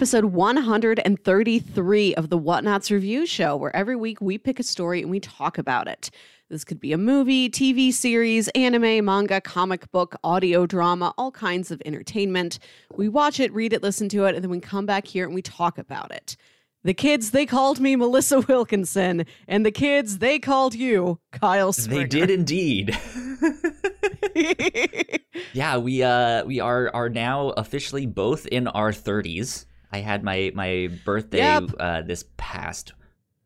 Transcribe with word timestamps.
episode 0.00 0.24
133 0.24 2.14
of 2.14 2.30
the 2.30 2.38
Whatnauts 2.38 2.90
Review 2.90 3.26
Show, 3.26 3.54
where 3.54 3.76
every 3.76 3.96
week 3.96 4.18
we 4.22 4.38
pick 4.38 4.58
a 4.58 4.62
story 4.62 5.02
and 5.02 5.10
we 5.10 5.20
talk 5.20 5.58
about 5.58 5.88
it. 5.88 6.08
This 6.48 6.64
could 6.64 6.80
be 6.80 6.94
a 6.94 6.96
movie, 6.96 7.50
TV 7.50 7.92
series, 7.92 8.48
anime, 8.54 9.04
manga, 9.04 9.42
comic 9.42 9.92
book, 9.92 10.16
audio 10.24 10.64
drama, 10.64 11.12
all 11.18 11.30
kinds 11.30 11.70
of 11.70 11.82
entertainment. 11.84 12.60
We 12.96 13.10
watch 13.10 13.40
it, 13.40 13.52
read 13.52 13.74
it, 13.74 13.82
listen 13.82 14.08
to 14.08 14.24
it, 14.24 14.34
and 14.34 14.42
then 14.42 14.50
we 14.50 14.58
come 14.58 14.86
back 14.86 15.06
here 15.06 15.26
and 15.26 15.34
we 15.34 15.42
talk 15.42 15.76
about 15.76 16.12
it. 16.12 16.34
The 16.82 16.94
kids, 16.94 17.32
they 17.32 17.44
called 17.44 17.78
me 17.78 17.94
Melissa 17.94 18.40
Wilkinson, 18.48 19.26
and 19.46 19.66
the 19.66 19.70
kids, 19.70 20.16
they 20.16 20.38
called 20.38 20.74
you 20.74 21.20
Kyle 21.30 21.74
Springer. 21.74 22.04
They 22.04 22.08
did 22.08 22.30
indeed. 22.30 22.98
yeah, 25.52 25.76
we 25.76 26.02
uh 26.02 26.44
we 26.44 26.58
are 26.58 26.90
are 26.94 27.10
now 27.10 27.50
officially 27.50 28.06
both 28.06 28.46
in 28.46 28.66
our 28.68 28.92
30s. 28.92 29.66
I 29.92 29.98
had 29.98 30.22
my 30.22 30.52
my 30.54 30.88
birthday 31.04 31.38
Yep. 31.38 31.70
uh 31.78 32.02
this 32.02 32.24
past 32.36 32.92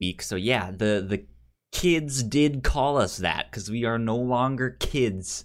week. 0.00 0.22
So 0.22 0.36
yeah, 0.36 0.70
the 0.70 1.04
the 1.08 1.24
kids 1.72 2.22
did 2.22 2.62
call 2.62 2.96
us 2.98 3.16
that 3.18 3.50
cuz 3.52 3.70
we 3.70 3.84
are 3.84 3.98
no 3.98 4.16
longer 4.16 4.70
kids. 4.78 5.44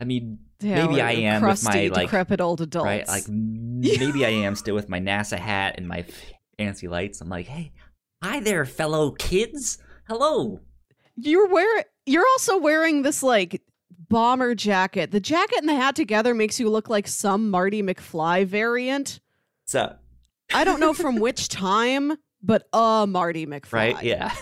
I 0.00 0.04
mean, 0.04 0.38
Yeah, 0.60 0.86
maybe 0.86 1.00
I 1.02 1.12
am 1.12 1.42
with 1.42 1.64
my 1.64 1.88
like 1.88 2.06
decrepit 2.06 2.40
old 2.40 2.60
adults. 2.60 2.86
right, 2.86 3.08
like 3.08 3.24
maybe 3.28 4.24
I 4.24 4.30
am 4.30 4.54
still 4.54 4.74
with 4.74 4.88
my 4.88 5.00
NASA 5.00 5.38
hat 5.38 5.74
and 5.76 5.86
my 5.88 6.04
fancy 6.58 6.88
lights. 6.88 7.20
I'm 7.20 7.28
like, 7.28 7.46
"Hey, 7.46 7.72
hi 8.22 8.40
there 8.40 8.64
fellow 8.64 9.10
kids. 9.12 9.78
Hello." 10.08 10.60
You're 11.16 11.48
wearing. 11.48 11.84
You're 12.04 12.26
also 12.34 12.58
wearing 12.58 13.02
this 13.02 13.22
like 13.22 13.62
bomber 14.08 14.54
jacket. 14.54 15.10
The 15.10 15.20
jacket 15.20 15.58
and 15.58 15.68
the 15.68 15.74
hat 15.74 15.96
together 15.96 16.34
makes 16.34 16.60
you 16.60 16.68
look 16.70 16.88
like 16.88 17.08
some 17.08 17.50
Marty 17.50 17.82
McFly 17.82 18.46
variant. 18.46 19.20
So, 19.66 19.96
I 20.54 20.64
don't 20.64 20.80
know 20.80 20.92
from 20.94 21.16
which 21.18 21.48
time, 21.48 22.12
but 22.42 22.68
uh, 22.72 23.06
Marty 23.08 23.46
McFly. 23.46 23.72
right? 23.72 24.02
Yeah. 24.02 24.32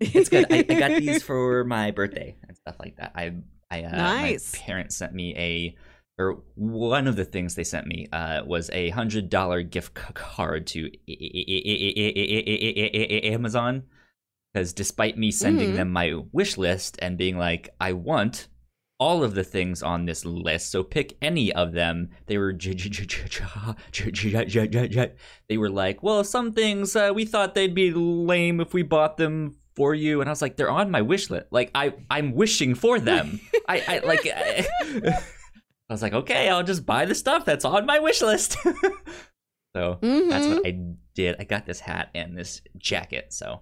it's 0.00 0.28
good. 0.28 0.46
I, 0.52 0.58
I 0.58 0.62
got 0.62 0.90
these 1.00 1.22
for 1.22 1.64
my 1.64 1.90
birthday 1.92 2.36
and 2.46 2.56
stuff 2.56 2.76
like 2.80 2.96
that. 2.96 3.12
I, 3.14 3.34
I, 3.70 3.82
uh, 3.84 3.90
Nice. 3.96 4.52
My 4.52 4.58
parents 4.58 4.96
sent 4.96 5.14
me 5.14 5.34
a, 5.36 5.76
or 6.20 6.42
one 6.56 7.06
of 7.06 7.14
the 7.16 7.24
things 7.24 7.54
they 7.54 7.62
sent 7.64 7.86
me 7.86 8.08
uh, 8.12 8.42
was 8.44 8.68
a 8.72 8.88
hundred 8.90 9.30
dollar 9.30 9.62
gift 9.62 9.94
card 9.94 10.66
to 10.68 10.90
Amazon. 13.32 13.84
Because 14.52 14.72
despite 14.72 15.18
me 15.18 15.30
sending 15.30 15.72
Mhm. 15.72 15.76
them 15.76 15.92
my 15.92 16.14
wish 16.32 16.56
list 16.56 16.96
and 17.00 17.18
being 17.18 17.36
like, 17.38 17.68
I 17.80 17.92
want 17.92 18.48
all 19.00 19.22
of 19.22 19.34
the 19.34 19.44
things 19.44 19.82
on 19.82 20.04
this 20.04 20.24
list. 20.24 20.70
So 20.70 20.82
pick 20.82 21.16
any 21.22 21.52
of 21.52 21.72
them. 21.72 22.10
They 22.26 22.38
were 22.38 22.52
they 25.48 25.56
were 25.56 25.70
like, 25.70 26.02
well, 26.02 26.24
some 26.24 26.52
things 26.52 26.96
uh, 26.96 27.12
we 27.14 27.24
thought 27.24 27.54
they'd 27.54 27.74
be 27.74 27.92
lame 27.92 28.60
if 28.60 28.74
we 28.74 28.82
bought 28.82 29.16
them 29.16 29.56
for 29.76 29.94
you, 29.94 30.20
and 30.20 30.28
I 30.28 30.32
was 30.32 30.42
like, 30.42 30.56
they're 30.56 30.70
on 30.70 30.90
my 30.90 31.02
wish 31.02 31.30
list. 31.30 31.46
Like 31.50 31.70
I 31.74 31.94
I'm 32.10 32.32
wishing 32.34 32.74
for 32.74 32.98
them. 32.98 33.40
I, 33.68 33.82
I 33.86 33.98
like. 34.00 34.26
I, 34.26 34.66
I 35.90 35.94
was 35.94 36.02
like, 36.02 36.12
okay, 36.12 36.50
I'll 36.50 36.64
just 36.64 36.84
buy 36.84 37.06
the 37.06 37.14
stuff 37.14 37.46
that's 37.46 37.64
on 37.64 37.86
my 37.86 37.98
wish 37.98 38.20
list. 38.20 38.58
so 39.74 39.98
mm-hmm. 40.02 40.28
that's 40.28 40.46
what 40.46 40.66
I 40.66 40.80
did. 41.14 41.36
I 41.38 41.44
got 41.44 41.64
this 41.64 41.80
hat 41.80 42.10
and 42.14 42.36
this 42.36 42.60
jacket. 42.76 43.32
So 43.32 43.60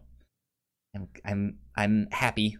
I'm 0.95 1.09
I'm 1.25 1.59
I'm 1.77 2.09
happy 2.11 2.57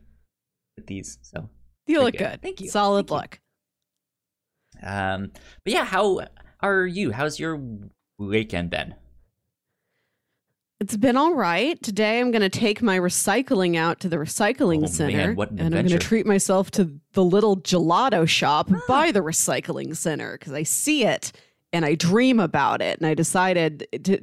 with 0.77 0.87
these. 0.87 1.19
So 1.23 1.49
you 1.87 1.97
Very 1.97 2.05
look 2.07 2.17
good. 2.17 2.31
good. 2.33 2.43
Thank 2.43 2.61
you. 2.61 2.69
Solid 2.69 3.09
Thank 3.09 3.21
look. 3.23 3.41
um, 4.83 5.31
but 5.65 5.73
yeah, 5.73 5.85
how 5.85 6.21
are 6.61 6.87
you? 6.87 7.13
How's 7.13 7.39
your 7.39 7.61
weekend 8.19 8.71
been? 8.71 8.95
It's 10.79 10.97
been 10.97 11.17
all 11.17 11.33
right. 11.35 11.83
Today 11.83 12.21
I'm 12.21 12.31
going 12.31 12.43
to 12.43 12.51
take 12.51 12.83
my 12.83 12.99
recycling 12.99 13.77
out 13.77 14.01
to 14.01 14.11
the 14.11 14.17
recycling 14.17 14.79
Oh, 14.79 14.81
man, 14.81 14.89
center. 14.89 15.33
what 15.35 15.51
an 15.51 15.59
and 15.59 15.75
I'm 15.75 15.87
going 15.87 15.99
to 15.99 16.07
treat 16.07 16.27
myself 16.27 16.71
to 16.73 17.01
the 17.15 17.25
little 17.25 17.57
gelato 17.57 18.29
shop 18.29 18.69
by 18.87 19.11
the 19.11 19.21
recycling 19.21 19.97
center 19.97 20.37
because 20.39 20.53
I 20.53 20.65
see 20.65 21.05
it 21.05 21.33
and 21.73 21.87
I 21.87 21.95
dream 21.95 22.41
about 22.41 22.83
it. 22.83 22.99
And 22.99 23.07
I 23.07 23.15
decided 23.15 23.87
to, 24.05 24.19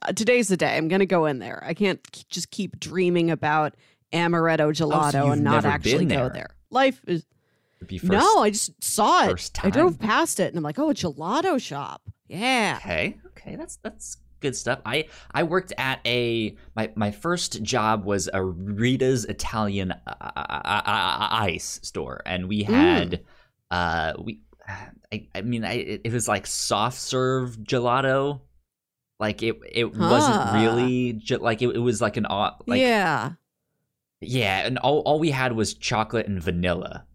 uh, 0.00 0.12
today's 0.14 0.48
the 0.48 0.56
day. 0.56 0.78
I'm 0.78 0.88
going 0.88 1.00
to 1.00 1.06
go 1.06 1.26
in 1.26 1.40
there. 1.40 1.62
I 1.66 1.74
can't 1.74 2.00
k- 2.10 2.22
just 2.30 2.50
keep 2.50 2.80
dreaming 2.80 3.30
about 3.30 3.74
amaretto 4.10 4.70
gelato 4.72 5.20
Oh, 5.20 5.24
you've 5.26 5.32
and 5.34 5.44
not 5.44 5.66
actually 5.66 6.06
been 6.06 6.16
go 6.16 6.30
there. 6.30 6.48
Life 6.70 7.00
is. 7.06 7.24
First, 7.80 8.04
no, 8.04 8.38
I 8.42 8.50
just 8.50 8.82
saw 8.82 9.24
it. 9.24 9.30
first 9.30 9.64
I 9.64 9.70
drove 9.70 9.98
past 10.00 10.40
it 10.40 10.48
and 10.48 10.56
I'm 10.56 10.64
like, 10.64 10.78
oh, 10.80 10.90
a 10.90 10.94
gelato 10.94 11.60
shop. 11.62 12.02
Yeah. 12.26 12.78
Okay, 12.80 13.16
okay, 13.28 13.54
that's 13.56 13.76
that's 13.76 14.16
good 14.40 14.56
stuff. 14.56 14.80
I 14.84 15.06
I 15.32 15.44
worked 15.44 15.72
at 15.78 16.00
a 16.04 16.56
my 16.74 16.90
my 16.96 17.12
first 17.12 17.62
job 17.62 18.04
was 18.04 18.28
a 18.34 18.42
Rita's 18.42 19.24
Italian 19.26 19.92
uh, 19.92 21.28
ice 21.30 21.78
store, 21.84 22.20
and 22.26 22.48
we 22.48 22.64
had 22.64 23.22
uh 23.70 24.14
we 24.18 24.40
I, 25.12 25.26
I 25.34 25.40
mean 25.42 25.64
I 25.64 25.74
it 25.74 26.00
it 26.04 26.12
was 26.12 26.26
like 26.28 26.46
soft 26.46 26.98
serve 26.98 27.56
gelato. 27.58 28.40
Like 29.20 29.42
it, 29.42 29.56
it 29.72 29.84
wasn't 29.96 30.36
Ah. 30.36 30.52
really 30.62 31.12
ju- 31.14 31.38
like 31.38 31.60
it, 31.62 31.68
it 31.68 31.78
was 31.80 32.00
like 32.00 32.16
an 32.16 32.26
like 32.28 32.80
yeah. 32.80 33.32
Yeah, 34.20 34.66
and 34.66 34.78
all 34.78 35.00
all 35.00 35.18
we 35.18 35.30
had 35.30 35.52
was 35.52 35.74
chocolate 35.74 36.26
and 36.26 36.42
vanilla, 36.42 37.06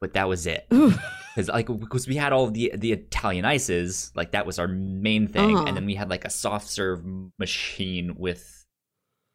but 0.00 0.14
that 0.14 0.28
was 0.28 0.46
it. 0.46 0.66
Because 0.70 1.48
like 1.48 1.66
because 1.66 2.06
we 2.08 2.16
had 2.16 2.32
all 2.32 2.48
the 2.50 2.72
the 2.76 2.92
Italian 2.92 3.44
ices, 3.44 4.10
like 4.14 4.32
that 4.32 4.46
was 4.46 4.58
our 4.58 4.68
main 4.68 5.28
thing, 5.28 5.56
Uh-huh. 5.56 5.64
and 5.66 5.76
then 5.76 5.86
we 5.86 5.94
had 5.94 6.08
like 6.10 6.24
a 6.24 6.30
soft 6.30 6.68
serve 6.68 7.04
machine 7.38 8.14
with 8.16 8.64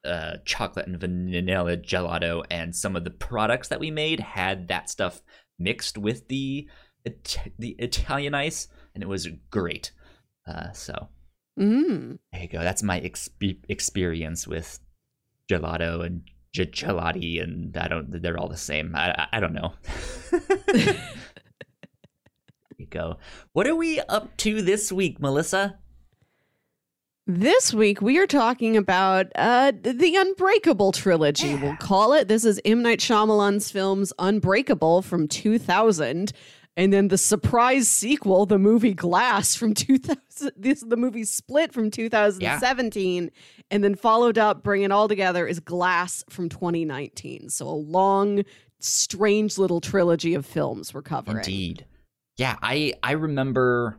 uh 0.05 0.37
chocolate 0.45 0.87
and 0.87 0.99
vanilla 0.99 1.77
gelato, 1.77 2.43
and 2.49 2.75
some 2.75 2.95
of 2.95 3.03
the 3.03 3.09
products 3.11 3.67
that 3.69 3.79
we 3.79 3.91
made 3.91 4.19
had 4.19 4.67
that 4.69 4.89
stuff 4.89 5.21
mixed 5.59 5.97
with 5.97 6.27
the 6.27 6.67
It- 7.05 7.37
the 7.57 7.71
Italian 7.79 8.33
ice, 8.33 8.67
and 8.93 9.03
it 9.03 9.07
was 9.07 9.27
great. 9.51 9.91
Uh, 10.47 10.71
so 10.71 11.09
Mm. 11.59 12.19
there 12.31 12.41
you 12.43 12.47
go. 12.47 12.59
That's 12.61 12.83
my 12.83 13.01
exp- 13.01 13.63
experience 13.67 14.47
with 14.47 14.79
gelato 15.49 16.05
and 16.05 16.21
gelati, 16.53 17.41
and 17.41 17.75
I 17.77 17.87
don't. 17.87 18.21
They're 18.21 18.37
all 18.37 18.49
the 18.49 18.57
same. 18.57 18.95
I 18.95 19.11
I, 19.11 19.27
I 19.33 19.39
don't 19.39 19.53
know. 19.53 19.73
there 20.67 20.95
you 22.77 22.87
go. 22.87 23.17
What 23.53 23.67
are 23.67 23.75
we 23.75 23.99
up 24.01 24.35
to 24.37 24.61
this 24.61 24.91
week, 24.91 25.19
Melissa? 25.19 25.77
This 27.29 27.73
week 27.73 28.01
we 28.01 28.17
are 28.19 28.25
talking 28.25 28.77
about 28.77 29.25
uh, 29.35 29.73
the 29.81 30.15
Unbreakable 30.15 30.93
trilogy. 30.93 31.55
We'll 31.55 31.75
call 31.75 32.13
it. 32.13 32.29
This 32.29 32.45
is 32.45 32.61
M 32.63 32.81
Night 32.81 32.99
Shyamalan's 32.99 33.69
films 33.69 34.13
Unbreakable 34.17 35.01
from 35.01 35.27
2000, 35.27 36.31
and 36.77 36.93
then 36.93 37.09
the 37.09 37.17
surprise 37.17 37.89
sequel, 37.89 38.45
the 38.45 38.57
movie 38.59 38.93
Glass 38.93 39.55
from 39.55 39.73
2000. 39.73 40.17
This 40.55 40.81
the 40.81 40.95
movie 40.95 41.25
Split 41.25 41.73
from 41.73 41.91
2017, 41.91 43.31
and 43.71 43.83
then 43.83 43.95
followed 43.95 44.37
up, 44.37 44.63
bring 44.63 44.83
it 44.83 44.91
all 44.91 45.07
together, 45.09 45.45
is 45.45 45.59
Glass 45.59 46.23
from 46.29 46.47
2019. 46.47 47.49
So 47.49 47.67
a 47.67 47.71
long, 47.71 48.43
strange 48.79 49.57
little 49.57 49.81
trilogy 49.81 50.35
of 50.35 50.45
films 50.45 50.93
we're 50.93 51.01
covering. 51.01 51.37
Indeed. 51.37 51.85
Yeah, 52.37 52.55
I 52.61 52.93
I 53.03 53.13
remember. 53.13 53.97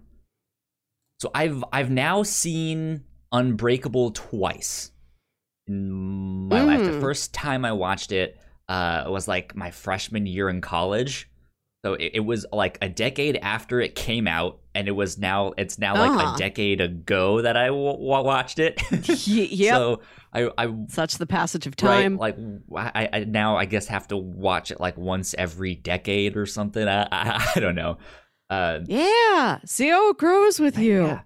So 1.21 1.31
I've 1.35 1.65
I've 1.73 1.91
now 1.91 2.23
seen 2.23 3.03
Unbreakable 3.33 4.13
twice 4.13 4.93
in 5.67 5.91
my 6.49 6.63
life. 6.63 6.85
The 6.87 6.93
Mm. 6.93 7.01
first 7.01 7.35
time 7.35 7.65
I 7.65 7.73
watched 7.73 8.13
it 8.13 8.39
uh, 8.69 9.05
was 9.09 9.27
like 9.29 9.55
my 9.57 9.71
freshman 9.73 10.25
year 10.27 10.49
in 10.49 10.61
college. 10.61 11.29
So 11.85 11.95
it, 11.95 12.11
it 12.15 12.21
was 12.21 12.45
like 12.53 12.77
a 12.83 12.89
decade 12.89 13.37
after 13.37 13.81
it 13.81 13.95
came 13.95 14.27
out, 14.27 14.59
and 14.75 14.89
it 14.89 14.93
was 14.93 15.17
now 15.19 15.53
it's 15.57 15.79
now 15.79 15.95
like 15.95 16.11
Uh-huh. 16.11 16.35
a 16.35 16.39
decade 16.39 16.81
ago 16.81 17.41
that 17.43 17.57
I 17.57 17.67
w- 17.69 17.93
w- 17.93 18.25
watched 18.25 18.59
it. 18.59 18.83
Y- 18.91 19.49
yep. 19.51 19.75
So 19.75 20.01
I 20.33 20.51
I 20.59 20.75
Such 20.89 21.15
the 21.19 21.27
passage 21.27 21.67
of 21.69 21.75
Right, 21.81 22.03
time. 22.03 22.17
like 22.17 22.37
I, 22.77 23.09
I 23.13 23.25
now 23.25 23.57
I 23.57 23.65
guess 23.65 23.87
have 23.87 24.09
to 24.09 24.17
watch 24.17 24.71
it 24.73 24.81
like 24.81 24.97
once 24.99 25.35
every 25.39 25.77
decade 25.77 26.37
or 26.37 26.47
something. 26.47 26.87
I 26.89 27.03
I, 27.13 27.53
I 27.57 27.61
don't 27.61 27.77
know. 27.77 27.99
Uh, 28.51 28.81
Yeah. 28.87 29.61
See 29.65 29.89
how 29.89 30.11
it 30.11 30.19
grows 30.19 30.59
with 30.59 30.79
you. 30.79 31.05
yeah. 31.07 31.21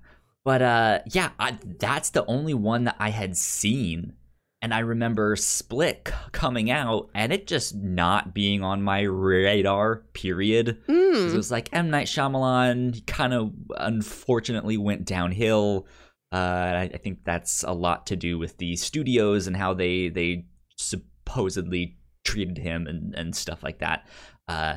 But 0.45 0.61
uh, 0.61 0.99
yeah, 1.13 1.31
I, 1.39 1.57
that's 1.79 2.11
the 2.11 2.27
only 2.27 2.53
one 2.53 2.85
that 2.85 2.97
I 2.99 3.11
had 3.11 3.37
seen, 3.37 4.15
and 4.63 4.73
I 4.73 4.79
remember 4.79 5.35
Split 5.35 6.11
coming 6.31 6.71
out 6.71 7.11
and 7.15 7.33
it 7.33 7.49
just 7.49 7.75
not 7.75 8.33
being 8.33 8.63
on 8.63 8.83
my 8.83 9.01
radar. 9.01 10.05
period. 10.13 10.79
Mm. 10.87 11.35
It 11.35 11.37
was 11.37 11.51
like 11.51 11.69
M 11.73 11.91
Night 11.91 12.07
Shyamalan 12.07 13.05
kind 13.07 13.35
of 13.35 13.53
unfortunately 13.77 14.77
went 14.77 15.05
downhill. 15.05 15.87
Uh, 16.31 16.37
I, 16.37 16.91
I 16.95 16.97
think 16.97 17.25
that's 17.25 17.65
a 17.65 17.73
lot 17.73 18.07
to 18.07 18.17
do 18.17 18.39
with 18.39 18.57
the 18.57 18.77
studios 18.77 19.49
and 19.49 19.57
how 19.57 19.75
they 19.75 20.09
they 20.09 20.47
supposedly 20.77 21.99
treated 22.25 22.57
him 22.57 22.87
and 22.87 23.15
and 23.15 23.35
stuff 23.37 23.63
like 23.63 23.81
that. 23.81 24.07
Uh, 24.49 24.77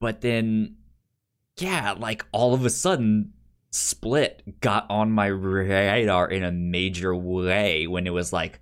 but 0.00 0.22
then, 0.22 0.76
yeah, 1.58 1.92
like 1.92 2.24
all 2.32 2.54
of 2.54 2.64
a 2.64 2.70
sudden, 2.70 3.32
Split 3.70 4.60
got 4.60 4.86
on 4.90 5.10
my 5.10 5.26
radar 5.26 6.28
in 6.28 6.42
a 6.42 6.52
major 6.52 7.14
way 7.14 7.86
when 7.86 8.06
it 8.06 8.10
was 8.10 8.32
like, 8.32 8.60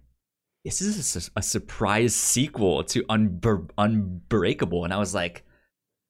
this 0.64 0.80
is 0.80 1.16
a, 1.36 1.38
a 1.40 1.42
surprise 1.42 2.14
sequel 2.14 2.84
to 2.84 3.02
Unbr- 3.04 3.70
Unbreakable, 3.78 4.84
and 4.84 4.92
I 4.92 4.98
was 4.98 5.14
like, 5.14 5.44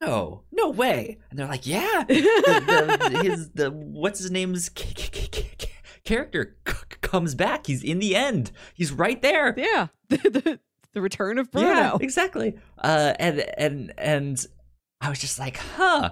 no, 0.01 0.43
no 0.53 0.71
way. 0.71 1.19
And 1.31 1.39
they're 1.39 1.47
like, 1.47 1.67
yeah, 1.67 2.05
the, 2.09 3.09
the, 3.13 3.23
his 3.23 3.51
the 3.51 3.71
what's 3.71 4.19
his 4.19 4.31
name's 4.31 4.71
c- 4.77 4.95
c- 4.97 5.29
c- 5.33 5.69
character 6.05 6.57
c- 6.67 6.75
comes 7.01 7.35
back. 7.35 7.67
He's 7.67 7.83
in 7.85 7.99
the 8.01 8.17
end. 8.17 8.51
He's 8.75 8.93
right 8.93 9.21
there. 9.23 9.55
yeah. 9.57 9.89
The, 10.09 10.17
the, 10.19 10.61
the 10.93 11.01
return 11.01 11.39
of 11.39 11.51
Bruno. 11.51 11.69
Yeah, 11.69 11.97
exactly. 12.01 12.59
Uh, 12.77 13.15
and 13.19 13.41
and 13.57 13.95
and 13.97 14.47
I 15.01 15.09
was 15.09 15.21
just 15.21 15.39
like, 15.39 15.57
huh, 15.57 16.11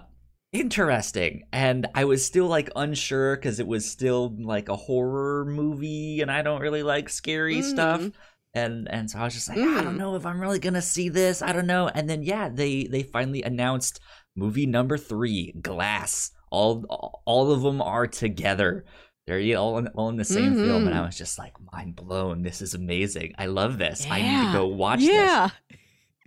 interesting. 0.53 1.43
And 1.53 1.87
I 1.95 2.05
was 2.05 2.25
still 2.25 2.47
like 2.47 2.71
unsure 2.77 3.37
because 3.37 3.61
it 3.61 3.67
was 3.67 3.85
still 3.91 4.35
like 4.39 4.69
a 4.71 4.77
horror 4.77 5.45
movie, 5.45 6.21
and 6.23 6.31
I 6.31 6.41
don't 6.43 6.61
really 6.63 6.83
like 6.83 7.09
scary 7.11 7.61
stuff. 7.61 8.09
And 8.55 8.89
and 8.91 9.09
so 9.11 9.19
I 9.21 9.25
was 9.25 9.35
just 9.35 9.49
like, 9.49 9.59
I 9.59 9.83
don't 9.83 9.95
Mhm. 9.95 9.99
know 9.99 10.17
if 10.17 10.27
I'm 10.27 10.41
really 10.41 10.59
gonna 10.59 10.83
see 10.83 11.09
this. 11.09 11.41
I 11.43 11.53
don't 11.53 11.67
know. 11.69 11.89
And 11.89 12.11
then 12.11 12.23
yeah, 12.23 12.49
they 12.49 12.85
they 12.85 13.03
finally 13.05 13.43
announced 13.43 14.01
movie 14.37 14.67
number 14.67 14.99
three, 14.99 15.53
Glass. 15.61 16.33
All 16.51 16.85
all 17.27 17.53
of 17.53 17.63
them 17.63 17.81
are 17.81 18.07
together. 18.09 18.85
They're 19.27 19.57
all 19.57 19.79
in, 19.79 19.87
all 19.89 20.09
in 20.09 20.17
the 20.17 20.25
same 20.25 20.55
film, 20.55 20.87
and 20.89 20.95
I 20.97 21.03
Mhm. 21.03 21.07
was 21.07 21.17
just 21.19 21.39
like 21.39 21.55
mind 21.73 21.95
blown. 21.95 22.43
This 22.43 22.61
is 22.61 22.75
amazing. 22.75 23.35
I 23.39 23.47
love 23.47 23.79
this. 23.79 24.05
I 24.11 24.21
need 24.23 24.47
to 24.47 24.53
go 24.53 24.67
watch 24.67 25.01
this. 25.01 25.53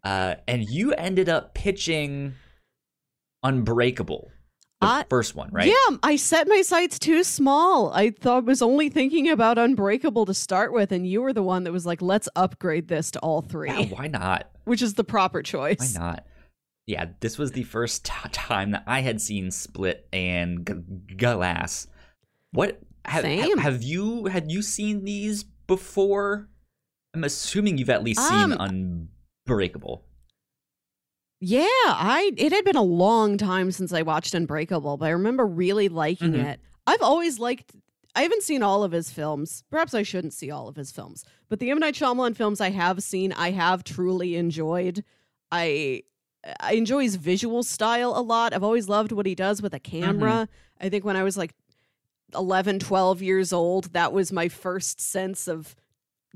Uh, 0.06 0.36
and 0.48 0.64
you 0.64 0.94
ended 0.94 1.28
up 1.28 1.54
pitching 1.54 2.36
Unbreakable, 3.44 4.32
the 4.84 4.90
I- 4.92 5.06
first 5.10 5.36
one, 5.36 5.50
right? 5.52 5.68
Yeah, 5.68 5.98
I 6.04 6.16
set 6.16 6.48
my 6.48 6.62
sights 6.62 7.00
too 7.00 7.24
small. 7.24 7.92
I 7.94 8.12
thought 8.12 8.38
I 8.44 8.46
was 8.46 8.62
only 8.62 8.90
thinking 8.90 9.30
about 9.30 9.58
Unbreakable 9.58 10.26
to 10.26 10.34
start 10.34 10.74
with, 10.74 10.92
and 10.92 11.08
you 11.08 11.22
were 11.22 11.34
the 11.34 11.44
one 11.44 11.64
that 11.64 11.72
was 11.72 11.86
like, 11.86 12.02
let's 12.02 12.30
upgrade 12.36 12.88
this 12.88 13.12
to 13.12 13.20
all 13.20 13.42
three, 13.42 13.70
Yeah, 13.70 13.86
why 13.96 14.08
not? 14.08 14.50
which 14.66 14.82
is 14.82 14.94
the 14.94 15.04
proper 15.04 15.42
choice. 15.42 15.96
Why 15.98 16.02
not? 16.06 16.26
Yeah, 16.86 17.06
this 17.22 17.38
was 17.38 17.52
the 17.54 17.64
first 17.64 18.06
t- 18.06 18.12
time 18.32 18.72
that 18.72 18.84
I 18.88 19.02
had 19.02 19.22
seen 19.22 19.52
Split 19.52 20.08
and 20.14 20.66
G- 21.10 21.16
Glass. 21.16 21.88
What 22.52 22.80
have, 23.06 23.24
Same. 23.24 23.58
have 23.58 23.82
you 23.84 24.26
had 24.26 24.52
you 24.52 24.62
seen 24.62 25.04
these 25.06 25.44
before? 25.44 26.50
I'm 27.14 27.24
assuming 27.24 27.78
you've 27.78 27.90
at 27.90 28.04
least 28.04 28.28
seen 28.28 28.54
Um, 28.60 29.10
Unbreakable. 29.48 30.04
Yeah, 31.46 31.66
I 31.88 32.32
it 32.38 32.54
had 32.54 32.64
been 32.64 32.78
a 32.78 32.82
long 32.84 33.38
time 33.38 33.72
since 33.72 33.92
I 33.92 34.02
watched 34.02 34.34
Unbreakable, 34.34 34.96
but 34.98 35.08
I 35.08 35.10
remember 35.10 35.46
really 35.46 35.90
liking 35.90 36.34
Mhm. 36.34 36.46
it. 36.46 36.60
I've 36.88 37.02
always 37.02 37.38
liked 37.38 37.72
I 38.16 38.22
haven't 38.22 38.44
seen 38.44 38.62
all 38.62 38.84
of 38.84 38.92
his 38.92 39.10
films. 39.10 39.64
Perhaps 39.72 39.94
I 39.96 40.04
shouldn't 40.04 40.34
see 40.34 40.52
all 40.52 40.68
of 40.68 40.76
his 40.76 40.92
films. 40.92 41.26
But 41.50 41.60
the 41.60 41.72
M. 41.72 41.80
Night 41.80 41.96
Shyamalan 41.96 42.36
films 42.36 42.62
I 42.62 42.70
have 42.70 43.02
seen, 43.04 43.32
I 43.34 43.52
have 43.52 43.84
truly 43.84 44.36
enjoyed. 44.36 45.04
I 45.52 46.04
I 46.60 46.74
enjoy 46.74 47.04
his 47.04 47.16
visual 47.16 47.64
style 47.64 48.14
a 48.16 48.22
lot. 48.22 48.54
I've 48.54 48.64
always 48.64 48.88
loved 48.88 49.12
what 49.12 49.26
he 49.26 49.36
does 49.36 49.62
with 49.62 49.74
a 49.74 49.80
camera. 49.80 50.48
I 50.80 50.90
think 50.90 51.04
when 51.04 51.16
I 51.18 51.24
was 51.24 51.38
like 51.38 51.54
11, 52.36 52.80
12 52.80 53.22
years 53.22 53.52
old, 53.52 53.94
that 53.94 54.14
was 54.14 54.32
my 54.32 54.48
first 54.48 55.02
sense 55.02 55.48
of 55.48 55.76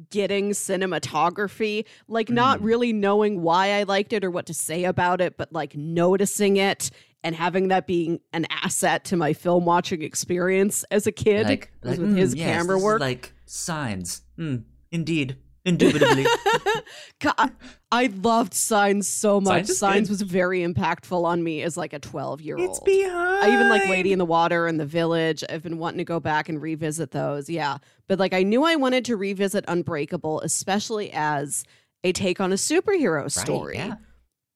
getting 0.09 0.51
cinematography. 0.51 1.85
Like, 2.07 2.29
not 2.29 2.59
Mm. 2.59 2.63
really 2.65 2.94
knowing 2.94 3.41
why 3.41 3.73
I 3.73 3.83
liked 3.83 4.13
it 4.13 4.23
or 4.23 4.31
what 4.31 4.45
to 4.47 4.53
say 4.53 4.83
about 4.83 5.21
it, 5.21 5.38
but 5.38 5.51
like 5.51 5.75
noticing 5.75 6.57
it 6.57 6.89
and 7.23 7.35
having 7.35 7.69
that 7.69 7.88
being 7.88 8.19
an 8.33 8.45
asset 8.49 9.03
to 9.05 9.17
my 9.17 9.33
film 9.33 9.65
watching 9.65 10.01
experience 10.03 10.83
as 10.91 11.07
a 11.07 11.11
kid 11.11 11.47
Like, 11.47 11.71
like, 11.83 11.99
with 11.99 12.11
"Mm, 12.11 12.17
his 12.17 12.35
yes, 12.35 12.47
camera 12.47 12.77
work. 12.79 12.99
like 13.01 13.33
signs. 13.45 14.21
Mm, 14.38 14.63
indeed, 14.91 15.38
indubitably. 15.68 16.25
God, 17.19 17.52
I 17.92 18.08
loved 18.08 18.54
Signs 18.54 19.08
so 19.08 19.40
much. 19.42 19.66
Signs 19.68 19.78
Signs, 19.78 20.10
was 20.10 20.22
very 20.22 20.62
impactful 20.62 21.24
on 21.24 21.44
me 21.44 21.62
as 21.62 21.78
like 21.78 21.94
a 21.94 22.00
12 22.00 22.42
year 22.42 22.58
old. 22.58 22.69
It's 22.69 22.80
behind. 22.80 23.44
I 23.46 23.54
even 23.54 23.69
like 23.69 23.88
Lady 23.88 24.14
in 24.14 24.19
the 24.19 24.25
Water 24.25 24.68
and 24.68 24.80
The 24.80 24.86
Village. 24.86 25.44
I've 25.50 25.64
been 25.64 25.78
wanting 25.78 26.00
to 26.00 26.04
go 26.06 26.19
back 26.19 26.50
and 26.50 26.62
revisit 26.62 27.12
those. 27.12 27.50
Yeah. 27.50 27.78
But 28.08 28.19
like 28.19 28.34
I 28.34 28.44
knew 28.44 28.64
I 28.64 28.75
wanted 28.75 29.06
to 29.06 29.16
revisit 29.18 29.66
Unbreakable, 29.68 30.42
especially 30.42 31.12
as 31.12 31.64
a 32.04 32.12
take 32.14 32.40
on 32.40 32.52
a 32.52 32.56
superhero 32.56 33.24
Right, 33.24 33.31
story. 33.31 33.75
yeah. 33.78 33.96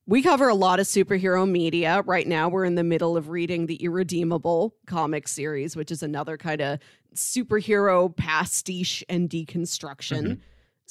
We 0.07 0.21
cover 0.23 0.49
a 0.49 0.55
lot 0.55 0.79
of 0.79 0.87
superhero 0.87 1.49
media. 1.49 2.01
Right 2.05 2.27
now, 2.27 2.49
we're 2.49 2.65
in 2.65 2.75
the 2.75 2.83
middle 2.83 3.15
of 3.15 3.29
reading 3.29 3.67
the 3.67 3.75
Irredeemable 3.75 4.75
comic 4.87 5.27
series, 5.27 5.75
which 5.75 5.91
is 5.91 6.03
another 6.03 6.37
kind 6.37 6.59
of 6.59 6.79
superhero 7.15 8.13
pastiche 8.15 9.03
and 9.09 9.29
deconstruction. 9.29 10.21
Mhm. 10.23 10.39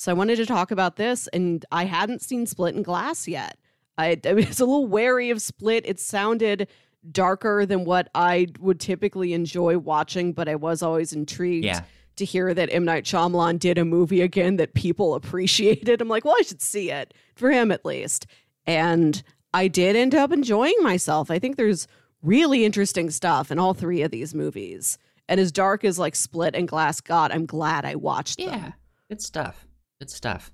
So 0.01 0.11
I 0.11 0.15
wanted 0.15 0.37
to 0.37 0.47
talk 0.47 0.71
about 0.71 0.97
this, 0.97 1.29
and 1.29 1.63
I 1.71 1.85
hadn't 1.85 2.23
seen 2.23 2.47
Split 2.47 2.75
and 2.75 2.83
Glass 2.83 3.29
yet. 3.29 3.59
I, 3.99 4.19
I 4.25 4.33
was 4.33 4.59
a 4.59 4.65
little 4.65 4.87
wary 4.87 5.29
of 5.29 5.43
Split. 5.43 5.85
It 5.87 6.01
sounded 6.01 6.69
darker 7.13 7.67
than 7.67 7.85
what 7.85 8.09
I 8.15 8.47
would 8.61 8.81
typically 8.81 9.35
enjoy 9.35 9.77
watching, 9.77 10.33
but 10.33 10.49
I 10.49 10.55
was 10.55 10.83
always 10.83 11.13
intrigued 11.13 11.67
Yeah. 11.67 11.83
to 12.17 12.25
hear 12.25 12.55
that 12.55 12.73
M. 12.73 12.87
Night 12.87 13.05
Shyamalan 13.05 13.59
did 13.59 13.77
a 13.77 13.85
movie 13.85 14.23
again 14.23 14.57
that 14.57 14.73
people 14.73 15.15
appreciated. 15.17 16.01
I'm 16.01 16.09
like, 16.09 16.25
well, 16.25 16.37
I 16.39 16.45
should 16.45 16.63
see 16.63 16.91
it 16.91 17.13
for 17.35 17.51
him 17.51 17.71
at 17.71 17.85
least. 17.85 18.27
And 18.67 19.23
I 19.53 19.69
did 19.69 19.97
end 19.97 20.15
up 20.15 20.33
enjoying 20.33 20.77
myself. 20.81 21.31
I 21.31 21.39
think 21.39 21.59
there's 21.59 21.87
really 22.23 22.65
interesting 22.65 23.11
stuff 23.11 23.51
in 23.51 23.59
all 23.59 23.75
three 23.75 24.01
of 24.01 24.11
these 24.13 24.35
movies. 24.35 24.97
And 25.29 25.39
as 25.39 25.53
dark 25.53 25.85
as 25.85 25.99
like 25.99 26.17
Split 26.17 26.55
and 26.55 26.67
Glass 26.67 27.03
got, 27.03 27.35
I'm 27.35 27.45
glad 27.45 27.85
I 27.85 27.97
watched 27.97 28.39
them. 28.39 28.49
Yeah, 28.49 28.73
good 29.11 29.21
stuff. 29.21 29.67
Good 30.01 30.11
stuff. 30.11 30.51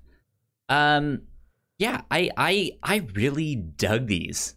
Um, 0.69 1.21
yeah, 1.79 2.01
I 2.11 2.29
I 2.37 2.71
I 2.83 2.97
really 3.15 3.55
dug 3.55 4.07
these 4.07 4.55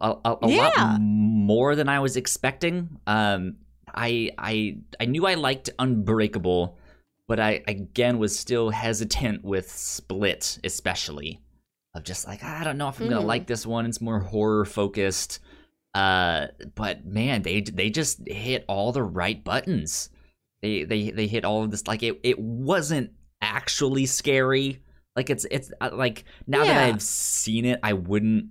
a 0.00 0.36
Yeah. 0.46 0.70
lot 0.78 1.00
more 1.00 1.74
than 1.74 1.88
I 1.88 1.98
was 2.00 2.16
expecting. 2.16 2.98
Um, 3.06 3.56
I 3.94 4.30
I 4.38 4.76
I 5.00 5.06
knew 5.06 5.26
I 5.26 5.34
liked 5.34 5.70
Unbreakable, 5.78 6.76
but 7.26 7.40
I 7.40 7.62
again 7.66 8.18
was 8.18 8.38
still 8.38 8.70
hesitant 8.70 9.42
with 9.42 9.70
Split, 9.70 10.58
especially 10.62 11.40
of 11.94 12.04
just 12.04 12.26
like 12.28 12.44
I 12.44 12.62
don't 12.64 12.76
know 12.78 12.88
if 12.88 13.00
I'm 13.00 13.08
gonna 13.08 13.22
Mhm. 13.22 13.26
like 13.26 13.46
this 13.46 13.64
one. 13.66 13.86
It's 13.86 14.00
more 14.02 14.20
horror 14.20 14.66
focused. 14.66 15.40
Uh, 15.94 16.48
but 16.74 17.06
man, 17.06 17.40
they 17.42 17.62
they 17.62 17.88
just 17.88 18.20
hit 18.28 18.64
all 18.68 18.92
the 18.92 19.02
right 19.02 19.42
buttons. 19.42 20.10
They 20.60 20.84
they 20.84 21.10
they 21.10 21.26
hit 21.26 21.46
all 21.46 21.64
of 21.64 21.70
this 21.70 21.86
like 21.86 22.02
it 22.02 22.20
it 22.22 22.38
wasn't 22.38 23.12
actually 23.48 24.06
scary. 24.06 24.82
Like 25.16 25.30
it's 25.30 25.44
it's 25.50 25.72
uh, 25.80 25.90
like 25.92 26.24
now 26.46 26.64
that 26.64 26.84
I've 26.88 27.02
seen 27.02 27.64
it, 27.64 27.80
I 27.82 27.94
wouldn't 27.94 28.50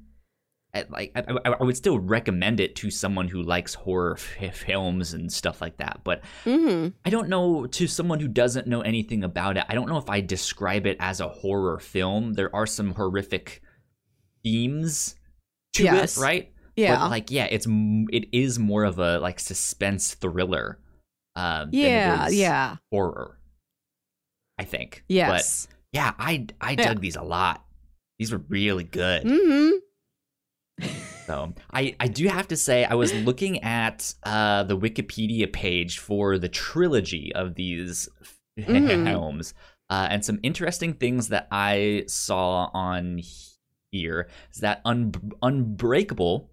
I- 0.74 0.86
like 0.90 1.12
I, 1.16 1.24
I, 1.46 1.64
would 1.64 1.78
still 1.78 1.98
recommend 1.98 2.60
it 2.60 2.76
to 2.78 2.92
someone 2.92 3.30
who 3.30 3.42
likes 3.42 3.74
horror 3.74 4.18
f- 4.42 4.56
films 4.58 5.14
and 5.14 5.32
stuff 5.32 5.62
like 5.62 5.78
that. 5.78 6.02
But 6.04 6.24
Mm-hmm. 6.44 6.90
I 7.06 7.10
don't 7.10 7.30
know 7.30 7.68
to 7.68 7.88
someone 7.88 8.20
who 8.20 8.28
doesn't 8.28 8.68
know 8.68 8.82
anything 8.82 9.24
about 9.24 9.56
it. 9.56 9.64
I 9.70 9.76
don't 9.76 9.88
know 9.88 9.98
if 9.98 10.10
I 10.10 10.20
describe 10.20 10.86
it 10.86 10.98
as 11.00 11.22
a 11.22 11.30
horror 11.30 11.80
film. 11.80 12.34
There 12.34 12.54
are 12.54 12.68
some 12.68 12.94
horrific 12.94 13.62
themes 14.44 15.16
to 15.74 15.84
Yes. 15.84 16.18
it, 16.18 16.22
right? 16.22 16.52
Yeah. 16.76 16.98
But 17.00 17.10
like, 17.10 17.32
yeah, 17.32 17.46
it's 17.50 17.66
it 18.12 18.28
is 18.34 18.60
more 18.60 18.84
of 18.84 19.00
a 19.00 19.20
like 19.20 19.40
suspense 19.40 20.14
thriller. 20.16 20.80
Um, 21.36 21.70
than 21.72 21.80
it 21.80 21.84
yeah. 21.84 22.28
Yeah. 22.30 22.76
horror. 22.92 23.37
I 24.58 24.64
think. 24.64 25.04
Yes. 25.08 25.68
But 25.68 25.76
yeah, 25.94 26.14
I 26.18 26.48
I 26.62 26.72
yeah. 26.72 26.84
dug 26.88 27.02
these 27.02 27.16
a 27.16 27.24
lot. 27.24 27.64
These 28.20 28.32
were 28.32 28.42
really 28.50 28.84
good. 28.84 29.24
Mm-hmm. 29.24 30.88
so 31.26 31.54
I 31.72 31.96
I 32.00 32.08
do 32.08 32.28
have 32.28 32.48
to 32.50 32.58
say 32.58 32.86
I 32.86 32.96
was 32.96 33.14
looking 33.14 33.64
at 33.64 34.14
uh, 34.24 34.64
the 34.64 34.78
Wikipedia 34.78 35.52
page 35.52 36.00
for 36.00 36.38
the 36.38 36.50
trilogy 36.50 37.32
of 37.34 37.56
these 37.56 38.10
mm-hmm. 38.60 39.06
films. 39.06 39.54
Uh, 39.90 40.08
and 40.10 40.26
some 40.26 40.40
interesting 40.44 40.94
things 40.94 41.30
that 41.30 41.48
I 41.50 42.04
saw 42.08 42.70
on 42.74 43.22
here 43.92 44.28
is 44.54 44.60
that 44.60 44.82
Un- 44.84 45.14
Unbreakable 45.42 46.50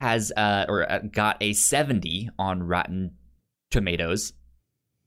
has 0.00 0.32
uh, 0.36 0.64
or 0.68 0.90
uh, 0.90 1.00
got 1.10 1.36
a 1.40 1.52
70 1.52 2.30
on 2.38 2.62
Rotten 2.62 3.12
Tomatoes. 3.70 4.32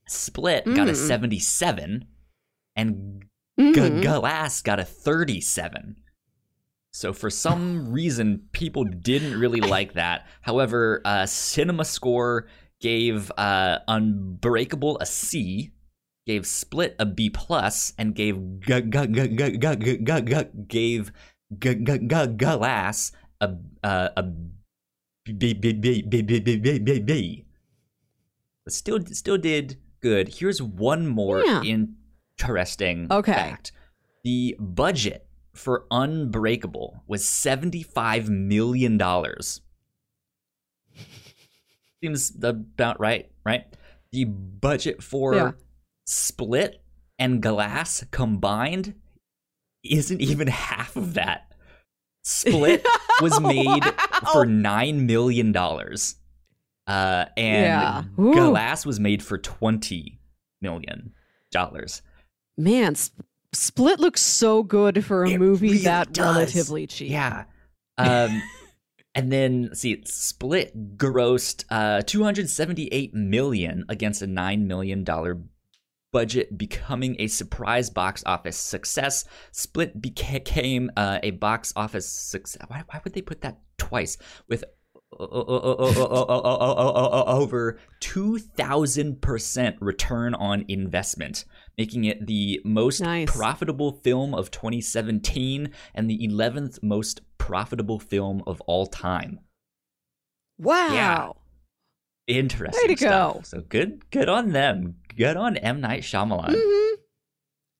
Split 0.07 0.65
mm. 0.65 0.75
got 0.75 0.89
a 0.89 0.91
mm. 0.91 1.07
77 1.07 2.05
and 2.75 3.23
Mhm. 3.59 3.73
G- 3.73 4.01
Glass 4.01 4.61
got 4.61 4.79
a 4.79 4.85
37. 4.85 5.97
So 6.93 7.13
for 7.13 7.29
some 7.29 7.91
reason, 7.91 8.47
people 8.51 8.83
didn't 8.85 9.39
really 9.39 9.61
like 9.61 9.93
that. 9.93 10.27
However, 10.41 11.01
uh, 11.05 11.25
Cinema 11.25 11.85
Score 11.85 12.47
gave 12.81 13.31
uh, 13.37 13.79
Unbreakable 13.87 14.97
a 14.99 15.05
C, 15.05 15.71
gave 16.25 16.45
Split 16.47 16.95
a 16.99 17.05
B 17.05 17.29
plus, 17.29 17.93
and 17.97 18.13
gave 18.15 18.37
gave 20.69 21.11
Glass 22.37 23.11
a 23.39 23.55
uh, 23.83 24.09
a 24.17 24.23
B 24.23 25.33
B 25.33 25.53
B 25.53 25.73
B 25.73 26.01
B 26.01 26.21
B 26.21 26.39
B 26.39 26.79
B 26.79 26.99
B. 26.99 27.45
but 28.65 28.73
still 28.73 28.99
still 29.11 29.37
did 29.37 29.77
good. 30.01 30.27
Here's 30.39 30.61
one 30.61 31.07
more 31.07 31.43
Yeah. 31.45 31.61
Interesting 32.41 33.07
Okay. 33.11 33.31
fact. 33.33 33.71
The 34.23 34.55
budget 34.59 35.25
for 35.53 35.85
Unbreakable 35.91 37.03
was 37.07 37.23
$75 37.23 38.29
million. 38.29 38.99
Seems 42.03 42.33
about 42.35 42.99
right, 42.99 43.29
right? 43.45 43.65
The 44.11 44.25
budget 44.25 45.03
for 45.03 45.35
Yeah. 45.35 45.51
Split 46.05 46.83
and 47.19 47.41
Glass 47.41 48.03
combined 48.11 48.95
isn't 49.83 50.19
even 50.21 50.47
half 50.47 50.95
of 50.95 51.13
that. 51.13 51.53
Split 52.23 52.85
was 53.21 53.39
made 53.39 53.83
for 54.31 54.45
$9 54.45 55.05
million. 55.05 55.55
Uh, 55.55 57.25
and 57.37 57.65
Yeah. 57.65 58.03
Glass 58.17 58.85
was 58.85 58.99
made 58.99 59.23
for 59.23 59.37
$20 59.37 60.17
million 60.61 61.13
man, 62.57 62.95
Sp- 62.95 63.25
Split 63.53 63.99
looks 63.99 64.21
so 64.21 64.63
good 64.63 65.03
for 65.03 65.25
a 65.25 65.31
it 65.31 65.39
movie 65.39 65.69
really 65.69 65.83
that 65.83 66.13
does. 66.13 66.35
relatively 66.35 66.87
cheap. 66.87 67.11
Yeah. 67.11 67.45
Um, 67.97 68.41
and 69.13 69.31
then 69.31 69.71
see, 69.73 70.01
Split 70.05 70.97
grossed 70.97 71.65
uh, 71.69 72.01
278 72.03 73.13
million 73.13 73.85
against 73.89 74.21
a 74.21 74.27
nine 74.27 74.67
million 74.67 75.03
dollar 75.03 75.41
budget, 76.13 76.57
becoming 76.57 77.15
a 77.19 77.27
surprise 77.27 77.89
box 77.89 78.23
office 78.25 78.57
success. 78.57 79.25
Split 79.51 80.01
became 80.01 80.91
uh, 80.95 81.19
a 81.23 81.31
box 81.31 81.73
office 81.75 82.07
success. 82.07 82.61
Why, 82.67 82.83
why 82.87 83.01
would 83.03 83.13
they 83.13 83.21
put 83.21 83.41
that 83.41 83.59
twice 83.77 84.17
with 84.47 84.63
over 87.29 87.79
2000% 88.01 89.77
return 89.79 90.33
on 90.33 90.65
investment 90.67 91.45
making 91.77 92.05
it 92.05 92.27
the 92.27 92.61
most 92.63 93.01
Nice. 93.01 93.29
profitable 93.31 93.91
film 93.91 94.33
of 94.33 94.51
2017 94.51 95.71
and 95.95 96.09
the 96.09 96.27
11th 96.27 96.81
most 96.83 97.21
profitable 97.37 97.99
film 97.99 98.43
of 98.45 98.61
all 98.61 98.85
time. 98.87 99.39
Wow. 100.57 100.93
Yeah. 100.93 101.29
Interesting 102.27 102.87
Way 102.89 102.95
to 102.95 102.97
stuff. 102.97 103.33
go. 103.35 103.41
So 103.43 103.61
good, 103.61 104.09
good 104.11 104.29
on 104.29 104.51
them. 104.51 104.95
Good 105.15 105.35
on 105.37 105.57
M 105.57 105.81
Night 105.81 106.03
Shyamalan. 106.03 106.49
Mhm. 106.55 106.91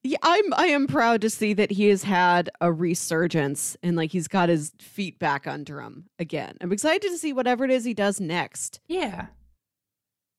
Yeah, 0.04 0.18
I'm 0.24 0.52
I 0.56 0.66
am 0.68 0.88
proud 0.88 1.22
to 1.22 1.30
see 1.30 1.54
that 1.54 1.70
he 1.72 1.88
has 1.90 2.04
had 2.04 2.50
a 2.60 2.72
resurgence 2.74 3.78
and 3.84 3.96
like 3.96 4.12
he's 4.12 4.28
got 4.28 4.50
his 4.50 4.72
feet 4.80 5.20
back 5.20 5.46
under 5.46 5.80
him 5.80 6.06
again. 6.18 6.58
I'm 6.60 6.72
excited 6.72 7.08
to 7.12 7.18
see 7.20 7.34
whatever 7.34 7.64
it 7.66 7.72
is 7.72 7.86
he 7.86 7.94
does 7.94 8.20
next. 8.20 8.80
Yeah. 8.88 9.28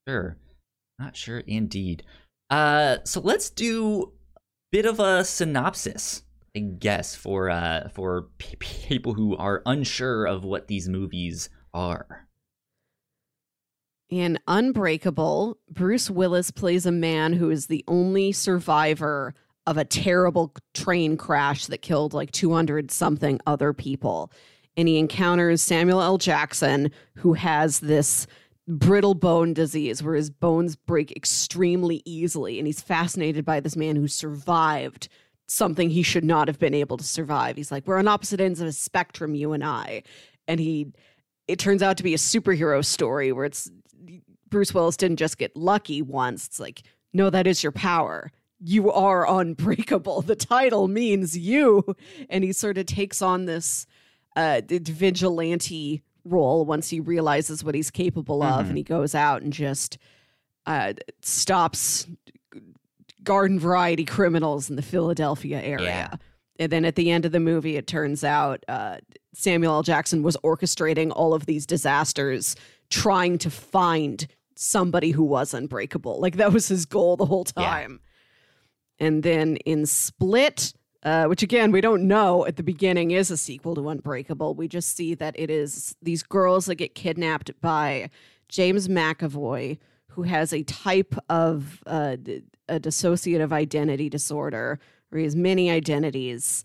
Sure. 0.09 0.37
Not 0.99 1.16
sure 1.16 1.38
indeed. 1.38 2.02
Uh 2.52 2.99
so 3.04 3.18
let's 3.18 3.49
do 3.49 4.12
a 4.37 4.40
bit 4.71 4.85
of 4.85 5.00
a 5.00 5.25
synopsis, 5.25 6.23
I 6.54 6.59
guess, 6.59 7.16
for 7.16 7.49
uh 7.49 7.88
for 7.88 8.28
p- 8.37 8.56
people 8.88 9.14
who 9.14 9.35
are 9.37 9.62
unsure 9.64 10.26
of 10.26 10.44
what 10.44 10.68
these 10.68 10.87
movies 10.87 11.49
are. 11.73 12.28
In 14.11 14.38
Unbreakable, 14.47 15.56
Bruce 15.71 16.11
Willis 16.11 16.50
plays 16.50 16.85
a 16.85 16.92
man 16.92 17.32
who 17.32 17.49
is 17.49 17.68
the 17.68 17.82
only 17.88 18.32
survivor 18.32 19.35
of 19.66 19.78
a 19.78 19.87
terrible 19.87 20.54
train 20.75 21.16
crash 21.16 21.64
that 21.68 21.80
killed 21.80 22.12
like 22.12 22.30
200 22.32 22.90
something 22.90 23.40
other 23.47 23.73
people. 23.73 24.30
And 24.76 24.87
he 24.88 24.99
encounters 24.99 25.62
Samuel 25.62 26.02
L. 26.02 26.18
Jackson, 26.18 26.90
who 27.14 27.32
has 27.32 27.80
this 27.80 28.26
brittle 28.69 29.14
bone 29.14 29.52
disease 29.54 30.02
where 30.02 30.14
his 30.14 30.31
bones 30.31 30.76
break 30.76 31.12
extremely 31.16 32.02
easily. 32.04 32.59
And 32.59 32.66
he's 32.66 32.81
fascinated 32.81 33.45
by 33.45 33.61
this 33.61 33.76
man 33.76 33.97
who 33.97 34.09
survived 34.09 35.09
something 35.47 35.90
he 35.90 36.02
should 36.02 36.25
not 36.25 36.49
have 36.49 36.59
been 36.59 36.75
able 36.75 36.97
to 36.97 37.04
survive. 37.04 37.57
He's 37.57 37.73
like, 37.73 37.87
We're 37.87 37.99
on 37.99 38.09
opposite 38.09 38.40
ends 38.40 38.61
of 38.61 38.69
a 38.69 38.73
spectrum, 38.73 39.35
you 39.35 39.52
and 39.52 39.64
I. 39.64 40.02
And 40.49 40.61
he, 40.61 40.92
it 41.49 41.59
turns 41.59 41.83
out 41.83 41.97
to 41.99 42.02
be 42.02 42.14
a 42.14 42.19
superhero 42.19 42.85
story 42.85 43.33
where 43.33 43.45
it's 43.45 43.71
Bruce 44.52 44.75
Willis 44.75 44.97
didn't 44.97 45.16
just 45.16 45.38
get 45.38 45.57
lucky 45.57 46.02
once. 46.02 46.47
It's 46.47 46.61
like, 46.61 46.83
no, 47.12 47.31
that 47.31 47.47
is 47.49 47.62
your 47.62 47.73
power. 47.73 48.31
You 48.61 48.92
are 48.92 49.28
unbreakable. 49.28 50.23
The 50.23 50.37
title 50.37 50.87
means 50.87 51.37
you. 51.37 51.97
And 52.28 52.45
he 52.45 52.52
sort 52.52 52.78
of 52.78 52.87
takes 52.87 53.23
on 53.23 53.47
this 53.47 53.87
uh, 54.37 54.61
vigilante 54.69 56.02
role 56.25 56.64
once 56.64 56.88
he 56.91 57.00
realizes 57.00 57.62
what 57.64 57.75
he's 57.75 57.91
capable 57.91 58.43
of. 58.43 58.67
Mhm. 58.67 58.69
And 58.71 58.76
he 58.76 58.83
goes 58.85 59.14
out 59.14 59.43
and 59.43 59.52
just 59.52 59.99
uh, 60.67 60.93
stops 61.23 62.07
garden 63.23 63.59
variety 63.59 64.05
criminals 64.05 64.69
in 64.71 64.76
the 64.76 64.83
Philadelphia 64.83 65.61
area. 65.61 65.85
Yeah. 66.12 66.17
And 66.59 66.71
then 66.71 66.85
at 66.85 66.97
the 66.97 67.11
end 67.11 67.25
of 67.25 67.33
the 67.33 67.41
movie, 67.41 67.76
it 67.76 67.87
turns 67.87 68.23
out 68.25 68.62
uh, 68.69 68.99
Samuel 69.35 69.75
L. 69.75 69.83
Jackson 69.83 70.23
was 70.23 70.37
orchestrating 70.38 71.11
all 71.14 71.35
of 71.35 71.47
these 71.47 71.67
disasters, 71.67 72.55
trying 72.91 73.38
to 73.38 73.50
find 73.50 74.26
somebody 74.55 75.11
who 75.12 75.25
was 75.25 75.55
unbreakable. 75.55 76.21
Like 76.21 76.37
that 76.37 76.52
was 76.52 76.69
his 76.69 76.85
goal 76.87 77.17
the 77.17 77.26
whole 77.26 77.47
Yeah. 77.57 77.64
time. 77.64 78.00
And 78.99 79.23
then 79.23 79.57
in 79.64 79.87
Split, 79.87 80.75
uh, 81.02 81.25
which 81.26 81.42
again, 81.42 81.73
we 81.73 81.80
don't 81.80 82.06
know 82.06 82.47
at 82.47 82.56
the 82.56 82.62
beginning 82.62 83.11
is 83.11 83.30
a 83.30 83.37
sequel 83.37 83.75
to 83.75 83.88
Unbreakable. 83.88 84.54
We 84.54 84.68
just 84.68 84.97
see 84.97 85.14
that 85.16 85.35
it 85.38 85.50
is 85.50 85.97
these 86.02 86.23
girls 86.23 86.66
that 86.66 86.76
get 86.76 86.94
kidnapped 86.94 87.50
by 87.61 88.11
James 88.49 88.88
McAvoy, 88.88 89.78
who 90.09 90.23
has 90.23 90.52
a 90.52 90.62
type 90.62 91.14
of 91.28 91.82
uh, 91.87 92.16
a 92.68 92.78
dissociative 92.78 93.52
identity 93.52 94.09
disorder, 94.09 94.78
where 95.09 95.18
he 95.18 95.25
has 95.25 95.35
many 95.37 95.71
identities, 95.71 96.64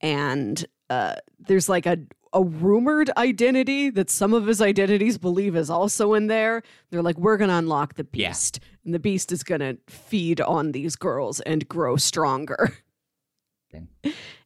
and 0.00 0.64
uh, 0.90 1.14
there's 1.38 1.68
like 1.68 1.86
a 1.86 1.98
a 2.34 2.42
rumored 2.44 3.10
identity 3.16 3.88
that 3.88 4.10
some 4.10 4.34
of 4.34 4.46
his 4.46 4.60
identities 4.60 5.16
believe 5.16 5.56
is 5.56 5.70
also 5.70 6.12
in 6.12 6.26
there. 6.26 6.62
They're 6.90 7.00
like, 7.02 7.16
we're 7.16 7.38
gonna 7.38 7.54
unlock 7.56 7.94
the 7.94 8.06
Yeah. 8.12 8.28
beast, 8.28 8.60
and 8.84 8.92
the 8.92 8.98
beast 8.98 9.32
is 9.32 9.42
gonna 9.42 9.78
feed 9.86 10.42
on 10.42 10.72
these 10.72 10.94
girls 10.94 11.40
and 11.40 11.66
grow 11.68 11.96
stronger. 11.96 12.76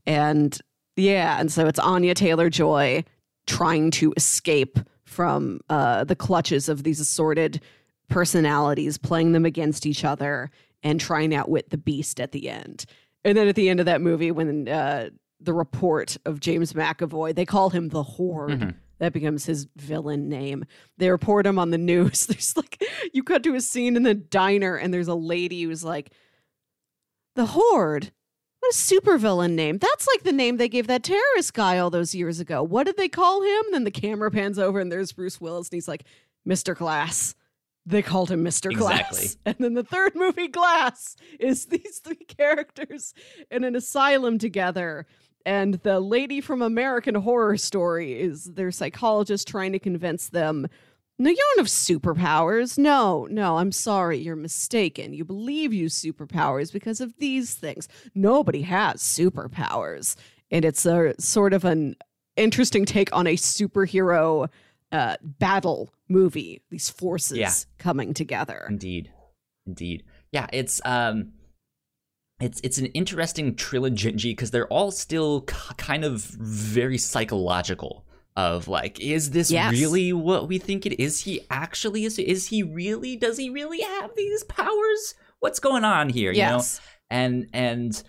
And 0.06 0.58
yeah, 0.96 1.38
and 1.40 1.50
so 1.50 1.66
it's 1.66 1.78
Anya 1.78 2.14
Taylor 2.14 2.50
Joy 2.50 3.04
trying 3.46 3.90
to 3.92 4.12
escape 4.16 4.78
from 5.04 5.60
uh, 5.68 6.04
the 6.04 6.16
clutches 6.16 6.68
of 6.68 6.82
these 6.84 7.00
assorted 7.00 7.60
personalities, 8.08 8.98
playing 8.98 9.32
them 9.32 9.44
against 9.44 9.86
each 9.86 10.04
other 10.04 10.50
and 10.82 11.00
trying 11.00 11.30
to 11.30 11.36
outwit 11.36 11.70
the 11.70 11.78
beast 11.78 12.20
at 12.20 12.32
the 12.32 12.48
end. 12.48 12.84
And 13.24 13.36
then 13.38 13.48
at 13.48 13.54
the 13.54 13.68
end 13.68 13.80
of 13.80 13.86
that 13.86 14.00
movie, 14.00 14.30
when 14.30 14.68
uh, 14.68 15.10
the 15.40 15.52
report 15.54 16.16
of 16.24 16.40
James 16.40 16.72
McAvoy, 16.72 17.34
they 17.34 17.46
call 17.46 17.70
him 17.70 17.88
the 17.88 18.02
Horde. 18.02 18.50
Mhm. 18.60 18.74
That 18.98 19.12
becomes 19.12 19.44
his 19.46 19.66
villain 19.76 20.28
name. 20.28 20.64
They 20.98 21.10
report 21.10 21.44
him 21.46 21.58
on 21.58 21.70
the 21.70 21.78
news. 21.92 22.26
There's 22.26 22.56
like, 22.56 22.82
you 23.12 23.22
cut 23.24 23.42
to 23.44 23.54
a 23.54 23.60
scene 23.60 23.96
in 23.96 24.02
the 24.04 24.14
diner, 24.14 24.76
and 24.76 24.94
there's 24.94 25.08
a 25.08 25.14
lady 25.14 25.62
who's 25.62 25.82
like, 25.84 26.12
The 27.34 27.46
Horde? 27.46 28.12
What 28.62 28.74
a 28.74 28.76
supervillain 28.76 29.54
name. 29.54 29.78
That's 29.78 30.06
like 30.06 30.22
the 30.22 30.30
name 30.30 30.56
they 30.56 30.68
gave 30.68 30.86
that 30.86 31.02
terrorist 31.02 31.52
guy 31.52 31.78
all 31.78 31.90
those 31.90 32.14
years 32.14 32.38
ago. 32.38 32.62
What 32.62 32.86
did 32.86 32.96
they 32.96 33.08
call 33.08 33.42
him? 33.42 33.64
Then 33.72 33.82
the 33.82 33.90
camera 33.90 34.30
pans 34.30 34.56
over, 34.56 34.78
and 34.78 34.90
there's 34.90 35.10
Bruce 35.10 35.40
Willis, 35.40 35.68
and 35.68 35.74
he's 35.74 35.88
like, 35.88 36.04
Mr. 36.46 36.76
Glass. 36.76 37.34
They 37.86 38.02
called 38.02 38.30
him 38.30 38.44
Mr. 38.44 38.72
Glass. 38.72 39.36
And 39.44 39.56
then 39.58 39.74
the 39.74 39.82
third 39.82 40.14
movie, 40.14 40.46
Glass, 40.46 41.16
is 41.40 41.66
these 41.70 41.98
three 42.04 42.14
characters 42.14 43.14
in 43.50 43.64
an 43.64 43.74
asylum 43.74 44.38
together. 44.38 45.08
And 45.44 45.74
the 45.82 45.98
lady 45.98 46.40
from 46.40 46.62
American 46.62 47.16
Horror 47.16 47.56
Story 47.56 48.12
is 48.12 48.44
their 48.44 48.70
psychologist 48.70 49.48
trying 49.48 49.72
to 49.72 49.80
convince 49.80 50.28
them 50.28 50.68
no, 51.18 51.30
you 51.30 51.36
don't 51.36 51.58
have 51.58 51.66
superpowers. 51.66 52.78
No, 52.78 53.26
no, 53.30 53.58
I'm 53.58 53.72
sorry. 53.72 54.18
You're 54.18 54.36
mistaken. 54.36 55.12
You 55.12 55.24
believe 55.24 55.72
you 55.72 55.86
superpowers 55.86 56.72
because 56.72 57.00
of 57.00 57.16
these 57.18 57.54
things. 57.54 57.88
Nobody 58.14 58.62
has 58.62 58.96
superpowers. 59.02 60.16
And 60.50 60.64
it's 60.64 60.84
a 60.84 61.14
sort 61.20 61.52
of 61.54 61.64
an 61.64 61.96
interesting 62.36 62.84
take 62.84 63.14
on 63.14 63.26
a 63.26 63.36
superhero 63.36 64.48
uh, 64.90 65.16
battle 65.22 65.92
movie, 66.08 66.60
these 66.70 66.90
forces 66.90 67.38
Yeah. 67.38 67.52
coming 67.78 68.12
together. 68.14 68.66
Indeed, 68.68 69.10
indeed. 69.66 70.04
Yeah, 70.32 70.46
it's 70.52 70.80
um, 70.84 71.32
it's 72.40 72.60
it's 72.64 72.78
an 72.78 72.86
interesting 72.86 73.54
trilogy 73.54 74.30
because 74.32 74.50
they're 74.50 74.68
all 74.68 74.90
still 74.90 75.42
k- 75.42 75.54
kind 75.76 76.04
of 76.04 76.20
very 76.22 76.98
psychological. 76.98 78.04
Of 78.34 78.66
like, 78.66 78.98
is 78.98 79.30
this 79.32 79.50
Yes. 79.50 79.72
really 79.72 80.12
what 80.14 80.48
we 80.48 80.56
think 80.58 80.86
it 80.86 80.98
is? 80.98 81.24
He 81.24 81.42
actually 81.50 82.04
is. 82.04 82.18
Is 82.18 82.48
he 82.48 82.62
really? 82.62 83.14
Does 83.16 83.36
he 83.36 83.50
really 83.50 83.82
have 83.82 84.10
these 84.16 84.42
powers? 84.44 85.14
What's 85.40 85.58
going 85.58 85.84
on 85.84 86.08
here? 86.08 86.32
You 86.32 86.42
know, 86.42 86.56
Yes. 86.56 86.80
and 87.10 87.46
and 87.52 88.02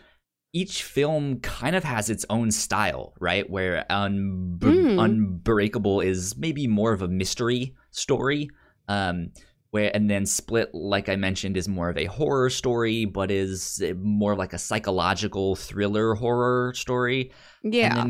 each 0.54 0.84
film 0.84 1.40
kind 1.42 1.76
of 1.76 1.84
has 1.84 2.10
its 2.10 2.26
own 2.30 2.52
style, 2.52 3.14
right? 3.20 3.50
Where 3.50 3.86
Un- 3.92 4.60
Mm. 4.62 5.04
Unbreakable 5.04 6.00
is 6.00 6.38
maybe 6.38 6.68
more 6.68 6.94
of 6.94 7.02
a 7.02 7.08
mystery 7.10 7.76
story. 7.92 8.50
Um, 8.88 9.32
where 9.72 9.94
and 9.96 10.10
then 10.10 10.26
Split, 10.28 10.70
like 10.74 11.10
I 11.10 11.16
mentioned, 11.16 11.58
is 11.58 11.68
more 11.68 11.90
of 11.90 11.98
a 11.98 12.06
horror 12.06 12.50
story, 12.52 13.06
but 13.06 13.32
is 13.32 13.82
more 14.00 14.36
like 14.36 14.54
a 14.54 14.58
psychological 14.60 15.56
thriller 15.56 16.14
horror 16.14 16.74
story. 16.76 17.32
Yeah. 17.64 18.06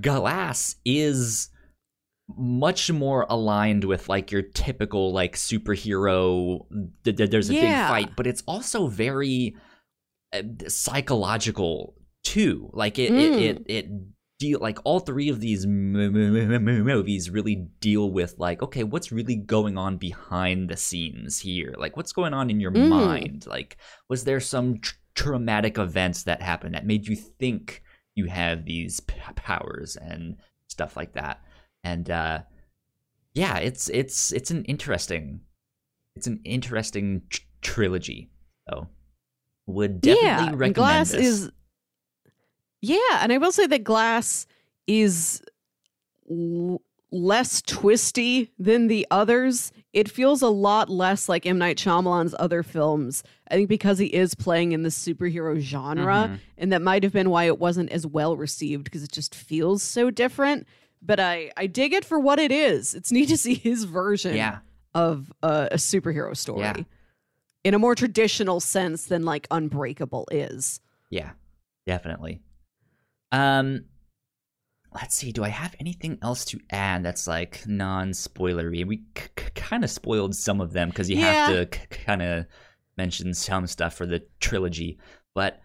Glass 0.00 0.76
is 0.84 1.50
much 2.36 2.90
more 2.92 3.24
aligned 3.30 3.84
with 3.84 4.08
like 4.08 4.30
your 4.30 4.42
typical 4.42 5.12
like 5.12 5.34
superhero 5.34 6.60
th- 7.04 7.16
th- 7.16 7.30
there's 7.30 7.48
a 7.48 7.54
Yeah. 7.54 7.60
big 7.94 8.06
fight 8.06 8.16
but 8.16 8.26
it's 8.26 8.42
also 8.46 8.86
very 8.86 9.54
uh, 10.34 10.42
psychological 10.66 11.94
too 12.24 12.68
like 12.74 12.98
it 12.98 13.12
it, 13.12 13.32
Mm. 13.32 13.40
it 13.40 13.62
it 13.66 13.90
deal 14.38 14.60
like 14.60 14.78
all 14.84 15.00
three 15.00 15.30
of 15.30 15.40
these 15.40 15.64
m- 15.64 15.96
m- 15.96 16.68
m- 16.68 16.84
movies 16.84 17.30
really 17.30 17.66
deal 17.80 18.10
with 18.10 18.34
like 18.38 18.62
okay 18.62 18.84
what's 18.84 19.10
really 19.10 19.36
going 19.36 19.78
on 19.78 19.96
behind 19.96 20.68
the 20.68 20.76
scenes 20.76 21.40
here 21.40 21.74
like 21.78 21.96
what's 21.96 22.12
going 22.12 22.34
on 22.34 22.50
in 22.50 22.60
your 22.60 22.70
Mm. 22.72 22.88
mind 22.90 23.46
like 23.46 23.78
was 24.10 24.24
there 24.24 24.38
some 24.40 24.78
tr- 24.80 24.94
traumatic 25.14 25.78
events 25.78 26.24
that 26.24 26.42
happened 26.42 26.74
that 26.74 26.86
made 26.86 27.06
you 27.08 27.16
think 27.16 27.82
you 28.18 28.26
have 28.26 28.64
these 28.64 29.00
p- 29.00 29.14
powers 29.36 29.96
and 29.96 30.36
stuff 30.66 30.96
like 30.96 31.12
that 31.14 31.40
and 31.84 32.10
uh 32.10 32.40
yeah 33.34 33.56
it's 33.58 33.88
it's 33.90 34.32
it's 34.32 34.50
an 34.50 34.64
interesting 34.64 35.40
it's 36.16 36.26
an 36.26 36.40
interesting 36.44 37.22
tr- 37.30 37.40
trilogy 37.62 38.30
so 38.68 38.88
would 39.68 40.00
definitely 40.00 40.26
yeah, 40.26 40.44
recommend 40.46 40.74
Glass 40.74 41.10
this. 41.12 41.26
is. 41.26 41.50
Yeah, 42.80 43.20
and 43.20 43.32
I 43.32 43.38
will 43.38 43.52
say 43.52 43.66
that 43.66 43.84
Glass 43.84 44.46
is 44.86 45.42
l- 46.30 46.80
less 47.10 47.62
twisty 47.62 48.52
than 48.58 48.86
the 48.88 49.06
others. 49.10 49.72
It 49.92 50.10
feels 50.10 50.42
a 50.42 50.48
lot 50.48 50.90
less 50.90 51.28
like 51.28 51.46
M 51.46 51.58
Night 51.58 51.78
Shyamalan's 51.78 52.34
other 52.38 52.62
films. 52.62 53.22
I 53.50 53.54
think 53.54 53.68
because 53.68 53.98
he 53.98 54.06
is 54.06 54.34
playing 54.34 54.72
in 54.72 54.82
the 54.82 54.90
superhero 54.90 55.58
genre, 55.58 56.28
Mhm. 56.30 56.40
and 56.58 56.72
that 56.72 56.82
might 56.82 57.02
have 57.02 57.12
been 57.12 57.30
why 57.30 57.44
it 57.44 57.58
wasn't 57.58 57.90
as 57.90 58.06
well 58.06 58.36
received 58.36 58.84
because 58.84 59.02
it 59.02 59.10
just 59.12 59.34
feels 59.34 59.82
so 59.82 60.10
different. 60.10 60.66
But 61.00 61.18
I 61.20 61.50
I 61.56 61.66
dig 61.66 61.92
it 61.94 62.04
for 62.04 62.18
what 62.20 62.38
it 62.38 62.52
is. 62.52 62.94
It's 62.94 63.10
neat 63.12 63.28
to 63.30 63.36
see 63.38 63.54
his 63.54 63.84
version 63.84 64.36
yeah 64.36 64.58
of 64.94 65.32
a, 65.42 65.68
a 65.72 65.76
superhero 65.76 66.36
story 66.36 66.60
Yeah. 66.60 66.76
in 67.64 67.72
a 67.74 67.78
more 67.78 67.94
traditional 67.94 68.58
sense 68.60 69.04
than 69.06 69.24
like 69.24 69.46
Unbreakable 69.50 70.26
is. 70.30 70.80
Yeah, 71.10 71.30
definitely. 71.86 72.40
Um, 73.32 73.84
let's 74.94 75.14
see. 75.14 75.32
Do 75.32 75.44
I 75.44 75.48
have 75.48 75.74
anything 75.80 76.18
else 76.22 76.44
to 76.46 76.60
add 76.70 77.04
that's 77.04 77.26
like 77.26 77.66
non-spoilery? 77.66 78.86
We 78.86 79.04
c- 79.16 79.24
c- 79.38 79.44
kind 79.54 79.84
of 79.84 79.90
spoiled 79.90 80.34
some 80.34 80.60
of 80.60 80.72
them 80.72 80.88
because 80.88 81.08
you 81.10 81.18
have 81.18 81.50
to 81.50 81.78
c- 81.78 81.86
kind 82.04 82.22
of 82.22 82.46
mention 82.96 83.34
some 83.34 83.66
stuff 83.66 83.94
for 83.94 84.06
the 84.06 84.22
trilogy. 84.40 84.98
But 85.34 85.60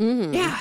Mhm. 0.00 0.34
yeah, 0.34 0.60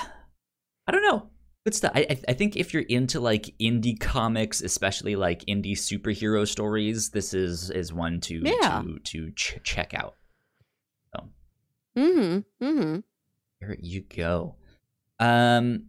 I 0.87 0.91
don't 0.91 1.03
know. 1.03 1.29
Good 1.65 1.75
stuff. 1.75 1.91
I, 1.95 2.17
I 2.27 2.33
think 2.33 2.55
if 2.55 2.73
you're 2.73 2.83
into 2.83 3.19
like 3.19 3.53
indie 3.61 3.99
comics, 3.99 4.61
especially 4.61 5.15
like 5.17 5.43
indie 5.45 5.73
superhero 5.73 6.47
stories, 6.47 7.09
this 7.09 7.33
is 7.33 7.69
is 7.69 7.91
one 7.93 8.21
to 8.21 8.41
Yeah. 8.43 8.83
to 8.85 8.99
to 8.99 9.31
ch- 9.31 9.59
check 9.63 9.93
out. 9.93 10.15
Mm-hmm. 11.97 12.63
Mm-hmm. 12.63 12.99
There 13.59 13.75
you 13.79 14.01
go. 14.01 14.55
Um 15.19 15.87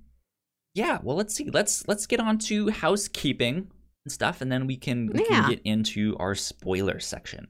yeah, 0.79 0.99
well 1.03 1.17
let's 1.17 1.35
see. 1.35 1.51
Let's 1.51 1.87
let's 1.89 2.07
get 2.07 2.21
on 2.21 2.39
to 2.51 2.69
housekeeping 2.71 3.57
and 4.05 4.13
stuff 4.13 4.41
and 4.41 4.51
then 4.53 4.67
we 4.67 4.77
can, 4.77 5.07
we 5.13 5.21
Yeah. 5.21 5.43
can 5.43 5.51
get 5.51 5.61
into 5.65 6.17
our 6.19 6.35
spoiler 6.35 7.01
section. 7.01 7.49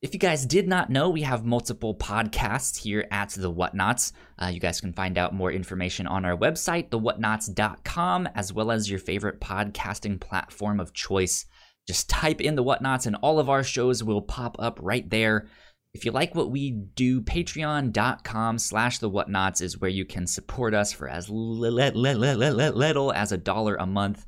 If 0.00 0.14
you 0.14 0.20
guys 0.20 0.46
did 0.46 0.68
not 0.68 0.90
know, 0.90 1.10
we 1.10 1.22
have 1.22 1.44
multiple 1.44 1.94
podcasts 1.94 2.76
here 2.84 3.04
at 3.10 3.30
The 3.30 3.52
Whatnauts. 3.52 4.12
Uh, 4.40 4.46
you 4.46 4.60
guys 4.60 4.80
can 4.80 4.92
find 4.92 5.18
out 5.18 5.34
more 5.34 5.50
information 5.50 6.06
on 6.06 6.24
our 6.24 6.36
website, 6.36 6.90
thewhatnauts.com, 6.90 8.28
as 8.34 8.52
well 8.52 8.70
as 8.70 8.88
your 8.88 9.00
favorite 9.00 9.40
podcasting 9.40 10.20
platform 10.20 10.78
of 10.78 10.92
choice. 10.92 11.46
Just 11.88 12.08
type 12.08 12.40
in 12.40 12.54
The 12.54 12.62
Whatnauts 12.62 13.06
and 13.06 13.16
all 13.22 13.40
of 13.40 13.48
our 13.48 13.64
shows 13.64 14.04
will 14.04 14.22
pop 14.22 14.54
up 14.60 14.78
right 14.80 15.08
there. 15.10 15.48
If 15.94 16.04
you 16.04 16.12
like 16.12 16.34
what 16.34 16.50
we 16.50 16.70
do, 16.70 17.22
patreon.com 17.22 18.58
slash 18.58 18.98
the 18.98 19.10
whatnauts 19.10 19.62
is 19.62 19.80
where 19.80 19.90
you 19.90 20.04
can 20.04 20.26
support 20.26 20.74
us 20.74 20.92
for 20.92 21.08
as 21.08 21.30
li- 21.30 21.70
li- 21.70 21.90
li- 21.90 22.14
li- 22.14 22.34
li- 22.34 22.50
li- 22.50 22.70
little 22.70 23.12
as 23.12 23.32
a 23.32 23.38
dollar 23.38 23.74
a 23.76 23.86
month. 23.86 24.26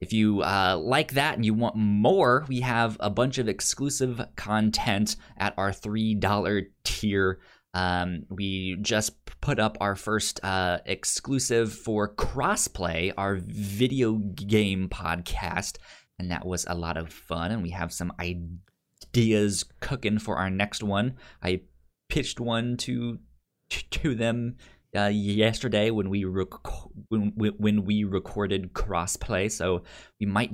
If 0.00 0.12
you 0.12 0.42
uh, 0.42 0.76
like 0.78 1.12
that 1.12 1.36
and 1.36 1.44
you 1.44 1.54
want 1.54 1.76
more, 1.76 2.44
we 2.48 2.60
have 2.60 2.96
a 3.00 3.08
bunch 3.08 3.38
of 3.38 3.48
exclusive 3.48 4.20
content 4.36 5.16
at 5.38 5.54
our 5.56 5.70
$3 5.70 6.66
tier. 6.84 7.38
Um, 7.72 8.24
we 8.28 8.76
just 8.82 9.14
put 9.40 9.58
up 9.58 9.78
our 9.80 9.96
first 9.96 10.40
uh, 10.42 10.78
exclusive 10.86 11.72
for 11.72 12.14
Crossplay, 12.14 13.12
our 13.16 13.36
video 13.36 14.14
game 14.14 14.88
podcast, 14.88 15.78
and 16.18 16.30
that 16.30 16.44
was 16.44 16.66
a 16.68 16.74
lot 16.74 16.96
of 16.96 17.12
fun. 17.12 17.52
And 17.52 17.62
we 17.62 17.70
have 17.70 17.92
some 17.92 18.12
ideas 18.18 18.58
cooking 19.80 20.18
for 20.18 20.36
our 20.36 20.50
next 20.50 20.82
one. 20.82 21.14
I 21.42 21.60
pitched 22.08 22.40
one 22.40 22.76
to 22.78 23.18
to 23.90 24.14
them 24.14 24.56
uh, 24.96 25.06
yesterday 25.12 25.90
when 25.90 26.08
we 26.08 26.24
rec- 26.24 26.48
when 27.08 27.32
when 27.36 27.84
we 27.84 28.04
recorded 28.04 28.72
crossplay. 28.72 29.50
So 29.50 29.82
we 30.20 30.26
might 30.26 30.52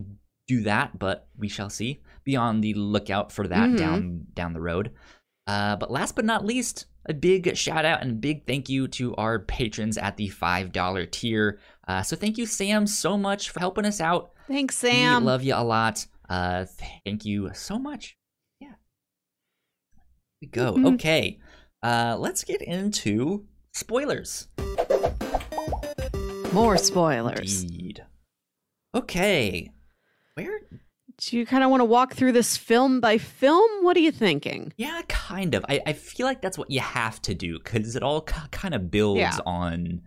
do 0.48 0.62
that, 0.62 0.98
but 0.98 1.28
we 1.36 1.48
shall 1.48 1.70
see. 1.70 2.00
Be 2.24 2.36
on 2.36 2.60
the 2.60 2.74
lookout 2.74 3.30
for 3.32 3.46
that 3.48 3.70
Mhm. 3.70 3.76
down 3.78 4.26
down 4.34 4.52
the 4.52 4.60
road. 4.60 4.92
Uh, 5.46 5.76
but 5.76 5.90
last 5.90 6.14
but 6.16 6.24
not 6.24 6.44
least, 6.44 6.86
a 7.06 7.14
big 7.14 7.56
shout 7.56 7.84
out 7.84 8.02
and 8.02 8.20
big 8.20 8.46
thank 8.46 8.68
you 8.68 8.86
to 8.88 9.14
our 9.16 9.38
patrons 9.40 9.98
at 9.98 10.16
the 10.16 10.28
five 10.28 10.72
dollar 10.72 11.04
tier. 11.06 11.58
Uh, 11.88 12.02
so 12.02 12.16
thank 12.16 12.38
you, 12.38 12.46
Sam, 12.46 12.86
so 12.86 13.16
much 13.18 13.50
for 13.50 13.60
helping 13.60 13.84
us 13.84 14.00
out. 14.00 14.30
Thanks, 14.48 14.76
Sam. 14.76 15.22
We 15.22 15.26
love 15.26 15.42
you 15.44 15.54
a 15.54 15.64
lot. 15.64 16.06
Uh, 16.28 16.64
thank 17.04 17.24
you 17.24 17.50
so 17.54 17.78
much. 17.78 18.16
We 20.42 20.48
go. 20.48 20.74
Mhm. 20.74 20.94
Okay. 20.94 21.38
Uh, 21.82 22.16
let's 22.18 22.42
get 22.44 22.60
into 22.60 23.46
spoilers. 23.72 24.48
More 26.52 26.76
spoilers. 26.76 27.62
Indeed. 27.62 28.04
Okay. 28.94 29.70
Where? 30.34 30.60
Do 31.18 31.36
you 31.36 31.46
kind 31.46 31.62
of 31.62 31.70
want 31.70 31.80
to 31.80 31.84
walk 31.84 32.14
through 32.14 32.32
this 32.32 32.56
film 32.56 33.00
by 33.00 33.18
film? 33.18 33.84
What 33.84 33.96
are 33.96 34.00
you 34.00 34.10
thinking? 34.12 34.72
Yeah, 34.76 35.00
kind 35.08 35.54
of. 35.54 35.64
I, 35.68 35.80
I 35.86 35.92
feel 35.92 36.26
like 36.26 36.42
that's 36.42 36.58
what 36.58 36.70
you 36.70 36.80
have 36.80 37.22
to 37.22 37.34
do 37.34 37.58
because 37.58 37.94
it 37.96 38.02
all 38.02 38.22
k- 38.22 38.34
kind 38.50 38.74
of 38.74 38.90
builds 38.90 39.20
Yeah. 39.20 39.38
on 39.46 40.02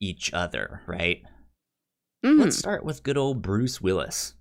each 0.00 0.32
other, 0.34 0.82
right? 0.86 1.22
Mhm. 2.24 2.40
Let's 2.40 2.58
start 2.58 2.84
with 2.84 3.02
good 3.04 3.16
old 3.16 3.42
Bruce 3.42 3.80
Willis. 3.80 4.34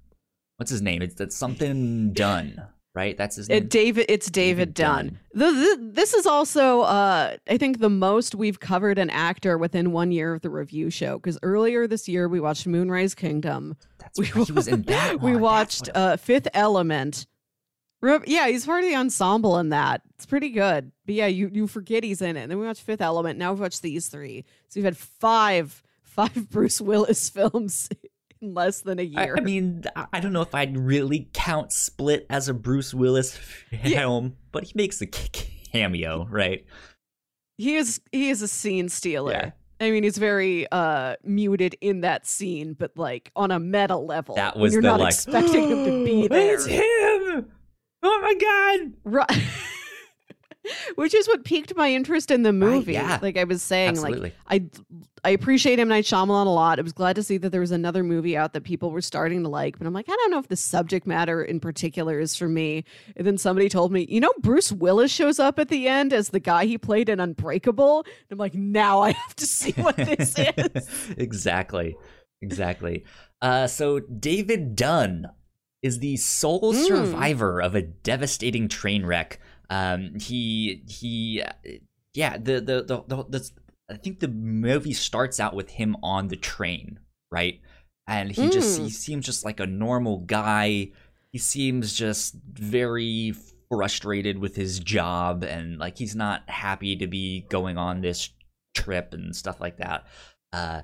What's 0.58 0.72
his 0.72 0.82
name? 0.82 1.02
It's 1.04 1.14
that's 1.16 1.36
something 1.36 2.12
done, 2.14 2.62
right? 2.96 3.18
That's 3.18 3.36
his 3.36 3.50
name. 3.50 3.58
It, 3.64 3.70
David, 3.70 4.06
it's 4.10 4.30
David, 4.32 4.74
David 4.74 4.74
Dunn. 4.74 5.20
The, 5.34 5.52
the, 5.52 5.92
this 5.94 6.14
is 6.14 6.26
also, 6.26 6.82
uh, 6.82 7.36
I 7.48 7.58
think, 7.58 7.80
the 7.80 7.90
most 7.90 8.34
we've 8.34 8.60
covered 8.60 8.98
an 8.98 9.10
actor 9.10 9.58
within 9.58 9.92
one 9.92 10.12
year 10.12 10.34
of 10.34 10.42
the 10.42 10.50
review 10.50 10.90
show. 10.90 11.18
Because 11.18 11.38
earlier 11.44 11.88
this 11.88 12.08
year 12.08 12.28
we 12.28 12.40
watched 12.40 12.66
Moonrise 12.66 13.14
Kingdom. 13.14 13.76
That's 14.00 14.18
we 14.18 14.32
right. 14.32 14.48
He 14.48 14.52
was 14.54 14.68
in 14.68 14.82
that. 14.84 15.22
we 15.22 15.34
one. 15.34 15.42
Watched 15.42 15.90
uh, 15.94 16.18
Fifth 16.18 16.48
Element. 16.54 17.28
Yeah, 18.26 18.48
he's 18.48 18.66
part 18.66 18.84
of 18.84 18.90
the 18.90 18.96
ensemble 18.96 19.58
in 19.58 19.70
that. 19.70 20.02
It's 20.14 20.28
pretty 20.28 20.50
good. 20.50 20.92
But 21.06 21.16
yeah, 21.16 21.26
you 21.26 21.50
you 21.52 21.66
forget 21.66 22.04
he's 22.04 22.22
in 22.22 22.38
it. 22.38 22.44
And 22.44 22.52
then 22.52 22.60
we 22.60 22.66
watched 22.68 22.82
Fifth 22.82 23.02
Element. 23.02 23.40
Now 23.40 23.52
we've 23.52 23.60
watched 23.60 23.82
these 23.82 24.08
three. 24.10 24.46
So 24.70 24.80
we've 24.80 24.86
had 24.86 24.98
five 24.98 25.82
five 26.04 26.50
Bruce 26.52 26.80
Willis 26.80 27.30
films 27.30 27.90
less 28.54 28.82
than 28.82 29.00
a 29.00 29.04
year. 29.04 29.36
I 29.38 29.42
mean, 29.42 29.84
I 29.96 30.06
I 30.14 30.20
don't 30.20 30.34
know 30.34 30.42
if 30.42 30.54
I'd 30.54 30.78
really 30.78 31.30
count 31.34 31.72
Split 31.72 32.26
as 32.30 32.48
a 32.50 32.54
Bruce 32.54 32.94
Willis 32.94 33.36
film, 33.84 34.36
but 34.52 34.66
he 34.66 34.74
makes 34.76 35.02
a 35.02 35.08
cameo, 35.08 36.28
right? 36.30 36.66
he 37.58 37.76
is 37.76 38.02
he 38.12 38.30
is 38.30 38.42
a 38.42 38.48
scene 38.48 38.90
stealer. 38.90 39.32
Yeah. 39.32 39.52
I 39.80 39.92
mean, 39.92 40.04
he's 40.04 40.18
very 40.18 40.68
uh 40.72 41.16
muted 41.24 41.76
in 41.82 42.02
that 42.02 42.26
scene, 42.26 42.74
but 42.74 42.98
like 42.98 43.32
on 43.36 43.52
a 43.52 43.60
meta 43.60 43.98
level. 43.98 44.36
That 44.36 44.58
was 44.58 44.74
you're 44.74 44.82
the 44.82 44.90
not 44.90 45.00
like 45.00 45.14
expecting 45.14 45.70
him 45.70 45.86
to 45.86 46.06
be 46.06 46.28
there. 46.30 46.56
It's 46.56 46.66
him. 46.66 47.52
Oh 48.04 48.20
my 48.22 48.34
god. 48.36 48.94
Right. 49.04 49.44
Which 50.96 51.14
is 51.14 51.28
what 51.28 51.44
piqued 51.44 51.76
my 51.76 51.92
interest 51.92 52.32
in 52.32 52.44
the 52.44 52.54
movie. 52.54 52.94
yeah. 52.94 53.20
Like 53.22 53.38
I 53.38 53.44
was 53.44 53.62
saying, 53.62 53.90
Absolutely. 53.90 54.22
like 54.22 54.36
I 54.50 54.66
I 55.24 55.30
appreciate 55.32 55.80
M 55.80 55.88
Night 55.88 56.04
Shyamalan 56.06 56.46
a 56.46 56.50
lot. 56.50 56.78
I 56.78 56.84
was 56.84 56.94
glad 56.94 57.16
to 57.16 57.24
see 57.24 57.38
that 57.38 57.50
there 57.50 57.62
was 57.62 57.72
another 57.72 58.04
movie 58.04 58.38
out 58.38 58.54
that 58.54 58.64
people 58.64 58.92
were 58.92 59.02
starting 59.02 59.42
to 59.44 59.50
like, 59.50 59.78
but 59.78 59.88
I'm 59.88 59.94
like, 59.94 60.06
I 60.08 60.16
don't 60.16 60.32
know 60.32 60.38
if 60.40 60.48
the 60.50 60.56
subject 60.56 61.08
matter 61.08 61.44
in 61.44 61.60
particular 61.60 62.20
is 62.20 62.36
for 62.36 62.48
me. 62.48 62.84
And 63.16 63.26
then 63.26 63.38
somebody 63.38 63.68
told 63.70 63.92
me, 63.92 64.06
you 64.10 64.20
know, 64.20 64.32
Bruce 64.42 64.72
Willis 64.72 65.12
shows 65.12 65.40
up 65.40 65.58
at 65.58 65.70
the 65.70 65.88
end 65.88 66.14
as 66.14 66.30
the 66.30 66.40
guy 66.40 66.66
he 66.66 66.78
played 66.78 67.10
in 67.10 67.20
Unbreakable. 67.20 68.00
And 68.06 68.32
I'm 68.32 68.38
like, 68.38 68.54
now 68.54 69.02
I 69.02 69.12
have 69.12 69.36
to 69.38 69.48
see 69.48 69.72
what 69.74 69.96
this 69.98 70.36
is. 70.58 70.90
exactly. 71.18 71.96
Exactly. 72.42 73.04
Uh, 73.42 73.66
so 73.68 74.00
David 74.00 74.76
Dunn 74.76 75.26
is 75.82 76.00
the 76.00 76.18
sole 76.18 76.74
Mm. 76.74 76.86
survivor 76.88 77.62
of 77.62 77.76
a 77.76 77.82
devastating 77.82 78.68
train 78.68 79.06
wreck. 79.06 79.40
Um, 79.70 80.16
he 80.20 80.84
he, 80.88 81.44
yeah. 82.14 82.38
The 82.38 82.62
the 82.62 82.84
the, 82.84 83.04
the, 83.08 83.24
the 83.30 83.52
I 83.90 83.98
think 83.98 84.20
the 84.20 84.28
movie 84.28 84.94
starts 84.94 85.40
out 85.40 85.56
with 85.56 85.70
him 85.72 85.96
on 86.02 86.28
the 86.30 86.36
train, 86.36 87.00
right? 87.32 87.60
And 88.08 88.32
he 88.32 88.50
just 88.50 88.80
Mm. 88.80 88.84
he 88.84 88.90
seems 88.90 89.26
just 89.26 89.46
like 89.46 89.60
a 89.60 89.68
normal 89.68 90.20
guy. 90.20 90.92
He 91.32 91.40
seems 91.40 91.94
just 91.94 92.36
very 92.54 93.34
frustrated 93.70 94.38
with 94.38 94.56
his 94.56 94.80
job 94.80 95.44
and 95.44 95.78
like 95.80 95.98
he's 95.98 96.16
not 96.16 96.48
happy 96.50 96.96
to 96.96 97.08
be 97.08 97.46
going 97.50 97.78
on 97.78 98.02
this 98.02 98.30
trip 98.76 99.14
and 99.14 99.36
stuff 99.36 99.60
like 99.60 99.78
that. 99.78 100.06
Uh, 100.54 100.82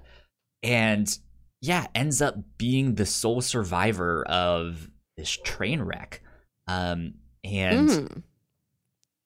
and 0.64 1.18
yeah, 1.62 1.88
ends 1.94 2.22
up 2.22 2.36
being 2.58 2.96
the 2.96 3.06
sole 3.06 3.42
survivor 3.42 4.24
of 4.28 4.90
this 5.16 5.30
train 5.30 5.82
wreck. 5.84 6.22
Um, 6.68 7.16
and 7.44 7.90
Mhm. 7.90 8.24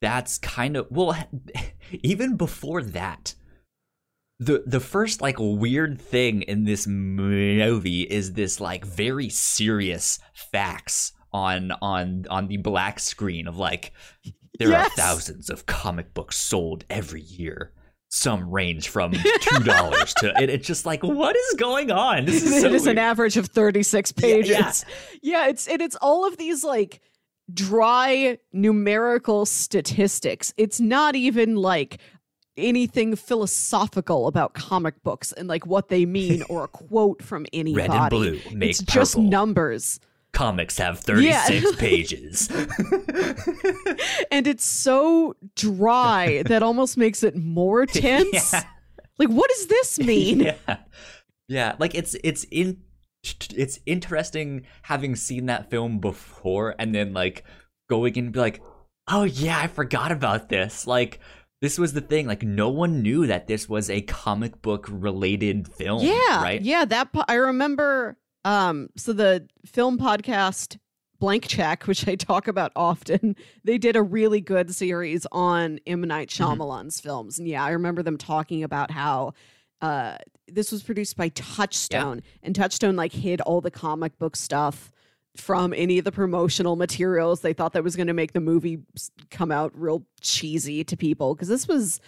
That's 0.06 0.38
kind 0.38 0.78
of 0.78 0.86
well 0.92 1.16
even 2.04 2.38
before 2.38 2.82
that 2.82 3.34
the 4.40 4.64
the 4.66 4.80
first 4.80 5.22
like 5.22 5.38
weird 5.40 6.00
thing 6.00 6.42
in 6.44 6.64
this 6.66 6.86
movie 6.88 8.02
is 8.04 8.34
this 8.34 8.60
like 8.60 8.86
very 8.86 9.30
serious 9.30 10.20
facts 10.52 11.14
on 11.34 11.72
on 11.82 12.26
on 12.30 12.48
the 12.48 12.58
black 12.58 13.00
screen 13.00 13.48
of 13.48 13.58
like 13.58 13.92
there 14.60 14.70
Yes. 14.70 14.88
are 14.88 14.96
thousands 14.96 15.50
of 15.50 15.66
comic 15.66 16.14
books 16.14 16.38
sold 16.38 16.86
every 16.90 17.22
year 17.22 17.72
some 18.10 18.50
range 18.50 18.88
from 18.90 19.12
two 19.42 19.60
dollars 19.64 20.14
to 20.16 20.34
and 20.38 20.50
it's 20.50 20.68
just 20.68 20.86
like 20.86 21.02
what 21.04 21.36
is 21.36 21.54
going 21.58 21.92
on 21.92 22.26
this 22.26 22.44
is 22.44 22.62
so 22.62 22.68
it 22.68 22.74
is 22.74 22.88
an 22.88 22.98
average 22.98 23.36
of 23.38 23.48
36 23.48 24.14
Yeah, 24.18 24.22
pages. 24.22 24.50
yeah. 24.50 24.72
Yeah, 25.22 25.48
it's 25.50 25.68
and 25.68 25.82
it's 25.82 25.96
all 26.02 26.26
of 26.28 26.38
these 26.38 26.64
like 26.64 27.02
dry 27.54 28.38
numerical 28.54 29.46
statistics. 29.46 30.54
It's 30.58 30.80
not 30.80 31.16
even 31.16 31.56
like 31.56 32.00
anything 32.58 33.16
philosophical 33.16 34.28
about 34.28 34.54
comic 34.54 35.02
books 35.04 35.32
and 35.34 35.48
like 35.48 35.66
what 35.66 35.90
they 35.90 36.06
mean 36.06 36.42
or 36.50 36.64
a 36.64 36.68
quote 36.70 37.22
from 37.22 37.46
anybody. 37.52 37.90
red 37.90 37.92
and 37.92 38.10
blue 38.10 38.40
make 38.54 38.70
it's 38.70 38.82
just 38.82 39.18
numbers. 39.18 40.00
comics 40.32 40.78
have 40.78 41.00
36 41.00 41.76
pages 41.78 42.48
And 44.32 44.48
it's 44.48 44.66
so 44.66 45.36
dry 45.56 46.44
that 46.48 46.64
almost 46.64 46.98
makes 46.98 47.24
it 47.24 47.36
more 47.36 47.86
tense. 47.86 48.54
Yeah. 48.54 48.64
Like 49.20 49.30
what 49.30 49.50
does 49.50 49.68
this 49.68 50.00
mean? 50.00 50.40
yeah 50.42 50.78
yeah 51.48 51.76
like 51.78 51.94
it's 51.94 52.16
it's 52.24 52.44
in 52.52 52.82
it's 53.56 53.80
interesting 53.86 54.66
having 54.84 55.16
seen 55.16 55.46
that 55.48 55.70
film 55.70 56.00
before 56.00 56.76
and 56.80 56.94
then 56.94 57.14
like 57.14 57.44
going 57.90 58.18
and 58.18 58.32
be 58.32 58.40
like 58.40 58.62
oh 59.08 59.24
yeah 59.24 59.60
i 59.60 59.68
forgot 59.68 60.12
about 60.12 60.50
this. 60.50 60.88
Like 60.88 61.20
this 61.62 61.80
was 61.80 61.94
the 61.94 62.02
thing 62.02 62.28
like 62.28 62.44
no 62.44 62.70
one 62.70 63.02
knew 63.02 63.28
that 63.28 63.48
this 63.48 63.68
was 63.70 63.90
a 63.90 64.02
comic 64.02 64.62
book 64.62 64.88
related 64.92 65.68
film 65.74 66.04
yeah 66.04 66.42
right? 66.44 66.62
yeah 66.62 66.86
that 66.86 67.12
po- 67.14 67.24
i 67.28 67.36
remember 67.36 68.18
um 68.44 68.90
so 68.98 69.14
the 69.14 69.48
film 69.66 69.98
podcast 69.98 70.78
blank 71.20 71.48
check 71.48 71.88
which 71.88 72.08
i 72.08 72.16
talk 72.16 72.48
about 72.48 72.72
often 72.76 73.36
they 73.64 73.78
did 73.78 73.96
a 73.96 74.04
really 74.04 74.42
good 74.42 74.76
series 74.76 75.26
on 75.32 75.80
m. 75.88 76.02
Night 76.02 76.30
Mhm. 76.30 76.58
Shyamalan's 76.58 77.00
films 77.00 77.40
and 77.40 77.48
yeah 77.48 77.64
i 77.64 77.70
remember 77.72 78.04
them 78.04 78.18
talking 78.18 78.64
about 78.64 78.92
how 78.92 79.34
uh 79.82 80.18
this 80.48 80.72
was 80.72 80.84
produced 80.84 81.18
by 81.18 81.30
touchstone 81.30 82.22
and 82.44 82.56
touchstone 82.56 82.96
like 82.96 83.12
hid 83.12 83.42
all 83.42 83.62
the 83.62 83.72
comic 83.72 84.18
book 84.20 84.36
stuff 84.36 84.92
from 85.36 85.74
any 85.74 85.98
of 85.98 86.06
the 86.06 86.12
promotional 86.12 86.76
materials 86.76 87.42
they 87.42 87.52
thought 87.54 87.74
that 87.74 87.84
was 87.84 87.96
going 87.96 88.08
to 88.08 88.14
make 88.14 88.32
the 88.34 88.40
movie 88.40 88.80
come 89.32 89.52
out 89.52 89.72
real 89.76 90.06
cheesy 90.22 90.84
to 90.84 90.96
people 90.96 91.36
because 91.36 91.48
this 91.50 91.68
was 91.68 92.00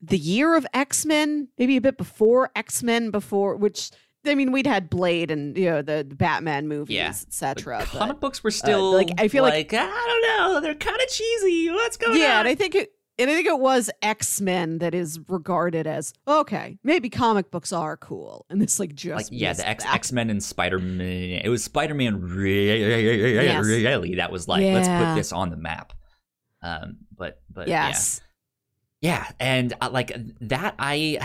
the 0.00 0.18
year 0.18 0.54
of 0.54 0.64
X-Men, 0.74 1.48
maybe 1.58 1.76
a 1.76 1.80
bit 1.80 1.98
before 1.98 2.50
X-Men 2.54 3.10
before 3.10 3.56
which 3.56 3.90
I 4.24 4.34
mean 4.34 4.52
we'd 4.52 4.66
had 4.66 4.90
Blade 4.90 5.30
and 5.30 5.56
you 5.56 5.64
know 5.70 5.82
the 5.82 6.04
Batman 6.04 6.68
movies, 6.68 6.94
Yeah. 6.94 7.08
etc. 7.08 7.84
Comic 7.86 8.20
books 8.20 8.44
were 8.44 8.48
uh, 8.48 8.52
still 8.52 8.92
like, 8.92 9.10
I 9.18 9.28
feel 9.28 9.42
like- 9.42 9.72
ah, 9.72 9.76
i 9.78 10.06
don't 10.06 10.52
know 10.54 10.60
they're 10.60 10.74
kind 10.74 11.00
of 11.00 11.08
cheesy 11.08 11.70
what's 11.70 11.96
going 11.96 12.16
yeah, 12.18 12.24
on 12.24 12.30
Yeah, 12.30 12.38
and 12.40 12.48
I 12.48 12.54
think 12.54 12.74
it 12.74 12.92
and 13.18 13.30
I 13.30 13.34
think 13.34 13.46
it 13.46 13.58
was 13.58 13.90
X-Men 14.02 14.78
that 14.78 14.94
is 14.94 15.18
regarded 15.28 15.86
as 15.86 16.12
okay, 16.26 16.78
maybe 16.84 17.10
comic 17.10 17.50
books 17.50 17.72
are 17.72 17.96
cool. 17.96 18.46
And 18.48 18.60
this 18.62 18.78
like 18.78 18.94
just 18.94 19.16
like 19.16 19.26
yeah, 19.30 19.52
the 19.52 19.68
X 19.68 19.84
X 19.84 20.12
Men 20.12 20.30
and 20.30 20.42
Spider 20.42 20.78
Man. 20.78 21.40
It 21.44 21.48
was 21.48 21.64
Spider 21.64 21.94
Man 21.94 22.20
really 22.20 22.82
really 22.84 24.14
that 24.16 24.30
was 24.30 24.48
like 24.48 24.62
let's 24.62 24.88
put 24.88 25.14
this 25.14 25.32
on 25.32 25.50
the 25.50 25.56
map. 25.56 25.92
Um, 26.62 26.98
but 27.16 27.40
but 27.52 27.68
Yes. 27.68 28.20
yeah, 29.00 29.18
yeah, 29.18 29.32
and 29.38 29.74
uh, 29.80 29.90
like 29.92 30.12
that, 30.40 30.74
I 30.78 31.18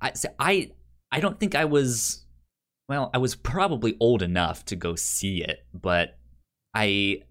I 0.00 0.12
so 0.12 0.28
I 0.38 0.70
I 1.10 1.20
don't 1.20 1.38
think 1.38 1.54
I 1.54 1.64
was 1.66 2.24
well, 2.88 3.10
I 3.12 3.18
was 3.18 3.34
probably 3.34 3.96
old 4.00 4.22
enough 4.22 4.64
to 4.66 4.76
go 4.76 4.94
see 4.94 5.42
it, 5.42 5.66
but 5.74 6.16
I 6.74 7.22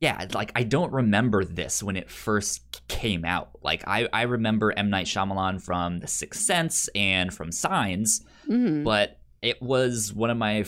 yeah, 0.00 0.26
like 0.34 0.52
I 0.54 0.62
don't 0.62 0.92
remember 0.92 1.44
this 1.44 1.82
when 1.82 1.96
it 1.96 2.10
first 2.10 2.86
came 2.88 3.24
out. 3.24 3.50
Like 3.62 3.82
I 3.86 4.08
I 4.12 4.22
remember 4.22 4.72
M 4.76 4.90
Night 4.90 5.06
Shyamalan 5.06 5.62
from 5.62 5.98
The 5.98 6.06
Sixth 6.06 6.42
Sense 6.42 6.88
and 6.94 7.32
from 7.32 7.50
Signs 7.52 8.24
Mhm. 8.48 8.84
but 8.84 9.18
it 9.42 9.60
was 9.62 10.12
one 10.14 10.30
of 10.30 10.36
my 10.36 10.64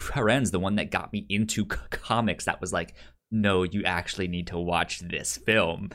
friends, 0.00 0.50
the 0.50 0.58
one 0.60 0.76
that 0.76 0.90
got 0.90 1.12
me 1.12 1.26
into 1.28 1.62
c- 1.64 1.78
comics, 1.90 2.44
that 2.46 2.60
was 2.60 2.72
like, 2.72 2.94
"No, 3.30 3.62
you 3.62 3.82
actually 3.84 4.28
need 4.28 4.46
to 4.48 4.58
watch 4.58 5.00
this 5.00 5.36
film. 5.36 5.90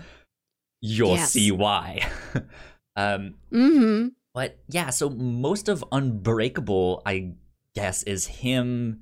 You'll 0.82 1.16
Yes. 1.16 1.32
see 1.32 1.52
why." 1.52 2.08
um, 2.96 3.36
Mhm. 3.52 4.12
but 4.34 4.60
yeah, 4.70 4.90
so 4.92 5.10
most 5.10 5.68
of 5.70 5.84
Unbreakable, 5.92 7.02
I 7.06 7.34
guess, 7.76 8.04
is 8.04 8.28
him 8.28 9.02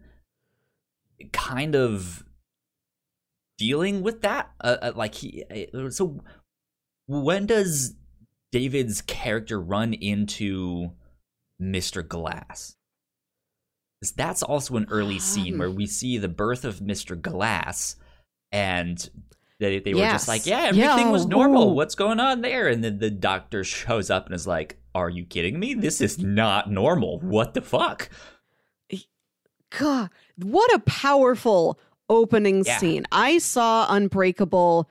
kind 1.31 1.75
of 1.75 2.23
dealing 3.57 4.01
with 4.01 4.21
that. 4.21 4.51
Uh, 4.61 4.77
uh, 4.81 4.91
like 4.95 5.15
he, 5.15 5.43
uh, 5.73 5.89
so 5.89 6.21
when 7.07 7.45
does 7.45 7.95
David's 8.51 9.01
character 9.01 9.59
run 9.59 9.93
into 9.93 10.91
Mr. 11.61 12.07
Glass? 12.07 12.75
That's 14.17 14.43
also 14.43 14.75
an 14.75 14.87
early 14.89 15.19
scene 15.19 15.53
Um. 15.53 15.59
where 15.59 15.71
we 15.71 15.85
see 15.85 16.17
the 16.17 16.27
birth 16.27 16.65
of 16.65 16.79
Mr. 16.79 17.19
Glass, 17.19 17.95
and 18.51 19.09
they, 19.59 19.79
they 19.79 19.93
were 19.93 20.01
just 20.01 20.27
like, 20.27 20.45
"Yeah, 20.45 20.71
Yeah, 20.73 20.91
everything 20.91 21.09
was 21.11 21.25
normal. 21.25 21.69
ooh. 21.69 21.73
What's 21.73 21.95
going 21.95 22.19
on 22.19 22.41
there?" 22.41 22.67
And 22.67 22.83
then 22.83 22.99
the 22.99 23.09
doctor 23.09 23.63
shows 23.63 24.09
up 24.09 24.25
and 24.25 24.35
is 24.35 24.45
like, 24.45 24.77
"Are 24.93 25.09
you 25.09 25.23
kidding 25.25 25.57
me? 25.57 25.73
This 25.73 26.01
is 26.01 26.19
not 26.19 26.69
normal. 26.69 27.19
What 27.21 27.53
the 27.53 27.61
fuck?" 27.61 28.09
God, 29.71 30.09
what 30.37 30.71
a 30.73 30.79
powerful 30.79 31.79
opening 32.09 32.63
Yeah. 32.65 32.77
scene. 32.77 33.05
I 33.11 33.37
saw 33.37 33.87
Unbreakable, 33.89 34.89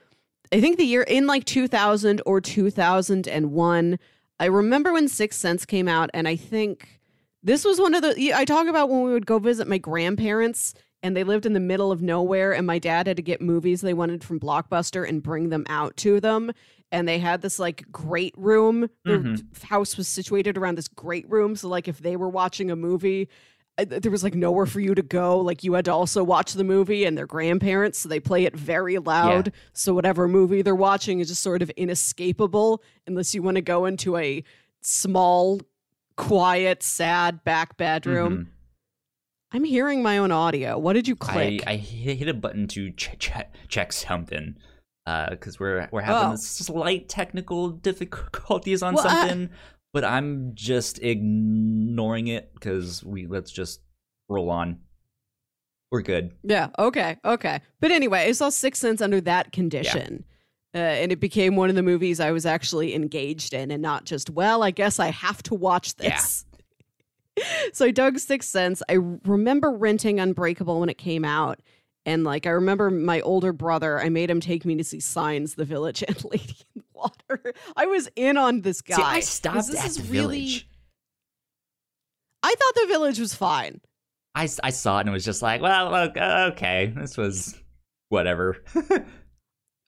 I 0.51 0.61
think 0.61 0.77
the 0.77 0.85
year 0.85 1.03
in 1.03 1.27
like 1.27 1.45
2000 1.45 2.21
or 2.25 2.39
2001. 2.41 3.99
I 4.39 4.45
remember 4.45 4.93
when 4.93 5.07
Sixth 5.07 5.39
Sense 5.39 5.65
came 5.65 5.87
out, 5.87 6.09
and 6.13 6.27
I 6.27 6.35
think 6.35 6.99
this 7.43 7.63
was 7.65 7.79
one 7.79 7.93
of 7.93 8.01
the. 8.01 8.33
I 8.33 8.45
talk 8.45 8.67
about 8.67 8.89
when 8.89 9.03
we 9.03 9.11
would 9.11 9.25
go 9.25 9.39
visit 9.39 9.67
my 9.67 9.77
grandparents, 9.77 10.73
and 11.01 11.15
they 11.15 11.23
lived 11.23 11.45
in 11.45 11.53
the 11.53 11.59
middle 11.59 11.91
of 11.91 12.01
nowhere, 12.01 12.53
and 12.53 12.65
my 12.67 12.79
dad 12.79 13.07
had 13.07 13.17
to 13.17 13.23
get 13.23 13.41
movies 13.41 13.81
they 13.81 13.93
wanted 13.93 14.23
from 14.23 14.39
Blockbuster 14.39 15.07
and 15.07 15.21
bring 15.23 15.49
them 15.49 15.65
out 15.69 15.95
to 15.97 16.19
them. 16.19 16.51
And 16.91 17.07
they 17.07 17.19
had 17.19 17.41
this 17.41 17.57
like 17.59 17.91
great 17.91 18.33
room. 18.37 18.89
Their 19.05 19.19
Mhm. 19.19 19.63
house 19.63 19.97
was 19.97 20.07
situated 20.07 20.57
around 20.57 20.77
this 20.77 20.87
great 20.87 21.27
room. 21.29 21.55
So, 21.55 21.67
like, 21.67 21.87
if 21.87 21.99
they 21.99 22.15
were 22.15 22.29
watching 22.29 22.69
a 22.69 22.75
movie, 22.75 23.27
Uh, 23.77 23.85
there 23.85 24.11
was 24.11 24.23
like 24.23 24.35
nowhere 24.35 24.67
for 24.67 24.79
you 24.79 24.93
to 24.93 25.01
go. 25.01 25.39
Like 25.39 25.63
you 25.63 25.73
had 25.73 25.85
to 25.85 25.91
also 25.93 26.23
watch 26.23 26.53
the 26.53 26.63
movie 26.63 27.05
and 27.05 27.17
their 27.17 27.25
grandparents, 27.25 27.97
so 27.99 28.07
they 28.09 28.19
play 28.19 28.45
it 28.45 28.55
very 28.55 28.99
loud. 28.99 29.51
So 29.73 29.93
whatever 29.95 30.27
movie 30.27 30.61
they're 30.61 30.75
watching 30.75 31.19
is 31.19 31.27
just 31.27 31.41
sort 31.41 31.61
of 31.63 31.71
inescapable 31.71 32.83
unless 33.07 33.33
you 33.33 33.41
want 33.41 33.55
to 33.55 33.61
go 33.61 33.85
into 33.85 34.15
a 34.17 34.43
small, 34.81 35.59
quiet, 36.17 36.83
sad 36.83 37.43
back 37.43 37.75
bedroom. 37.77 38.37
Mhm. 38.37 38.47
I'm 39.55 39.63
hearing 39.63 40.01
my 40.03 40.17
own 40.17 40.31
audio. 40.31 40.77
What 40.77 40.93
did 40.93 41.07
you 41.07 41.15
I, 41.21 41.25
click? 41.31 41.63
I 41.67 41.75
hit 41.75 42.17
hit 42.17 42.27
a 42.27 42.33
button 42.33 42.67
to 42.69 42.91
ch- 42.91 43.15
ch- 43.19 43.31
check 43.67 43.91
something 43.93 44.55
uh, 45.05 45.29
because 45.31 45.59
we're 45.59 45.89
we're 45.91 46.01
having 46.01 46.33
Oh. 46.33 46.35
slight 46.35 47.09
technical 47.09 47.69
difficulties 47.69 48.81
on 48.83 48.93
Well, 48.95 49.07
I- 49.07 49.27
something, 49.29 49.49
but 49.93 50.03
I'm 50.03 50.51
just 50.55 50.99
ignoring 51.01 52.27
it 52.27 52.53
because 52.53 53.03
we 53.03 53.27
let's 53.27 53.51
just 53.51 53.81
roll 54.29 54.49
on. 54.49 54.79
We're 55.91 56.01
good. 56.01 56.33
yeah. 56.43 56.69
Okay. 56.79 57.17
Okay. 57.23 57.61
But 57.79 57.91
anyway, 57.91 58.21
I 58.21 58.31
saw 58.31 58.49
Six 58.49 58.79
Sense 58.79 58.99
under 59.01 59.21
that 59.21 59.51
condition. 59.51 60.23
Uh, 60.75 60.79
and 60.79 61.11
it 61.11 61.19
became 61.19 61.55
one 61.55 61.69
of 61.69 61.75
the 61.75 61.83
movies 61.83 62.19
I 62.19 62.31
was 62.31 62.47
actually 62.47 62.95
engaged 62.95 63.53
in, 63.53 63.69
and 63.69 63.79
not 63.79 64.05
just, 64.05 64.31
well, 64.31 64.63
I 64.63 64.71
guess 64.71 64.99
I 64.99 65.11
have 65.11 65.43
to 65.43 65.53
watch 65.53 65.93
Yeah. 65.99 66.15
this. 66.15 66.45
so 67.73 67.85
I 67.85 67.91
dug 67.91 68.17
Sixth 68.17 68.49
Sense. 68.49 68.81
I 68.89 68.93
remember 69.25 69.69
renting 69.71 70.19
Unbreakable 70.19 70.79
when 70.79 70.89
it 70.89 70.97
came 70.97 71.23
out, 71.23 71.59
And 72.07 72.23
like 72.23 72.47
I 72.47 72.49
remember 72.49 72.89
my 72.89 73.21
older 73.21 73.53
brother, 73.53 73.99
I 74.01 74.09
made 74.09 74.31
him 74.31 74.39
take 74.41 74.65
me 74.65 74.75
to 74.77 74.83
see 74.83 74.99
Signs, 74.99 75.53
The 75.53 75.63
Village, 75.65 76.03
and 76.07 76.23
Lady 76.25 76.55
Water. 77.03 77.53
I 77.75 77.85
was 77.85 78.09
in 78.15 78.37
on 78.37 78.61
this 78.61 78.81
guy. 78.81 78.95
See, 78.95 79.01
I 79.03 79.19
stopped 79.19 79.67
this 79.67 79.79
at 79.79 79.85
is 79.87 79.97
the 79.97 80.03
really- 80.11 80.39
village. 80.39 80.69
I 82.45 82.55
thought 82.55 82.75
The 82.75 82.87
Village 82.87 83.19
was 83.19 83.33
fine. 83.33 83.79
I, 84.35 84.49
I 84.63 84.69
saw 84.71 84.97
it 84.97 85.01
and 85.01 85.09
it 85.09 85.13
was 85.13 85.23
just 85.23 85.41
like, 85.41 85.61
well, 85.61 85.91
look, 85.91 86.17
okay, 86.17 86.91
this 86.95 87.15
was 87.17 87.55
whatever. 88.09 88.57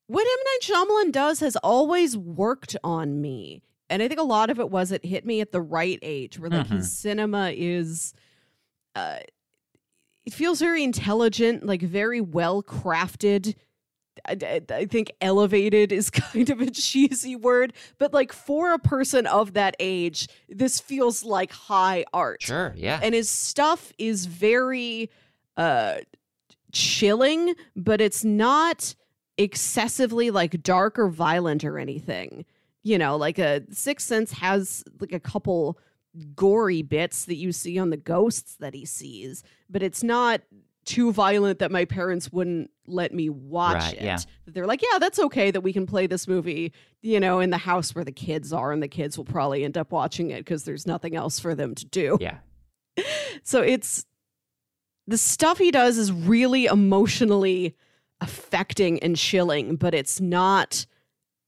What 0.08 0.22
M. 0.22 0.28
Night 0.28 0.60
Shyamalan 0.62 1.12
does 1.12 1.40
has 1.40 1.56
always 1.56 2.16
worked 2.16 2.76
on 2.84 3.22
me. 3.22 3.64
And 3.90 4.04
I 4.04 4.08
think 4.08 4.20
a 4.20 4.24
lot 4.24 4.52
of 4.52 4.60
it 4.60 4.70
was 4.70 4.92
it 4.92 5.04
hit 5.04 5.26
me 5.26 5.42
at 5.42 5.52
the 5.52 5.62
right 5.62 5.98
age 6.04 6.38
where 6.38 6.52
like 6.52 6.68
Mhm. 6.68 6.76
his 6.78 6.92
cinema 6.96 7.52
is 7.56 8.14
uh 8.94 9.18
it 10.24 10.32
feels 10.32 10.60
very 10.60 10.84
intelligent, 10.84 11.66
like 11.66 11.82
very 11.82 12.22
well 12.22 12.62
crafted. 12.62 13.56
I, 14.26 14.86
think 14.90 15.12
elevated 15.22 15.92
is 15.92 16.10
kind 16.12 16.50
of 16.50 16.62
a 16.62 16.70
cheesy 16.70 17.36
word, 17.36 17.74
but 17.98 18.14
like 18.14 18.34
for 18.34 18.74
a 18.74 18.80
person 18.80 19.28
of 19.28 19.54
that 19.54 19.76
age, 19.80 20.28
this 20.50 20.80
feels 20.80 21.24
like 21.24 21.52
high 21.52 22.06
art 22.14 22.42
sure, 22.42 22.74
yeah. 22.76 23.00
and 23.02 23.14
his 23.14 23.30
stuff 23.30 23.92
is 23.98 24.26
very 24.26 25.10
uh 25.58 25.96
chilling 26.72 27.54
but 27.76 28.02
it's 28.02 28.26
not 28.26 28.94
excessively 29.38 30.30
like 30.30 30.62
dark 30.62 31.00
or 31.00 31.08
violent 31.08 31.64
or 31.64 31.80
anything 31.80 32.44
you 32.84 32.98
know 32.98 33.16
like 33.16 33.40
a 33.40 33.62
sixth 33.72 34.08
sense 34.08 34.34
has 34.34 34.84
like 35.00 35.14
a 35.14 35.20
couple 35.20 35.80
gory 36.36 36.82
bits 36.82 37.26
that 37.26 37.36
you 37.36 37.54
see 37.54 37.80
on 37.80 37.90
the 37.90 37.98
ghosts 37.98 38.56
that 38.58 38.74
he 38.74 38.86
sees 38.86 39.44
but 39.70 39.82
it's 39.82 40.04
not 40.04 40.42
too 40.86 41.12
violent 41.12 41.60
that 41.60 41.72
my 41.72 41.86
parents 41.86 42.32
wouldn't 42.32 42.70
let 42.88 43.14
me 43.14 43.30
watch 43.30 43.82
Right, 43.82 43.94
it 43.96 44.04
yeah. 44.04 44.20
they're 44.46 44.68
like 44.68 44.82
yeah 44.82 45.00
that's 45.00 45.20
okay 45.20 45.52
that 45.52 45.62
we 45.62 45.74
can 45.74 45.86
play 45.86 46.08
this 46.08 46.28
movie 46.28 46.72
you 47.02 47.20
know 47.20 47.40
in 47.40 47.50
the 47.50 47.58
house 47.58 47.96
where 47.96 48.04
the 48.06 48.12
kids 48.12 48.54
are 48.54 48.72
and 48.72 48.84
the 48.84 48.88
kids 48.88 49.18
will 49.18 49.26
probably 49.26 49.64
end 49.64 49.78
up 49.78 49.92
watching 49.92 50.30
it 50.30 50.40
because 50.40 50.64
there's 50.64 50.86
nothing 50.86 51.16
else 51.16 51.40
for 51.40 51.56
them 51.56 51.74
to 51.76 51.86
do 51.86 52.18
yeah. 52.22 52.38
so 53.44 53.62
it's 53.62 54.06
the 55.08 55.18
stuff 55.18 55.58
he 55.58 55.72
does 55.72 55.98
is 55.98 56.12
really 56.12 56.66
emotionally 56.66 57.76
affecting 58.22 59.00
and 59.00 59.16
chilling, 59.16 59.76
but 59.76 59.94
it's 59.94 60.20
not 60.20 60.86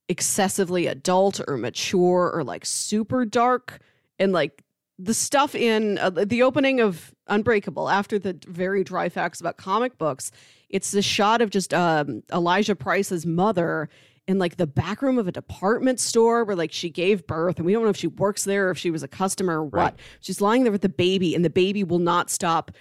excessively 0.10 0.88
adult 0.88 1.41
or 1.47 1.58
mature 1.58 2.32
or 2.32 2.43
like 2.43 2.65
super 2.65 3.26
dark. 3.26 3.80
And 4.19 4.32
like 4.32 4.63
the 4.99 5.13
stuff 5.13 5.53
in 5.53 5.97
uh, 5.99 6.10
the 6.10 6.41
opening 6.43 6.79
of 6.79 7.13
Unbreakable, 7.27 7.89
after 7.89 8.17
the 8.17 8.38
very 8.47 8.83
dry 8.83 9.10
facts 9.10 9.39
about 9.39 9.57
comic 9.57 9.97
books, 9.97 10.31
it's 10.69 10.91
the 10.91 11.01
shot 11.01 11.41
of 11.41 11.49
just 11.49 11.73
um, 11.73 12.23
Elijah 12.33 12.75
Price's 12.75 13.25
mother 13.25 13.89
in 14.27 14.39
like 14.39 14.57
the 14.57 14.67
back 14.67 15.01
room 15.01 15.17
of 15.17 15.27
a 15.27 15.31
department 15.31 15.99
store 15.99 16.43
where 16.43 16.55
like 16.55 16.71
she 16.71 16.89
gave 16.89 17.25
birth 17.27 17.57
and 17.57 17.65
we 17.65 17.73
don't 17.73 17.83
know 17.83 17.89
if 17.89 17.97
she 17.97 18.07
works 18.07 18.43
there 18.43 18.67
or 18.67 18.71
if 18.71 18.77
she 18.77 18.91
was 18.91 19.03
a 19.03 19.07
customer 19.07 19.62
or 19.62 19.63
what. 19.63 19.73
Right. 19.73 19.95
She's 20.19 20.41
lying 20.41 20.63
there 20.63 20.71
with 20.71 20.81
the 20.81 20.89
baby 20.89 21.33
and 21.33 21.45
the 21.45 21.49
baby 21.49 21.83
will 21.83 21.99
not 21.99 22.29
stop 22.29 22.71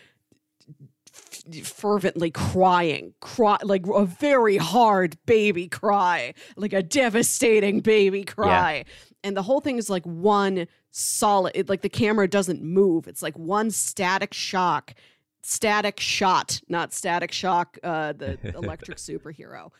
f- 1.15 1.65
fervently 1.65 2.33
crying, 2.33 3.15
cry 3.21 3.59
like 3.63 3.87
a 3.87 4.05
very 4.05 4.57
hard 4.57 5.17
baby 5.27 5.69
cry, 5.69 6.35
like 6.57 6.73
a 6.73 6.83
devastating 6.83 7.81
baby 7.81 8.25
cry. 8.25 8.85
And 9.23 9.37
the 9.37 9.43
whole 9.43 9.61
thing 9.61 9.79
is 9.79 9.89
like 9.89 10.05
one 10.05 10.67
solid 10.97 11.53
it, 11.55 11.69
like 11.69 11.83
the 11.83 11.89
camera 11.89 12.29
doesn't 12.29 12.63
move. 12.63 13.07
It's 13.07 13.23
like 13.23 13.37
one 13.39 13.71
static 13.71 14.33
shock. 14.33 14.95
Static 15.43 16.01
shot, 16.01 16.61
not 16.69 16.93
static 16.93 17.31
shock, 17.31 17.79
uh 17.85 18.13
the 18.13 18.39
electric 18.57 18.99
superhero. 18.99 19.71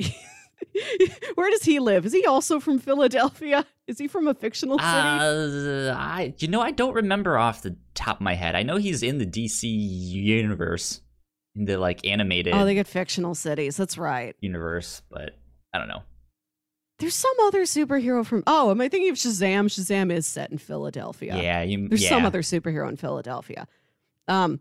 Where 1.34 1.50
does 1.50 1.62
he 1.62 1.78
live? 1.78 2.06
Is 2.06 2.12
he 2.12 2.24
also 2.24 2.58
from 2.60 2.78
Philadelphia? 2.78 3.66
Is 3.86 3.98
he 3.98 4.08
from 4.08 4.26
a 4.26 4.34
fictional 4.34 4.78
city? 4.78 4.90
Uh, 4.90 5.94
I, 5.94 6.34
you 6.38 6.48
know, 6.48 6.60
I 6.60 6.70
don't 6.70 6.94
remember 6.94 7.36
off 7.36 7.62
the 7.62 7.76
top 7.94 8.16
of 8.16 8.20
my 8.22 8.34
head. 8.34 8.54
I 8.54 8.62
know 8.62 8.76
he's 8.76 9.02
in 9.02 9.18
the 9.18 9.26
DC 9.26 9.64
universe, 9.64 11.00
in 11.56 11.66
the 11.66 11.78
like 11.78 12.06
animated 12.06 12.54
oh, 12.54 12.64
they 12.64 12.74
get 12.74 12.86
fictional 12.86 13.34
cities. 13.34 13.76
That's 13.76 13.98
right. 13.98 14.34
universe, 14.40 15.02
but 15.10 15.32
I 15.74 15.78
don't 15.78 15.88
know. 15.88 16.02
There's 17.02 17.16
some 17.16 17.34
other 17.42 17.62
superhero 17.62 18.24
from. 18.24 18.44
Oh, 18.46 18.70
am 18.70 18.80
I 18.80 18.88
thinking 18.88 19.10
of 19.10 19.16
Shazam? 19.16 19.66
Shazam 19.66 20.12
is 20.12 20.24
set 20.24 20.52
in 20.52 20.58
Philadelphia. 20.58 21.36
Yeah, 21.36 21.62
you. 21.62 21.88
There's 21.88 22.04
yeah. 22.04 22.10
some 22.10 22.24
other 22.24 22.42
superhero 22.42 22.88
in 22.88 22.96
Philadelphia. 22.96 23.66
Um, 24.28 24.60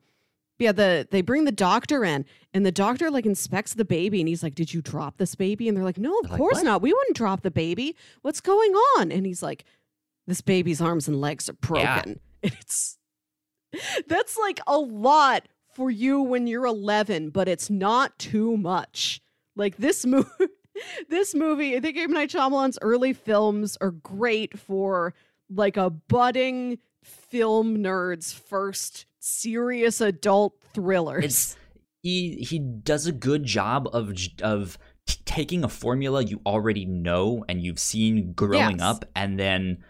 yeah, 0.57 0.71
the 0.71 1.07
they 1.11 1.21
bring 1.21 1.45
the 1.45 1.51
doctor 1.51 2.03
in, 2.03 2.25
and 2.51 2.65
the 2.65 2.71
doctor 2.71 3.11
like 3.11 3.27
inspects 3.27 3.75
the 3.75 3.85
baby, 3.85 4.21
and 4.21 4.27
he's 4.27 4.41
like, 4.41 4.55
"Did 4.55 4.73
you 4.73 4.81
drop 4.81 5.17
this 5.17 5.35
baby?" 5.35 5.67
And 5.67 5.77
they're 5.77 5.83
like, 5.83 5.99
"No, 5.99 6.17
of 6.17 6.29
They're 6.29 6.37
course 6.37 6.55
"What?" 6.55 6.65
not. 6.65 6.81
We 6.81 6.91
wouldn't 6.91 7.15
drop 7.15 7.41
the 7.41 7.51
baby. 7.51 7.95
What's 8.23 8.41
going 8.41 8.71
on?" 8.97 9.11
And 9.11 9.23
he's 9.23 9.43
like, 9.43 9.63
"This 10.25 10.41
baby's 10.41 10.81
arms 10.81 11.07
and 11.07 11.21
legs 11.21 11.47
are 11.47 11.53
broken." 11.53 12.19
And 12.43 12.53
it's 12.53 12.97
that's 14.07 14.35
like 14.35 14.59
a 14.65 14.79
lot 14.79 15.47
for 15.75 15.91
you 15.91 16.23
when 16.23 16.47
you're 16.47 16.65
11, 16.65 17.29
but 17.29 17.47
it's 17.47 17.69
not 17.69 18.17
too 18.17 18.57
much. 18.57 19.21
Like 19.55 19.77
this 19.77 20.05
movie. 20.07 20.27
This 21.09 21.33
movie, 21.35 21.75
I 21.75 21.79
think 21.79 21.97
M. 21.97 22.11
Night 22.11 22.29
Shyamalan's 22.31 22.77
early 22.81 23.13
films 23.13 23.77
are 23.81 23.91
great 23.91 24.57
for 24.59 25.13
like 25.49 25.77
a 25.77 25.89
budding 25.89 26.77
film 27.03 27.77
nerd's 27.77 28.31
first 28.33 29.05
serious 29.19 30.01
adult 30.01 30.53
thrillers. 30.73 31.23
It's 31.25 31.57
he 32.03 32.35
he 32.37 32.59
does 32.59 33.05
a 33.07 33.11
good 33.11 33.43
job 33.43 33.87
of 33.93 34.13
of 34.41 34.77
taking 35.25 35.63
a 35.63 35.69
formula 35.69 36.23
you 36.23 36.41
already 36.45 36.85
know 36.85 37.43
and 37.49 37.61
you've 37.61 37.79
seen 37.79 38.33
growing 38.33 38.77
Yes. 38.77 38.81
up, 38.81 39.05
and 39.15 39.39
then 39.39 39.83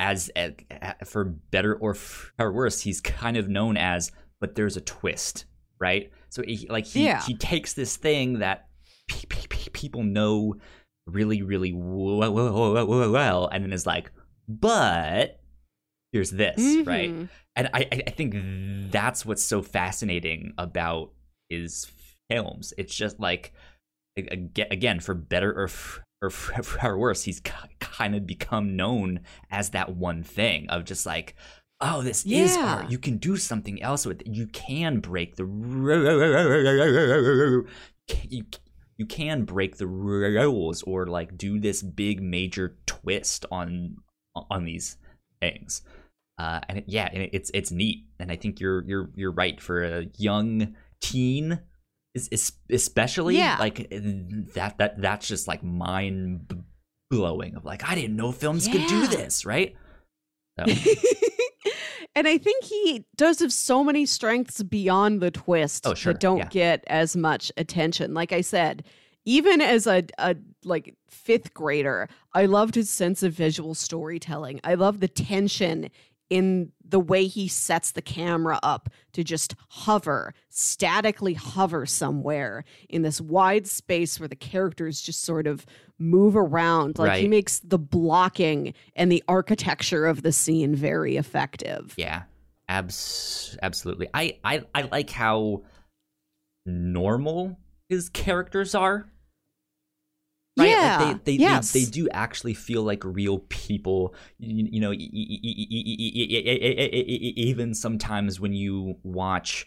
as, 0.00 0.30
a 0.36 0.54
a- 0.70 1.04
for 1.04 1.24
better 1.24 1.74
or 1.74 1.94
for 1.94 2.52
worse, 2.52 2.80
he's 2.80 3.00
kind 3.00 3.36
of 3.36 3.48
known 3.48 3.76
as. 3.76 4.10
But 4.40 4.56
there's 4.56 4.76
a 4.76 4.80
twist, 4.82 5.46
right? 5.80 6.10
So 6.28 6.42
he, 6.46 6.66
like 6.68 6.86
he 6.86 7.04
Yeah. 7.04 7.22
he 7.22 7.34
takes 7.34 7.72
this 7.72 7.96
thing 7.96 8.40
that 8.40 8.68
people 9.08 10.02
know 10.02 10.56
really 11.06 11.42
really 11.42 11.72
well, 11.72 13.48
and 13.52 13.64
then 13.64 13.72
is 13.72 13.86
like, 13.86 14.10
but 14.48 15.40
here's 16.12 16.30
this, 16.30 16.56
right? 16.86 17.10
Mhm. 17.10 17.28
and 17.56 17.68
I, 17.74 17.86
I 17.92 18.10
think 18.10 18.34
that's 18.90 19.24
what's 19.26 19.44
so 19.44 19.62
fascinating 19.62 20.54
about 20.58 21.12
his 21.50 21.90
films. 22.30 22.72
It's 22.78 22.94
just 22.94 23.20
like 23.20 23.52
again, 24.16 25.00
for 25.00 25.14
better 25.14 25.52
or 25.52 25.64
f- 25.64 26.00
or, 26.22 26.28
f- 26.28 26.82
or 26.84 26.96
worse, 26.98 27.24
he's 27.24 27.40
kind 27.80 28.14
of 28.14 28.26
become 28.26 28.76
known 28.76 29.20
as 29.50 29.70
that 29.70 29.94
one 29.96 30.22
thing 30.22 30.68
of 30.70 30.84
just 30.84 31.04
like, 31.04 31.34
oh, 31.80 32.00
this 32.02 32.24
is 32.24 32.56
art. 32.56 32.90
You 32.90 32.98
can 32.98 33.18
do 33.18 33.36
something 33.36 33.82
else 33.82 34.06
with 34.06 34.20
it. 34.22 34.28
You 34.28 34.46
can 34.46 35.00
break 35.00 35.34
the 35.36 35.44
you 38.28 38.44
you 38.96 39.06
can 39.06 39.44
break 39.44 39.76
the 39.78 39.86
rules 39.86 40.82
or 40.82 41.06
like 41.06 41.36
do 41.36 41.58
this 41.58 41.82
big 41.82 42.22
major 42.22 42.76
twist 42.86 43.44
on 43.50 43.96
on 44.50 44.64
these 44.64 44.96
things. 45.40 45.82
Uh, 46.38 46.60
and 46.68 46.78
it, 46.78 46.84
yeah, 46.88 47.08
and 47.12 47.22
it, 47.22 47.30
it's 47.32 47.50
it's 47.54 47.70
neat, 47.70 48.06
and 48.18 48.32
I 48.32 48.36
think 48.36 48.58
you're 48.60 48.82
you're 48.84 49.10
you're 49.14 49.30
right. 49.32 49.60
For 49.60 49.84
a 49.84 50.06
young 50.18 50.74
teen, 51.00 51.60
especially 52.70 53.36
Yeah. 53.36 53.56
like 53.58 53.88
that 54.54 54.74
that 54.78 55.00
that's 55.00 55.28
just 55.28 55.46
like 55.48 55.62
mind 55.62 56.64
blowing 57.10 57.54
of 57.54 57.64
like 57.64 57.88
I 57.88 57.94
didn't 57.94 58.16
know 58.16 58.32
films 58.32 58.66
could 58.66 58.86
do 58.88 59.06
this, 59.06 59.44
right? 59.46 59.76
So, 60.58 60.66
and 62.16 62.26
I 62.28 62.38
think 62.38 62.64
he 62.64 63.04
does 63.16 63.40
have 63.40 63.52
so 63.52 63.82
many 63.84 64.06
strengths 64.06 64.62
beyond 64.62 65.20
the 65.20 65.30
twist 65.30 65.86
Oh, 65.86 65.94
sure, 65.94 66.12
that 66.12 66.20
don't 66.20 66.38
yeah. 66.38 66.48
get 66.48 66.84
as 66.86 67.16
much 67.16 67.50
attention. 67.56 68.14
Like 68.14 68.32
I 68.32 68.40
said, 68.40 68.84
even 69.24 69.60
as 69.60 69.86
a, 69.86 70.04
a 70.18 70.36
like 70.64 70.94
fifth 71.08 71.54
grader, 71.54 72.08
I 72.34 72.46
loved 72.46 72.74
his 72.74 72.90
sense 72.90 73.22
of 73.22 73.32
visual 73.32 73.74
storytelling. 73.74 74.60
I 74.64 74.74
love 74.74 75.00
the 75.00 75.08
tension 75.08 75.90
in 76.30 76.72
the 76.86 77.00
way 77.00 77.26
he 77.26 77.48
sets 77.48 77.92
the 77.92 78.02
camera 78.02 78.58
up 78.62 78.88
to 79.12 79.24
just 79.24 79.54
hover, 79.68 80.34
statically 80.48 81.34
hover 81.34 81.86
somewhere 81.86 82.64
in 82.88 83.02
this 83.02 83.20
wide 83.20 83.66
space 83.66 84.18
where 84.20 84.28
the 84.28 84.36
characters 84.36 85.00
just 85.00 85.22
sort 85.22 85.46
of 85.46 85.66
move 85.98 86.36
around. 86.36 86.98
Like 86.98 87.20
he 87.20 87.28
makes 87.28 87.60
the 87.60 87.78
blocking 87.78 88.74
and 88.94 89.10
the 89.10 89.22
architecture 89.28 90.06
of 90.06 90.22
the 90.22 90.32
scene 90.32 90.74
very 90.74 91.16
effective. 91.16 91.94
yeah, 91.96 92.22
abs 92.68 93.56
absolutely. 93.62 94.08
I 94.12 94.38
I 94.44 94.62
I 94.74 94.82
like 94.82 95.10
how 95.10 95.62
normal 96.66 97.58
his 97.88 98.08
characters 98.08 98.74
are 98.74 99.08
right? 100.56 100.68
Yeah. 100.68 100.98
Like 100.98 101.24
they, 101.24 101.36
they, 101.36 101.40
yes. 101.40 101.72
they, 101.72 101.84
they, 101.84 101.90
do 101.90 102.08
actually 102.10 102.54
feel 102.54 102.82
like 102.82 103.02
real 103.04 103.40
people. 103.48 104.14
You, 104.38 104.80
know, 104.80 104.92
even 104.92 105.74
sometimes 107.74 108.40
when 108.40 108.52
you 108.52 108.96
watch 109.02 109.66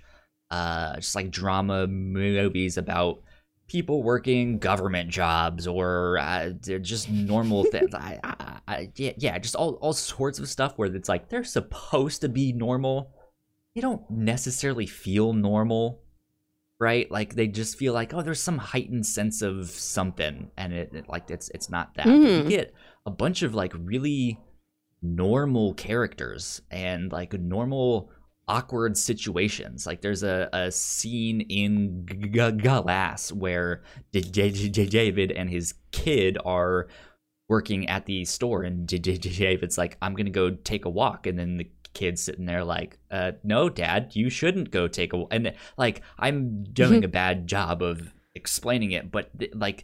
uh, 0.50 0.96
just 0.96 1.16
like 1.16 1.32
drama 1.32 1.88
movies 1.88 2.78
about 2.78 3.22
people 3.68 4.02
working 4.02 4.60
government 4.60 5.10
jobs 5.10 5.68
or 5.68 6.18
uh, 6.20 6.50
just 6.82 7.10
normal 7.10 7.66
things. 7.66 7.94
I, 7.94 8.20
I, 8.24 8.60
I, 8.68 8.92
yeah, 8.96 9.12
yeah, 9.18 9.38
just 9.40 9.56
all, 9.56 9.74
all 9.76 9.94
sorts 9.94 10.40
of 10.40 10.48
stuff 10.48 10.74
where 10.78 10.94
it's 10.94 11.10
like 11.10 11.30
they're 11.30 11.44
supposed 11.44 12.22
to 12.22 12.30
be 12.30 12.54
normal. 12.54 13.12
They 13.76 13.82
don't 13.82 14.10
necessarily 14.10 14.88
feel 14.88 15.34
normal 15.34 16.02
right? 16.80 17.10
Like 17.12 17.36
they 17.36 17.48
just 17.48 17.78
feel 17.78 17.94
like 17.94 18.14
oh, 18.14 18.22
there's 18.22 18.42
some 18.42 18.58
heightened 18.58 19.06
sense 19.06 19.42
of 19.42 19.70
something, 19.70 20.52
and 20.58 20.74
it, 20.74 20.92
it 20.94 21.10
like 21.10 21.30
it's 21.30 21.50
it's 21.50 21.70
not 21.70 21.96
that. 21.96 22.06
Mhm. 22.08 22.44
You 22.44 22.50
get 22.50 22.74
a 23.06 23.12
bunch 23.12 23.42
of 23.44 23.56
like 23.56 23.74
really 23.78 24.40
normal 25.02 25.74
characters 25.76 26.62
and 26.72 27.12
like 27.12 27.34
normal 27.34 28.10
awkward 28.48 28.98
situations. 28.98 29.86
Like 29.86 30.02
there's 30.02 30.24
a, 30.24 30.50
a 30.54 30.72
scene 30.72 31.42
in 31.42 32.06
G- 32.10 32.30
G- 32.30 32.52
Glass 32.52 33.32
where 33.32 33.84
J- 34.14 34.52
J- 34.52 34.86
David 34.86 35.32
and 35.32 35.50
his 35.50 35.74
kid 35.92 36.38
are 36.46 36.88
working 37.50 37.88
at 37.88 38.06
the 38.06 38.26
store, 38.26 38.64
and 38.64 38.88
J- 38.90 38.98
David's 39.00 39.78
like, 39.78 39.98
"I'm 40.02 40.14
gonna 40.16 40.30
go 40.30 40.52
take 40.52 40.86
a 40.86 40.90
walk," 40.90 41.28
and 41.28 41.38
then 41.40 41.58
the 41.58 41.70
kid's 41.94 42.22
sitting 42.22 42.46
there 42.46 42.64
like, 42.64 42.98
uh, 43.12 43.34
"No, 43.44 43.70
Dad, 43.70 44.12
you 44.16 44.30
shouldn't 44.30 44.72
go 44.72 44.88
take 44.88 45.14
a." 45.14 45.18
walk. 45.18 45.30
And 45.34 45.54
like, 45.78 46.02
I'm 46.20 46.64
doing 46.64 47.04
a 47.04 47.08
bad 47.08 47.48
job 47.48 47.82
of 47.82 48.14
explaining 48.36 48.92
it, 48.92 49.12
but 49.12 49.38
th- 49.38 49.54
like. 49.56 49.84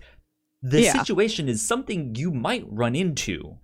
The 0.65 0.81
Yeah. 0.83 0.93
situation 0.93 1.49
is 1.49 1.67
something 1.67 2.15
you 2.15 2.31
might 2.31 2.63
run 2.69 2.95
into 2.95 3.57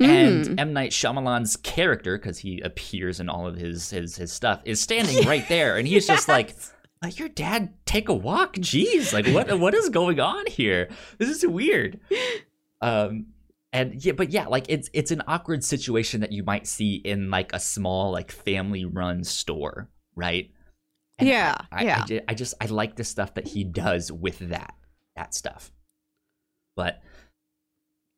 Mm. 0.00 0.08
and 0.48 0.60
M 0.60 0.72
Night 0.72 0.90
Shyamalan's 0.90 1.56
character, 1.56 2.18
because 2.18 2.38
he 2.38 2.60
appears 2.60 3.20
in 3.20 3.28
all 3.28 3.46
of 3.46 3.54
his 3.56 3.90
his 3.90 4.16
his 4.16 4.32
stuff, 4.32 4.60
is 4.64 4.80
standing 4.80 5.24
right 5.26 5.48
there, 5.48 5.76
and 5.76 5.86
he's 5.86 6.06
just 6.08 6.26
like, 6.26 6.56
"Let 7.00 7.18
your 7.20 7.28
dad 7.28 7.74
take 7.86 8.08
a 8.08 8.14
walk." 8.14 8.56
Jeez, 8.56 9.12
like 9.12 9.26
what 9.28 9.56
what 9.60 9.74
is 9.74 9.88
going 9.90 10.18
on 10.18 10.46
here? 10.48 10.88
This 11.18 11.28
is 11.28 11.46
weird. 11.46 12.00
Um, 12.80 13.26
and 13.72 14.04
yeah, 14.04 14.12
but 14.12 14.30
yeah, 14.30 14.46
like 14.48 14.66
it's 14.68 14.90
it's 14.92 15.10
an 15.10 15.22
awkward 15.26 15.64
situation 15.64 16.20
that 16.20 16.32
you 16.32 16.42
might 16.42 16.66
see 16.66 16.96
in 16.96 17.30
like 17.30 17.52
a 17.54 17.60
small 17.60 18.12
like 18.12 18.30
family 18.30 18.84
run 18.84 19.24
store, 19.24 19.88
right? 20.14 20.50
And 21.18 21.28
Yeah, 21.28 21.56
I, 21.70 21.76
I, 21.80 21.82
yeah. 21.84 22.04
I, 22.08 22.20
I 22.28 22.34
just 22.34 22.54
I 22.60 22.66
like 22.66 22.96
the 22.96 23.04
stuff 23.04 23.34
that 23.34 23.48
he 23.48 23.64
does 23.64 24.10
with 24.12 24.38
that 24.50 24.74
that 25.16 25.34
stuff, 25.34 25.72
but 26.76 27.02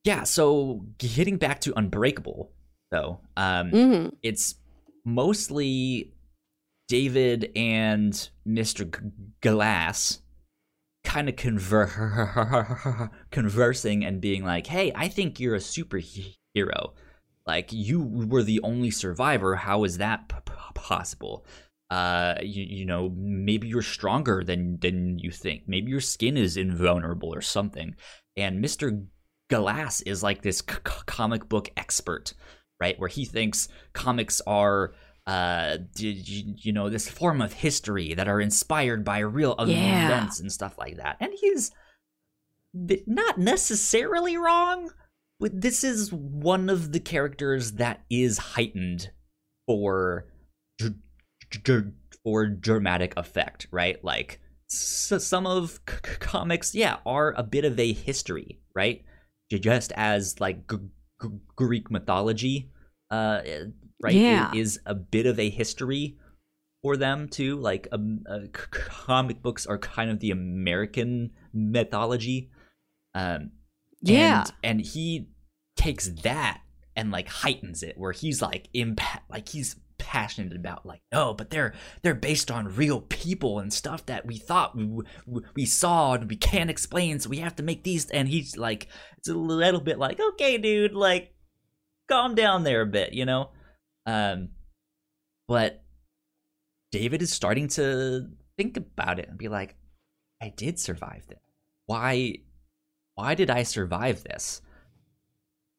yeah. 0.04 0.24
So 0.24 0.86
getting 0.98 1.36
back 1.38 1.60
to 1.62 1.72
Unbreakable, 1.78 2.50
though, 2.90 3.20
um, 3.36 3.70
Mhm. 3.70 4.12
it's 4.22 4.56
mostly 5.04 6.12
David 6.88 7.50
and 7.56 8.12
Mr. 8.46 8.84
G- 8.84 9.10
Glass 9.40 10.20
kind 11.04 11.28
of 11.28 11.36
conver- 11.36 13.10
conversing 13.30 14.04
and 14.04 14.20
being 14.20 14.44
like, 14.44 14.66
"Hey, 14.66 14.92
I 14.94 15.08
think 15.08 15.38
you're 15.38 15.54
a 15.54 15.58
superhero. 15.58 16.92
Like 17.46 17.72
you 17.72 18.02
were 18.02 18.42
the 18.42 18.60
only 18.62 18.90
survivor. 18.90 19.54
How 19.54 19.84
is 19.84 19.98
that 19.98 20.28
p- 20.28 20.52
possible? 20.74 21.46
Uh, 21.90 22.36
you, 22.42 22.64
you 22.64 22.86
know, 22.86 23.12
maybe 23.14 23.68
you're 23.68 23.82
stronger 23.82 24.42
than 24.42 24.78
than 24.80 25.18
you 25.18 25.30
think. 25.30 25.64
Maybe 25.66 25.90
your 25.90 26.00
skin 26.00 26.36
is 26.36 26.56
invulnerable 26.56 27.32
or 27.32 27.42
something." 27.42 27.94
And 28.36 28.64
Mr. 28.64 29.06
Glass 29.50 30.00
is 30.00 30.22
like 30.22 30.42
this 30.42 30.58
c- 30.58 30.76
comic 31.06 31.48
book 31.48 31.70
expert, 31.76 32.32
right? 32.80 32.98
Where 32.98 33.08
he 33.08 33.24
thinks 33.24 33.68
comics 33.92 34.40
are 34.46 34.94
uh 35.26 35.78
you, 35.96 36.54
you 36.58 36.72
know 36.72 36.90
this 36.90 37.08
form 37.08 37.40
of 37.40 37.52
history 37.52 38.12
that 38.14 38.28
are 38.28 38.40
inspired 38.40 39.04
by 39.04 39.20
real 39.20 39.54
Yeah. 39.66 40.04
events 40.06 40.38
and 40.40 40.52
stuff 40.52 40.76
like 40.78 40.96
that. 40.98 41.16
And 41.20 41.32
he's 41.40 41.70
not 43.06 43.38
necessarily 43.38 44.37
wrong 44.37 44.90
but 45.40 45.60
this 45.60 45.82
is 45.84 46.12
one 46.12 46.68
of 46.70 46.92
the 46.92 47.00
characters 47.00 47.72
that 47.72 48.04
is 48.10 48.38
heightened 48.38 49.10
for 49.66 50.26
dr- 50.78 50.94
dr- 51.50 51.92
for 52.22 52.46
dramatic 52.46 53.14
effect 53.16 53.66
right? 53.70 54.02
Like 54.04 54.40
s- 54.70 55.12
some 55.24 55.46
of 55.46 55.80
c- 55.88 55.94
c- 56.04 56.16
comics 56.20 56.74
yeah 56.74 56.96
are 57.06 57.32
a 57.37 57.42
bit 57.42 57.64
of 57.64 57.78
a 57.78 57.92
history 57.92 58.60
right? 58.74 59.02
Just 59.52 59.92
as 59.92 60.40
like 60.40 60.68
g- 60.68 60.76
g- 61.22 61.28
greek 61.56 61.90
mythology 61.90 62.70
uh 63.10 63.40
right 64.04 64.14
Yeah. 64.14 64.50
i- 64.52 64.56
is 64.56 64.78
a 64.86 64.94
bit 64.94 65.26
of 65.26 65.38
a 65.40 65.48
history 65.50 66.16
for 66.82 66.96
them 66.96 67.28
too 67.28 67.56
like 67.56 67.88
um, 67.92 68.20
uh, 68.28 68.40
comic 68.52 69.42
books 69.42 69.66
are 69.66 69.78
kind 69.78 70.10
of 70.10 70.20
the 70.20 70.30
american 70.30 71.30
mythology 71.52 72.50
um 73.14 73.50
Yeah. 74.02 74.40
and, 74.42 74.52
and 74.62 74.80
he 74.86 75.28
takes 75.76 76.08
that 76.22 76.60
and 76.94 77.10
like 77.10 77.28
heightens 77.28 77.82
it 77.82 77.96
where 77.98 78.12
he's 78.12 78.40
like 78.42 78.68
impact 78.74 79.30
like 79.30 79.48
he's 79.48 79.76
passionate 79.96 80.54
about 80.54 80.84
like 80.84 81.00
no 81.12 81.32
but 81.32 81.50
they're 81.50 81.72
they're 82.02 82.14
based 82.14 82.50
on 82.50 82.66
real 82.76 83.00
people 83.00 83.58
and 83.60 83.72
stuff 83.72 84.04
that 84.06 84.26
we 84.26 84.36
thought 84.36 84.76
we, 84.76 84.86
we 85.54 85.64
saw 85.64 86.12
and 86.14 86.28
we 86.28 86.36
can't 86.36 86.68
explain 86.68 87.18
so 87.18 87.30
we 87.30 87.38
have 87.38 87.56
to 87.56 87.62
make 87.62 87.82
these 87.84 88.10
and 88.10 88.28
he's 88.28 88.56
like 88.56 88.88
it's 89.16 89.28
a 89.28 89.34
little 89.34 89.80
bit 89.80 89.98
like 89.98 90.20
okay 90.20 90.58
dude 90.58 90.92
like 90.92 91.32
calm 92.08 92.34
down 92.34 92.64
there 92.64 92.82
a 92.82 92.86
bit 92.86 93.12
you 93.14 93.24
know 93.24 93.50
um 94.06 94.48
but 95.48 95.82
david 96.92 97.22
is 97.22 97.32
starting 97.32 97.68
to 97.68 98.28
think 98.56 98.76
about 98.76 99.18
it 99.18 99.28
and 99.28 99.38
be 99.38 99.48
like 99.48 99.74
i 100.40 100.48
did 100.48 100.78
survive 100.78 101.26
this 101.28 101.38
why 101.86 102.34
why 103.14 103.34
did 103.34 103.50
i 103.50 103.62
survive 103.62 104.22
this 104.24 104.60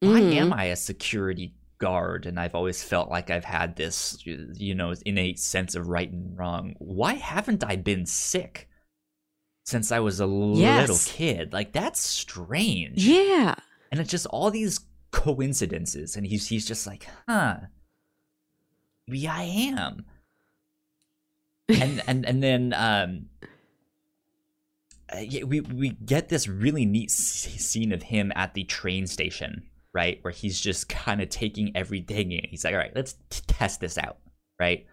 why 0.01 0.19
Mhm. 0.21 0.33
am 0.35 0.53
I 0.53 0.65
a 0.65 0.75
security 0.75 1.55
guard 1.79 2.25
and 2.25 2.39
I've 2.39 2.53
always 2.53 2.83
felt 2.83 3.09
like 3.09 3.31
I've 3.31 3.45
had 3.45 3.75
this, 3.75 4.17
you 4.25 4.75
know, 4.75 4.93
innate 5.05 5.39
sense 5.39 5.73
of 5.73 5.88
right 5.88 6.11
and 6.11 6.38
wrong? 6.38 6.75
Why 6.79 7.13
haven't 7.13 7.63
I 7.63 7.77
been 7.77 8.05
sick 8.05 8.67
since 9.65 9.91
I 9.91 9.99
was 9.99 10.19
a 10.19 10.25
little 10.27 10.97
kid? 11.05 11.53
Like 11.53 11.71
that's 11.71 12.01
strange. 12.01 13.03
Yeah. 13.07 13.55
And 13.89 13.99
it's 14.01 14.11
just 14.11 14.27
all 14.27 14.51
these 14.51 14.81
coincidences, 15.11 16.15
and 16.17 16.27
he's 16.27 16.47
he's 16.49 16.67
just 16.67 16.85
like, 16.85 17.07
huh, 17.27 17.57
maybe 19.07 19.27
I 19.27 19.43
am. 19.43 20.05
and 21.69 22.01
and 22.07 22.25
and 22.25 22.43
then 22.43 22.73
um, 22.73 23.25
uh, 25.11 25.45
we 25.45 25.61
we 25.61 25.89
get 25.89 26.29
this 26.29 26.47
really 26.47 26.85
neat 26.85 27.09
scene 27.09 27.91
of 27.91 28.03
him 28.03 28.31
at 28.35 28.53
the 28.53 28.63
train 28.65 29.07
station, 29.07 29.63
right, 29.93 30.19
where 30.21 30.31
he's 30.31 30.59
just 30.59 30.89
kind 30.89 31.21
of 31.21 31.29
taking 31.29 31.75
everything 31.75 32.31
in. 32.31 32.45
He's 32.49 32.63
like, 32.63 32.73
all 32.73 32.79
right, 32.79 32.95
let's 32.95 33.13
t- 33.29 33.41
test 33.47 33.79
this 33.81 33.97
out, 33.97 34.17
right. 34.59 34.85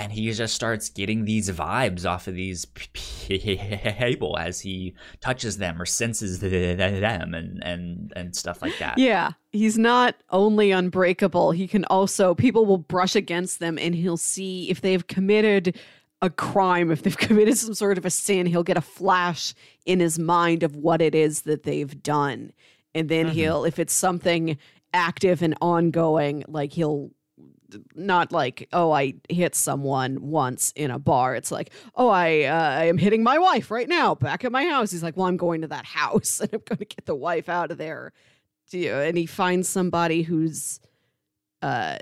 And 0.00 0.10
he 0.12 0.32
just 0.32 0.54
starts 0.54 0.88
getting 0.88 1.24
these 1.26 1.50
vibes 1.50 2.04
off 2.08 2.26
of 2.26 2.34
these 2.34 2.64
people 2.64 4.38
as 4.38 4.60
he 4.60 4.94
touches 5.20 5.58
them 5.58 5.80
or 5.80 5.86
senses 5.86 6.40
them 6.40 7.34
and 7.34 7.62
and 7.62 8.12
and 8.16 8.34
stuff 8.34 8.62
like 8.62 8.78
that. 8.78 8.98
Yeah. 8.98 9.32
He's 9.52 9.76
not 9.78 10.14
only 10.30 10.70
unbreakable, 10.70 11.50
he 11.50 11.66
can 11.66 11.84
also, 11.86 12.34
people 12.34 12.64
will 12.64 12.78
brush 12.78 13.14
against 13.16 13.58
them 13.60 13.78
and 13.78 13.94
he'll 13.94 14.16
see 14.16 14.70
if 14.70 14.80
they've 14.80 15.06
committed 15.06 15.78
a 16.22 16.30
crime, 16.30 16.90
if 16.90 17.02
they've 17.02 17.16
committed 17.28 17.56
some 17.58 17.74
sort 17.74 17.98
of 17.98 18.04
a 18.06 18.10
sin, 18.10 18.46
he'll 18.46 18.62
get 18.62 18.76
a 18.76 18.80
flash 18.82 19.54
in 19.86 20.00
his 20.00 20.18
mind 20.18 20.62
of 20.62 20.76
what 20.76 21.02
it 21.02 21.14
is 21.14 21.42
that 21.42 21.64
they've 21.64 22.02
done. 22.02 22.52
And 22.94 23.08
then 23.08 23.26
Mhm. 23.26 23.32
he'll, 23.32 23.64
if 23.64 23.78
it's 23.78 23.92
something 23.94 24.56
active 24.92 25.42
and 25.42 25.56
ongoing, 25.60 26.44
like 26.48 26.72
he'll 26.72 27.10
not 27.94 28.32
like 28.32 28.68
oh 28.72 28.92
i 28.92 29.14
hit 29.28 29.54
someone 29.54 30.20
once 30.20 30.72
in 30.76 30.90
a 30.90 30.98
bar. 30.98 31.34
It's 31.34 31.50
like 31.50 31.70
oh 31.94 32.08
i 32.08 32.42
uh, 32.42 32.70
i 32.80 32.84
am 32.84 32.98
hitting 32.98 33.22
my 33.22 33.38
wife 33.38 33.70
right 33.70 33.88
now 33.88 34.14
back 34.14 34.44
at 34.44 34.52
my 34.52 34.64
house. 34.64 34.90
He's 34.90 35.02
like 35.02 35.16
well 35.16 35.26
i'm 35.26 35.36
going 35.36 35.62
to 35.62 35.68
that 35.68 35.84
house 35.84 36.40
and 36.40 36.50
i'm 36.52 36.62
going 36.64 36.78
to 36.78 36.84
get 36.84 37.06
the 37.06 37.14
wife 37.14 37.48
out 37.48 37.70
of 37.70 37.78
there. 37.78 38.12
And 38.72 39.16
he 39.16 39.26
finds 39.26 39.68
somebody 39.68 40.22
who's 40.22 40.80
uh 41.62 41.98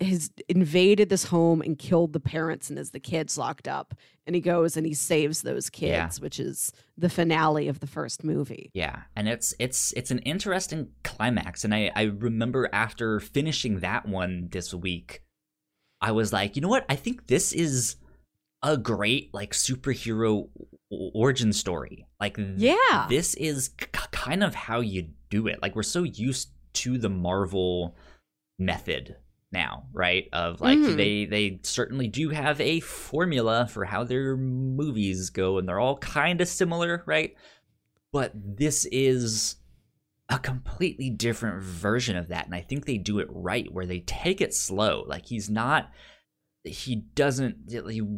has 0.00 0.30
invaded 0.48 1.08
this 1.08 1.24
home 1.24 1.62
and 1.62 1.78
killed 1.78 2.12
the 2.12 2.20
parents 2.20 2.68
and 2.68 2.78
has 2.78 2.90
the 2.90 3.00
kids 3.00 3.38
locked 3.38 3.66
up 3.68 3.94
and 4.26 4.34
he 4.34 4.40
goes 4.40 4.76
and 4.76 4.86
he 4.86 4.94
saves 4.94 5.42
those 5.42 5.70
Yeah. 5.74 6.04
kids 6.06 6.20
which 6.20 6.38
is 6.40 6.72
the 6.98 7.08
finale 7.08 7.68
of 7.68 7.80
the 7.80 7.86
first 7.86 8.24
movie 8.24 8.70
Yeah, 8.74 9.02
and 9.14 9.28
it's 9.28 9.54
it's 9.58 9.92
it's 9.92 10.10
an 10.10 10.18
interesting 10.20 10.88
climax, 11.04 11.64
and 11.64 11.74
I 11.74 11.90
I 11.94 12.02
remember 12.04 12.68
after 12.72 13.20
finishing 13.20 13.80
that 13.80 14.06
one 14.08 14.48
this 14.50 14.72
week, 14.74 15.22
I 16.00 16.12
was 16.12 16.32
like, 16.32 16.56
you 16.56 16.62
know 16.62 16.68
what? 16.68 16.84
I 16.88 16.96
think 16.96 17.26
this 17.28 17.52
is 17.52 17.96
a 18.62 18.76
great 18.76 19.32
like 19.32 19.52
superhero 19.52 20.48
origin 20.90 21.52
story. 21.52 22.06
Like, 22.20 22.36
Yeah. 22.56 23.06
this 23.08 23.34
is 23.34 23.68
kind 24.12 24.42
of 24.42 24.54
how 24.54 24.80
you 24.80 25.08
do 25.30 25.46
it. 25.46 25.60
Like, 25.62 25.74
we're 25.76 25.82
so 25.82 26.02
used 26.04 26.50
to 26.74 26.96
the 26.98 27.08
Marvel 27.10 27.96
method 28.58 29.16
now, 29.56 29.86
right? 29.92 30.28
Of 30.32 30.60
like 30.60 30.78
Mhm. 30.78 30.96
they 30.96 31.24
they 31.24 31.60
certainly 31.62 32.08
do 32.08 32.28
have 32.28 32.60
a 32.60 32.80
formula 32.80 33.66
for 33.66 33.84
how 33.86 34.04
their 34.04 34.36
movies 34.36 35.30
go, 35.30 35.58
and 35.58 35.66
they're 35.66 35.80
all 35.80 35.96
kind 35.98 36.40
of 36.40 36.48
similar, 36.48 37.02
right? 37.06 37.34
But 38.12 38.32
this 38.34 38.84
is 38.92 39.56
a 40.28 40.38
completely 40.38 41.08
different 41.08 41.62
version 41.62 42.16
of 42.16 42.28
that, 42.28 42.44
and 42.46 42.54
I 42.54 42.60
think 42.60 42.84
they 42.84 42.98
do 42.98 43.18
it 43.18 43.28
right, 43.30 43.72
where 43.72 43.86
they 43.86 44.00
take 44.00 44.40
it 44.40 44.52
slow. 44.54 45.04
Like 45.06 45.26
he's 45.26 45.48
not 45.48 45.90
he 46.64 46.96
doesn't 47.14 47.56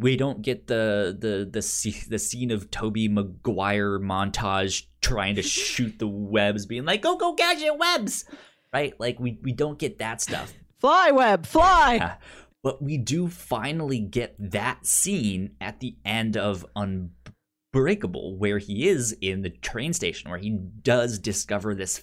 we 0.01 0.17
don't 0.17 0.41
get 0.41 0.69
the 0.69 1.15
the 1.21 1.45
the 1.51 2.07
the 2.09 2.19
scene 2.19 2.51
of 2.51 2.71
Tobey 2.71 3.07
Maguire 3.07 3.99
montage 4.01 4.87
trying 5.03 5.35
to 5.35 5.43
shoot 5.59 5.99
the 5.99 6.09
webs 6.09 6.65
being 6.65 6.87
like 6.87 7.03
go 7.03 7.17
go 7.19 7.35
gadget 7.35 7.77
webs 7.77 8.25
right 8.73 8.99
like 8.99 9.21
we 9.21 9.39
we 9.43 9.53
don't 9.53 9.79
get 9.79 9.99
that 9.99 10.23
stuff 10.23 10.55
Fly 10.81 11.11
web, 11.11 11.47
fly. 11.47 12.17
But 12.63 12.83
we 12.83 12.99
do 12.99 13.29
finally 13.29 14.01
get 14.01 14.35
that 14.39 14.87
scene 14.87 15.57
at 15.61 15.81
the 15.81 15.97
end 16.05 16.37
of 16.37 16.65
Unbreakable 16.77 18.37
where 18.37 18.59
he 18.59 18.89
is 18.89 19.17
in 19.21 19.43
the 19.43 19.51
train 19.51 19.93
station 19.93 20.31
where 20.31 20.39
he 20.39 20.51
does 20.51 21.19
discover 21.19 21.75
this 21.75 22.03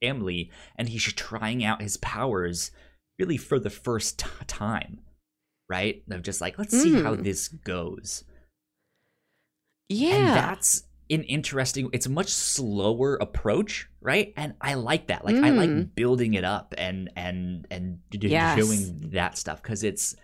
family 0.00 0.50
and 0.76 0.88
he's 0.88 1.02
trying 1.04 1.64
out 1.64 1.82
his 1.82 1.96
powers 1.98 2.70
really 3.18 3.36
for 3.36 3.58
the 3.60 3.70
first 3.70 4.18
t- 4.20 4.26
time 4.46 5.00
right 5.68 6.02
of 6.10 6.22
just 6.22 6.40
like 6.40 6.58
let's 6.58 6.76
see 6.80 7.02
how 7.02 7.14
Mm. 7.14 7.22
this 7.24 7.48
goes 7.48 8.24
Yeah. 9.88 10.14
and 10.16 10.26
that's 10.28 10.84
an 11.12 11.22
interesting 11.24 11.88
it's 11.92 12.06
a 12.06 12.10
much 12.10 12.28
slower 12.30 13.16
approach 13.16 13.88
right 14.00 14.32
and 14.36 14.54
i 14.60 14.74
like 14.74 15.06
that 15.08 15.24
like 15.24 15.36
i 15.36 15.50
like 15.50 15.70
Mm. 15.70 15.94
building 15.94 16.34
it 16.34 16.44
up 16.44 16.74
and 16.78 17.10
and 17.16 17.66
and 17.70 17.98
Yes. 18.12 18.56
doing 18.56 19.10
that 19.12 19.36
stuff 19.38 19.62
because 19.62 19.84
it's 19.84 20.16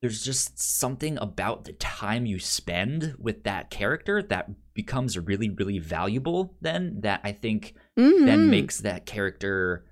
there's 0.00 0.22
just 0.24 0.58
something 0.60 1.18
about 1.18 1.64
the 1.64 1.72
time 1.72 2.24
you 2.24 2.38
spend 2.38 3.16
with 3.18 3.42
that 3.44 3.70
character 3.70 4.22
that 4.22 4.48
becomes 4.74 5.18
really 5.18 5.50
really 5.50 5.78
valuable 5.78 6.56
then 6.60 7.00
that 7.00 7.20
i 7.24 7.32
think 7.32 7.74
then 7.96 8.46
Mhm. 8.46 8.50
makes 8.50 8.78
that 8.80 9.06
character 9.06 9.84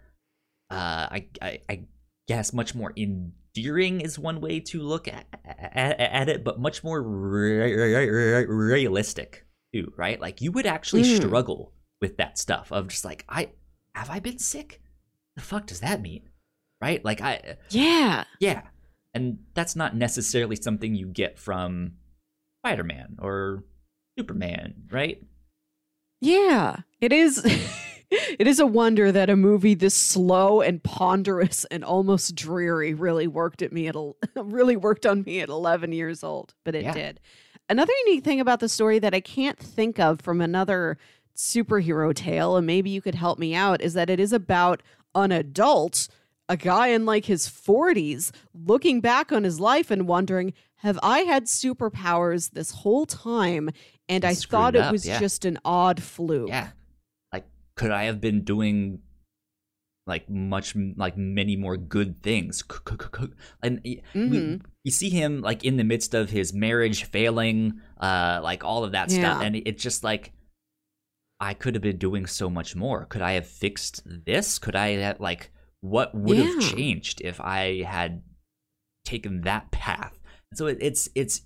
uh 0.71 1.09
I, 1.11 1.29
I 1.43 1.59
i 1.69 1.85
guess 2.29 2.53
much 2.53 2.75
more 2.75 2.93
endearing 2.97 4.01
is 4.01 4.19
one 4.19 4.41
way 4.41 4.61
to 4.61 4.81
look 4.83 5.09
at 5.09 5.27
at, 5.45 5.99
at 5.99 6.29
it 6.29 6.45
but 6.45 6.61
much 6.61 6.85
more 6.85 7.03
re- 7.03 7.73
re- 7.75 8.07
re- 8.11 8.47
realistic 8.47 9.46
too 9.85 9.93
right 9.97 10.21
like 10.21 10.41
you 10.41 10.51
would 10.53 10.67
actually 10.67 11.03
Mm. 11.03 11.17
struggle 11.17 11.73
with 12.01 12.17
that 12.19 12.39
stuff 12.39 12.71
of 12.73 12.89
just 12.89 13.05
like 13.05 13.25
i 13.29 13.51
have 13.95 14.11
i 14.11 14.19
been 14.21 14.39
sick 14.39 14.81
the 15.35 15.43
fuck 15.43 15.67
does 15.67 15.81
that 15.81 16.01
mean 16.01 16.29
right 16.81 17.05
like 17.05 17.21
i 17.21 17.57
Yeah. 17.71 18.25
yeah 18.41 18.63
and 19.15 19.39
that's 19.55 19.75
not 19.77 19.97
necessarily 19.97 20.57
something 20.57 20.95
you 20.95 21.07
get 21.07 21.39
from 21.39 21.93
spider-man 22.63 23.17
or 23.21 23.65
superman 24.19 24.75
right 24.91 25.23
Yeah. 26.21 26.77
It 27.01 27.13
is 27.13 27.43
it 28.11 28.47
is 28.47 28.59
a 28.59 28.67
wonder 28.67 29.13
that 29.13 29.29
a 29.31 29.37
movie 29.37 29.75
this 29.75 29.95
slow 29.95 30.61
and 30.61 30.83
ponderous 30.83 31.65
and 31.67 31.85
almost 31.85 32.35
dreary 32.35 32.95
really 32.95 33.27
worked 33.27 33.63
at 33.63 33.73
me 33.73 33.89
at 33.89 33.97
really 34.37 34.77
worked 34.77 35.07
on 35.07 35.23
me 35.23 35.41
at 35.41 35.49
11 35.49 35.93
years 35.93 36.23
old, 36.25 36.55
but 36.65 36.75
it 36.75 36.85
Yeah. 36.85 36.93
did. 36.93 37.21
Another 37.69 37.93
unique 38.07 38.25
thing 38.25 38.41
about 38.41 38.61
the 38.61 38.69
story 38.69 38.99
that 39.01 39.15
I 39.15 39.21
can't 39.21 39.59
think 39.59 39.99
of 39.99 40.21
from 40.21 40.41
another 40.41 40.99
superhero 41.37 42.15
tale 42.15 42.57
and 42.57 42.67
maybe 42.67 42.91
you 42.91 43.03
could 43.03 43.15
help 43.15 43.39
me 43.39 43.55
out 43.55 43.81
is 43.83 43.95
that 43.95 44.09
it 44.09 44.21
is 44.21 44.33
about 44.33 44.83
an 45.15 45.33
adult, 45.33 46.09
a 46.49 46.57
guy 46.57 46.89
in 46.89 47.05
like 47.05 47.27
his 47.27 47.49
40s 47.49 48.31
looking 48.55 49.01
back 49.01 49.33
on 49.33 49.45
his 49.45 49.61
life 49.61 49.91
and 49.91 50.07
wondering, 50.07 50.53
have 50.77 50.99
I 51.03 51.21
had 51.21 51.45
superpowers 51.45 52.53
this 52.53 52.71
whole 52.71 53.07
time 53.07 53.71
and 54.09 54.25
I 54.25 54.35
Screwed 54.35 54.51
thought 54.51 54.77
it 54.77 54.83
up, 54.83 54.93
was 54.93 55.07
yeah. 55.07 55.19
just 55.19 55.45
an 55.45 55.59
odd 55.65 56.03
fluke. 56.03 56.49
Yeah. 56.49 56.69
Like, 57.33 57.47
could 57.75 57.91
I 57.91 58.05
have 58.05 58.21
been 58.21 58.43
doing 58.43 59.01
like 60.07 60.29
much 60.31 60.75
like 60.97 61.17
many 61.17 61.57
more 61.57 61.77
good 61.77 62.23
things? 62.23 62.63
And 63.63 63.81
y- 63.85 64.03
we, 64.15 64.61
you 64.85 64.91
see 64.93 65.11
him 65.11 65.41
like 65.41 65.65
in 65.65 65.77
the 65.77 65.85
midst 65.85 66.15
of 66.15 66.31
his 66.31 66.53
marriage 66.55 67.05
failing, 67.05 67.81
uh, 68.01 68.41
like 68.43 68.65
all 68.65 68.85
of 68.85 68.93
that 68.93 69.11
stuff, 69.11 69.43
and 69.43 69.57
it's 69.57 69.83
just 69.83 70.05
like. 70.05 70.33
I 71.39 71.53
could 71.53 71.75
have 71.75 71.83
been 71.83 71.99
doing 71.99 72.25
so 72.25 72.49
much 72.49 72.75
more. 72.75 73.05
Could 73.05 73.21
I 73.21 73.33
have 73.33 73.47
fixed 73.47 74.01
this? 74.07 74.59
Could 74.59 74.75
I 74.75 74.93
have, 74.93 75.21
like, 75.21 75.51
what 75.83 76.15
would 76.15 76.39
have 76.39 76.59
changed 76.61 77.21
if 77.21 77.39
I 77.43 77.83
had 77.83 78.23
taken 79.05 79.43
that 79.43 79.71
path? 79.71 80.19
So 80.55 80.67
it, 80.67 80.79
it's 80.81 81.11
it's 81.15 81.43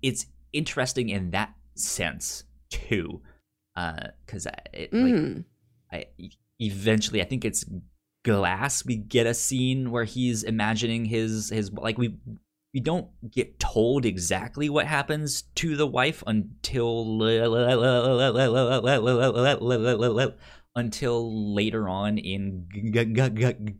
it's 0.00 0.24
interesting 0.54 1.10
in 1.10 1.32
that 1.32 1.52
sense 1.74 2.44
too, 2.70 3.20
because 3.74 4.46
it 4.72 4.90
like 4.94 5.12
Mhm. 5.14 5.44
I 5.92 6.06
eventually 6.58 7.20
I 7.20 7.26
think 7.26 7.44
it's 7.44 7.62
Glass. 8.26 8.84
We 8.84 8.96
get 8.96 9.26
a 9.26 9.34
scene 9.34 9.92
where 9.92 10.02
he's 10.02 10.42
imagining 10.42 11.04
his 11.04 11.48
his 11.50 11.72
like 11.72 11.96
we 11.96 12.16
we 12.74 12.80
don't 12.80 13.08
get 13.30 13.60
told 13.60 14.04
exactly 14.04 14.68
what 14.68 14.86
happens 14.86 15.42
to 15.54 15.76
the 15.76 15.86
wife 15.86 16.24
until 16.26 17.22
until 20.74 21.54
later 21.54 21.88
on 21.88 22.18
in 22.18 22.66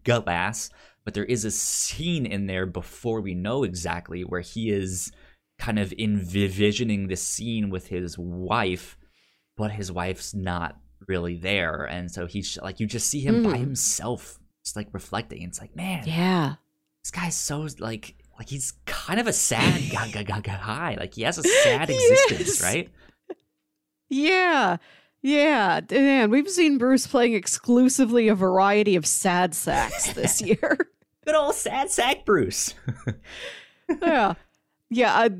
Glass. 0.05 0.71
But 1.05 1.15
there 1.15 1.25
is 1.25 1.45
a 1.45 1.51
scene 1.51 2.25
in 2.25 2.47
there 2.47 2.67
before 2.67 3.21
we 3.21 3.35
know 3.35 3.65
exactly 3.65 4.23
where 4.23 4.41
he 4.43 4.71
is 4.71 5.11
kind 5.59 5.81
of 5.81 5.93
envisioning 5.99 7.09
the 7.09 7.17
scene 7.17 7.69
with 7.69 7.89
his 7.89 8.17
wife, 8.17 8.97
but 9.57 9.73
his 9.73 9.91
wife's 9.91 10.35
not 10.35 10.79
really 11.07 11.37
there, 11.37 11.85
and 11.85 12.11
so 12.11 12.27
he's 12.27 12.59
like 12.63 12.81
you 12.81 12.87
just 12.87 13.09
see 13.09 13.21
him 13.21 13.43
by 13.43 13.53
Mhm. 13.55 13.59
himself, 13.61 14.39
just 14.65 14.77
like 14.77 14.89
reflecting. 14.93 15.43
It's 15.43 15.61
like 15.61 15.75
man, 15.77 16.05
Yeah. 16.07 16.55
this 17.05 17.11
guy's 17.11 17.37
so 17.37 17.67
like 17.79 18.17
like 18.39 18.49
he's 18.49 18.73
kind 18.87 19.19
of 19.21 19.27
a 19.27 19.33
sad 19.49 19.91
guy, 19.91 20.11
guy, 20.11 20.23
guy, 20.23 20.41
guy. 20.41 20.97
Like 20.99 21.15
he 21.15 21.23
has 21.23 21.39
a 21.39 21.43
sad 21.43 21.89
Yes. 21.91 22.31
existence, 22.31 22.63
right? 22.63 22.91
Yeah. 24.09 24.77
Yeah. 25.23 25.81
Man, 25.91 26.31
we've 26.31 26.49
seen 26.49 26.79
Bruce 26.79 27.07
playing 27.07 27.35
exclusively 27.35 28.29
a 28.29 28.35
variety 28.35 28.95
of 28.97 29.07
sad 29.07 29.55
sacks 29.55 30.13
this 30.13 30.41
year. 30.43 30.79
Good 31.25 31.35
old 31.35 31.55
sad 31.55 31.91
sack 31.91 32.25
Bruce. 32.25 32.75
yeah. 34.03 34.35
Yeah. 34.91 35.15
I, 35.15 35.31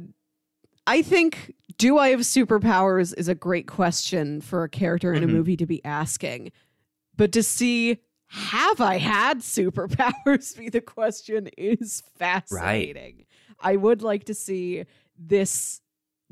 I 0.87 1.03
think 1.03 1.55
do 1.79 1.99
I 1.99 2.09
have 2.11 2.21
superpowers 2.21 3.13
is 3.17 3.29
a 3.29 3.35
great 3.35 3.67
question 3.67 4.41
for 4.41 4.65
a 4.65 4.69
character 4.69 5.13
in 5.13 5.23
Mhm. 5.23 5.29
a 5.29 5.33
movie 5.33 5.57
to 5.59 5.67
be 5.67 5.85
asking. 5.85 6.53
But 7.17 7.33
to 7.33 7.43
see 7.43 7.99
have 8.29 8.81
I 8.81 8.99
had 8.99 9.39
superpowers 9.39 10.57
be 10.59 10.69
the 10.69 10.81
question 10.81 11.49
is 11.57 12.03
fascinating. 12.19 13.25
I 13.61 13.77
would 13.77 14.03
like 14.03 14.25
to 14.25 14.35
see 14.35 14.85
this 15.19 15.81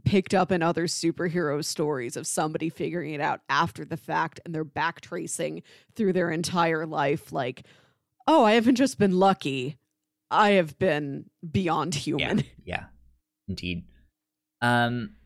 picked 0.05 0.34
up 0.34 0.51
in 0.53 0.61
other 0.62 0.86
superhero 0.86 1.64
stories 1.64 2.16
of 2.16 2.26
somebody 2.26 2.68
figuring 2.68 3.14
it 3.14 3.20
out 3.20 3.40
after 3.49 3.84
the 3.84 3.97
fact 3.97 4.40
and 4.45 4.55
they're 4.55 4.64
backtracing 4.64 5.62
through 5.95 6.12
their 6.12 6.30
entire 6.30 6.84
life 6.84 7.32
like 7.32 7.64
oh 8.26 8.45
i 8.45 8.53
haven't 8.53 8.74
just 8.74 8.99
been 8.99 9.18
lucky 9.18 9.78
i 10.30 10.51
have 10.51 10.78
been 10.78 11.24
beyond 11.51 11.95
human 11.95 12.40
Yeah, 12.40 12.45
yeah, 12.64 12.84
indeed. 13.49 13.84
Um, 14.61 15.16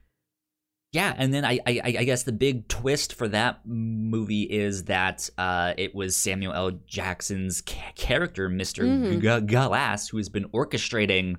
yeah, 0.93 1.15
and 1.17 1.33
then 1.35 1.45
I, 1.45 1.59
I, 1.67 1.83
I 1.85 2.05
guess 2.05 2.23
the 2.23 2.33
big 2.33 2.67
twist 2.69 3.15
for 3.15 3.29
that 3.29 3.61
movie 3.67 4.45
is 4.45 4.85
that 4.85 5.29
uh, 5.37 5.75
it 5.77 5.95
was 5.95 6.17
Samuel 6.17 6.55
L. 6.55 6.71
Jackson's 6.87 7.61
ca- 7.61 7.93
character, 7.95 8.49
Mister 8.49 8.85
Mhm. 8.85 9.21
G- 9.21 9.47
Glass, 9.47 10.09
who 10.09 10.17
has 10.17 10.29
been 10.29 10.49
orchestrating 10.49 11.37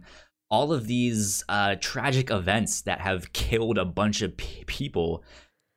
all 0.52 0.72
of 0.74 0.88
these 0.88 1.44
uh, 1.50 1.76
tragic 1.80 2.30
events 2.32 2.82
that 2.82 3.02
have 3.02 3.34
killed 3.34 3.78
a 3.78 3.86
bunch 3.86 4.22
of 4.22 4.36
p- 4.38 4.64
people, 4.66 5.24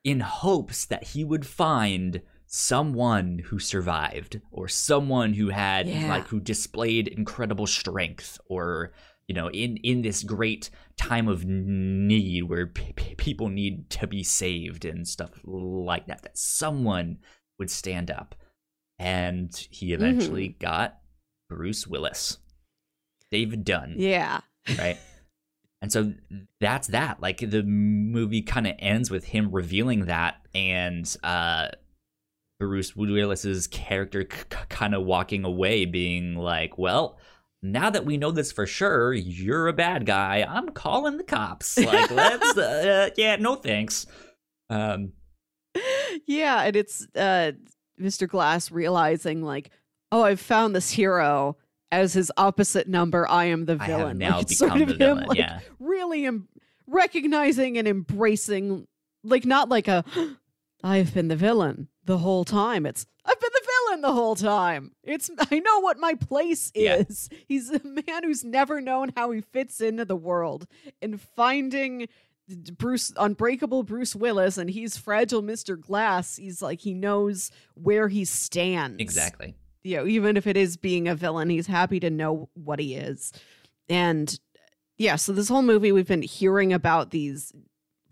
in 0.04 0.20
hopes 0.20 0.84
that 0.86 1.04
he 1.04 1.24
would 1.24 1.46
find 1.46 2.20
someone 2.46 3.40
who 3.46 3.58
survived 3.58 4.40
or 4.50 4.68
someone 4.68 5.32
who 5.34 5.48
had 5.48 5.88
Yeah. 5.88 6.08
like 6.08 6.28
who 6.28 6.40
displayed 6.40 7.08
incredible 7.08 7.66
strength 7.66 8.38
or 8.46 8.92
you 9.32 9.40
know 9.40 9.48
in 9.48 9.78
in 9.78 10.02
this 10.02 10.22
great 10.22 10.68
time 10.98 11.26
of 11.26 11.46
need 11.46 12.42
where 12.42 12.66
p- 12.66 12.92
people 13.16 13.48
need 13.48 13.88
to 13.88 14.06
be 14.06 14.22
saved 14.22 14.84
and 14.84 15.08
stuff 15.08 15.30
like 15.42 16.06
that 16.06 16.22
that 16.22 16.36
someone 16.36 17.16
would 17.58 17.70
stand 17.70 18.10
up. 18.10 18.34
And 18.98 19.50
he 19.70 19.94
eventually 19.94 20.48
got 20.48 20.98
bruce 21.48 21.86
willis. 21.86 22.36
David 23.30 23.64
dunn. 23.64 23.94
Yeah. 23.96 24.42
Right? 24.78 24.98
And 25.80 25.90
so 25.90 26.12
that's 26.60 26.86
that. 26.88 27.20
Like 27.20 27.38
the 27.38 27.64
movie 27.64 28.42
kind 28.42 28.68
of 28.68 28.74
ends 28.78 29.10
with 29.10 29.24
him 29.24 29.50
revealing 29.50 30.04
that 30.04 30.36
and 30.54 31.16
uh 31.24 31.70
bruce 32.60 32.94
willis's 32.94 33.66
character 33.66 34.22
c- 34.30 34.58
kind 34.68 34.94
of 34.94 35.02
walking 35.02 35.44
away 35.44 35.84
being 35.84 36.36
like 36.36 36.78
well 36.78 37.18
now 37.62 37.90
that 37.90 38.04
we 38.04 38.16
know 38.16 38.32
this 38.32 38.50
for 38.50 38.66
sure, 38.66 39.12
you're 39.12 39.68
a 39.68 39.72
bad 39.72 40.04
guy. 40.04 40.44
I'm 40.48 40.70
calling 40.70 41.16
the 41.16 41.24
cops. 41.24 41.78
Like, 41.78 42.10
let's, 42.10 42.56
uh, 42.58 43.10
yeah, 43.16 43.36
no 43.36 43.54
thanks. 43.54 44.06
Um, 44.68 45.12
yeah, 46.26 46.62
and 46.62 46.74
it's 46.74 47.06
uh, 47.14 47.52
Mr. 48.00 48.28
Glass 48.28 48.70
realizing 48.70 49.42
like, 49.42 49.70
oh, 50.10 50.22
I've 50.22 50.40
found 50.40 50.74
this 50.74 50.90
hero 50.90 51.56
as 51.92 52.12
his 52.14 52.32
opposite 52.36 52.88
number. 52.88 53.28
I 53.28 53.46
am 53.46 53.66
the 53.66 53.76
villain. 53.76 54.18
now 54.18 54.38
like, 54.38 54.48
become 54.48 54.68
sort 54.70 54.82
of 54.82 54.88
the 54.88 54.94
him, 54.94 54.98
villain. 54.98 55.26
like, 55.28 55.38
yeah. 55.38 55.60
really 55.78 56.26
em- 56.26 56.48
recognizing 56.86 57.78
and 57.78 57.86
embracing, 57.86 58.88
like 59.22 59.44
not 59.44 59.68
like 59.68 59.86
a, 59.86 60.04
I've 60.84 61.14
been 61.14 61.28
the 61.28 61.36
villain 61.36 61.88
the 62.04 62.18
whole 62.18 62.44
time. 62.44 62.86
It's 62.86 63.06
I've 63.24 63.38
been 63.40 63.50
the 63.52 63.68
villain 63.86 64.00
the 64.02 64.12
whole 64.12 64.34
time. 64.34 64.92
It's 65.04 65.30
I 65.50 65.58
know 65.60 65.80
what 65.80 65.98
my 65.98 66.14
place 66.14 66.72
Yeah. 66.74 66.96
is. 67.08 67.28
He's 67.48 67.70
a 67.70 67.80
man 67.84 68.24
who's 68.24 68.44
never 68.44 68.80
known 68.80 69.12
how 69.16 69.30
he 69.30 69.40
fits 69.40 69.80
into 69.80 70.04
the 70.04 70.16
world, 70.16 70.66
and 71.00 71.20
finding 71.20 72.08
Bruce 72.76 73.12
Unbreakable 73.16 73.84
Bruce 73.84 74.14
Willis 74.16 74.58
and 74.58 74.68
he's 74.68 74.96
fragile 74.98 75.42
Mr. 75.42 75.80
Glass. 75.80 76.36
He's 76.36 76.60
like 76.60 76.80
he 76.80 76.92
knows 76.92 77.50
where 77.74 78.08
he 78.08 78.24
stands. 78.24 79.00
Exactly. 79.00 79.54
You 79.84 79.98
know, 79.98 80.06
even 80.06 80.36
if 80.36 80.46
it 80.46 80.56
is 80.56 80.76
being 80.76 81.08
a 81.08 81.14
villain, 81.14 81.48
he's 81.50 81.66
happy 81.66 81.98
to 82.00 82.10
know 82.10 82.48
what 82.54 82.78
he 82.78 82.94
is. 82.96 83.32
And 83.88 84.38
yeah, 84.98 85.16
so 85.16 85.32
this 85.32 85.48
whole 85.48 85.62
movie 85.62 85.92
we've 85.92 86.06
been 86.06 86.22
hearing 86.22 86.72
about 86.72 87.10
these 87.10 87.52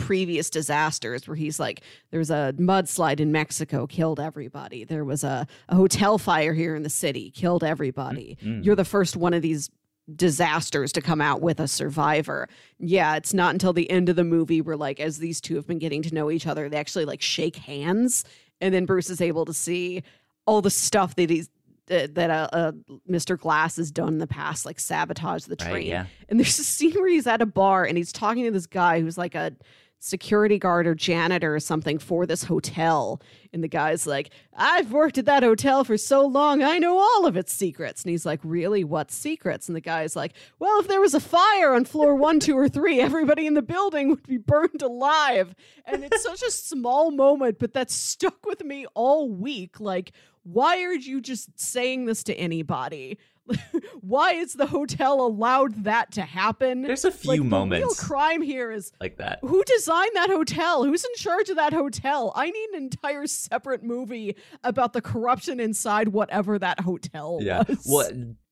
previous 0.01 0.51
disasters 0.51 1.29
where 1.29 1.37
he's 1.37 1.61
like 1.61 1.83
there's 2.11 2.31
a 2.31 2.55
mudslide 2.59 3.21
in 3.21 3.31
Mexico 3.33 3.87
killed 3.87 4.19
everybody. 4.19 4.85
There 4.85 5.05
was 5.05 5.23
a, 5.23 5.47
a 5.69 5.77
hotel 5.77 6.19
fire 6.19 6.55
here 6.55 6.75
in 6.75 6.83
the 6.83 6.91
city 6.91 7.31
killed 7.31 7.63
everybody. 7.63 8.37
Mm. 8.43 8.65
You're 8.65 8.77
the 8.77 8.85
first 8.85 9.17
one 9.17 9.35
of 9.35 9.43
these 9.43 9.71
disasters 10.17 10.91
to 10.93 11.01
come 11.01 11.21
out 11.21 11.41
with 11.41 11.61
a 11.61 11.69
survivor. 11.69 12.49
Yeah, 12.79 13.15
it's 13.17 13.33
not 13.33 13.55
until 13.55 13.73
the 13.73 13.89
end 13.91 14.09
of 14.09 14.17
the 14.17 14.25
movie 14.25 14.61
where 14.61 14.77
like 14.77 14.99
as 14.99 15.19
these 15.19 15.41
two 15.41 15.55
have 15.57 15.67
been 15.67 15.79
getting 15.79 16.03
to 16.03 16.15
know 16.15 16.31
each 16.31 16.47
other, 16.47 16.69
they 16.69 16.79
actually 16.79 17.05
like 17.05 17.23
shake 17.23 17.57
hands 17.57 18.25
and 18.61 18.75
then 18.75 18.87
Bruce 18.87 19.11
is 19.11 19.21
able 19.21 19.45
to 19.45 19.55
see 19.55 20.03
all 20.47 20.63
the 20.63 20.71
stuff 20.71 21.15
that 21.17 21.31
he's 21.31 21.49
uh, 21.91 22.07
that 22.13 22.31
uh, 22.31 22.49
uh, 22.53 22.73
Mr. 23.09 23.37
Glass 23.37 23.77
has 23.77 23.91
done 23.91 24.09
in 24.09 24.19
the 24.19 24.27
past, 24.27 24.65
like 24.65 24.79
sabotage 24.79 25.45
the 25.47 25.57
train. 25.57 25.73
Right, 25.73 25.87
yeah. 25.87 26.07
And 26.29 26.39
there's 26.39 26.59
a 26.59 26.65
scene 26.65 26.93
where 26.93 27.09
he's 27.09 27.27
at 27.27 27.43
a 27.43 27.47
bar 27.47 27.85
and 27.85 27.97
he's 27.97 28.13
talking 28.13 28.45
to 28.45 28.51
this 28.53 28.67
guy 28.67 29.01
who's 29.01 29.19
like 29.19 29.35
a 29.35 29.53
security 30.01 30.59
guard 30.59 30.87
or 30.87 30.95
janitor 30.95 31.55
or 31.55 31.61
something 31.61 31.99
for 31.99 32.27
this 32.27 32.45
hotel. 32.45 33.21
And 33.53 33.63
the 33.63 33.69
guy's 33.69 34.07
like, 34.07 34.31
I've 34.57 34.93
worked 34.93 35.19
at 35.19 35.27
that 35.27 35.43
hotel 35.43 35.85
for 35.85 35.97
so 35.97 36.27
long, 36.27 36.63
I 36.63 36.79
know 36.79 36.99
all 36.99 37.27
of 37.27 37.37
its 37.37 37.53
secrets. 37.53 38.03
And 38.03 38.11
he's 38.11 38.27
like, 38.27 38.41
Really? 38.43 38.83
What 38.83 39.11
secrets? 39.11 39.69
And 39.69 39.77
the 39.77 39.81
guy's 39.81 40.17
like, 40.17 40.33
Well, 40.59 40.81
if 40.81 40.89
there 40.89 41.01
was 41.01 41.15
a 41.15 41.21
fire 41.21 41.75
on 41.75 41.85
floor 41.85 42.15
one, 42.15 42.41
two, 42.41 42.57
or 42.57 42.69
three, 42.69 43.01
everybody 43.01 43.47
in 43.47 43.55
the 43.55 43.63
building 43.63 44.09
would 44.09 44.27
be 44.27 44.39
burned 44.39 44.83
alive. 44.83 45.55
And 45.85 46.05
it's 46.05 46.23
such 46.23 46.43
a 46.43 46.51
small 46.51 47.11
moment, 47.11 47.59
but 47.59 47.75
that 47.75 47.91
stuck 47.91 48.47
with 48.47 48.65
me 48.65 48.87
all 48.95 49.31
week. 49.31 49.81
Like, 49.81 50.13
why 50.43 50.83
are 50.83 50.95
you 50.95 51.21
just 51.21 51.61
saying 51.61 52.07
this 52.07 52.25
to 52.25 52.35
anybody? 52.35 53.19
why 54.01 54.33
is 54.33 54.55
the 54.55 54.67
hotel 54.67 55.21
allowed 55.21 55.85
that 55.85 56.13
to 56.13 56.23
happen? 56.23 56.83
There's 56.83 57.05
a 57.05 57.11
few 57.11 57.31
like, 57.31 57.41
The 57.41 57.45
moments 57.47 57.85
real 57.85 57.95
crime 58.09 58.43
here 58.43 58.71
is 58.71 58.93
like 59.01 59.17
that. 59.19 59.39
who 59.43 59.63
designed 59.65 60.11
that 60.15 60.31
hotel? 60.31 60.85
Who's 60.85 61.05
in 61.05 61.11
charge 61.17 61.49
of 61.51 61.57
that 61.57 61.73
hotel? 61.73 62.33
I 62.35 62.51
need 62.51 62.69
an 62.75 62.83
entire 62.83 63.27
separate 63.27 63.83
movie 63.83 64.37
about 64.65 64.93
the 64.93 65.01
corruption 65.03 65.61
inside 65.61 66.09
whatever 66.09 66.59
that 66.59 66.81
hotel 66.81 67.39
Yeah. 67.43 67.63
was. 67.69 67.87
Well, 67.89 68.11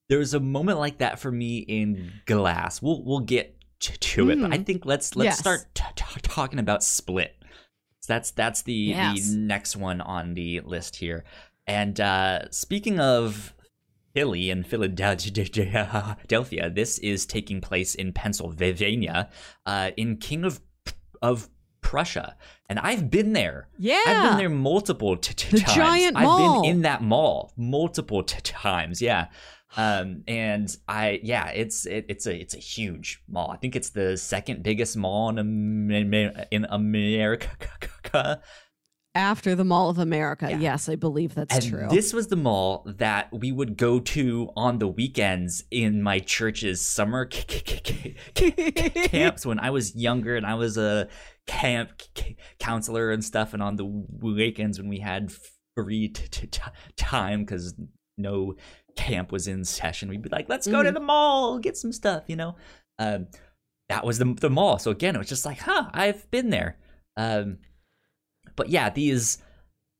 there's 0.08 0.34
a 0.34 0.40
moment 0.40 0.78
like 0.78 0.98
that 0.98 1.18
for 1.18 1.30
me 1.30 1.58
in 1.58 2.12
Glass. 2.26 2.80
We'll 2.80 3.02
we'll 3.04 3.20
get 3.20 3.54
to 3.80 4.30
it, 4.30 4.40
but 4.40 4.52
I 4.52 4.58
Mm. 4.58 4.66
think 4.66 4.86
let's 4.86 5.14
let's 5.16 5.26
Yes. 5.26 5.38
start 5.38 5.66
t- 5.74 5.84
t- 5.94 6.20
talking 6.22 6.58
about 6.58 6.82
Split. 6.82 7.34
So 8.00 8.12
that's 8.14 8.30
that's 8.30 8.62
the 8.62 8.72
Yes. 8.72 9.30
the 9.30 9.36
next 9.36 9.76
one 9.76 10.00
on 10.00 10.34
the 10.34 10.60
list 10.60 10.96
here. 10.96 11.24
And 11.66 12.00
uh, 12.00 12.50
speaking 12.50 12.98
of 12.98 13.54
Philly 14.18 14.50
and 14.50 14.66
Philadelphia, 14.66 16.70
this 16.74 16.98
is 16.98 17.26
taking 17.26 17.60
place 17.60 17.94
in 17.94 18.12
Pennsylvania, 18.12 19.28
uh, 19.66 19.90
in 19.96 20.16
King 20.16 20.44
of 20.44 20.60
of 21.22 21.48
Prussia, 21.80 22.36
and 22.68 22.78
I've 22.80 23.10
been 23.10 23.32
there. 23.32 23.68
yeah. 23.78 24.02
I've 24.06 24.30
been 24.30 24.38
there 24.38 24.48
multiple 24.50 25.16
t- 25.16 25.34
t- 25.34 25.56
The 25.56 25.62
times. 25.62 25.76
giant 25.76 26.16
I've 26.16 26.24
mall. 26.24 26.62
been 26.62 26.70
in 26.70 26.82
that 26.82 27.02
mall 27.02 27.52
multiple 27.56 28.22
t- 28.24 28.40
times. 28.42 29.00
Yeah. 29.00 29.28
Um, 29.76 30.24
and 30.26 30.74
I, 30.88 31.20
yeah, 31.22 31.48
it's 31.50 31.84
it, 31.86 32.06
it's 32.08 32.26
a 32.26 32.34
it's 32.34 32.54
a 32.54 32.58
huge 32.58 33.22
mall. 33.28 33.50
I 33.50 33.56
think 33.58 33.76
it's 33.76 33.90
the 33.90 34.16
second 34.16 34.62
biggest 34.62 34.96
mall 34.96 35.28
in 35.28 35.38
in 36.50 36.64
America. 36.70 37.50
After 39.18 39.54
the 39.56 39.64
Mall 39.64 39.90
of 39.90 39.98
America. 39.98 40.46
Yeah. 40.48 40.58
Yes, 40.60 40.88
I 40.88 40.94
believe 40.94 41.34
that's 41.34 41.52
and 41.54 41.64
true. 41.68 41.88
this 41.90 42.12
was 42.12 42.28
the 42.28 42.36
mall 42.36 42.84
that 42.86 43.28
we 43.32 43.50
would 43.50 43.76
go 43.76 43.98
to 43.98 44.48
on 44.56 44.78
the 44.78 44.86
weekends 44.86 45.64
in 45.72 46.02
my 46.02 46.20
church's 46.20 46.80
summer 46.80 47.26
camps 48.34 49.44
when 49.46 49.58
I 49.58 49.70
was 49.70 49.94
younger 49.96 50.36
and 50.36 50.46
I 50.46 50.54
was 50.54 50.78
a 50.78 51.08
camp 51.46 51.90
counselor 52.60 53.10
and 53.10 53.24
stuff. 53.24 53.54
And 53.54 53.62
on 53.62 53.76
the 53.76 53.84
weekends 53.84 54.78
when 54.78 54.88
we 54.88 54.98
had 55.00 55.32
free 55.76 56.12
time 56.96 57.40
because 57.44 57.74
no 58.16 58.54
camp 58.96 59.32
was 59.32 59.48
in 59.48 59.64
session, 59.64 60.08
we'd 60.08 60.22
be 60.22 60.28
like, 60.30 60.48
let's 60.48 60.66
go 60.66 60.82
to 60.82 60.90
Mhm. 60.90 60.94
the 60.94 61.00
mall, 61.00 61.58
get 61.58 61.76
some 61.76 61.92
stuff, 61.92 62.24
you 62.28 62.36
know? 62.36 62.56
Um, 62.98 63.26
that 63.88 64.04
was 64.04 64.18
the, 64.18 64.34
the 64.34 64.50
mall. 64.50 64.78
So 64.78 64.90
again, 64.90 65.14
it 65.14 65.18
was 65.18 65.28
just 65.28 65.44
like, 65.46 65.58
huh, 65.58 65.88
I've 65.92 66.30
been 66.30 66.50
there. 66.50 66.76
Um, 67.16 67.58
but 68.58 68.68
yeah, 68.68 68.90
these 68.90 69.38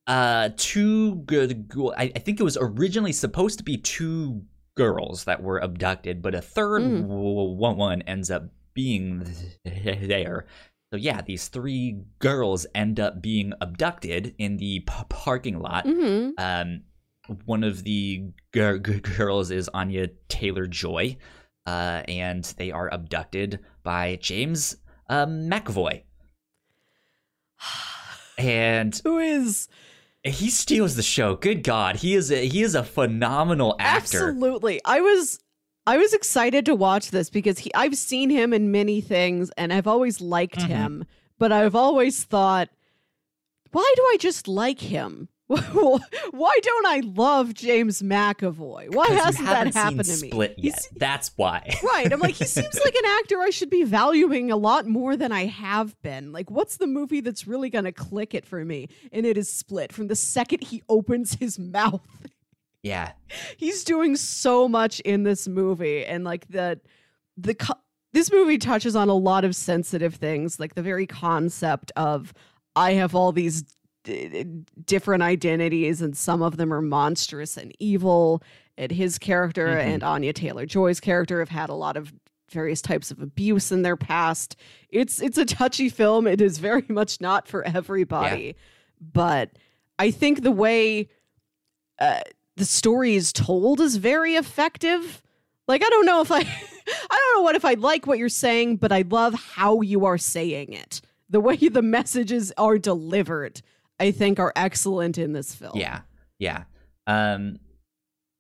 uh 0.07 0.51
two 0.57 1.17
good 1.27 1.71
I, 1.97 2.05
I 2.17 2.19
think 2.19 2.41
it 2.41 2.43
was 2.43 2.59
originally 2.61 3.13
supposed 3.13 3.59
to 3.59 3.65
be 3.65 3.77
two 3.77 4.43
girls 4.75 5.25
that 5.25 5.43
were 5.43 5.59
abducted 5.59 6.23
but 6.23 6.35
a 6.35 6.41
third 6.41 6.83
Mm. 6.83 7.03
one 7.57 7.77
one 7.77 8.03
ends 8.03 8.31
up 8.31 8.45
being 8.75 9.25
there. 9.65 10.47
So 10.91 10.97
yeah 10.97 11.21
these 11.21 11.49
three 11.49 12.01
girls 12.21 12.67
end 12.75 12.99
up 13.01 13.21
being 13.21 13.53
abducted 13.61 14.35
in 14.39 14.57
the 14.57 14.81
p- 14.81 15.05
parking 15.11 15.59
lot. 15.61 15.85
Hmm 15.87 16.31
um 16.39 16.83
one 17.45 17.63
of 17.63 17.85
the 17.85 18.23
g- 18.55 18.79
g- 18.83 19.01
girls 19.01 19.51
is 19.51 19.69
anya 19.75 20.09
taylor 20.29 20.67
joy 20.67 21.15
uh 21.67 22.01
and 22.09 22.43
they 22.57 22.71
are 22.71 22.89
abducted 22.95 23.61
by 23.83 24.17
james 24.23 24.77
uh, 25.11 25.27
mcavoy 25.27 26.03
and 28.39 28.99
Who 29.05 29.18
is 29.18 29.68
he 30.24 30.51
steals 30.51 30.97
the 30.97 31.03
show. 31.03 31.36
Good 31.36 31.62
God, 31.62 31.97
he 31.97 32.14
is 32.14 32.30
a, 32.30 32.47
he 32.47 32.62
is 32.62 32.74
a 32.74 32.82
phenomenal 32.84 33.76
actor. 33.78 34.28
Absolutely. 34.28 34.80
I 34.84 35.01
was 35.01 35.39
I 35.86 35.97
was 35.97 36.12
excited 36.12 36.66
to 36.66 36.74
watch 36.74 37.11
this 37.11 37.30
because 37.30 37.59
he 37.61 37.72
I've 37.74 37.97
seen 37.97 38.30
him 38.30 38.53
in 38.53 38.70
many 38.70 39.01
things 39.01 39.51
and 39.57 39.72
I've 39.72 39.86
always 39.86 40.20
liked 40.20 40.59
Mhm. 40.59 40.66
him, 40.68 41.05
but 41.39 41.53
I've 41.53 41.74
always 41.74 42.24
thought 42.24 42.68
why 43.70 43.93
do 43.97 44.03
I 44.03 44.16
just 44.18 44.49
like 44.49 44.80
him? 44.80 45.28
why 46.30 46.59
don't 46.62 46.86
I 46.86 47.01
love 47.14 47.55
James 47.55 48.03
McAvoy? 48.03 48.94
Why 48.94 49.07
hasn't 49.07 49.46
that 49.46 49.72
happened 49.72 50.05
to 50.05 50.20
me? 50.22 50.28
Split 50.30 50.55
He's- 50.59 50.88
yet. 50.92 50.99
That's 50.99 51.30
why. 51.36 51.74
Right. 51.82 52.12
I'm 52.12 52.20
like, 52.20 52.34
he 52.34 52.44
seems 52.44 52.78
like 52.84 52.94
an 52.94 53.05
actor 53.07 53.40
I 53.40 53.49
should 53.51 53.70
be 53.70 53.82
valuing 53.82 54.51
a 54.51 54.57
lot 54.57 54.86
more 54.86 55.16
than 55.16 55.32
I 55.32 55.46
have 55.46 56.01
been. 56.03 56.32
Like, 56.32 56.51
what's 56.51 56.76
the 56.76 56.86
movie 56.86 57.20
that's 57.22 57.46
really 57.46 57.70
going 57.70 57.86
to 57.86 57.92
click 57.92 58.34
it 58.34 58.44
for 58.44 58.62
me? 58.64 58.88
And 59.11 59.24
it 59.24 59.38
is 59.38 59.51
Split. 59.51 59.90
From 59.92 60.09
the 60.09 60.16
second 60.16 60.64
he 60.64 60.82
opens 60.88 61.34
his 61.34 61.59
mouth, 61.59 62.07
yeah, 62.82 63.12
he's 63.57 63.84
doing 63.84 64.16
so 64.16 64.68
much 64.68 65.01
in 65.01 65.22
this 65.22 65.49
movie. 65.49 66.05
And 66.05 66.24
like, 66.24 66.46
the, 66.49 66.78
the, 67.38 67.57
this 68.12 68.30
movie 68.30 68.59
touches 68.59 68.94
on 68.94 69.09
a 69.09 69.14
lot 69.14 69.44
of 69.44 69.57
sensitive 69.57 70.16
things, 70.16 70.61
like 70.61 70.74
the 70.74 70.82
very 70.82 71.07
concept 71.07 71.90
of 71.96 72.34
I 72.76 72.92
have 72.92 73.14
all 73.14 73.32
these 73.32 73.64
different 74.87 75.23
identities, 75.23 76.01
and 76.03 76.17
some 76.17 76.43
of 76.43 76.57
them 76.57 76.73
are 76.73 76.83
monstrous 76.83 77.57
and 77.57 77.73
evil. 77.79 78.43
And 78.77 78.93
his 78.93 79.19
character 79.19 79.67
Mhm. 79.69 79.81
and 79.95 80.03
Anya 80.05 80.33
Taylor 80.33 80.65
Joy's 80.67 81.01
character 81.01 81.41
have 81.41 81.49
had 81.49 81.69
a 81.69 81.75
lot 81.75 81.97
of 81.97 82.13
various 82.51 82.81
types 82.81 83.11
of 83.11 83.21
abuse 83.21 83.73
in 83.73 83.83
their 83.83 83.97
past. 83.97 84.57
It's 84.89 85.21
it's 85.21 85.37
a 85.37 85.45
touchy 85.45 85.89
film. 85.89 86.27
It 86.27 86.41
is 86.41 86.59
very 86.59 86.85
much 86.89 87.21
not 87.21 87.49
for 87.49 87.63
everybody, 87.65 88.55
but 89.01 89.51
I 89.99 90.11
think 90.13 90.43
the 90.43 90.53
way 90.53 91.09
uh, 91.99 92.21
the 92.57 92.65
story 92.65 93.17
is 93.17 93.33
told 93.33 93.81
is 93.81 93.97
very 93.97 94.35
effective. 94.37 95.23
Like 95.67 95.83
I 95.85 95.89
don't 95.91 96.07
know 96.07 96.21
if 96.21 96.31
I 96.31 96.39
I 96.41 96.45
don't 97.11 97.37
know 97.39 97.43
what 97.43 97.57
if 97.57 97.65
I 97.65 97.75
like 97.75 98.07
what 98.07 98.19
you're 98.19 98.29
saying, 98.29 98.77
but 98.77 98.93
I 98.93 99.03
love 99.11 99.35
how 99.35 99.81
you 99.83 100.05
are 100.07 100.19
saying 100.19 100.73
it. 100.73 101.01
The 101.29 101.41
way 101.41 101.57
the 101.57 101.83
messages 101.83 102.53
are 102.57 102.79
delivered, 102.79 103.61
I 104.01 104.11
think 104.11 104.38
are 104.38 104.53
excellent 104.55 105.18
in 105.18 105.32
this 105.32 105.55
film. 105.55 105.72
yeah, 105.76 106.03
yeah. 106.38 106.64
Um, 107.07 107.59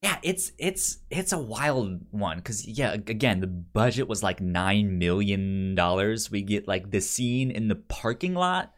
yeah, 0.02 0.18
it's 0.22 0.52
it's 0.58 0.98
it's 1.10 1.32
a 1.32 1.38
wild 1.38 2.00
one 2.10 2.36
because 2.36 2.66
yeah, 2.66 2.92
again, 2.92 3.40
the 3.40 3.48
budget 3.48 4.06
was 4.06 4.22
like 4.22 4.40
nine 4.40 4.98
million 4.98 5.74
dollars. 5.74 6.30
We 6.30 6.42
get 6.42 6.68
like 6.68 6.90
the 6.90 7.00
scene 7.00 7.50
in 7.50 7.66
the 7.68 7.74
parking 7.74 8.34
lot. 8.34 8.72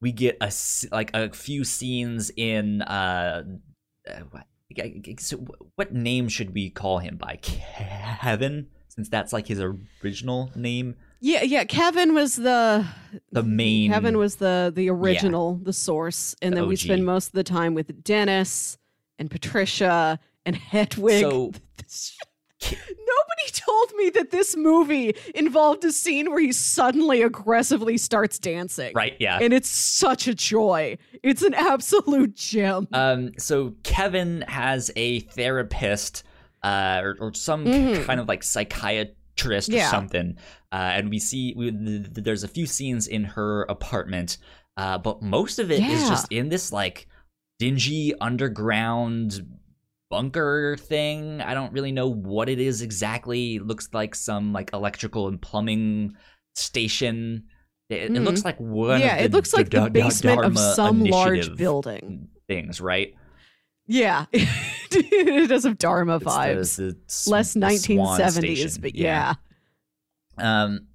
We 0.00 0.10
get 0.10 0.36
a 0.40 0.52
like 0.90 1.14
a 1.14 1.30
few 1.30 1.62
scenes 1.62 2.30
in 2.36 2.82
uh, 2.82 3.44
uh 4.08 4.40
so 5.18 5.44
what 5.76 5.94
name 5.94 6.28
should 6.28 6.54
we 6.54 6.70
call 6.70 6.98
him 6.98 7.16
by 7.16 7.36
Kevin 7.36 8.66
since 8.88 9.08
that's 9.08 9.32
like 9.32 9.46
his 9.46 9.62
original 10.02 10.50
name. 10.56 10.96
Yeah, 11.20 11.42
yeah. 11.42 11.64
Kevin 11.64 12.14
was 12.14 12.36
the 12.36 12.86
The 13.32 13.42
main 13.42 13.90
Kevin 13.90 14.18
was 14.18 14.36
the 14.36 14.72
the 14.74 14.88
original, 14.90 15.56
the 15.62 15.72
source, 15.72 16.34
and 16.42 16.52
The 16.52 16.60
then 16.60 16.68
we 16.68 16.74
OG. 16.74 16.78
spend 16.80 17.04
most 17.06 17.26
of 17.28 17.32
the 17.32 17.44
time 17.44 17.74
with 17.74 18.04
Dennis 18.04 18.78
and 19.18 19.30
Patricia 19.30 20.18
and 20.46 20.54
Hedwig. 20.72 21.20
so 21.20 21.52
Nobody 22.60 23.50
told 23.52 23.92
me 23.96 24.10
that 24.10 24.30
this 24.30 24.56
movie 24.56 25.14
involved 25.34 25.84
a 25.84 25.92
scene 25.92 26.28
where 26.30 26.40
he 26.40 26.50
suddenly 26.52 27.22
aggressively 27.22 27.96
starts 27.96 28.38
dancing. 28.38 28.92
right 28.94 29.14
yeah 29.20 29.38
And 29.40 29.52
it's 29.52 29.68
such 29.68 30.26
a 30.26 30.34
joy. 30.34 30.98
It's 31.22 31.42
an 31.42 31.54
absolute 31.54 32.34
gem. 32.34 32.88
Um, 32.92 33.30
so 33.38 33.74
Kevin 33.84 34.42
has 34.48 34.90
a 34.96 35.20
therapist, 35.20 36.24
uh, 36.64 37.00
or, 37.02 37.16
or 37.20 37.34
some 37.34 37.64
Mhm. 37.64 38.04
kind 38.04 38.18
of 38.18 38.26
like 38.26 38.42
psychiatrist 38.42 39.72
or 39.72 39.80
something, 39.82 40.36
uh, 40.72 40.76
and 40.96 41.10
we 41.10 41.18
see 41.18 41.54
we, 41.56 41.70
th- 41.70 42.02
th- 42.14 42.24
there's 42.24 42.44
a 42.44 42.48
few 42.48 42.66
scenes 42.66 43.06
in 43.06 43.24
her 43.24 43.62
apartment, 43.64 44.38
uh, 44.76 44.98
but 44.98 45.22
most 45.22 45.58
of 45.58 45.70
it 45.70 45.80
is 45.82 46.02
Yeah. 46.02 46.08
just 46.08 46.32
in 46.32 46.48
this 46.48 46.72
like 46.72 47.06
dingy 47.58 48.14
underground 48.20 49.40
bunker 50.10 50.76
thing. 50.78 51.40
I 51.40 51.54
don't 51.54 51.72
really 51.72 51.92
know 51.92 52.08
what 52.08 52.48
it 52.48 52.60
is 52.60 52.82
exactly. 52.82 53.56
It 53.56 53.66
looks 53.66 53.88
like 53.92 54.14
some 54.14 54.52
like 54.52 54.70
electrical 54.72 55.28
and 55.28 55.40
plumbing 55.40 56.14
station. 56.54 57.44
It, 57.90 58.14
it 58.14 58.20
looks 58.22 58.44
like 58.44 58.58
one. 58.58 59.00
yeah, 59.00 59.16
of 59.16 59.24
it 59.24 59.32
looks 59.32 59.54
like 59.54 59.70
the 59.70 59.80
Da- 59.80 59.88
basement 59.88 60.44
of 60.44 60.58
some 60.58 61.04
large 61.04 61.54
building. 61.56 62.28
things, 62.46 62.80
right? 62.80 63.14
Yeah. 63.86 64.26
it 64.32 65.48
does 65.48 65.64
have 65.64 65.78
Dharma 65.78 66.16
It's 66.16 66.24
the- 66.24 66.30
vibes. 66.30 66.76
the 66.76 67.30
Less 67.30 67.54
the 67.54 67.60
Swan 67.78 68.18
1970s, 68.20 68.32
station. 68.32 68.82
but 68.82 68.94
yeah. 68.94 69.34
Um, 70.40 70.86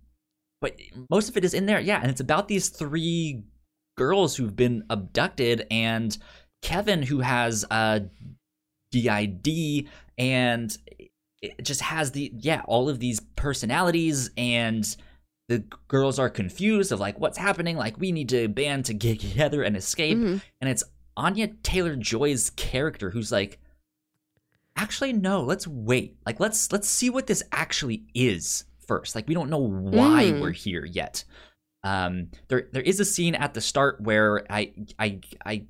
but 0.61 0.75
most 1.09 1.29
of 1.29 1.37
it 1.37 1.43
is 1.43 1.53
in 1.53 1.65
there, 1.65 1.79
yeah, 1.79 1.99
and 2.01 2.09
it's 2.09 2.21
about 2.21 2.47
these 2.47 2.69
three 2.69 3.43
girls 3.97 4.35
who've 4.35 4.55
been 4.55 4.83
abducted, 4.89 5.67
and 5.69 6.17
Kevin 6.61 7.03
who 7.03 7.19
has 7.19 7.65
a 7.69 8.03
DID, 8.91 9.87
and 10.17 10.77
it 11.41 11.63
just 11.63 11.81
has 11.81 12.11
the 12.11 12.31
yeah 12.37 12.61
all 12.65 12.87
of 12.89 12.99
these 12.99 13.19
personalities, 13.35 14.29
and 14.37 14.95
the 15.49 15.59
girls 15.89 16.19
are 16.19 16.29
confused 16.29 16.91
of 16.91 16.99
like 16.99 17.19
what's 17.19 17.37
happening, 17.37 17.75
like 17.75 17.99
we 17.99 18.11
need 18.11 18.29
to 18.29 18.47
band 18.47 18.85
together 19.01 19.63
and 19.63 19.75
escape, 19.75 20.17
Mhm. 20.17 20.41
and 20.61 20.69
it's 20.69 20.83
Anya 21.17 21.47
Taylor 21.61 21.95
Joy's 21.95 22.49
character 22.51 23.09
who's 23.11 23.31
like 23.31 23.59
actually 24.75 25.13
no 25.13 25.41
let's 25.43 25.67
wait. 25.67 26.15
Like 26.25 26.39
let's 26.39 26.71
let's 26.71 26.87
see 26.89 27.09
what 27.09 27.27
this 27.27 27.43
actually 27.51 28.03
is 28.13 28.65
first 28.87 29.15
like 29.15 29.27
we 29.27 29.33
don't 29.33 29.49
know 29.49 29.57
why 29.59 30.25
Mm. 30.25 30.41
we're 30.41 30.51
here 30.51 30.85
yet 30.85 31.23
um 31.83 32.29
there 32.47 32.67
there 32.71 32.81
is 32.81 32.99
a 32.99 33.05
scene 33.05 33.35
at 33.35 33.53
the 33.53 33.61
start 33.61 34.01
where 34.01 34.45
i 34.51 34.71
i 34.99 35.19
i 35.45 35.63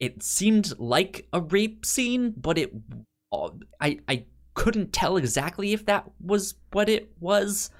it 0.00 0.22
seemed 0.22 0.78
like 0.78 1.26
a 1.32 1.40
rape 1.40 1.86
scene 1.86 2.34
but 2.36 2.58
it 2.58 2.72
i 3.80 3.98
i 4.08 4.24
couldn't 4.54 4.92
tell 4.92 5.16
exactly 5.16 5.72
if 5.72 5.86
that 5.86 6.04
was 6.20 6.54
what 6.72 6.88
it 6.88 7.10
was 7.20 7.70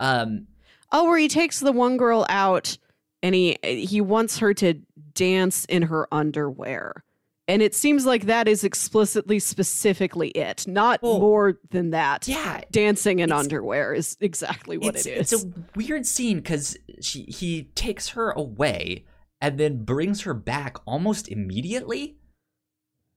um 0.00 0.46
Oh, 0.90 1.04
where 1.04 1.18
he 1.18 1.28
takes 1.28 1.60
the 1.60 1.70
one 1.72 1.98
girl 1.98 2.24
out 2.30 2.78
and 3.22 3.34
he 3.34 3.58
he 3.62 4.00
wants 4.00 4.38
her 4.38 4.54
to 4.54 4.74
dance 5.12 5.66
in 5.66 5.82
her 5.82 6.08
underwear. 6.10 7.04
And 7.48 7.62
it 7.62 7.74
seems 7.74 8.04
like 8.04 8.26
that 8.26 8.46
is 8.46 8.62
explicitly 8.62 9.38
specifically 9.38 10.28
it. 10.28 10.68
Not 10.68 11.02
Well, 11.02 11.18
more 11.18 11.58
than 11.70 11.90
that. 11.90 12.28
yeah 12.28 12.60
Dancing 12.70 13.20
in 13.20 13.32
underwear 13.32 13.94
is 13.94 14.16
exactly 14.20 14.76
what 14.76 14.94
it 14.96 15.06
is. 15.06 15.32
It's 15.32 15.44
a 15.44 15.50
weird 15.74 16.04
scene 16.06 16.36
because 16.36 16.76
she 17.00 17.22
he 17.22 17.64
takes 17.74 18.10
her 18.10 18.30
away 18.32 19.06
and 19.40 19.58
then 19.58 19.84
brings 19.84 20.22
her 20.22 20.34
back 20.34 20.76
almost 20.86 21.28
immediately. 21.28 22.18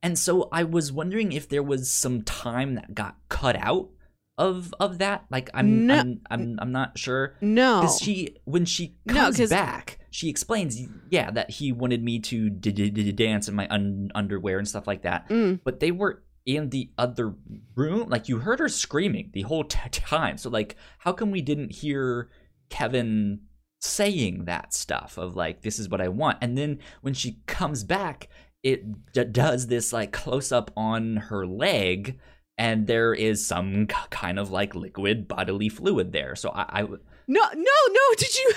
And 0.02 0.18
so 0.18 0.48
I 0.52 0.64
was 0.64 0.92
wondering 0.92 1.32
if 1.32 1.48
there 1.50 1.62
was 1.62 1.92
some 1.92 2.24
time 2.24 2.76
that 2.76 2.96
got 2.96 3.18
cut 3.30 3.56
out 3.58 3.90
of 4.38 4.74
of 4.80 4.98
that. 5.00 5.26
Like 5.30 5.50
I'm 5.54 5.86
No. 5.88 6.00
I'm, 6.00 6.22
I'm 6.32 6.58
I'm 6.60 6.72
not 6.72 6.98
sure. 6.98 7.36
no. 7.42 7.82
Because 7.82 8.00
she 8.00 8.38
when 8.46 8.66
she 8.66 8.96
No, 9.06 9.32
back, 9.50 10.00
she 10.12 10.30
explains, 10.30 10.80
yeah, 11.10 11.32
that 11.32 11.50
he 11.50 11.72
wanted 11.72 12.04
me 12.04 12.20
to 12.20 12.50
dance 12.50 13.48
in 13.48 13.56
my 13.56 13.68
un- 13.70 14.12
underwear 14.14 14.60
and 14.60 14.68
stuff 14.68 14.86
like 14.86 15.02
that 15.02 15.28
Mm. 15.30 15.60
but 15.64 15.80
they 15.80 15.92
were 15.92 16.24
in 16.46 16.70
the 16.70 16.90
other 16.98 17.34
room. 17.76 18.10
Like 18.10 18.28
you 18.30 18.40
heard 18.40 18.60
her 18.60 18.70
screaming 18.70 19.30
the 19.34 19.44
whole 19.44 19.64
t- 19.64 19.78
time. 19.92 20.38
So 20.38 20.50
like, 20.50 20.76
how 21.00 21.14
come 21.14 21.32
we 21.32 21.42
didn't 21.42 21.72
hear 21.72 22.30
Kevin 22.70 23.42
saying 23.80 24.46
that 24.46 24.74
stuff 24.74 25.18
of 25.18 25.36
like, 25.36 25.62
this 25.62 25.80
is 25.80 25.90
what 25.90 26.02
I 26.02 26.08
want? 26.08 26.38
And 26.42 26.58
then 26.58 26.80
when 27.02 27.14
she 27.14 27.40
comes 27.48 27.84
back, 27.84 28.28
it 28.64 29.12
d- 29.14 29.24
does 29.26 29.68
this 29.68 29.92
like 29.94 30.12
close 30.12 30.52
up 30.52 30.72
on 30.76 31.16
her 31.18 31.46
leg. 31.48 32.20
And 32.58 32.88
there 32.88 33.14
is 33.14 33.46
some 33.46 33.88
k- 33.88 33.96
kind 34.10 34.38
of 34.38 34.52
like 34.52 34.76
liquid 34.76 35.28
bodily 35.28 35.70
fluid 35.70 36.12
there. 36.12 36.36
So 36.36 36.50
I, 36.50 36.82
I 36.82 36.82
No, 36.82 36.98
no, 37.28 37.44
no. 37.56 38.02
Did 38.18 38.36
you? 38.38 38.54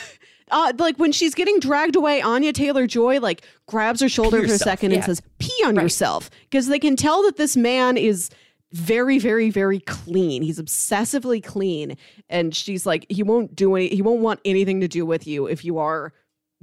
Uh, 0.51 0.73
like 0.79 0.97
when 0.99 1.11
she's 1.11 1.35
getting 1.35 1.59
dragged 1.59 1.97
away, 1.97 2.21
Anya 2.21 2.53
Taylor 2.53 2.87
Joy 2.87 3.19
like 3.19 3.43
grabs 3.67 4.01
her 4.03 4.09
shoulder 4.09 4.47
for 4.47 4.53
a 4.55 4.59
second 4.59 4.91
yeah. 4.91 4.97
and 4.99 5.05
says, 5.05 5.23
"Pee 5.39 5.65
on 5.65 5.75
Right. 5.77 5.83
yourself," 5.85 6.29
because 6.51 6.67
they 6.67 6.79
can 6.79 6.97
tell 6.97 7.23
that 7.23 7.37
this 7.37 7.57
man 7.57 7.97
is 7.97 8.29
very, 8.73 9.19
very, 9.19 9.49
very 9.51 9.79
clean. 9.81 10.43
He's 10.43 10.61
obsessively 10.61 11.43
clean, 11.43 11.97
and 12.29 12.55
she's 12.55 12.85
like, 12.85 13.07
he 13.09 13.23
won't 13.23 13.55
do 13.57 13.75
any. 13.75 13.89
He 13.89 14.03
won't 14.03 14.21
want 14.21 14.41
anything 14.45 14.81
to 14.83 14.89
do 14.89 15.07
with 15.07 15.27
you 15.27 15.47
if 15.47 15.65
you 15.65 15.79
are 15.79 16.13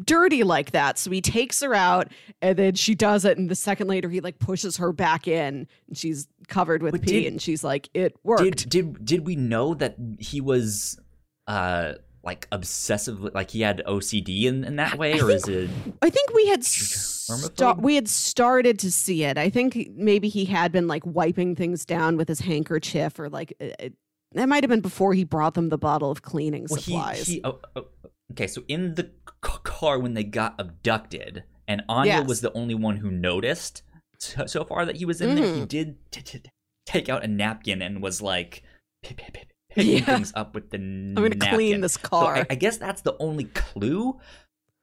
dirty 0.06 0.44
like 0.44 0.72
that. 0.72 0.98
So 0.98 1.12
he 1.12 1.22
takes 1.22 1.62
her 1.62 1.74
out, 1.74 2.10
and 2.42 2.58
then 2.58 2.76
she 2.76 2.96
does 2.96 3.26
it, 3.26 3.38
and 3.38 3.50
the 3.50 3.56
second 3.56 3.88
later 3.88 4.10
he 4.10 4.22
like 4.22 4.40
pushes 4.40 4.78
her 4.78 4.92
back 4.92 5.28
in, 5.28 5.68
and 5.88 5.98
she's 5.98 6.28
covered 6.48 6.84
with 6.84 6.94
But 6.94 7.02
pee, 7.02 7.24
did- 7.24 7.32
and 7.32 7.42
she's 7.42 7.64
like, 7.64 7.90
"It 7.94 8.16
worked." 8.24 8.44
did 8.44 8.70
did 8.70 9.06
did 9.06 9.26
we 9.26 9.36
know 9.36 9.74
that 9.76 9.96
he 10.20 10.42
was 10.42 11.00
uh 11.48 11.94
like 12.24 12.48
obsessively 12.52 13.34
like 13.34 13.50
he 13.50 13.62
had 13.62 13.82
OCD 13.88 14.44
in, 14.44 14.64
in 14.64 14.76
that 14.76 14.98
way 14.98 15.20
I 15.20 15.24
or 15.24 15.32
is 15.32 15.48
it 15.48 15.70
I 16.04 16.10
think 16.12 16.32
we 16.34 16.48
had 16.48 16.64
sta- 16.64 17.74
we 17.80 17.96
had 17.96 18.08
started 18.08 18.78
to 18.80 18.92
see 18.92 19.24
it. 19.24 19.38
I 19.38 19.50
think 19.50 19.90
maybe 19.96 20.30
he 20.30 20.46
had 20.46 20.72
been 20.72 20.88
like 20.88 21.04
wiping 21.06 21.56
things 21.56 21.86
down 21.86 22.18
with 22.18 22.28
his 22.28 22.42
handkerchief, 22.42 23.20
or 23.20 23.30
like 23.30 23.54
uh, 23.60 23.90
that 24.34 24.48
might 24.48 24.64
have 24.64 24.70
been 24.70 24.82
before 24.82 25.14
he 25.14 25.24
brought 25.24 25.56
them 25.56 25.70
the 25.70 25.78
bottle 25.78 26.12
of 26.12 26.22
cleaning 26.22 26.68
well, 26.70 26.80
he, 26.80 26.92
supplies. 26.92 27.28
he 27.28 27.42
oh, 27.44 27.60
oh, 27.76 27.86
okay 28.32 28.48
so 28.48 28.64
in 28.68 28.96
the 28.96 29.04
c- 29.46 29.58
car 29.64 30.00
when 30.00 30.14
they 30.14 30.24
got 30.24 30.56
abducted 30.60 31.44
and 31.68 31.84
Anya 31.88 32.14
Yes. 32.20 32.28
was 32.28 32.42
the 32.42 32.52
only 32.54 32.76
one 32.76 32.98
who 32.98 33.12
noticed 33.12 33.84
so, 34.20 34.46
so 34.46 34.64
far 34.64 34.86
that 34.86 34.98
he 34.98 35.06
was 35.06 35.22
in 35.22 35.36
there 35.36 35.46
Mm-hmm. 35.46 35.60
he 35.62 35.66
did 35.66 36.12
t- 36.12 36.22
t- 36.22 36.42
take 36.86 37.10
out 37.10 37.24
a 37.24 37.28
napkin 37.28 37.82
and 37.82 38.02
was 38.02 38.22
like 38.22 38.64
p- 39.04 39.14
p- 39.16 39.24
p- 39.34 39.42
picking 39.70 39.98
Yeah. 39.98 40.06
things 40.18 40.34
up 40.36 40.54
with 40.56 40.70
the 40.72 40.78
I'm 40.78 41.14
gonna 41.16 41.30
napkin. 41.30 41.54
clean 41.56 41.82
this 41.82 41.94
So 41.94 42.08
car. 42.10 42.36
I, 42.38 42.46
I 42.52 42.56
guess 42.56 42.78
that's 42.78 43.02
the 43.02 43.16
only 43.20 43.46
clue 43.46 44.20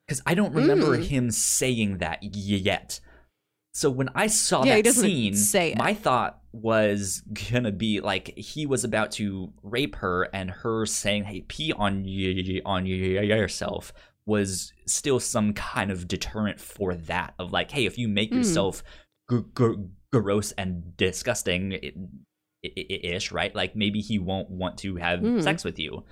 because 0.07 0.23
I 0.27 0.35
don't 0.35 0.55
remember 0.55 0.97
Mm. 0.97 1.05
him 1.05 1.31
saying 1.31 1.99
that 1.99 2.19
yet. 2.23 3.01
So 3.75 3.91
when 3.91 4.09
I 4.15 4.27
saw 4.27 4.65
Yeah, 4.65 4.81
that 4.83 4.95
scene, 4.95 5.35
say 5.35 5.73
it. 5.73 5.79
my 5.79 5.95
thought 5.95 6.41
was 6.53 7.23
gonna 7.51 7.71
be 7.73 8.01
like 8.01 8.37
he 8.37 8.67
was 8.67 8.83
about 8.85 9.13
to 9.13 9.53
rape 9.63 9.97
her, 9.97 10.25
and 10.33 10.51
her 10.51 10.85
saying, 10.87 11.25
"Hey, 11.25 11.43
pee 11.47 11.73
on 11.73 12.05
you, 12.05 12.61
on 12.65 12.87
yourself." 12.87 13.93
Was 14.27 14.73
still 14.87 15.21
some 15.21 15.55
kind 15.55 15.91
of 15.91 16.07
deterrent 16.07 16.61
for 16.61 16.95
that 16.95 17.33
of 17.39 17.51
like, 17.51 17.71
hey, 17.71 17.87
if 17.87 17.97
you 17.97 18.09
make 18.09 18.31
Mm. 18.31 18.37
yourself 18.39 18.83
gr- 19.27 19.39
gr- 19.55 19.75
gross 20.13 20.53
and 20.53 20.95
disgusting, 20.99 21.73
it, 21.73 21.95
i- 22.63 22.73
i- 22.77 23.07
ish, 23.15 23.33
right? 23.33 23.55
Like 23.55 23.75
maybe 23.75 24.01
he 24.01 24.19
won't 24.19 24.51
want 24.51 24.77
to 24.81 24.97
have 24.97 25.21
Mm. 25.21 25.43
sex 25.43 25.65
with 25.65 25.79
you 25.79 26.05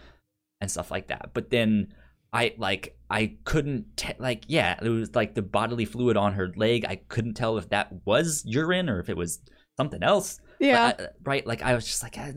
and 0.63 0.71
stuff 0.71 0.91
like 0.91 1.09
that. 1.09 1.33
But 1.35 1.51
then 1.51 1.93
I 2.37 2.55
like 2.59 2.97
I 3.09 3.37
couldn't 3.45 3.97
te- 3.97 4.13
like 4.19 4.45
yeah, 4.49 4.79
it 4.83 4.89
was 4.89 5.15
like 5.15 5.35
the 5.35 5.43
bodily 5.43 5.85
fluid 5.85 6.17
on 6.17 6.35
her 6.35 6.53
leg. 6.57 6.85
I 6.87 6.97
couldn't 6.97 7.35
tell 7.35 7.57
if 7.59 7.69
that 7.71 7.89
was 8.05 8.43
urine 8.47 8.89
or 8.89 9.01
if 9.01 9.09
it 9.09 9.17
was 9.17 9.41
something 9.77 10.03
else. 10.03 10.39
Yeah, 10.61 10.93
I- 10.99 11.07
right? 11.25 11.47
Like 11.47 11.63
I 11.63 11.75
was 11.75 11.87
just 11.87 12.03
like, 12.03 12.17
"Ah, 12.19 12.31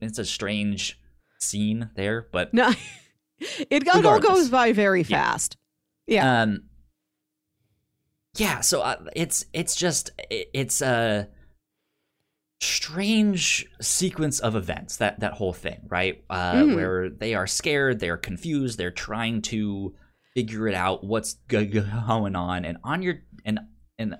it's 0.00 0.18
a 0.18 0.24
strange 0.24 0.98
scene 1.40 1.90
there, 1.96 2.28
but 2.32 2.52
no, 2.54 2.72
it, 3.70 3.86
all 3.88 3.96
Regardless. 3.98 4.28
goes 4.28 4.48
by 4.50 4.72
very 4.72 5.02
Yeah. 5.02 5.22
fast. 5.32 5.56
Yeah. 6.06 6.42
um 6.42 6.62
yeah 8.36 8.60
so 8.60 8.80
uh, 8.80 8.96
it's 9.14 9.44
it's 9.52 9.76
just 9.76 10.10
it, 10.30 10.48
it's 10.54 10.80
uh 10.82 11.24
strange 12.62 13.66
sequence 13.80 14.38
of 14.40 14.54
events 14.56 14.96
that 14.98 15.18
that 15.20 15.32
whole 15.34 15.52
thing 15.52 15.80
right 15.88 16.24
uh 16.30 16.54
Mhm. 16.54 16.74
where 16.76 17.10
they 17.10 17.34
are 17.34 17.46
scared 17.46 17.98
they're 18.00 18.16
confused 18.16 18.78
they're 18.78 18.90
trying 18.90 19.42
to 19.42 19.94
figure 20.34 20.68
it 20.68 20.74
out 20.74 21.04
what's 21.04 21.34
go- 21.48 21.64
go- 21.64 21.86
going 22.06 22.36
on 22.36 22.64
and 22.64 22.78
anya 22.84 23.14
and 23.44 23.60
and 23.98 24.14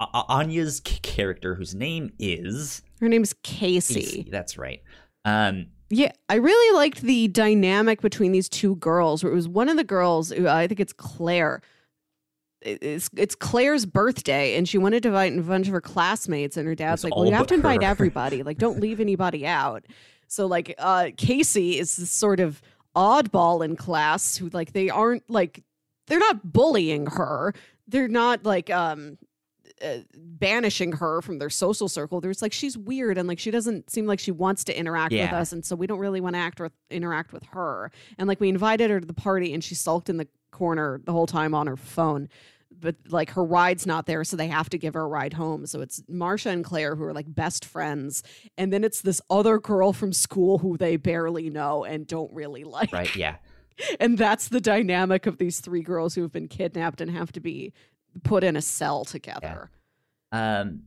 uh, 0.00 0.06
uh, 0.12 0.22
anya's 0.28 0.80
character 0.80 1.54
whose 1.54 1.74
name 1.74 2.12
is 2.18 2.82
Her 3.00 3.08
name's 3.08 3.32
Casey. 3.42 4.00
Casey, 4.00 4.28
that's 4.30 4.58
right 4.58 4.82
um 5.24 5.66
Yeah, 5.88 6.12
I 6.28 6.34
really 6.36 6.76
liked 6.76 7.00
the 7.02 7.28
dynamic 7.28 8.00
between 8.02 8.32
these 8.32 8.48
two 8.48 8.74
girls. 8.76 9.22
Where 9.22 9.32
it 9.32 9.36
was 9.36 9.48
one 9.48 9.68
of 9.68 9.76
the 9.76 9.84
girls, 9.84 10.32
I 10.32 10.66
think 10.66 10.80
it's 10.80 10.92
Claire. 10.92 11.62
It- 12.62 12.82
It's 12.82 13.10
it's 13.16 13.34
Claire's 13.34 13.86
birthday, 13.86 14.56
and 14.56 14.68
she 14.68 14.78
wanted 14.78 15.02
to 15.04 15.08
invite 15.08 15.36
a 15.38 15.42
bunch 15.42 15.66
of 15.66 15.72
her 15.72 15.80
classmates. 15.80 16.56
And 16.56 16.66
her 16.66 16.74
dad's 16.74 17.00
It's 17.00 17.04
like, 17.04 17.14
"Well, 17.16 17.24
you 17.26 17.32
have 17.32 17.46
to 17.48 17.54
invite 17.54 17.82
her." 17.82 17.88
everybody. 17.90 18.42
Like, 18.42 18.58
don't 18.58 18.80
leave 18.80 19.00
anybody 19.00 19.46
out." 19.46 19.84
So, 20.28 20.46
like, 20.46 20.74
uh, 20.78 21.10
Casey 21.16 21.78
is 21.78 21.96
this 21.96 22.10
sort 22.10 22.40
of 22.40 22.60
oddball 22.96 23.64
in 23.64 23.76
class 23.76 24.36
who, 24.36 24.48
like, 24.48 24.72
they 24.72 24.88
aren't 24.90 25.28
like 25.30 25.62
they're 26.06 26.18
not 26.18 26.52
bullying 26.52 27.06
her. 27.06 27.52
They're 27.88 28.08
not 28.08 28.44
like 28.44 28.70
um 28.70 29.18
uh, 29.84 29.98
banishing 30.16 30.92
her 30.92 31.20
from 31.20 31.38
their 31.38 31.50
social 31.50 31.86
circle. 31.88 32.20
There's 32.20 32.40
like 32.40 32.52
she's 32.54 32.78
weird 32.78 33.18
and 33.18 33.28
like 33.28 33.38
she 33.38 33.50
doesn't 33.50 33.90
seem 33.90 34.06
like 34.06 34.18
she 34.18 34.30
wants 34.30 34.64
to 34.64 34.78
interact 34.78 35.12
with 35.12 35.34
us, 35.36 35.52
and 35.52 35.64
so 35.64 35.76
we 35.76 35.86
don't 35.86 35.98
really 35.98 36.20
want 36.20 36.34
to 36.34 36.40
act 36.40 36.58
with 36.60 36.72
interact 36.90 37.32
with 37.32 37.44
her. 37.52 37.90
And 38.18 38.26
like 38.26 38.40
we 38.40 38.48
invited 38.48 38.90
her 38.90 38.98
to 39.00 39.06
the 39.06 39.12
party, 39.14 39.52
and 39.52 39.62
she 39.62 39.74
sulked 39.74 40.08
in 40.08 40.16
the 40.16 40.26
corner 40.50 41.00
the 41.04 41.12
whole 41.12 41.26
time 41.26 41.54
on 41.54 41.66
her 41.66 41.76
phone. 41.76 42.28
But 42.78 42.96
like 43.08 43.30
her 43.30 43.44
ride's 43.44 43.86
not 43.86 44.04
there, 44.06 44.22
so 44.22 44.36
they 44.36 44.48
have 44.48 44.68
to 44.70 44.78
give 44.78 44.94
her 44.94 45.00
a 45.00 45.06
ride 45.06 45.32
home. 45.32 45.66
So 45.66 45.80
it's 45.80 46.02
Marsha 46.02 46.50
and 46.50 46.62
Claire 46.64 46.94
who 46.94 47.04
are 47.04 47.14
like 47.14 47.32
best 47.34 47.64
friends, 47.64 48.22
and 48.58 48.72
then 48.72 48.84
it's 48.84 49.00
this 49.00 49.20
other 49.30 49.58
girl 49.58 49.92
from 49.92 50.12
school 50.12 50.58
who 50.58 50.76
they 50.76 50.96
barely 50.96 51.48
know 51.48 51.84
and 51.84 52.06
don't 52.06 52.32
really 52.32 52.64
like. 52.64 52.92
right 52.92 53.14
yeah 53.16 53.36
And 54.00 54.16
that's 54.16 54.48
the 54.48 54.60
dynamic 54.60 55.26
of 55.26 55.38
these 55.38 55.60
three 55.60 55.82
girls 55.82 56.14
who 56.14 56.22
have 56.22 56.32
been 56.32 56.48
kidnapped 56.48 57.00
and 57.00 57.10
have 57.10 57.30
to 57.32 57.40
be 57.40 57.72
put 58.24 58.42
in 58.42 58.56
a 58.56 58.62
cell 58.62 59.04
together. 59.04 59.70
um 60.32 60.82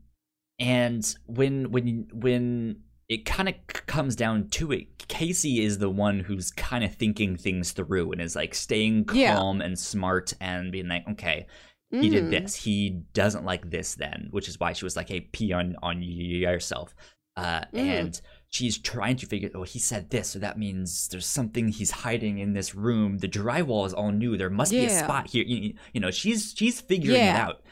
and 0.59 1.15
when 1.25 1.71
when 1.71 2.07
when 2.13 2.81
it 3.09 3.25
kind 3.25 3.49
of 3.49 3.55
c- 3.55 3.81
comes 3.87 4.15
down 4.15 4.47
to 4.49 4.71
it. 4.71 5.07
Casey 5.07 5.63
is 5.63 5.79
the 5.79 5.89
one 5.89 6.19
who's 6.19 6.51
kind 6.51 6.83
of 6.83 6.93
thinking 6.93 7.35
things 7.35 7.71
through 7.71 8.11
and 8.11 8.21
is 8.21 8.35
like 8.35 8.53
staying 8.53 9.05
Yeah. 9.13 9.35
calm 9.35 9.59
and 9.61 9.77
smart 9.77 10.33
and 10.39 10.71
being 10.71 10.87
like 10.87 11.05
okay 11.09 11.47
he 11.91 12.07
did 12.07 12.25
Mm. 12.25 12.29
this. 12.29 12.55
He 12.55 13.01
doesn't 13.13 13.43
like 13.45 13.71
this 13.71 13.95
then 13.95 14.27
which 14.29 14.47
is 14.47 14.59
why 14.59 14.73
she 14.73 14.85
was 14.85 14.95
like 14.95 15.09
hey 15.09 15.21
pee 15.21 15.51
on 15.51 15.75
on 15.81 16.03
yourself. 16.03 16.95
Uh 17.35 17.61
Mm. 17.73 17.79
and 17.99 18.21
she's 18.49 18.77
trying 18.77 19.15
to 19.15 19.25
figure 19.25 19.49
oh 19.55 19.63
he 19.63 19.79
said 19.79 20.11
this 20.11 20.29
so 20.29 20.39
that 20.39 20.59
means 20.59 21.07
there's 21.07 21.25
something 21.25 21.69
he's 21.69 21.89
hiding 21.91 22.37
in 22.37 22.53
this 22.53 22.75
room. 22.75 23.17
The 23.17 23.27
drywall 23.27 23.87
is 23.87 23.93
all 23.93 24.11
new. 24.11 24.37
There 24.37 24.49
must 24.51 24.71
be 24.71 24.85
a 24.85 24.89
spot 24.89 25.27
here. 25.31 25.43
You, 25.47 25.73
you 25.93 25.99
know 25.99 26.11
she's 26.11 26.53
she's 26.55 26.79
figuring 26.79 27.21
it 27.21 27.35
out. 27.35 27.63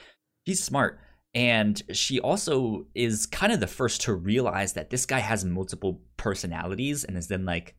She's 0.47 0.63
smart 0.63 0.99
and 1.37 1.83
she 1.93 2.19
also 2.19 2.87
is 2.95 3.25
kind 3.27 3.53
of 3.53 3.59
the 3.59 3.67
first 3.67 4.01
to 4.01 4.13
realize 4.13 4.73
that 4.73 4.89
this 4.89 5.05
guy 5.05 5.19
has 5.19 5.45
multiple 5.45 6.01
personalities 6.17 7.03
and 7.03 7.15
is 7.17 7.27
then 7.27 7.45
like 7.45 7.75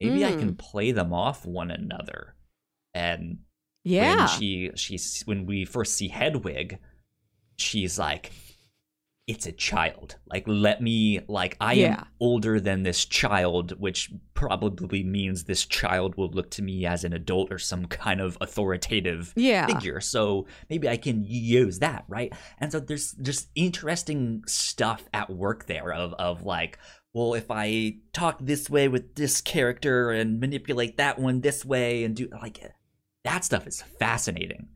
maybe 0.00 0.24
i 0.24 0.32
Mm. 0.32 0.38
can 0.38 0.54
play 0.56 0.92
them 0.92 1.12
off 1.12 1.44
one 1.44 1.70
another 1.70 2.34
and 2.94 3.40
Yeah. 3.84 4.16
when 4.16 4.28
she 4.28 4.70
she's 4.76 5.22
when 5.26 5.44
we 5.46 5.64
first 5.66 5.92
see 5.94 6.08
Hedwig, 6.08 6.78
she's 7.58 7.98
like, 7.98 8.32
"It's 9.26 9.46
a 9.46 9.52
child. 9.52 10.16
Like, 10.26 10.44
let 10.46 10.80
me 10.80 11.20
like 11.26 11.56
I 11.60 11.72
Yeah. 11.74 11.86
am 12.00 12.06
older 12.20 12.60
than 12.60 12.82
this 12.84 13.04
child, 13.04 13.72
which 13.80 14.12
probably 14.34 15.02
means 15.02 15.44
this 15.44 15.66
child 15.66 16.16
will 16.16 16.30
look 16.30 16.50
to 16.52 16.62
me 16.62 16.86
as 16.86 17.02
an 17.02 17.12
adult 17.12 17.52
or 17.52 17.58
some 17.58 17.86
kind 17.86 18.20
of 18.20 18.38
authoritative 18.40 19.32
yeah. 19.36 19.66
figure. 19.66 20.00
So 20.00 20.46
maybe 20.70 20.88
I 20.88 20.96
can 20.96 21.24
use 21.24 21.80
that, 21.80 22.04
right? 22.08 22.32
And 22.58 22.70
so 22.70 22.78
there's 22.78 23.12
just 23.14 23.48
interesting 23.54 24.44
stuff 24.46 25.08
at 25.12 25.28
work 25.30 25.66
there 25.66 25.92
of 25.92 26.12
of 26.14 26.44
like, 26.44 26.78
well, 27.12 27.34
if 27.34 27.50
I 27.50 27.96
talk 28.12 28.38
this 28.40 28.70
way 28.70 28.86
with 28.88 29.14
this 29.16 29.40
character 29.40 30.10
and 30.12 30.38
manipulate 30.38 30.98
that 30.98 31.18
one 31.18 31.40
this 31.40 31.64
way 31.64 32.04
and 32.04 32.14
do 32.14 32.28
like 32.40 32.60
that 33.24 33.44
stuff 33.44 33.66
is 33.66 33.82
fascinating. 33.98 34.68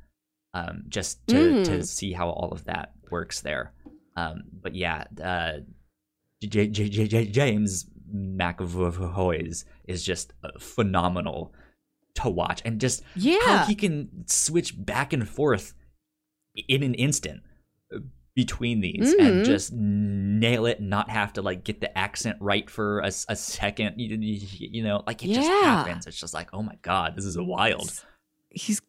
Um, 0.55 0.83
just 0.89 1.25
to 1.29 1.63
to 1.63 1.71
Mhm. 1.79 1.85
see 1.87 2.13
how 2.13 2.31
all 2.31 2.51
of 2.51 2.65
that 2.65 2.95
works 3.13 3.41
there. 3.43 3.73
Um, 4.17 4.43
but 4.63 4.75
yeah, 4.75 5.05
uh, 5.23 5.61
J- 6.43 6.69
J- 6.69 6.89
J- 6.89 7.07
J- 7.09 7.27
James 7.27 7.87
McAvoy 8.15 9.47
is, 9.49 9.65
is 9.87 10.03
just 10.05 10.33
uh, 10.43 10.49
phenomenal 10.59 11.53
to 12.15 12.29
watch, 12.29 12.61
and 12.65 12.81
just 12.81 13.03
how 13.03 13.09
Yeah. 13.17 13.67
he 13.67 13.75
can 13.75 14.09
switch 14.27 14.75
back 14.85 15.13
and 15.13 15.29
forth 15.29 15.75
in 16.69 16.83
an 16.83 16.95
instant 16.95 17.43
uh, 17.95 17.99
between 18.35 18.81
these 18.81 19.15
Mhm. 19.15 19.21
and 19.21 19.45
just 19.45 19.73
nail 19.73 20.67
it 20.67 20.81
not 20.81 21.11
have 21.11 21.33
to 21.35 21.43
like 21.43 21.63
get 21.65 21.81
the 21.81 21.97
accent 21.97 22.37
right 22.41 22.69
for 22.69 23.01
a 23.01 23.11
second. 23.13 23.99
You, 24.01 24.17
you- 24.17 24.69
you 24.73 24.83
know 24.83 25.03
like 25.07 25.23
it 25.25 25.29
just 25.35 25.49
happens. 25.49 26.07
It's 26.07 26.19
just 26.19 26.35
like 26.35 26.49
oh 26.53 26.63
my 26.63 26.77
god 26.83 27.15
this 27.17 27.25
is 27.25 27.39
wild. 27.39 27.93
He's 28.51 28.81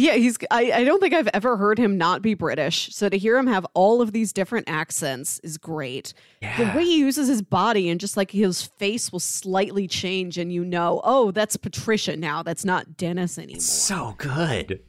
yeah, 0.00 0.14
he's 0.14 0.38
I, 0.50 0.72
I 0.72 0.84
don't 0.84 1.00
think 1.00 1.12
I've 1.12 1.28
ever 1.34 1.56
heard 1.56 1.78
him 1.78 1.98
not 1.98 2.22
be 2.22 2.34
British. 2.34 2.88
So 2.94 3.08
to 3.08 3.18
hear 3.18 3.36
him 3.36 3.46
have 3.46 3.66
all 3.74 4.00
of 4.00 4.12
these 4.12 4.32
different 4.32 4.68
accents 4.68 5.38
is 5.40 5.58
great. 5.58 6.14
yeah 6.40 6.56
The 6.56 6.76
way 6.76 6.84
he 6.84 6.98
uses 6.98 7.28
his 7.28 7.42
body 7.42 7.88
and 7.90 8.00
just 8.00 8.16
like 8.16 8.30
his 8.30 8.62
face 8.62 9.12
will 9.12 9.20
slightly 9.20 9.86
change 9.86 10.38
and 10.38 10.52
you 10.52 10.64
know, 10.64 11.00
oh, 11.04 11.30
that's 11.30 11.56
Patricia 11.56 12.16
now. 12.16 12.42
That's 12.42 12.64
not 12.64 12.96
Dennis 12.96 13.38
anymore. 13.38 13.56
it's 13.56 13.70
so 13.70 14.14
good 14.16 14.80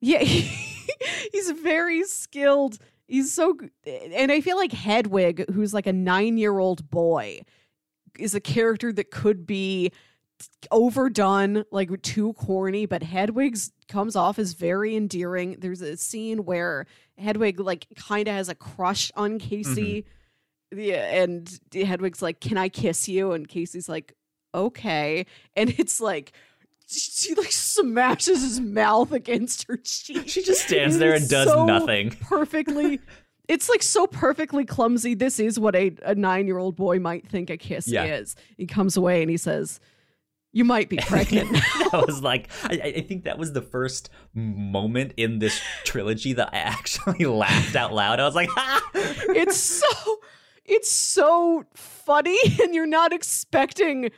Yeah, 0.00 0.18
he's 1.32 1.50
very 1.62 2.04
skilled. 2.04 2.78
He's 3.08 3.32
so, 3.32 3.56
and 3.86 4.30
I 4.32 4.40
feel 4.40 4.56
like 4.56 4.72
Hedwig, 4.72 5.48
who's 5.52 5.72
like 5.72 5.86
a 5.86 5.92
nine-year-old 5.92 6.90
boy, 6.90 7.42
is 8.18 8.34
a 8.34 8.40
character 8.40 8.92
that 8.92 9.10
could 9.10 9.46
be 9.46 9.92
overdone, 10.70 11.64
like 11.70 12.02
too 12.02 12.32
corny. 12.34 12.86
But 12.86 13.02
Hedwig's 13.02 13.72
comes 13.88 14.16
off 14.16 14.38
as 14.38 14.52
very 14.52 14.96
endearing. 14.96 15.56
There's 15.60 15.82
a 15.82 15.96
scene 15.96 16.44
where 16.44 16.86
Hedwig 17.18 17.60
like 17.60 17.86
kind 17.96 18.28
of 18.28 18.34
has 18.34 18.48
a 18.48 18.54
crush 18.54 19.10
on 19.16 19.38
Casey, 19.38 20.04
mm-hmm. 20.72 20.80
yeah, 20.80 21.22
and 21.22 21.60
Hedwig's 21.72 22.22
like, 22.22 22.40
"Can 22.40 22.58
I 22.58 22.68
kiss 22.68 23.08
you?" 23.08 23.32
And 23.32 23.48
Casey's 23.48 23.88
like, 23.88 24.14
"Okay," 24.54 25.26
and 25.56 25.70
it's 25.78 26.00
like. 26.00 26.32
She 26.88 27.34
like 27.34 27.50
smashes 27.50 28.42
his 28.42 28.60
mouth 28.60 29.10
against 29.10 29.66
her 29.66 29.76
cheek. 29.76 30.28
she 30.28 30.44
just 30.44 30.64
stands 30.64 30.98
there 30.98 31.14
and 31.14 31.28
does 31.28 31.48
so 31.48 31.64
nothing 31.66 32.10
perfectly 32.20 33.00
it's 33.48 33.68
like 33.68 33.82
so 33.82 34.06
perfectly 34.06 34.64
clumsy 34.64 35.14
this 35.14 35.40
is 35.40 35.58
what 35.58 35.74
a, 35.74 35.92
a 36.04 36.14
nine-year-old 36.14 36.76
boy 36.76 36.98
might 36.98 37.26
think 37.26 37.50
a 37.50 37.56
kiss 37.56 37.88
Yeah. 37.88 38.04
is 38.04 38.36
he 38.56 38.66
comes 38.66 38.96
away 38.96 39.22
and 39.22 39.28
he 39.28 39.36
says 39.36 39.80
you 40.56 40.64
might 40.64 40.88
be 40.88 40.96
pregnant 40.96 41.52
that 41.92 42.04
was 42.06 42.22
like 42.22 42.48
I, 42.64 42.80
I 42.96 43.00
think 43.02 43.24
that 43.24 43.36
was 43.38 43.52
the 43.52 43.60
first 43.60 44.08
moment 44.32 45.12
in 45.18 45.38
this 45.38 45.60
trilogy 45.84 46.32
that 46.32 46.48
I 46.50 46.56
actually 46.58 47.26
laughed 47.44 47.76
out 47.76 47.92
loud. 47.92 48.20
I 48.20 48.24
was 48.24 48.34
like, 48.34 48.48
ah! 48.56 48.80
it's 48.94 49.58
so 49.58 49.86
it's 50.64 50.90
so 50.90 51.64
funny 51.74 52.38
and 52.62 52.74
you're 52.74 52.86
not 52.86 53.12
expecting 53.12 54.06
i- 54.06 54.10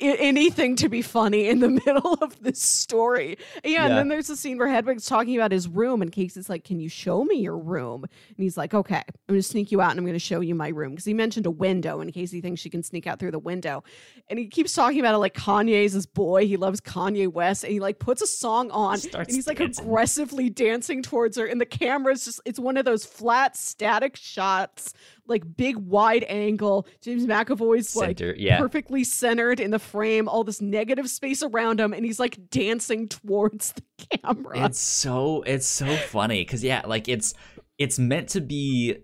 anything 0.00 0.76
to 0.76 0.88
be 0.88 1.02
funny 1.02 1.48
in 1.48 1.60
the 1.60 1.68
middle 1.86 2.14
of 2.14 2.42
this 2.42 2.60
story. 2.60 3.38
Yeah, 3.64 3.86
and 3.86 3.96
then 3.96 4.08
there's 4.08 4.30
a 4.30 4.36
scene 4.36 4.58
where 4.58 4.68
Hedwig's 4.68 5.06
talking 5.06 5.36
about 5.36 5.52
his 5.52 5.68
room, 5.68 6.02
and 6.02 6.10
Casey's 6.10 6.48
like, 6.48 6.64
"Can 6.64 6.80
you 6.80 6.88
show 6.88 7.24
me 7.24 7.36
your 7.36 7.58
room?" 7.58 8.04
And 8.04 8.36
he's 8.36 8.56
like, 8.56 8.74
"Okay, 8.74 8.96
I'm 8.96 9.14
going 9.28 9.38
to 9.38 9.42
sneak 9.42 9.70
you 9.72 9.80
out, 9.80 9.90
and 9.90 9.98
I'm 9.98 10.04
going 10.04 10.14
to 10.14 10.18
show 10.18 10.40
you 10.40 10.54
my 10.54 10.68
room." 10.68 10.90
Because 10.90 11.04
he 11.04 11.14
mentioned 11.14 11.46
a 11.46 11.50
window, 11.50 12.00
and 12.00 12.12
Casey 12.12 12.40
thinks 12.40 12.60
she 12.60 12.70
can 12.70 12.82
sneak 12.82 13.06
out 13.06 13.18
through 13.18 13.32
the 13.32 13.38
window, 13.38 13.84
and 14.28 14.38
he 14.38 14.46
keeps 14.46 14.74
talking 14.74 15.00
about 15.00 15.14
it 15.14 15.18
like 15.18 15.34
Kanye's 15.34 15.92
his 15.92 16.06
boy. 16.06 16.46
He 16.46 16.56
loves 16.56 16.80
Kanye 16.80 17.28
West, 17.28 17.64
and 17.64 17.72
he 17.72 17.80
like 17.80 17.98
puts 17.98 18.22
a 18.22 18.26
song 18.26 18.70
on, 18.70 18.98
Starts 18.98 19.28
and 19.28 19.36
he's 19.36 19.46
like 19.46 19.58
dancing. 19.58 19.84
aggressively 19.84 20.50
dancing 20.50 21.02
towards 21.02 21.36
her, 21.36 21.46
and 21.46 21.60
the 21.60 21.66
camera's 21.66 22.24
just 22.24 22.40
it's 22.44 22.58
one 22.58 22.76
of 22.76 22.84
those 22.84 23.04
flat 23.04 23.56
static 23.56 24.16
shots, 24.16 24.94
like 25.30 25.56
big 25.56 25.76
wide 25.78 26.24
angle. 26.28 26.86
James 27.00 27.24
McAvoy's 27.26 27.96
like 27.96 28.20
yeah. 28.36 28.58
perfectly 28.58 29.04
centered 29.04 29.60
in 29.60 29.70
the 29.70 29.78
frame, 29.78 30.28
all 30.28 30.44
this 30.44 30.60
negative 30.60 31.08
space 31.08 31.42
around 31.42 31.80
him, 31.80 31.94
and 31.94 32.04
he's 32.04 32.20
like 32.20 32.50
dancing 32.50 33.08
towards 33.08 33.72
the 33.72 33.82
camera. 34.18 34.66
It's 34.66 34.78
so 34.80 35.42
it's 35.46 35.66
so 35.66 35.96
funny 35.96 36.42
because 36.44 36.62
yeah, 36.62 36.82
like 36.86 37.08
it's 37.08 37.32
it's 37.78 37.98
meant 37.98 38.28
to 38.30 38.42
be 38.42 38.96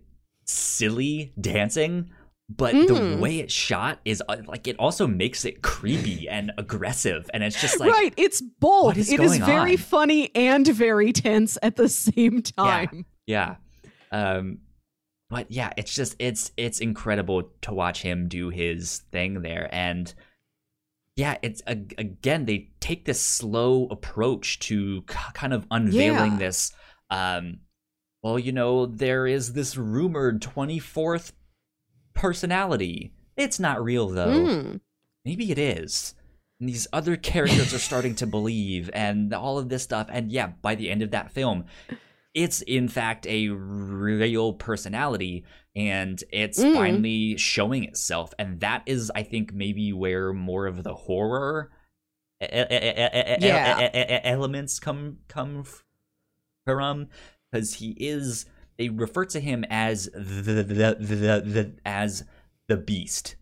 silly 0.45 1.33
dancing, 1.41 2.11
but 2.49 2.73
the 2.73 2.95
Mm. 2.95 3.21
way 3.21 3.39
it's 3.41 3.53
shot 3.55 3.99
is 4.05 4.23
uh, 4.29 4.37
like 4.47 4.69
it 4.69 4.77
also 4.79 5.07
makes 5.07 5.45
it 5.45 5.63
creepy 5.63 6.29
and 6.29 6.53
aggressive, 6.59 7.29
and 7.35 7.43
it's 7.43 7.61
just 7.61 7.81
like 7.81 7.91
right, 7.91 8.15
it's 8.17 8.43
what 8.61 8.97
is 8.97 9.11
It 9.11 9.21
is 9.21 9.39
very 9.39 9.73
on? 9.73 9.77
funny 9.79 10.31
and 10.35 10.67
very 10.67 11.13
tense 11.13 11.59
at 11.63 11.77
the 11.77 11.89
same 11.89 12.43
time. 12.43 13.07
yeah. 13.27 13.57
Um, 14.13 14.59
but 15.31 15.51
yeah, 15.51 15.73
it's 15.77 15.95
just 15.95 16.17
it's 16.19 16.53
it's 16.57 16.81
incredible 16.81 17.51
to 17.63 17.73
watch 17.75 18.03
him 18.03 18.29
do 18.29 18.49
his 18.51 18.99
thing 19.11 19.43
there, 19.43 19.69
and 19.73 20.13
yeah, 21.17 21.37
it's 21.43 21.63
again 21.67 22.45
they 22.45 22.71
take 22.81 23.05
this 23.07 23.21
slow 23.21 23.87
approach 23.91 24.59
to 24.61 25.03
kind 25.03 25.53
of 25.55 25.67
unveiling 25.71 26.33
Yeah. 26.33 26.39
this. 26.39 26.73
Um, 27.11 27.61
well, 28.23 28.39
you 28.39 28.53
know, 28.53 28.87
there 28.87 29.27
is 29.27 29.53
this 29.53 29.77
rumored 29.77 30.43
twenty 30.43 30.79
fourth 30.79 31.33
personality. 32.15 33.13
It's 33.37 33.61
not 33.61 33.83
real 33.83 34.09
though. 34.09 34.29
Mm. 34.47 34.81
Maybe 35.25 35.51
it 35.51 35.59
is. 35.59 36.15
And 36.61 36.69
these 36.69 36.87
other 36.93 37.17
characters 37.17 37.75
are 37.75 37.79
starting 37.79 38.15
to 38.17 38.27
believe, 38.37 38.91
and 38.95 39.33
all 39.35 39.59
of 39.59 39.69
this 39.69 39.83
stuff. 39.83 40.09
And 40.11 40.31
yeah, 40.33 40.49
by 40.63 40.75
the 40.75 40.91
end 40.91 41.03
of 41.03 41.11
that 41.11 41.33
film, 41.33 41.65
it's 42.37 42.61
in 42.63 42.87
fact 42.87 43.27
a 43.27 43.49
real 43.49 44.53
personality, 44.53 45.45
and 45.75 46.23
it's 46.31 46.63
Mm. 46.63 46.75
finally 46.75 47.37
showing 47.39 47.83
itself. 47.85 48.33
And 48.39 48.61
that 48.61 48.83
is, 48.87 49.11
I 49.15 49.23
think, 49.25 49.53
maybe 49.53 49.93
where 49.93 50.33
more 50.33 50.67
of 50.67 50.83
the 50.85 50.95
horror 50.95 51.73
e- 52.43 52.45
e- 52.45 52.49
e- 52.49 52.61
e- 52.61 53.35
e- 53.35 53.37
Yeah. 53.41 54.21
elements 54.23 54.79
come 54.79 55.19
come 55.29 55.65
from, 56.67 57.09
because 57.51 57.75
he 57.75 57.97
is. 57.99 58.45
They 58.79 58.91
refer 58.91 59.25
to 59.27 59.41
him 59.41 59.65
as 59.71 60.05
the, 60.13 60.63
the, 60.63 60.63
the, 60.63 61.43
the 61.47 61.73
as 61.87 62.25
the 62.69 62.77
beast, 62.77 63.37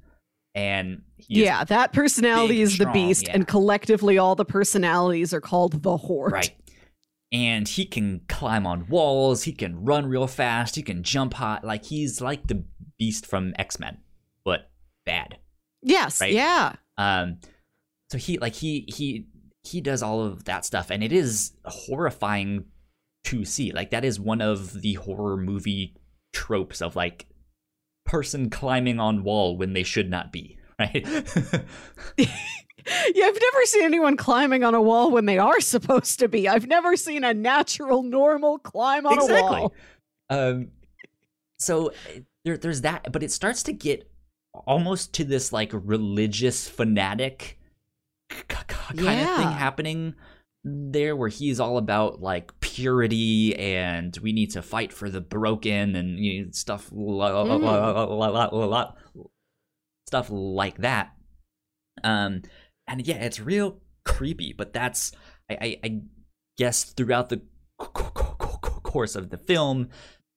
and 0.55 1.03
he 1.17 1.43
Yeah, 1.43 1.65
that 1.65 1.93
personality 1.93 2.61
is 2.61 2.79
the 2.79 2.87
beast, 2.87 3.25
yeah. 3.27 3.33
and 3.35 3.49
collectively 3.49 4.19
all 4.19 4.37
the 4.37 4.45
personalities 4.45 5.35
are 5.35 5.41
called 5.41 5.83
the 5.83 5.97
horde. 5.97 6.33
Right. 6.33 6.55
And 7.35 7.67
he 7.67 7.85
can 7.85 8.21
climb 8.29 8.65
on 8.65 8.87
walls, 8.87 9.43
he 9.43 9.53
can 9.53 9.85
run 9.85 10.07
real 10.07 10.29
fast, 10.29 10.77
he 10.77 10.83
can 10.83 11.03
jump 11.03 11.35
high. 11.35 11.59
Like 11.65 11.85
he's 11.85 12.21
like 12.21 12.47
the 12.47 12.65
beast 12.97 13.27
from 13.27 13.55
X-Men, 13.59 13.99
but 14.45 14.71
bad. 15.05 15.39
Yes. 15.83 16.21
Right? 16.21 16.33
Yeah. 16.33 16.77
Um 16.97 17.41
so 18.11 18.19
he 18.19 18.39
like 18.39 18.55
he 18.55 18.85
he 18.87 19.27
he 19.65 19.81
does 19.81 20.01
all 20.01 20.23
of 20.23 20.45
that 20.45 20.65
stuff 20.65 20.91
and 20.91 21.03
it 21.03 21.11
is 21.11 21.53
horrifying 21.65 22.67
to 23.25 23.45
see. 23.45 23.73
Like 23.73 23.91
that 23.91 24.05
is 24.05 24.21
one 24.21 24.41
of 24.41 24.81
the 24.81 24.95
horror 24.95 25.37
movie 25.37 25.97
tropes 26.33 26.81
of 26.81 26.95
like 26.95 27.27
person 28.07 28.49
climbing 28.49 29.01
on 29.01 29.25
wall 29.25 29.57
when 29.57 29.73
they 29.73 29.83
should 29.83 30.09
not 30.09 30.31
be, 30.31 30.57
right? 30.79 31.05
Yeah, 33.15 33.27
I've 33.27 33.39
never 33.41 33.65
seen 33.65 33.85
anyone 33.85 34.17
climbing 34.17 34.65
on 34.65 34.75
a 34.75 34.83
wall 34.83 35.11
when 35.11 35.27
they 35.27 35.39
are 35.39 35.61
supposed 35.61 36.19
to 36.19 36.29
be. 36.29 36.49
I've 36.49 36.67
never 36.67 36.97
seen 36.97 37.25
a 37.25 37.33
natural, 37.33 38.03
normal 38.03 38.59
climb 38.59 39.07
on 39.07 39.19
a 39.19 39.25
wall. 39.43 39.73
Um, 40.31 40.69
so 41.59 41.89
uh, 41.89 41.93
there, 42.45 42.57
there's 42.59 42.83
that, 42.83 43.13
but 43.13 43.23
it 43.23 43.33
starts 43.33 43.63
to 43.65 43.73
get 43.73 44.11
almost 44.67 45.15
to 45.15 45.25
this 45.25 45.53
like 45.53 45.71
religious 45.73 46.69
fanatic 46.69 47.59
kind 48.49 49.01
of 49.01 49.05
thing 49.37 49.51
happening 49.51 50.15
there, 50.65 51.17
where 51.17 51.29
he's 51.29 51.61
all 51.61 51.79
about 51.79 52.21
like 52.21 52.59
purity 52.61 53.55
and 53.57 54.17
we 54.23 54.33
need 54.33 54.51
to 54.53 54.63
fight 54.63 54.93
for 54.93 55.11
the 55.11 55.21
broken 55.21 55.95
and 55.97 56.19
you 56.19 56.45
know, 56.45 56.51
stuff, 56.53 56.91
Mm. 56.91 58.21
stuff 60.09 60.29
like 60.31 60.79
that. 60.79 61.13
Um, 62.03 62.43
and 62.87 63.07
yeah, 63.07 63.17
it's 63.17 63.41
real 63.41 63.81
creepy, 64.05 64.53
but 64.53 64.73
that's 64.73 65.13
I, 65.51 65.55
I, 65.61 65.81
I 65.85 66.01
guess 66.59 66.85
throughout 66.85 67.29
the 67.29 67.43
course 67.79 69.17
of 69.17 69.31
the 69.31 69.39
film, 69.39 69.89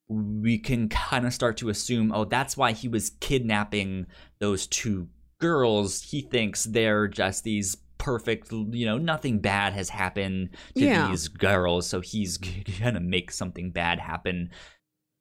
we 0.10 0.58
can 0.58 0.90
kind 0.90 1.26
of 1.26 1.34
start 1.34 1.58
to 1.58 1.70
assume, 1.70 2.12
oh, 2.14 2.26
that's 2.26 2.58
why 2.58 2.72
he 2.72 2.88
was 2.88 3.12
kidnapping 3.20 4.08
those 4.40 4.68
two 4.68 5.10
girls. 5.40 6.02
He 6.02 6.22
thinks 6.22 6.64
they're 6.64 7.08
just 7.08 7.44
these 7.44 7.76
perfect, 7.98 8.52
you 8.52 8.86
know, 8.86 8.98
nothing 8.98 9.40
bad 9.40 9.74
has 9.74 9.90
happened 9.90 10.50
to 10.76 10.86
Yeah. 10.86 11.10
these 11.10 11.28
girls, 11.28 11.88
so 11.88 12.00
he's 12.00 12.38
gonna 12.38 13.00
make 13.00 13.32
something 13.32 13.72
bad 13.72 14.00
happen 14.00 14.50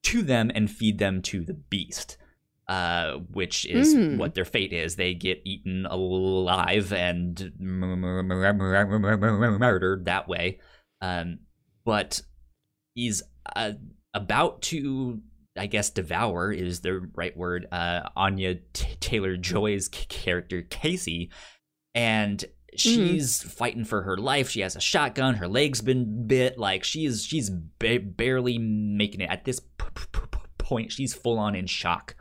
to 0.04 0.22
them 0.22 0.50
and 0.54 0.70
feed 0.70 0.98
them 0.98 1.20
to 1.22 1.44
the 1.44 1.54
beast. 1.54 2.16
Uh, 2.68 3.18
which 3.30 3.64
is 3.64 3.94
Mm. 3.94 4.16
what 4.18 4.34
their 4.34 4.44
fate 4.44 4.72
is. 4.72 4.96
They 4.96 5.14
get 5.14 5.40
eaten 5.44 5.86
alive 5.86 6.92
and 6.92 7.52
murdered 9.58 10.04
that 10.06 10.28
way. 10.28 10.58
Um, 11.00 11.38
but 11.84 12.22
he's 12.94 13.22
uh, 13.54 13.72
about 14.14 14.62
to, 14.62 15.20
I 15.56 15.66
guess, 15.66 15.90
devour 15.90 16.52
is 16.52 16.80
the 16.80 17.08
right 17.14 17.36
word. 17.36 17.66
Uh, 17.70 18.08
Anya 18.16 18.56
T- 18.72 18.96
Taylor 19.00 19.36
Joy's 19.36 19.88
character 19.88 20.62
Casey, 20.62 21.30
and 21.94 22.44
she's 22.76 23.42
fighting 23.42 23.84
for 23.84 24.02
her 24.02 24.16
life. 24.16 24.48
She 24.50 24.60
has 24.60 24.74
a 24.76 24.80
shotgun. 24.80 25.36
Her 25.36 25.48
leg's 25.48 25.82
been 25.82 26.26
bit. 26.26 26.58
Like 26.58 26.82
she's 26.82 27.24
she's 27.24 27.50
ba- 27.50 28.00
barely 28.00 28.58
making 28.58 29.20
it 29.20 29.30
at 29.30 29.44
this 29.44 29.60
p- 29.60 29.86
p- 29.94 30.20
point. 30.58 30.90
She's 30.92 31.14
full 31.14 31.38
on 31.38 31.54
in 31.54 31.66
shock 31.66 32.16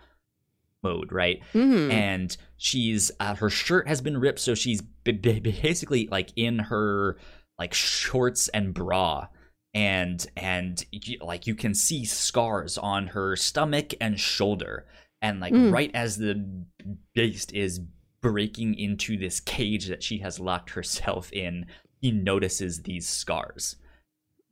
mode, 0.86 1.12
right? 1.12 1.40
Mhm. 1.54 1.92
and 1.92 2.38
she's 2.58 3.12
uh, 3.20 3.36
her 3.36 3.50
shirt 3.50 3.88
has 3.88 4.00
been 4.02 4.18
ripped 4.26 4.40
so 4.40 4.54
she's 4.56 4.82
b- 5.04 5.12
b- 5.12 5.40
basically 5.62 6.08
like 6.18 6.30
in 6.36 6.56
her 6.72 7.18
like 7.60 7.74
shorts 7.74 8.48
and 8.58 8.74
bra 8.74 9.28
and 9.74 10.26
and 10.38 10.86
like 11.22 11.48
you 11.48 11.56
can 11.64 11.74
see 11.74 12.06
scars 12.06 12.78
on 12.78 13.08
her 13.08 13.36
stomach 13.36 13.94
and 14.00 14.20
shoulder 14.20 14.86
and 15.22 15.40
like 15.42 15.54
Mm. 15.54 15.72
right 15.78 15.92
as 15.94 16.18
the 16.18 16.34
beast 17.14 17.54
is 17.54 17.82
breaking 18.22 18.72
into 18.80 19.18
this 19.18 19.40
cage 19.40 19.86
that 19.88 20.02
she 20.04 20.18
has 20.20 20.40
locked 20.40 20.72
herself 20.72 21.32
in 21.34 21.66
he 22.02 22.12
notices 22.12 22.84
these 22.84 23.08
scars 23.08 23.76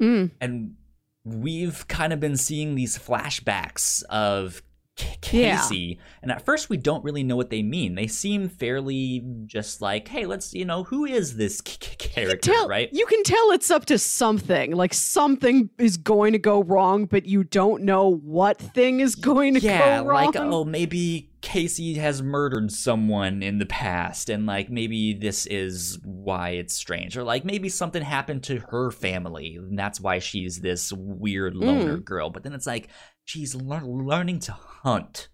Mm. 0.02 0.32
and 0.42 0.76
we've 1.24 1.88
kind 1.88 2.12
of 2.14 2.20
been 2.20 2.36
seeing 2.38 2.76
these 2.76 2.98
flashbacks 2.98 4.04
of 4.10 4.62
K- 4.96 5.40
Yeah. 5.40 5.58
Casey, 5.58 6.00
and 6.22 6.32
at 6.32 6.46
first 6.46 6.70
we 6.70 6.78
don't 6.78 7.04
really 7.04 7.24
know 7.24 7.36
what 7.36 7.50
they 7.50 7.64
mean. 7.64 7.96
They 7.96 8.06
seem 8.06 8.48
fairly 8.48 9.24
just 9.48 9.82
like, 9.82 10.08
"Hey, 10.08 10.28
let's 10.28 10.54
you 10.54 10.66
know 10.66 10.84
who 10.84 11.06
is 11.06 11.36
this 11.36 11.62
k- 11.62 11.78
k- 11.80 11.96
character, 11.96 12.52
Tell, 12.52 12.68
right?" 12.68 12.90
You 12.92 13.08
can 13.08 13.24
tell 13.24 13.52
it's 13.52 13.72
up 13.72 13.86
to 13.86 13.98
something. 13.98 14.76
Like 14.76 14.94
something 14.94 15.72
is 15.80 15.98
going 15.98 16.34
to 16.34 16.40
go 16.40 16.62
wrong, 16.62 17.06
but 17.06 17.26
you 17.26 17.44
don't 17.44 17.84
know 17.84 18.08
what 18.08 18.60
thing 18.60 19.00
is 19.00 19.16
going 19.16 19.56
to 19.56 19.60
yeah, 19.62 19.80
go 19.80 20.06
wrong. 20.06 20.24
Yeah, 20.24 20.28
like 20.28 20.36
oh, 20.36 20.64
maybe 20.64 21.32
Casey 21.44 21.96
has 21.96 22.22
murdered 22.22 22.72
someone 22.72 23.44
in 23.44 23.60
the 23.60 23.66
past, 23.66 24.30
and 24.30 24.46
like 24.46 24.70
maybe 24.70 25.14
this 25.14 25.46
is 25.48 26.00
why 26.04 26.52
it's 26.52 26.74
strange, 26.74 27.18
or 27.18 27.24
like 27.24 27.44
maybe 27.44 27.68
something 27.68 28.02
happened 28.02 28.44
to 28.44 28.60
her 28.70 28.92
family, 28.92 29.58
and 29.58 29.78
that's 29.78 30.00
why 30.00 30.20
she's 30.20 30.62
this 30.62 30.94
weird 30.94 31.56
loner 31.56 31.98
mm. 31.98 32.06
girl. 32.06 32.30
But 32.30 32.44
then 32.44 32.54
it's 32.54 32.66
like 32.66 32.88
she's 33.26 33.56
lear- 33.56 33.82
learning 33.86 34.40
to 34.40 34.52
hunt. 34.54 35.28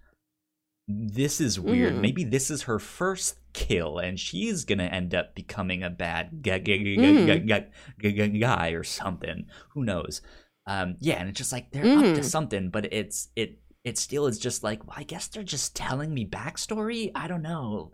This 0.88 1.40
is 1.40 1.60
weird. 1.60 1.94
Mm. 1.94 2.02
Maybe 2.02 2.24
this 2.24 2.50
is 2.50 2.64
her 2.64 2.80
first 2.80 3.38
kill, 3.54 4.00
and 4.00 4.20
she's 4.20 4.66
gonna 4.66 4.86
end 4.86 5.14
up 5.14 5.36
becoming 5.36 5.84
a 5.84 5.90
bad 5.90 6.44
g- 6.44 6.60
g- 6.60 6.98
Mm. 6.98 7.64
g- 8.02 8.40
guy 8.40 8.70
or 8.70 8.84
something. 8.84 9.46
Who 9.74 9.84
knows? 9.84 10.22
Um, 10.66 10.96
yeah, 11.00 11.16
and 11.20 11.30
it's 11.30 11.38
just 11.38 11.52
like 11.52 11.72
they're 11.72 11.98
up 11.98 12.04
to 12.16 12.22
Mm. 12.22 12.26
something, 12.26 12.70
but 12.70 12.92
it's 12.92 13.30
it 13.36 13.60
it 13.84 13.98
still 13.98 14.26
is 14.28 14.40
just 14.40 14.64
like 14.64 14.86
well, 14.88 14.98
I 14.98 15.04
guess 15.04 15.28
they're 15.28 15.44
just 15.44 15.76
telling 15.76 16.14
me 16.14 16.26
backstory. 16.26 17.12
I 17.16 17.28
don't 17.28 17.42
know. 17.44 17.94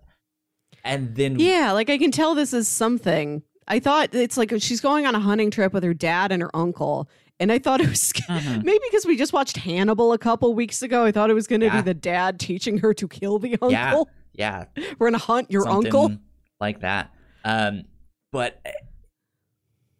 And 0.83 1.15
then 1.15 1.37
yeah, 1.39 1.71
like 1.73 1.89
I 1.89 1.97
can 1.97 2.11
tell 2.11 2.33
this 2.33 2.53
is 2.53 2.67
something. 2.67 3.43
I 3.67 3.79
thought 3.79 4.13
it's 4.15 4.37
like 4.37 4.53
she's 4.61 4.79
going 4.81 5.05
on 5.05 5.15
a 5.15 5.19
hunting 5.19 5.51
trip 5.51 5.73
with 5.73 5.83
her 5.83 5.93
dad 5.93 6.31
and 6.31 6.41
her 6.41 6.55
uncle. 6.55 7.09
And 7.39 7.51
I 7.51 7.59
thought 7.59 7.81
it 7.81 7.89
was 7.89 8.13
Mhm. 8.13 8.63
maybe 8.63 8.79
because 8.89 9.05
we 9.05 9.17
just 9.17 9.33
watched 9.33 9.57
Hannibal 9.57 10.13
a 10.13 10.17
couple 10.17 10.53
weeks 10.53 10.81
ago. 10.81 11.03
I 11.03 11.11
thought 11.11 11.29
it 11.29 11.33
was 11.33 11.47
going 11.47 11.59
to 11.61 11.65
Yeah. 11.67 11.81
be 11.81 11.85
the 11.85 11.93
dad 11.93 12.39
teaching 12.39 12.77
her 12.79 12.93
to 12.93 13.07
kill 13.07 13.39
the 13.39 13.53
uncle. 13.53 13.71
Yeah. 13.71 14.03
yeah, 14.33 14.65
We're 14.99 15.09
going 15.09 15.19
to 15.19 15.25
hunt 15.25 15.51
your 15.51 15.63
something 15.63 15.85
uncle. 15.93 16.17
like 16.61 16.79
that. 16.81 17.11
Um, 17.43 17.83
but 18.31 18.59
eh, 18.65 18.71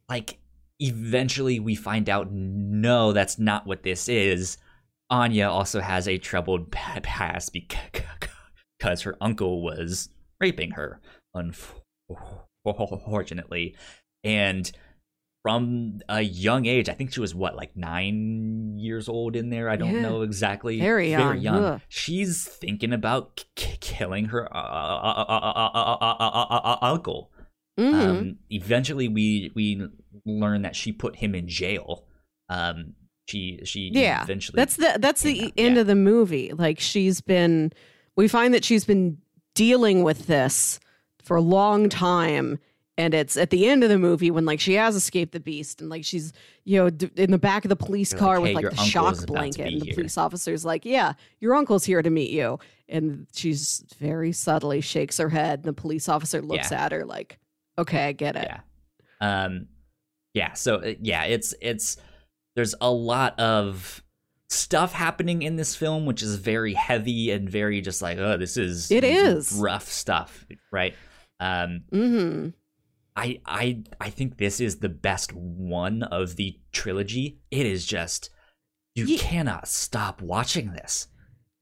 like 0.09 0.37
eventually 0.79 1.59
we 1.59 1.75
find 1.75 2.09
out 2.09 2.31
no, 2.31 3.11
that's 3.11 3.37
not 3.37 3.65
what 3.67 3.83
this 3.83 4.07
is. 4.07 4.57
Anya 5.09 5.49
also 5.49 5.81
has 5.81 6.07
a 6.07 6.17
troubled 6.17 6.71
past 6.71 7.51
because 7.53 9.01
her 9.03 9.15
uncle 9.21 9.61
was 9.61 10.09
raping 10.39 10.71
her, 10.71 10.99
unfortunately, 12.65 13.75
and 14.23 14.71
from 15.45 15.99
a 16.09 16.21
young 16.21 16.65
age. 16.65 16.89
I 16.89 16.93
think 16.93 17.13
she 17.13 17.19
was 17.19 17.35
what, 17.35 17.55
like 17.55 17.77
nine 17.77 18.79
years 18.79 19.07
old 19.07 19.35
in 19.35 19.51
there. 19.51 19.69
I 19.69 19.75
don't 19.75 19.93
yeah. 19.93 20.01
know 20.01 20.23
exactly. 20.23 20.79
Very 20.79 21.11
young. 21.11 21.21
Very 21.21 21.39
young. 21.39 21.81
She's 21.87 22.45
thinking 22.45 22.91
about 22.91 23.45
k- 23.55 23.77
killing 23.79 24.25
her 24.25 24.49
uncle. 26.83 27.29
Eventually, 27.77 29.07
we 29.07 29.51
we 29.53 29.87
learn 30.25 30.63
that 30.63 30.75
she 30.75 30.91
put 30.91 31.17
him 31.17 31.35
in 31.35 31.47
jail. 31.47 32.07
Um, 32.49 32.95
she 33.27 33.59
she 33.65 33.91
yeah. 33.93 34.23
Eventually, 34.23 34.55
that's 34.55 34.77
the 34.77 34.97
that's 34.99 35.21
the 35.21 35.43
out. 35.43 35.51
end 35.57 35.75
yeah. 35.75 35.81
of 35.81 35.85
the 35.85 35.93
movie. 35.93 36.53
Like 36.53 36.79
she's 36.79 37.21
been, 37.21 37.71
we 38.15 38.27
find 38.27 38.55
that 38.55 38.65
she's 38.65 38.85
been 38.85 39.19
dealing 39.53 40.01
with 40.01 40.25
this 40.25 40.79
for 41.23 41.37
a 41.37 41.41
long 41.41 41.87
time 41.87 42.57
and 42.97 43.13
it's 43.13 43.35
at 43.37 43.49
the 43.49 43.67
end 43.67 43.83
of 43.83 43.89
the 43.89 43.97
movie 43.97 44.31
when 44.31 44.45
like 44.45 44.59
she 44.59 44.73
has 44.73 44.95
escaped 44.95 45.31
the 45.33 45.39
beast 45.39 45.81
and 45.81 45.89
like 45.89 46.05
she's 46.05 46.31
you 46.63 46.77
know 46.79 46.89
d- 46.89 47.09
in 47.15 47.31
the 47.31 47.37
back 47.37 47.65
of 47.65 47.69
the 47.69 47.75
police 47.75 48.11
They're 48.11 48.19
car 48.19 48.39
like, 48.39 48.55
with 48.55 48.63
like 48.65 48.75
the 48.75 48.83
shock 48.83 49.13
is 49.13 49.19
about 49.23 49.27
to 49.27 49.33
blanket 49.33 49.67
and 49.73 49.81
the 49.81 49.85
here." 49.85 49.93
police 49.95 50.17
officer's 50.17 50.63
like 50.63 50.85
yeah 50.85 51.13
your 51.39 51.55
uncle's 51.55 51.83
here 51.85 52.01
to 52.01 52.09
meet 52.09 52.31
you. 52.31 52.59
And 52.87 53.25
she's 53.33 53.83
very 53.97 54.31
subtly 54.31 54.79
shakes 54.79 55.17
her 55.17 55.29
head 55.29 55.59
and 55.59 55.65
the 55.65 55.73
police 55.73 56.07
officer 56.07 56.41
looks 56.41 56.71
at 56.71 56.91
her 56.91 57.03
like 57.03 57.39
okay 57.77 58.05
i 58.07 58.11
get 58.11 58.35
it. 58.35 58.47
Yeah. 59.21 59.43
Um 59.45 59.67
yeah 60.33 60.53
so 60.53 60.75
uh, 60.75 60.93
yeah 61.01 61.23
it's 61.23 61.53
it's 61.61 61.97
there's 62.55 62.75
a 62.79 62.91
lot 62.91 63.37
of 63.39 64.03
stuff 64.49 64.93
happening 64.93 65.41
in 65.41 65.55
this 65.55 65.75
film 65.75 66.05
which 66.05 66.21
is 66.21 66.35
very 66.35 66.73
heavy 66.75 67.31
and 67.31 67.49
very 67.49 67.81
just 67.81 68.01
like 68.01 68.17
oh 68.19 68.37
this 68.37 68.55
is 68.55 68.91
It 68.91 69.03
is. 69.03 69.51
rough 69.53 69.87
stuff 69.89 70.45
right? 70.71 70.93
Um 71.39 71.81
mm-hmm 71.91 72.49
i 73.15 73.39
i 73.45 73.83
i 74.01 74.09
think 74.09 74.37
this 74.37 74.59
is 74.59 74.77
the 74.77 74.89
best 74.89 75.33
one 75.33 76.03
of 76.03 76.35
the 76.35 76.59
trilogy. 76.71 77.39
It 77.51 77.65
is 77.65 77.85
just 77.85 78.29
you 78.95 79.05
Ye- 79.05 79.17
cannot 79.17 79.67
stop 79.67 80.21
watching 80.21 80.71
this. 80.73 81.07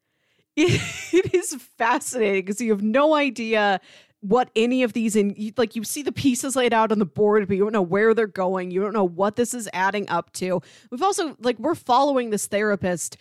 it 0.56 1.34
is 1.34 1.56
fascinating 1.78 2.42
because 2.42 2.62
you 2.62 2.72
have 2.72 2.84
no 2.84 3.16
idea 3.16 3.80
what 4.22 4.50
any 4.56 4.84
of 4.84 4.94
these 4.94 5.16
in 5.16 5.36
like 5.58 5.76
you 5.76 5.84
see 5.84 6.02
the 6.04 6.12
pieces 6.12 6.56
laid 6.56 6.74
out 6.74 6.92
on 6.92 7.00
the 7.00 7.06
board 7.06 7.46
but 7.48 7.58
you 7.58 7.64
don't 7.64 7.74
know 7.74 7.82
where 7.82 8.14
they're 8.14 8.28
going. 8.28 8.72
You 8.72 8.82
don't 8.82 8.94
know 8.94 9.04
what 9.08 9.36
this 9.36 9.54
is 9.54 9.68
adding 9.74 10.08
up 10.10 10.32
to. 10.34 10.62
We've 10.92 11.02
also 11.02 11.36
like 11.40 11.58
we're 11.60 11.76
following 11.76 12.30
this 12.30 12.48
therapist 12.48 13.18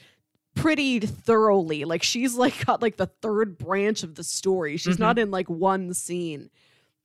pretty 0.55 1.01
thoroughly. 1.01 1.85
Like 1.85 2.03
she's 2.03 2.35
like 2.35 2.65
got 2.67 2.83
like 2.83 2.97
the 2.99 3.11
third 3.23 3.57
branch 3.59 4.03
of 4.03 4.15
the 4.15 4.25
story. 4.25 4.77
She's 4.77 4.97
Mhm. 4.97 5.01
not 5.01 5.19
in 5.19 5.31
like 5.31 5.49
one 5.49 5.95
scene 5.95 6.51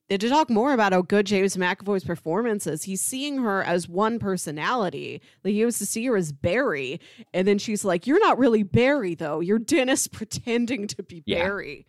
to 0.09 0.17
talk 0.29 0.49
more 0.49 0.71
about 0.71 0.93
how 0.93 1.01
good 1.01 1.25
James 1.25 1.57
McAvoy's 1.57 2.05
performance 2.05 2.65
is, 2.65 2.83
he's 2.83 3.01
seeing 3.01 3.39
her 3.39 3.61
as 3.63 3.89
one 3.89 4.19
personality. 4.19 5.21
Like 5.43 5.51
he 5.51 5.59
used 5.59 5.79
to 5.79 5.85
see 5.85 6.05
her 6.05 6.15
as 6.15 6.31
Barry, 6.31 7.01
and 7.33 7.47
then 7.47 7.57
she's 7.57 7.83
like, 7.83 8.07
"You're 8.07 8.19
not 8.19 8.37
really 8.37 8.63
Barry, 8.63 9.15
though. 9.15 9.41
You're 9.41 9.59
Dennis 9.59 10.07
pretending 10.11 10.87
to 10.87 11.03
be 11.03 11.23
Yeah. 11.25 11.43
Barry." 11.43 11.85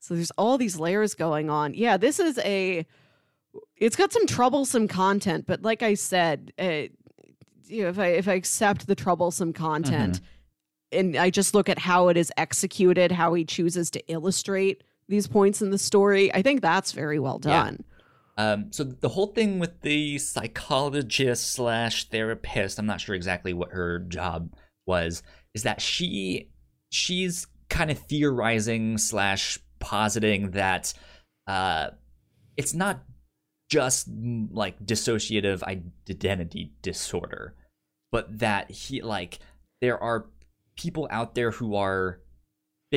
So 0.00 0.14
there's 0.14 0.32
all 0.32 0.58
these 0.58 0.78
layers 0.78 1.14
going 1.14 1.48
on. 1.48 1.74
Yeah, 1.74 1.96
this 1.96 2.18
is 2.18 2.38
a. 2.38 2.86
It's 3.76 3.94
got 3.94 4.12
some 4.12 4.26
troublesome 4.26 4.88
content, 4.88 5.46
but 5.46 5.62
like 5.62 5.82
I 5.82 5.94
said, 5.94 6.52
uh, 6.58 6.88
you 7.66 7.84
know, 7.84 7.88
if 7.88 7.98
I 7.98 8.06
if 8.08 8.26
I 8.26 8.34
accept 8.34 8.88
the 8.88 8.96
troublesome 8.96 9.52
content, 9.52 10.20
and 10.90 11.16
I 11.16 11.30
just 11.30 11.54
look 11.54 11.68
at 11.68 11.78
how 11.78 12.08
it 12.08 12.16
is 12.16 12.32
executed, 12.36 13.12
how 13.12 13.34
he 13.34 13.44
chooses 13.44 13.90
to 13.92 14.12
illustrate 14.12 14.82
these 15.08 15.26
points 15.26 15.60
in 15.62 15.70
the 15.70 15.78
story, 15.78 16.32
I 16.34 16.42
think 16.42 16.60
that's 16.60 16.92
very 16.92 17.18
well 17.18 17.40
Yeah. 17.44 17.64
done. 17.64 17.84
Um, 18.36 18.72
so 18.72 18.82
the 18.82 19.08
whole 19.08 19.28
thing 19.28 19.58
with 19.60 19.80
the 19.82 20.18
psychologist 20.18 21.52
slash 21.52 22.08
therapist, 22.08 22.78
I'm 22.78 22.86
not 22.86 23.00
sure 23.00 23.14
exactly 23.14 23.52
what 23.52 23.70
her 23.70 24.00
job 24.00 24.52
was, 24.86 25.22
is 25.54 25.62
that 25.62 25.80
she 25.80 26.50
she's 26.90 27.46
kind 27.68 27.90
of 27.90 27.98
theorizing 27.98 28.98
slash 28.98 29.58
positing 29.78 30.50
that 30.52 30.92
uh, 31.46 31.90
it's 32.56 32.74
not 32.74 33.04
just 33.70 34.10
mm, 34.12 34.48
like 34.50 34.84
dissociative 34.84 35.62
identity 35.62 36.72
disorder, 36.82 37.54
but 38.10 38.38
that 38.38 38.70
he 38.70 39.00
like 39.00 39.38
there 39.80 39.98
are 40.02 40.26
people 40.76 41.06
out 41.10 41.34
there 41.34 41.50
who 41.52 41.76
are 41.76 42.20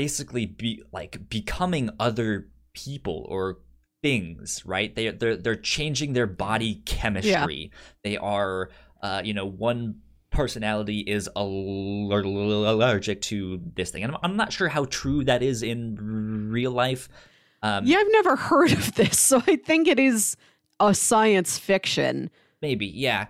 basically 0.02 0.46
be 0.46 0.84
like 0.92 1.28
becoming 1.28 1.90
other 2.00 2.50
people 2.74 3.26
or 3.30 3.58
things 4.04 4.62
right 4.64 4.96
they 4.96 5.10
they're, 5.10 5.36
they're 5.36 5.56
changing 5.56 6.14
their 6.14 6.28
body 6.28 6.84
chemistry 6.86 7.72
they 8.04 8.16
are 8.16 8.70
uh 9.02 9.22
you 9.26 9.34
know 9.34 9.48
one 9.48 9.96
personality 10.30 11.00
is 11.00 11.28
aller- 11.36 12.22
allergic 12.22 13.22
to 13.22 13.60
this 13.76 13.90
thing 13.90 14.04
and 14.04 14.12
I'm, 14.14 14.20
I'm 14.22 14.36
not 14.38 14.54
sure 14.54 14.68
how 14.68 14.86
true 14.86 15.24
that 15.24 15.42
is 15.42 15.64
in 15.64 15.98
real 16.52 16.72
life 16.72 17.10
um 17.64 17.88
Yeah, 17.88 17.98
I've 17.98 18.12
never 18.12 18.36
heard 18.36 18.72
of 18.74 18.94
this, 18.94 19.20
so 19.20 19.42
I 19.48 19.56
think 19.56 19.88
it 19.88 20.00
is 20.00 20.38
a 20.80 20.94
science 20.94 21.58
fiction. 21.58 22.30
maybe 22.62 22.86
yeah 22.86 23.26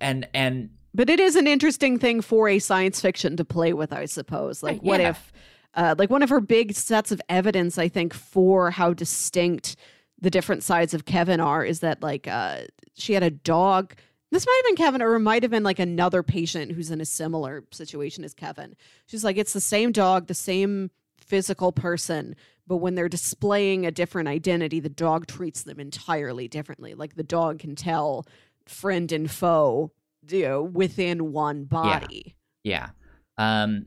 and 0.00 0.26
and 0.34 0.70
But 0.92 1.08
it 1.08 1.20
is 1.20 1.36
an 1.36 1.46
interesting 1.46 2.00
thing 2.00 2.20
for 2.20 2.48
a 2.48 2.58
science 2.58 3.00
fiction 3.00 3.36
to 3.36 3.44
play 3.44 3.72
with, 3.74 3.92
I 3.92 4.06
suppose. 4.06 4.60
Like, 4.60 4.78
Right, 4.78 4.82
what 4.90 5.00
yeah. 5.00 5.10
if, 5.10 5.32
uh, 5.74 5.94
like, 5.98 6.10
one 6.10 6.22
of 6.22 6.30
her 6.30 6.40
big 6.40 6.74
sets 6.74 7.12
of 7.12 7.20
evidence, 7.28 7.78
I 7.78 7.88
think, 7.88 8.14
for 8.14 8.70
how 8.70 8.92
distinct 8.92 9.76
the 10.20 10.30
different 10.30 10.62
sides 10.62 10.94
of 10.94 11.04
Kevin 11.04 11.40
are 11.40 11.64
is 11.64 11.80
that, 11.80 12.02
like, 12.02 12.26
uh, 12.26 12.62
she 12.94 13.14
had 13.14 13.22
a 13.22 13.30
dog. 13.30 13.94
This 14.30 14.46
might 14.46 14.62
have 14.64 14.70
been 14.70 14.84
Kevin, 14.84 15.02
or 15.02 15.14
it 15.14 15.20
might 15.20 15.42
have 15.42 15.50
been 15.50 15.64
like 15.64 15.78
another 15.78 16.22
patient 16.22 16.72
who's 16.72 16.90
in 16.90 17.00
a 17.00 17.04
similar 17.04 17.64
situation 17.72 18.22
as 18.22 18.34
Kevin. 18.34 18.76
She's 19.06 19.24
like, 19.24 19.36
it's 19.36 19.52
the 19.52 19.60
same 19.60 19.90
dog, 19.90 20.26
the 20.26 20.34
same 20.34 20.90
physical 21.18 21.72
person, 21.72 22.36
but 22.66 22.76
when 22.76 22.94
they're 22.94 23.08
displaying 23.08 23.86
a 23.86 23.90
different 23.90 24.28
identity, 24.28 24.78
the 24.78 24.88
dog 24.88 25.26
treats 25.26 25.64
them 25.64 25.80
entirely 25.80 26.46
differently. 26.46 26.94
Like, 26.94 27.16
the 27.16 27.24
dog 27.24 27.58
can 27.58 27.74
tell 27.74 28.26
friend 28.66 29.10
and 29.10 29.30
foe 29.30 29.90
you 30.28 30.42
know 30.42 30.62
within 30.62 31.32
one 31.32 31.64
body 31.64 32.36
Yeah. 32.62 32.90
Um 33.38 33.86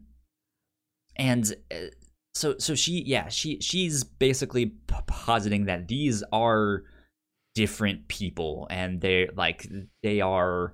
and 1.16 1.54
uh, 1.72 1.76
so 2.34 2.58
so 2.58 2.76
she 2.76 3.04
yeah, 3.06 3.28
she 3.30 3.60
she's 3.62 4.04
basically 4.04 4.68
p- 4.68 4.96
positing 5.08 5.66
that 5.66 5.88
these 5.88 6.24
are 6.32 6.84
different 7.56 8.08
people 8.08 8.68
and 8.72 9.00
they're 9.02 9.30
like 9.36 9.68
they 10.02 10.22
are 10.22 10.74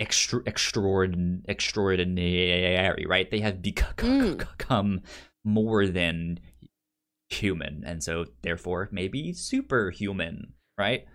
extra 0.00 0.40
extraordinary 0.46 1.42
extraordinary, 1.48 3.06
right? 3.06 3.30
They 3.30 3.40
have 3.40 3.62
become, 3.62 4.44
Mm. 4.68 5.02
more 5.44 5.86
than 5.86 6.40
human 7.30 7.82
and 7.86 8.02
so 8.02 8.24
therefore 8.42 8.88
maybe 8.90 9.32
superhuman, 9.32 10.52
right? 10.76 11.06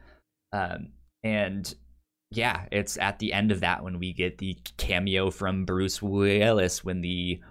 Um 0.54 0.94
and 1.24 1.74
yeah, 2.32 2.66
it's 2.72 2.98
at 2.98 3.20
the 3.20 3.34
end 3.34 3.52
of 3.52 3.60
that 3.60 3.84
when 3.84 4.00
we 4.00 4.14
get 4.14 4.38
the 4.38 4.58
cameo 4.78 5.32
from 5.32 5.66
Bruce 5.66 6.02
Willis 6.02 6.84
when 6.84 7.02
the 7.02 7.42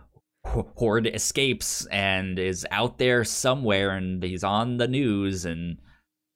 horde 0.44 1.06
escapes 1.06 1.86
and 1.86 2.38
is 2.38 2.66
out 2.70 2.98
there 2.98 3.24
somewhere 3.24 3.90
and 3.90 4.22
he's 4.22 4.44
on 4.44 4.78
the 4.78 4.88
news 4.88 5.44
and 5.44 5.78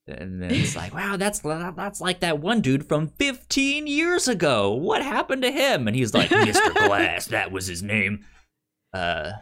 and 0.07 0.43
then 0.43 0.51
it's 0.51 0.77
like, 0.77 0.95
wow, 0.95 1.17
that's 1.17 1.41
that's 1.41 2.01
like 2.01 2.21
that 2.21 2.39
one 2.39 2.61
dude 2.61 2.87
from 2.87 3.09
15 3.09 3.87
years 3.87 4.29
ago. 4.29 4.73
What 4.73 5.03
happened 5.03 5.43
to 5.43 5.51
him? 5.51 5.89
And 5.89 5.97
he's 5.97 6.13
like, 6.13 6.29
Mr. 6.29 6.75
Glass, 6.87 7.27
that 7.27 7.51
was 7.51 7.67
his 7.67 7.83
name. 7.83 8.25
Uh, 8.93 9.33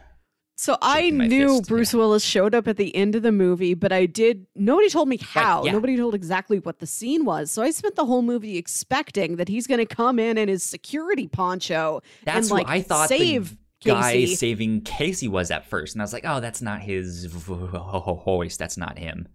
so 0.55 0.77
i 0.81 1.09
knew 1.09 1.57
fist, 1.57 1.67
bruce 1.67 1.93
willis 1.93 2.23
showed 2.23 2.53
up 2.53 2.67
at 2.67 2.77
the 2.77 2.95
end 2.95 3.15
of 3.15 3.23
the 3.23 3.31
movie 3.31 3.73
but 3.73 3.91
i 3.91 4.05
did 4.05 4.45
nobody 4.55 4.87
told 4.87 5.07
me 5.07 5.17
how 5.17 5.63
yeah. 5.65 5.71
nobody 5.71 5.97
told 5.97 6.13
exactly 6.13 6.59
what 6.59 6.79
the 6.79 6.85
scene 6.85 7.25
was 7.25 7.51
so 7.51 7.63
i 7.63 7.71
spent 7.71 7.95
the 7.95 8.05
whole 8.05 8.21
movie 8.21 8.57
expecting 8.57 9.35
that 9.37 9.47
he's 9.47 9.65
going 9.65 9.79
to 9.79 9.95
come 9.95 10.19
in 10.19 10.37
in 10.37 10.47
his 10.47 10.63
security 10.63 11.27
poncho 11.27 12.01
that's 12.23 12.47
and 12.47 12.51
what 12.51 12.67
like 12.67 12.77
I 12.77 12.81
thought 12.81 13.09
save 13.09 13.49
the 13.49 13.57
guy 13.83 14.25
saving 14.25 14.81
Casey 14.81 15.27
was 15.27 15.51
at 15.51 15.65
first, 15.65 15.95
and 15.95 16.01
I 16.01 16.03
was 16.03 16.13
like, 16.13 16.25
oh, 16.25 16.39
that's 16.39 16.61
not 16.61 16.81
his 16.81 17.25
voice. 17.25 18.57
That's 18.57 18.77
not 18.77 18.97
him. 18.97 19.27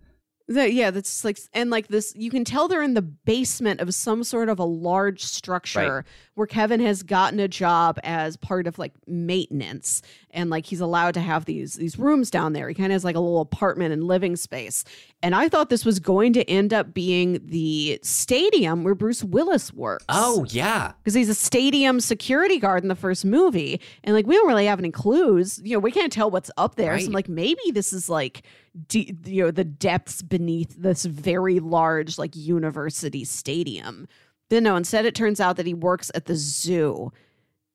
The- 0.49 0.72
yeah, 0.72 0.90
that's 0.90 1.24
like, 1.24 1.38
and 1.53 1.68
like 1.70 1.88
this, 1.88 2.12
you 2.16 2.30
can 2.30 2.44
tell 2.44 2.68
they're 2.68 2.82
in 2.82 2.94
the 2.94 3.03
basement 3.03 3.80
of 3.80 3.94
some 3.94 4.24
sort 4.24 4.49
of 4.49 4.59
a 4.59 4.64
large 4.64 5.22
structure 5.22 6.05
where 6.34 6.46
Kevin 6.46 6.80
has 6.80 7.03
gotten 7.03 7.38
a 7.38 7.49
job 7.49 7.99
as 8.03 8.36
part 8.36 8.66
of 8.66 8.78
like 8.78 8.92
maintenance, 9.07 10.03
and 10.30 10.51
like 10.51 10.66
he's 10.66 10.80
allowed 10.80 11.14
to 11.14 11.20
have 11.20 11.44
these 11.44 11.74
these 11.74 11.99
rooms 11.99 12.30
down 12.30 12.53
there. 12.55 12.68
He 12.68 12.74
kind 12.74 12.86
of 12.92 12.94
has 12.94 13.05
like 13.05 13.16
a 13.16 13.20
little 13.20 13.40
apartment 13.40 13.92
and 13.92 14.05
living 14.05 14.36
space. 14.36 14.84
And 15.22 15.34
I 15.34 15.49
thought 15.49 15.68
this 15.68 15.84
was 15.84 15.99
going 15.99 16.32
to 16.34 16.49
end 16.49 16.72
up 16.72 16.94
being 16.94 17.40
the 17.44 17.99
stadium 18.05 18.84
where 18.84 18.94
Bruce 18.94 19.24
Willis 19.24 19.72
works. 19.72 20.05
Oh 20.09 20.46
yeah, 20.49 20.92
because 21.03 21.14
he's 21.14 21.28
a 21.28 21.34
stadium 21.34 21.99
security 22.01 22.59
guard 22.59 22.82
in 22.84 22.88
the 22.88 22.94
first 22.94 23.24
movie, 23.24 23.80
and 24.05 24.14
like 24.14 24.26
we 24.26 24.34
don't 24.36 24.46
really 24.49 24.66
have 24.66 24.78
any 24.78 24.90
clues. 24.92 25.61
You 25.64 25.74
know, 25.74 25.80
we 25.80 25.90
can't 25.90 26.12
tell 26.12 26.30
what's 26.30 26.51
up 26.57 26.76
there. 26.76 26.92
So 27.01 27.07
I'm 27.09 27.12
like, 27.12 27.28
maybe 27.28 27.61
this 27.72 27.92
is 27.92 28.09
like, 28.09 28.42
de- 28.87 29.16
you 29.24 29.43
know, 29.45 29.51
the 29.51 29.64
depths 29.64 30.22
beneath 30.22 30.74
this 30.79 31.05
very 31.05 31.59
large 31.61 32.18
like 32.18 32.37
university 32.37 33.24
stadium. 33.24 34.07
Then 34.51 34.62
no, 34.64 34.76
instead 34.76 35.05
it 35.07 35.14
turns 35.14 35.41
out 35.41 35.57
that 35.57 35.66
he 35.66 35.74
works 35.74 36.11
at 36.14 36.26
the 36.26 36.35
zoo, 36.37 37.12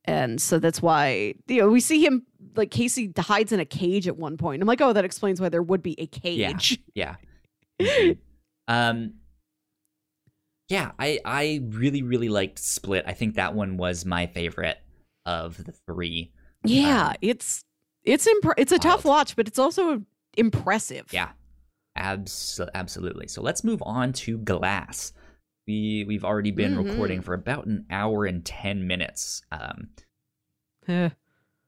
and 0.06 0.42
so 0.42 0.60
that's 0.60 0.82
why 0.82 1.36
you 1.48 1.62
know 1.62 1.70
we 1.70 1.80
see 1.80 2.06
him 2.06 2.26
like 2.56 2.72
Casey 2.72 3.12
hides 3.18 3.52
in 3.52 3.60
a 3.60 3.66
cage 3.66 4.08
at 4.08 4.18
one 4.18 4.38
point. 4.38 4.62
I'm 4.62 4.68
like, 4.68 4.82
oh, 4.82 4.94
that 4.94 5.06
explains 5.06 5.40
why 5.42 5.50
there 5.50 5.62
would 5.64 5.84
be 5.84 6.00
a 6.00 6.08
cage. 6.08 6.80
yeah. 6.96 7.16
Mhm. 7.82 8.18
um, 8.68 9.14
yeah, 10.70 10.92
I 11.00 11.20
I 11.26 11.62
really 11.70 12.02
really 12.04 12.30
liked 12.30 12.60
Split. 12.60 13.04
I 13.08 13.14
think 13.14 13.36
that 13.36 13.54
one 13.56 13.78
was 13.78 14.06
my 14.06 14.28
favorite. 14.28 14.78
of 15.26 15.64
the 15.64 15.72
three. 15.88 16.32
Yeah, 16.66 17.10
Um, 17.10 17.16
it's 17.22 17.64
it's 18.04 18.28
imp- 18.28 18.54
it's 18.58 18.72
a 18.72 18.80
tough 18.80 19.06
watch, 19.06 19.36
but 19.36 19.48
it's 19.48 19.60
also 19.60 20.04
impressive. 20.38 21.06
Yeah, 21.12 21.32
abs- 21.96 22.60
absolutely. 22.74 23.28
So 23.28 23.42
let's 23.42 23.64
move 23.64 23.82
on 23.86 24.14
to 24.14 24.38
Glass. 24.40 25.14
We 25.68 26.04
we've 26.08 26.26
already 26.26 26.52
been 26.52 26.76
Mhm. 26.76 26.90
recording 26.90 27.22
for 27.22 27.34
about 27.34 27.66
an 27.68 27.86
hour 27.90 28.26
and 28.26 28.44
ten 28.46 28.86
minutes. 28.88 29.42
Um, 29.52 29.90
Eh. 30.88 31.10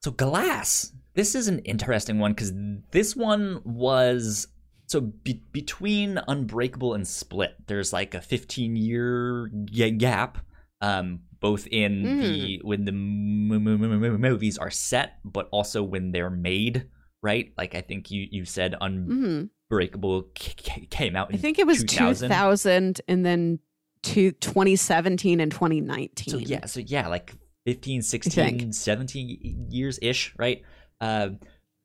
So 0.04 0.12
Glass, 0.12 0.92
this 1.14 1.36
is 1.36 1.48
an 1.48 1.60
interesting 1.60 2.20
one 2.20 2.34
because 2.34 2.52
this 2.92 3.16
one 3.16 3.62
was 3.64 4.48
so 4.88 5.02
be- 5.02 5.42
between 5.52 6.20
Unbreakable 6.28 6.94
and 6.94 7.08
Split. 7.08 7.56
There's 7.68 7.92
like 7.94 8.14
a 8.14 8.22
15 8.22 8.76
year 8.76 9.50
g- 9.66 9.90
gap, 9.92 10.46
um, 10.82 11.22
both 11.40 11.66
in 11.72 12.04
the 12.20 12.60
when 12.64 12.86
the 12.86 12.92
m- 12.92 13.52
m- 13.68 14.04
m- 14.04 14.22
movies 14.22 14.58
are 14.58 14.70
set, 14.70 15.20
but 15.24 15.48
also 15.52 15.82
when 15.82 16.12
they're 16.12 16.30
made. 16.30 16.88
Right? 17.26 17.52
Like 17.58 17.74
I 17.74 17.82
think 17.82 18.12
you 18.12 18.28
you 18.30 18.46
said 18.46 18.76
Mhm. 18.80 19.50
Unbreakable 19.72 20.28
c- 20.38 20.54
c- 20.62 20.86
came 20.86 21.16
out. 21.16 21.34
I 21.34 21.38
think 21.38 21.58
it 21.58 21.66
was 21.66 21.80
2000. 21.84 22.30
2000 22.30 23.02
and 23.08 23.26
then 23.26 23.58
to 24.04 24.32
2017 24.32 25.40
and 25.40 25.52
2019. 25.52 26.32
So 26.32 26.38
yeah, 26.38 26.68
so 26.68 26.82
yeah, 26.82 27.08
like 27.08 27.34
15, 27.66 28.04
16, 28.04 28.74
17 28.74 29.68
years 29.72 29.98
ish, 30.04 30.36
right? 30.38 30.62
Um, 31.02 31.40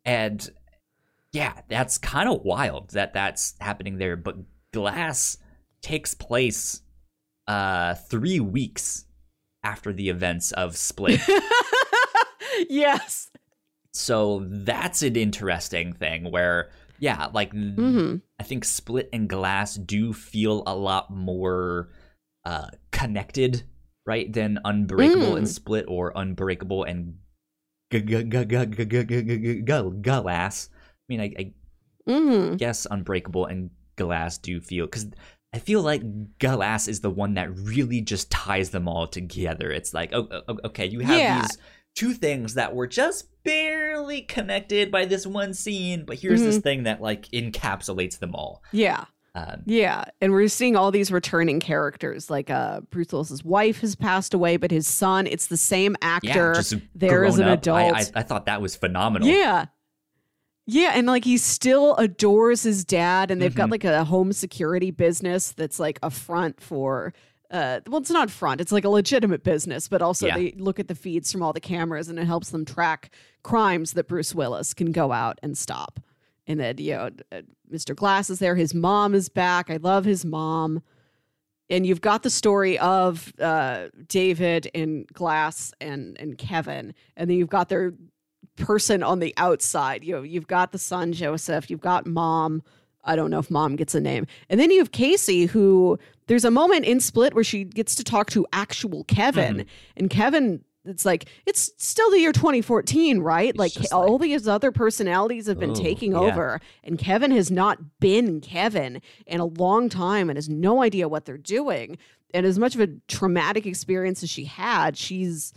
and 0.05 0.47
yeah, 1.33 1.55
that's 1.69 1.97
kind 1.97 2.29
of 2.29 2.43
wild 2.43 2.91
that 2.91 3.15
that's 3.15 3.55
happening 3.63 3.97
there. 3.97 4.19
But 4.19 4.37
Glass 4.75 5.39
takes 5.81 6.13
place 6.13 6.83
uh, 7.49 7.95
three 7.95 8.41
weeks 8.41 9.07
after 9.65 9.95
the 9.95 10.11
events 10.11 10.53
of 10.53 10.77
Split. 10.77 11.19
yes. 12.69 13.31
So 13.93 14.45
that's 14.47 15.03
an 15.03 15.17
interesting 15.17 15.93
thing 15.93 16.31
where, 16.31 16.71
yeah, 16.99 17.29
like 17.33 17.53
mm-hmm. 17.53 18.17
I 18.39 18.43
think 18.43 18.65
Split 18.65 19.09
and 19.13 19.29
Glass 19.29 19.75
do 19.75 20.13
feel 20.13 20.63
a 20.67 20.75
lot 20.77 21.11
more 21.11 21.89
uh, 22.45 22.69
connected, 22.93 23.65
right, 24.07 24.33
than 24.33 24.61
Unbreakable 24.65 25.33
mm. 25.33 25.39
and 25.39 25.49
Split 25.49 25.87
or 25.89 26.13
Unbreakable 26.15 26.85
and 26.85 27.15
Glass. 30.03 30.69
I 30.73 31.05
mean, 31.09 31.21
I, 31.21 31.35
I 31.39 31.53
guess 32.57 32.87
Unbreakable 32.91 33.47
and 33.47 33.71
Glass 33.97 34.39
do 34.39 34.61
feel 34.61 34.87
because 34.87 35.09
I 35.53 35.59
feel 35.59 35.83
like 35.83 36.03
Glass 36.39 36.87
is 36.87 37.01
the 37.01 37.11
one 37.11 37.35
that 37.35 37.51
really 37.57 38.01
just 38.01 38.31
ties 38.31 38.71
them 38.71 38.87
all 38.87 39.09
together. 39.09 39.73
It's 39.73 39.93
like, 39.93 40.13
oh, 40.13 40.43
okay, 40.67 40.87
you 40.87 41.01
have 41.01 41.19
yeah. 41.19 41.41
these 41.43 41.59
two 41.95 42.13
things 42.15 42.55
that 42.55 42.75
were 42.75 42.87
just 42.87 43.27
barely 43.43 44.23
connected 44.23 44.91
by 44.91 45.05
this 45.05 45.27
one 45.27 45.55
scene, 45.55 46.05
but 46.07 46.19
here's 46.19 46.41
this 46.43 46.59
thing 46.59 46.85
that 46.85 47.01
like 47.01 47.29
encapsulates 47.31 48.19
them 48.19 48.35
all. 48.35 48.63
Yeah. 48.73 49.05
Um, 49.35 49.63
Yeah. 49.65 50.05
And 50.21 50.33
we're 50.33 50.49
seeing 50.49 50.77
all 50.77 50.91
these 50.91 51.11
returning 51.13 51.61
characters. 51.61 52.29
Like 52.31 52.51
uh 52.51 52.81
Bruce 52.91 53.13
Willis's 53.13 53.45
wife 53.45 53.81
has 53.81 53.95
passed 53.97 54.35
away, 54.35 54.57
but 54.57 54.71
his 54.71 54.87
son, 54.89 55.27
it's 55.27 55.47
the 55.47 55.57
same 55.57 55.97
actor. 56.03 56.29
yeah, 56.29 56.55
just 56.55 56.75
there 56.95 57.25
as 57.25 57.39
an 57.39 57.49
up. 57.49 57.59
Adult. 57.61 57.95
I, 57.95 58.05
I 58.15 58.23
thought 58.23 58.47
that 58.47 58.61
was 58.61 58.75
phenomenal. 58.77 59.29
Yeah. 59.29 59.67
Yeah, 60.67 60.93
and 60.95 61.07
like 61.07 61.25
he 61.25 61.37
still 61.37 61.97
adores 61.97 62.63
his 62.63 62.85
dad, 62.85 63.31
and 63.33 63.43
they've 63.43 63.55
got 63.55 63.69
Mhm. 63.69 63.73
like 63.73 63.85
a 63.85 64.05
home 64.05 64.33
security 64.33 64.91
business 64.93 65.51
that's 65.53 65.81
like 65.81 65.99
a 66.03 66.11
front 66.11 66.61
for. 66.61 67.13
Uh, 67.51 67.81
well, 67.89 68.01
it's 68.01 68.11
not 68.11 68.31
front; 68.31 68.61
it's 68.61 68.71
like 68.73 68.85
a 68.85 68.89
legitimate 68.89 69.43
business, 69.43 69.89
but 69.89 70.03
also 70.03 70.27
Yeah. 70.29 70.37
they 70.37 70.53
look 70.57 70.79
at 70.79 70.89
the 70.89 70.95
feeds 70.95 71.33
from 71.33 71.43
all 71.43 71.53
the 71.53 71.61
cameras, 71.61 72.09
and 72.09 72.19
it 72.19 72.25
helps 72.27 72.51
them 72.51 72.65
track 72.65 73.11
crimes 73.43 73.93
that 73.95 74.07
Bruce 74.07 74.35
Willis 74.35 74.73
can 74.73 74.93
go 74.93 75.11
out 75.13 75.39
and 75.43 75.59
stop. 75.59 75.99
And 76.47 76.61
then 76.61 76.79
you 76.79 76.93
know, 76.93 77.11
uh, 77.33 77.43
Mr. 77.73 77.95
Glass 77.95 78.31
is 78.31 78.39
there; 78.39 78.55
his 78.55 78.73
mom 78.75 79.15
is 79.15 79.29
back. 79.29 79.69
I 79.71 79.77
love 79.77 80.05
his 80.05 80.25
mom. 80.25 80.83
And 81.69 81.87
you've 81.87 82.01
got 82.01 82.25
the 82.25 82.31
story 82.31 82.77
of 82.81 83.33
uh, 83.41 83.89
David 84.09 84.69
and 84.75 85.07
Glass 85.09 85.73
and 85.81 86.17
and 86.21 86.39
Kevin, 86.39 86.95
and 87.17 87.29
then 87.31 87.37
you've 87.37 87.49
got 87.49 87.69
their 87.69 87.95
person 88.57 89.03
on 89.03 89.19
the 89.21 89.35
outside. 89.37 90.05
You 90.05 90.17
know, 90.17 90.23
you've 90.23 90.47
got 90.47 90.73
the 90.73 90.79
son 90.79 91.13
Joseph, 91.13 91.71
you've 91.71 91.81
got 91.81 92.07
mom. 92.07 92.63
I 93.03 93.17
don't 93.17 93.31
know 93.31 93.39
if 93.39 93.51
mom 93.51 93.77
gets 93.77 93.95
a 93.95 94.01
name. 94.01 94.27
And 94.51 94.61
then 94.61 94.71
you 94.71 94.79
have 94.79 94.93
Casey, 94.93 95.47
who 95.47 95.99
there's 96.31 96.45
a 96.45 96.51
moment 96.51 96.85
in 96.85 97.01
Split 97.01 97.35
where 97.35 97.43
she 97.43 97.65
gets 97.65 97.97
to 97.97 98.05
talk 98.05 98.31
to 98.31 98.47
actual 98.53 99.03
Kevin. 99.03 99.57
Mm-hmm. 99.57 99.69
And 99.97 100.09
Kevin, 100.09 100.65
it's 100.85 101.05
like, 101.05 101.29
it's 101.45 101.73
still 101.77 102.09
the 102.13 102.21
year 102.21 102.31
2014, 102.31 103.19
right? 103.19 103.49
It's 103.49 103.59
Like 103.59 103.73
all 103.93 104.17
these 104.17 104.47
other 104.47 104.71
personalities 104.71 105.49
have 105.49 105.59
been 105.59 105.73
Oh, 105.73 105.75
taking 105.75 106.13
yeah. 106.13 106.19
over. 106.19 106.61
And 106.85 107.01
Kevin 107.01 107.33
has 107.33 107.51
not 107.51 107.99
been 107.99 108.41
Kevin 108.41 109.03
in 109.27 109.41
a 109.41 109.47
long 109.47 109.89
time 109.89 110.31
and 110.31 110.37
has 110.37 110.49
no 110.49 110.85
idea 110.85 111.09
what 111.09 111.25
they're 111.25 111.37
doing. 111.37 111.99
And 112.33 112.47
as 112.47 112.61
much 112.61 112.77
of 112.77 112.81
a 112.81 112.87
traumatic 113.09 113.67
experience 113.67 114.23
as 114.23 114.31
she 114.31 114.45
had, 114.45 114.97
she's 114.97 115.53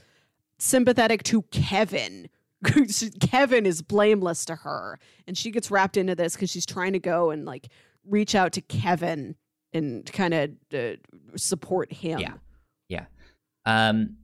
sympathetic 0.57 1.21
to 1.26 1.43
Kevin. 1.51 2.30
Kevin 3.21 3.67
is 3.67 3.84
blameless 3.84 4.43
to 4.45 4.55
her, 4.55 4.97
and 5.28 5.38
she 5.38 5.51
gets 5.51 5.69
wrapped 5.69 5.97
into 5.97 6.15
this 6.15 6.34
because 6.34 6.49
she's 6.49 6.65
trying 6.65 6.93
to 6.93 6.99
go 6.99 7.30
and 7.30 7.45
like 7.45 7.67
reach 8.05 8.34
out 8.34 8.53
to 8.53 8.61
Kevin 8.61 9.36
and 9.74 10.05
kind 10.11 10.34
of 10.34 10.49
uh, 10.74 10.93
support 11.36 11.91
him. 11.91 12.19
Yeah. 12.19 12.34
Yeah. 12.89 13.05
Um 13.65 14.17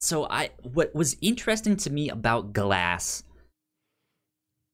so 0.00 0.26
I 0.28 0.50
what 0.62 0.94
was 0.94 1.16
interesting 1.20 1.76
to 1.78 1.90
me 1.90 2.10
about 2.10 2.52
Glass 2.52 3.24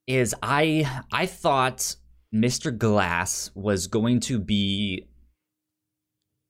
is 0.07 0.34
I 0.43 1.03
I 1.12 1.26
thought 1.26 1.97
Mr. 2.34 2.76
Glass 2.76 3.51
was 3.55 3.86
going 3.86 4.20
to 4.20 4.38
be 4.38 5.07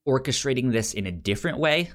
orchestrating 0.09 0.72
this 0.72 0.95
in 0.95 1.07
a 1.07 1.12
different 1.12 1.59
way. 1.59 1.90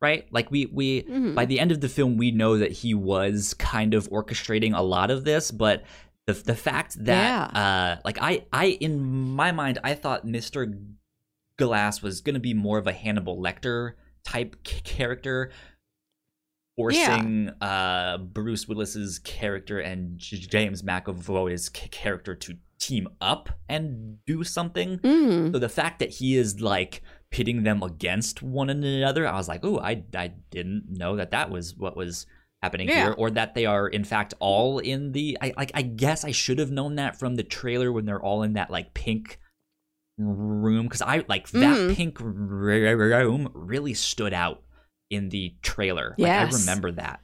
Right? 0.00 0.26
Like 0.32 0.50
we 0.50 0.66
we 0.66 1.02
Mhm. 1.02 1.34
by 1.34 1.44
the 1.44 1.60
end 1.60 1.70
of 1.72 1.82
the 1.82 1.88
film 1.88 2.16
we 2.16 2.30
know 2.30 2.56
that 2.56 2.72
he 2.72 2.94
was 2.94 3.52
kind 3.54 3.92
of 3.92 4.08
orchestrating 4.08 4.74
a 4.74 4.80
lot 4.82 5.10
of 5.10 5.24
this, 5.24 5.50
but 5.50 5.84
the 6.26 6.32
the 6.34 6.54
fact 6.54 7.02
that 7.04 7.56
uh 7.56 7.96
like 8.04 8.18
I 8.20 8.46
I 8.52 8.66
in 8.80 9.00
my 9.34 9.52
mind 9.52 9.78
I 9.82 9.94
thought 9.94 10.26
Mr. 10.26 10.80
Glass 11.56 12.02
was 12.02 12.20
going 12.20 12.34
to 12.34 12.40
be 12.40 12.54
more 12.54 12.78
of 12.78 12.86
a 12.86 12.92
Hannibal 12.92 13.36
Lecter 13.40 13.92
type 14.24 14.56
c- 14.66 14.80
character, 14.84 15.50
forcing 16.76 17.50
uh, 17.60 18.18
Bruce 18.18 18.66
Willis's 18.66 19.18
character 19.18 19.78
and 19.78 20.18
J- 20.18 20.38
James 20.38 20.82
McAvoy's 20.82 21.66
c- 21.74 21.88
character 21.88 22.34
to 22.34 22.56
team 22.78 23.08
up 23.20 23.50
and 23.68 24.24
do 24.24 24.42
something. 24.42 24.98
Mhm. 25.00 25.52
So 25.52 25.58
the 25.58 25.68
fact 25.68 25.98
that 25.98 26.10
he 26.10 26.36
is 26.36 26.60
like 26.62 27.02
pitting 27.30 27.62
them 27.62 27.82
against 27.82 28.42
one 28.42 28.70
another, 28.70 29.26
I 29.28 29.34
was 29.36 29.48
like, 29.48 29.60
oh, 29.64 29.78
I 29.78 30.04
I 30.16 30.28
didn't 30.50 30.86
know 30.88 31.16
that 31.16 31.30
that 31.32 31.50
was 31.50 31.76
what 31.76 31.96
was 31.96 32.26
happening 32.62 32.88
Yeah. 32.88 33.04
here, 33.04 33.12
or 33.12 33.30
that 33.30 33.54
they 33.54 33.66
are 33.66 33.88
in 33.88 34.04
fact 34.04 34.34
all 34.40 34.78
in 34.78 35.12
the. 35.12 35.38
I 35.40 35.52
like 35.56 35.70
I 35.74 35.82
guess 35.82 36.24
I 36.24 36.30
should 36.30 36.58
have 36.58 36.70
known 36.70 36.96
that 36.96 37.18
from 37.18 37.36
the 37.36 37.42
trailer 37.42 37.90
when 37.92 38.04
they're 38.04 38.22
all 38.22 38.42
in 38.42 38.52
that 38.54 38.70
like 38.70 38.94
pink 38.94 39.38
room 40.18 40.84
because 40.86 41.00
I 41.02 41.24
like 41.28 41.48
that 41.50 41.76
Mhm. 41.78 41.94
pink 41.96 42.20
room 42.20 43.48
really 43.54 43.94
stood 43.94 44.34
out 44.34 44.62
in 45.08 45.30
the 45.30 45.54
trailer. 45.62 46.14
Like 46.18 46.30
I 46.32 46.50
remember 46.50 46.92
that. 46.92 47.20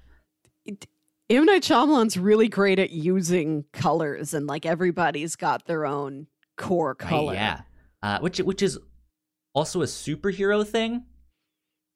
M 1.29 1.45
Night 1.45 1.63
Shyamalan's 1.63 2.17
really 2.17 2.49
great 2.49 2.79
at 2.79 2.91
using 2.91 3.65
colors, 3.73 4.33
and 4.33 4.47
like 4.47 4.65
everybody's 4.65 5.37
got 5.37 5.67
their 5.67 5.85
own 5.85 6.29
core 6.57 6.97
Right, 7.01 7.09
color. 7.09 7.35
yeah, 7.35 7.63
uh, 8.03 8.21
which 8.21 8.39
which 8.39 8.63
is 8.63 8.79
also 9.53 9.83
a 9.83 9.87
superhero 9.87 10.67
thing. 10.67 11.05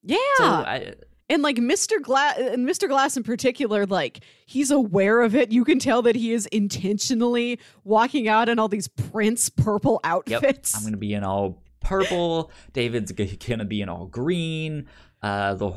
yeah. 0.03 0.17
So 0.37 0.45
I, 0.45 0.95
And 1.31 1.43
like 1.43 1.57
Mr. 1.57 2.02
Glass 2.02 2.36
and 2.39 2.69
Mr. 2.69 2.89
Glass 2.89 3.16
in 3.16 3.23
particular, 3.23 3.86
like 3.86 4.20
he's 4.47 4.70
aware 4.70 5.23
of 5.23 5.35
it. 5.35 5.52
You 5.52 5.65
can 5.65 5.78
tell 5.78 6.02
that 6.02 6.16
he 6.16 6.32
is 6.32 6.44
intentionally 6.47 7.59
walking 7.85 8.28
out 8.28 8.48
in 8.48 8.59
all 8.59 8.69
these 8.69 8.89
Prince 8.89 9.48
purple 9.48 10.01
Yep, 10.05 10.12
outfits. 10.32 10.77
I'm 10.77 10.85
gonna 10.85 10.97
be 10.97 11.15
in 11.15 11.24
all 11.24 11.62
purple. 11.81 12.51
David's 12.73 13.12
g- 13.12 13.36
gonna 13.48 13.65
be 13.65 13.81
in 13.81 13.89
all 13.89 14.07
green. 14.07 14.86
Uh, 15.23 15.55
the 15.55 15.73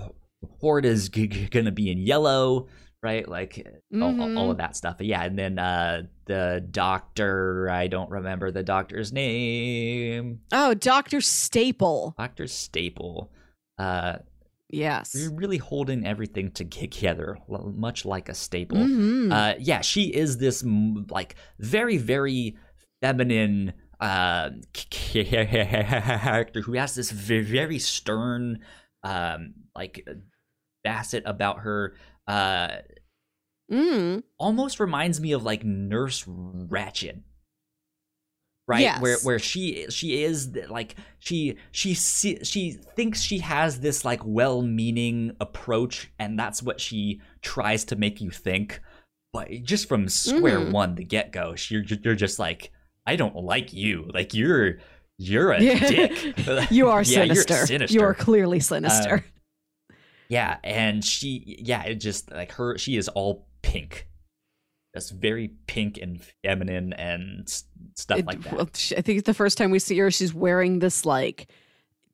horde 0.59 0.85
is 0.85 1.07
g- 1.09 1.27
g- 1.27 1.45
gonna 1.45 1.71
be 1.71 1.89
in 1.91 1.99
yellow, 1.99 2.67
right? 3.01 3.27
Like 3.29 3.65
all, 3.93 4.19
all- 4.21 4.37
all 4.39 4.51
of 4.51 4.57
that 4.57 4.75
stuff. 4.75 4.97
Yeah, 4.99 5.23
and 5.23 5.37
then 5.37 5.59
uh, 5.59 6.03
the 6.25 6.65
doctor. 6.71 7.69
I 7.69 7.87
don't 7.87 8.09
remember 8.09 8.49
the 8.51 8.63
doctor's 8.63 9.13
name. 9.13 10.41
oh, 10.51 10.73
Doctor 10.73 11.21
Staple. 11.21 12.15
Doctor 12.17 12.47
Staple. 12.47 13.31
Uh, 13.77 14.17
Yes. 14.73 15.13
you're 15.15 15.31
really 15.33 15.57
holding 15.57 16.05
everything 16.05 16.51
together, 16.51 17.37
much 17.47 18.05
like 18.05 18.27
a 18.29 18.33
staple. 18.33 18.77
Mhm. 18.79 19.31
uh 19.31 19.55
yeah 19.59 19.81
she 19.81 20.05
is 20.13 20.37
this 20.39 20.63
like 21.09 21.35
very 21.59 21.97
very 21.97 22.57
feminine 23.01 23.73
uh 23.99 24.49
character 24.73 26.61
who 26.61 26.73
has 26.73 26.95
this 26.95 27.11
very 27.11 27.79
stern 27.79 28.59
um 29.03 29.53
like 29.75 30.05
facet 30.83 31.23
about 31.25 31.59
her 31.59 31.95
uh 32.27 32.77
Mm. 33.71 34.23
almost 34.37 34.79
reminds 34.79 35.21
me 35.21 35.31
of 35.31 35.43
like 35.43 35.63
Nurse 35.63 36.25
Ratched. 36.27 37.21
Right, 38.65 39.01
where 39.01 39.11
Yes. 39.13 39.25
where 39.25 39.39
she 39.39 39.87
she 39.89 40.23
is 40.23 40.55
like 40.69 40.95
she 41.19 41.57
she 41.73 41.93
she 41.95 42.71
thinks 42.95 43.21
she 43.21 43.39
has 43.39 43.81
this 43.81 44.05
like 44.05 44.21
well-meaning 44.23 45.35
approach, 45.41 46.09
and 46.17 46.39
that's 46.39 46.63
what 46.63 46.79
she 46.79 47.19
tries 47.41 47.83
to 47.85 47.97
make 47.97 48.21
you 48.21 48.29
think. 48.31 48.79
But 49.33 49.49
just 49.63 49.89
from 49.89 50.07
square 50.07 50.59
Mhm. 50.59 50.71
one, 50.71 50.95
the 50.95 51.03
get 51.03 51.31
go, 51.33 51.55
you're 51.67 51.83
you're 51.83 52.15
just 52.15 52.39
like, 52.39 52.71
I 53.05 53.17
don't 53.17 53.35
like 53.35 53.73
you. 53.73 54.09
Like 54.13 54.33
you're 54.33 54.77
you're 55.17 55.51
a 55.51 55.61
Yeah. 55.61 55.79
dick. 55.89 56.71
You 56.71 56.87
are 56.87 57.03
Yeah, 57.03 57.23
you're 57.23 57.35
sinister. 57.35 57.65
sinister. 57.67 57.93
You 57.93 58.03
are 58.03 58.13
clearly 58.13 58.61
sinister. 58.61 59.25
Yeah, 60.29 60.57
and 60.63 61.03
she, 61.03 61.57
yeah, 61.59 61.83
it 61.83 61.95
just 61.95 62.31
like 62.31 62.53
her, 62.53 62.77
she 62.77 62.95
is 62.97 63.07
all 63.09 63.45
pink, 63.61 64.07
just 64.93 65.11
very 65.11 65.49
pink 65.67 65.97
and 66.01 66.21
feminine 66.43 66.93
and 66.93 67.49
stuff 67.95 68.19
It- 68.19 68.25
like 68.25 68.41
that. 68.43 68.53
well, 68.53 68.69
I 68.97 69.01
think 69.01 69.17
it's 69.19 69.25
the 69.25 69.33
first 69.33 69.57
time 69.57 69.71
we 69.71 69.79
see 69.79 69.97
her, 69.97 70.11
she's 70.11 70.33
wearing 70.33 70.79
this 70.79 71.05
like 71.05 71.47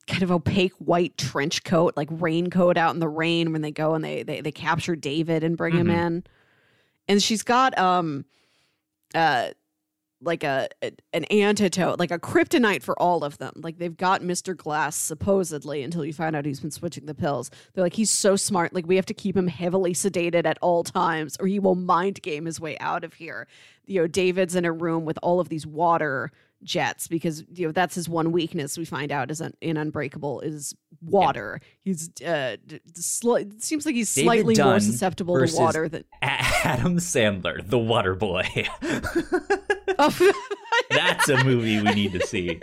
kind 0.07 0.23
of 0.23 0.31
opaque 0.31 0.73
white 0.79 1.17
trench 1.17 1.63
coat, 1.63 1.93
like 1.95 2.07
raincoat 2.11 2.77
out 2.77 2.93
in 2.93 2.99
the 2.99 3.07
rain 3.09 3.51
when 3.51 3.61
they 3.61 3.71
go 3.71 3.93
and 3.93 4.03
they 4.03 4.23
they, 4.23 4.41
they 4.41 4.51
capture 4.51 4.95
David 4.95 5.43
and 5.43 5.57
bring 5.57 5.75
him 5.75 5.87
Mhm. 5.87 6.05
in. 6.07 6.23
And 7.07 7.21
she's 7.23 7.43
got 7.43 7.77
um 7.77 8.25
uh 9.13 9.49
like 10.21 10.43
a, 10.43 10.67
a- 10.83 10.91
an 11.13 11.23
antidote, 11.25 11.97
like 11.99 12.11
a 12.11 12.19
kryptonite 12.19 12.83
for 12.83 12.97
all 13.01 13.23
of 13.23 13.37
them. 13.37 13.53
Like 13.55 13.77
they've 13.77 13.95
got 13.95 14.21
Mr. 14.21 14.55
Glass 14.55 14.95
supposedly 14.95 15.81
until 15.83 16.03
you 16.03 16.13
find 16.13 16.35
out 16.35 16.45
he's 16.45 16.59
been 16.59 16.71
switching 16.71 17.05
the 17.05 17.15
pills. 17.15 17.49
They're 17.73 17.83
like 17.83 17.93
he's 17.93 18.11
so 18.11 18.35
smart, 18.35 18.73
like 18.73 18.85
we 18.87 18.95
have 18.97 19.05
to 19.07 19.13
keep 19.13 19.35
him 19.37 19.47
heavily 19.47 19.93
sedated 19.93 20.45
at 20.45 20.57
all 20.61 20.83
times 20.83 21.37
or 21.39 21.47
he 21.47 21.59
will 21.59 21.75
mind 21.75 22.21
game 22.21 22.45
his 22.45 22.59
way 22.59 22.77
out 22.79 23.03
of 23.03 23.13
here. 23.13 23.47
You 23.85 24.01
know, 24.01 24.07
David's 24.07 24.55
in 24.55 24.65
a 24.65 24.71
room 24.71 25.05
with 25.05 25.17
all 25.23 25.39
of 25.39 25.49
these 25.49 25.65
water 25.65 26.31
jets 26.61 27.07
because 27.07 27.45
you 27.53 27.65
know 27.65 27.71
that's 27.71 27.95
his 27.95 28.09
one 28.09 28.33
weakness 28.33 28.77
we 28.77 28.83
find 28.83 29.13
out 29.13 29.31
is 29.31 29.39
un- 29.39 29.53
in 29.61 29.77
unbreakable 29.77 30.41
is 30.41 30.75
water 31.01 31.61
he's 31.85 32.09
uh 32.21 32.57
it 32.67 32.81
seems 33.63 33.85
like 33.85 33.95
he's 33.95 34.13
David 34.13 34.25
slightly 34.25 34.55
more 34.61 34.81
susceptible 34.81 35.35
to 35.47 35.55
water 35.55 35.87
than 35.87 36.03
Adam 36.21 36.97
Sandler, 36.97 37.65
the 37.65 37.79
Water 37.79 38.13
Boy. 38.13 38.43
oh, 39.99 40.31
that's 40.89 41.29
a 41.29 41.43
movie 41.43 41.79
we 41.81 41.93
need 41.93 42.13
to 42.13 42.25
see. 42.25 42.59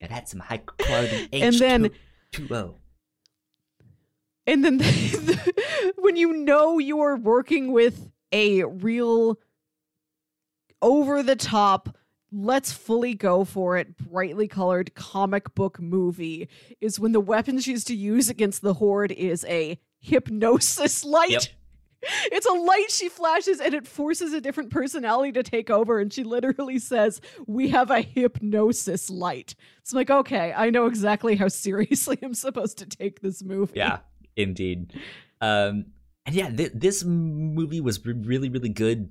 Yeah, 0.00 0.08
that's 0.08 0.30
some 0.30 0.40
high 0.40 0.58
quality 0.58 1.28
H2O. 1.28 1.42
And 1.42 1.54
then- 1.58 1.90
oh. 2.50 2.76
And 4.46 4.64
then 4.64 4.80
when 5.96 6.16
you 6.16 6.32
know 6.32 6.78
you're 6.78 7.16
working 7.16 7.72
with 7.72 8.10
a 8.32 8.62
real 8.64 9.38
over 10.80 11.22
the 11.22 11.34
top, 11.34 11.96
let's 12.30 12.70
fully 12.72 13.14
go 13.14 13.44
for 13.44 13.76
it, 13.76 13.96
brightly 13.96 14.46
colored 14.46 14.94
comic 14.94 15.54
book 15.54 15.80
movie, 15.80 16.48
is 16.80 17.00
when 17.00 17.10
the 17.12 17.20
weapon 17.20 17.58
she's 17.58 17.82
to 17.84 17.94
use 17.96 18.28
against 18.28 18.62
the 18.62 18.74
horde 18.74 19.10
is 19.12 19.44
a 19.48 19.78
hypnosis 19.98 21.04
light. 21.04 21.30
Yep. 21.30 21.42
It's 22.02 22.46
a 22.46 22.52
light 22.52 22.90
she 22.90 23.08
flashes 23.08 23.60
and 23.60 23.74
it 23.74 23.86
forces 23.86 24.32
a 24.32 24.40
different 24.40 24.70
personality 24.70 25.32
to 25.32 25.42
take 25.42 25.70
over. 25.70 25.98
And 25.98 26.12
she 26.12 26.22
literally 26.24 26.78
says, 26.78 27.20
We 27.46 27.68
have 27.70 27.90
a 27.90 28.00
hypnosis 28.02 29.10
light. 29.10 29.54
It's 29.80 29.92
like, 29.92 30.10
okay, 30.10 30.52
I 30.56 30.70
know 30.70 30.86
exactly 30.86 31.34
how 31.36 31.48
seriously 31.48 32.18
I'm 32.22 32.34
supposed 32.34 32.78
to 32.78 32.86
take 32.86 33.20
this 33.20 33.42
movie. 33.42 33.72
Yeah, 33.76 33.98
indeed. 34.36 34.92
Um, 35.40 35.86
and 36.26 36.34
yeah, 36.34 36.50
th- 36.50 36.72
this 36.74 37.02
movie 37.04 37.80
was 37.80 38.04
really, 38.06 38.48
really 38.50 38.68
good 38.68 39.10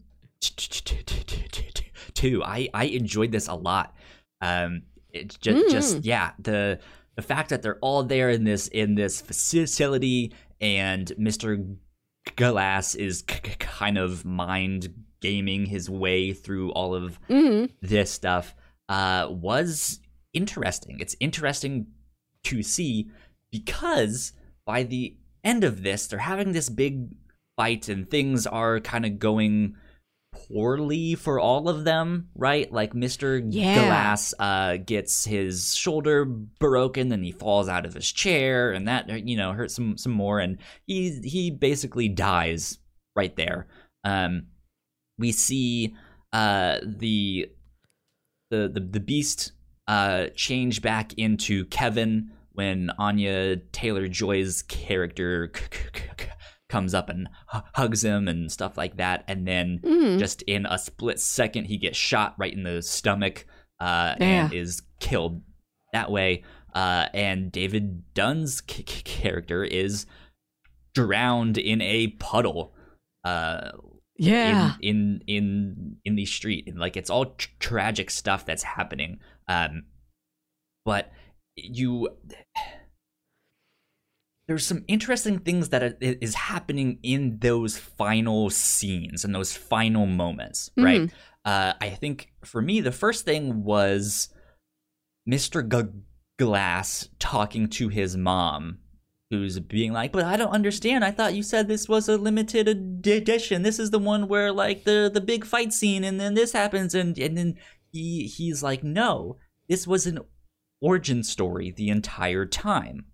too. 2.13 2.43
I 2.43 2.69
I 2.73 2.85
enjoyed 2.85 3.31
this 3.31 3.47
a 3.47 3.55
lot. 3.55 3.95
Um, 4.41 4.83
it 5.11 5.37
just, 5.39 5.67
Mm. 5.67 5.71
just 5.71 6.03
yeah, 6.05 6.31
the 6.39 6.79
the 7.15 7.21
fact 7.21 7.49
that 7.49 7.61
they're 7.61 7.79
all 7.79 8.03
there 8.03 8.29
in 8.29 8.43
this 8.43 8.67
in 8.67 8.95
this 8.95 9.21
facility, 9.21 10.33
and 10.61 11.11
Mister 11.17 11.65
Glass 12.35 12.95
is 12.95 13.22
k- 13.22 13.39
k- 13.43 13.56
kind 13.60 13.97
of 13.97 14.26
mind 14.26 14.93
gaming 15.22 15.65
his 15.68 15.89
way 15.89 16.34
through 16.34 16.72
all 16.72 16.93
of 16.93 17.19
Mhm. 17.30 17.72
this 17.81 18.11
stuff 18.11 18.56
uh, 18.89 19.27
was 19.31 19.99
interesting. 20.34 20.99
It's 20.99 21.15
interesting 21.19 21.88
to 22.43 22.61
see 22.61 23.10
because 23.52 24.34
by 24.65 24.84
the 24.84 25.18
end 25.43 25.64
of 25.64 25.81
this, 25.84 26.07
they're 26.07 26.19
having 26.19 26.52
this 26.52 26.69
big 26.69 27.07
fight 27.56 27.88
and 27.89 28.10
things 28.10 28.45
are 28.45 28.80
kind 28.80 29.06
of 29.06 29.18
going 29.18 29.76
poorly 30.35 31.15
for 31.15 31.39
all 31.39 31.69
of 31.69 31.83
them, 31.83 32.29
right? 32.35 32.71
Like 32.71 32.93
Mr. 32.93 33.41
Yeah. 33.47 33.75
Glass 33.75 34.33
uh, 34.39 34.77
gets 34.77 35.25
his 35.25 35.75
shoulder 35.75 36.25
broken, 36.25 37.09
then 37.09 37.23
he 37.23 37.31
falls 37.31 37.69
out 37.69 37.85
of 37.85 37.93
his 37.93 38.11
chair, 38.11 38.71
and 38.71 38.87
that 38.87 39.27
you 39.27 39.37
know 39.37 39.53
hurts 39.53 39.75
some 39.75 39.97
some 39.97 40.11
more, 40.11 40.39
and 40.39 40.57
he 40.85 41.19
he 41.23 41.51
basically 41.51 42.09
dies 42.09 42.79
right 43.15 43.35
there. 43.35 43.67
Um, 44.03 44.47
we 45.17 45.31
see 45.31 45.95
uh, 46.33 46.79
the 46.83 47.49
the 48.51 48.69
the, 48.73 48.79
the 48.79 48.99
beast 48.99 49.53
uh, 49.87 50.27
change 50.35 50.81
back 50.81 51.13
into 51.17 51.65
Kevin 51.65 52.31
when 52.53 52.89
Anya 52.97 53.57
Taylor 53.57 54.07
Joy's 54.07 54.61
character 54.63 55.51
comes 56.69 56.93
up 56.93 57.09
and 57.09 57.29
hu- 57.51 57.59
hugs 57.75 58.03
him 58.03 58.27
and 58.27 58.51
stuff 58.51 58.77
like 58.77 58.97
that, 58.97 59.23
and 59.27 59.47
then 59.47 59.79
Mhm. 59.83 60.19
just 60.19 60.41
in 60.43 60.65
a 60.65 60.77
split 60.77 61.19
second 61.19 61.65
he 61.65 61.77
gets 61.77 61.97
shot 61.97 62.35
right 62.37 62.53
in 62.53 62.63
the 62.63 62.81
stomach 62.81 63.45
uh, 63.79 64.15
Yeah. 64.19 64.45
and 64.45 64.53
is 64.53 64.81
killed 64.99 65.41
that 65.93 66.09
way. 66.09 66.43
Uh, 66.73 67.07
and 67.13 67.51
David 67.51 68.13
Dunn's 68.13 68.63
c- 68.69 68.85
c- 68.87 69.03
character 69.03 69.63
is 69.63 70.05
drowned 70.93 71.57
in 71.57 71.81
a 71.81 72.07
puddle. 72.19 72.73
Uh, 73.23 73.71
Yeah. 74.17 74.75
in 74.81 75.21
in 75.27 75.35
in 75.35 75.97
in 76.05 76.15
the 76.15 76.25
street 76.25 76.67
and 76.67 76.79
like 76.79 76.95
it's 76.95 77.09
all 77.09 77.25
tr- 77.35 77.49
tragic 77.59 78.09
stuff 78.09 78.45
that's 78.45 78.63
happening 78.63 79.19
um 79.49 79.83
but 80.85 81.11
you 81.57 82.07
there's 84.47 84.65
some 84.65 84.84
interesting 84.88 85.39
things 85.39 85.69
that 85.69 85.97
is 86.01 86.35
happening 86.35 86.99
in 87.01 87.39
those 87.39 87.77
final 87.77 88.49
scenes 88.49 89.26
and 89.26 89.34
those 89.34 89.55
final 89.55 90.05
moments 90.05 90.69
right 90.77 91.11
uh 91.45 91.73
i 91.81 91.89
think 91.89 92.31
for 92.43 92.61
me 92.61 92.81
the 92.81 92.91
first 92.91 93.26
thing 93.26 93.63
was 93.63 94.30
mr 95.30 95.67
G- 95.67 95.91
glass 96.38 97.09
talking 97.19 97.67
to 97.69 97.89
his 97.89 98.17
mom 98.17 98.80
who's 99.30 99.59
being 99.59 99.91
like, 99.91 100.11
but 100.11 100.23
I 100.23 100.38
don't 100.38 100.51
understand. 100.51 101.03
I 101.03 101.11
thought 101.11 101.34
you 101.34 101.43
said 101.43 101.67
this 101.67 101.89
was 101.89 102.07
a 102.07 102.17
limited 102.17 102.69
ed- 102.69 103.07
edition. 103.07 103.63
This 103.63 103.80
is 103.80 103.91
the 103.91 103.99
one 103.99 104.27
where 104.27 104.51
like 104.51 104.84
the 104.84 105.09
the 105.13 105.22
big 105.22 105.45
fight 105.45 105.73
scene, 105.73 106.03
and 106.03 106.19
then 106.19 106.34
this 106.34 106.51
happens, 106.51 106.93
and 106.93 107.17
and 107.17 107.38
then 107.38 107.55
he 107.91 108.27
he's 108.27 108.61
like, 108.61 108.84
no, 108.84 109.38
this 109.67 109.88
was 109.88 110.05
an 110.05 110.19
origin 110.81 111.23
story 111.23 111.72
the 111.72 111.89
entire 111.89 112.45
time, 112.45 113.05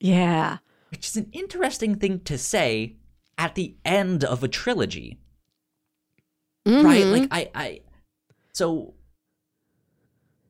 yeah. 0.00 0.58
which 0.90 1.06
is 1.08 1.16
an 1.16 1.28
interesting 1.32 1.94
thing 1.96 2.20
to 2.20 2.38
say 2.38 2.96
at 3.36 3.54
the 3.54 3.76
end 3.84 4.24
of 4.24 4.42
a 4.42 4.48
trilogy, 4.48 5.18
right? 6.66 7.04
Mhm. 7.04 7.12
Like 7.12 7.28
I 7.30 7.50
I 7.54 7.80
so 8.52 8.94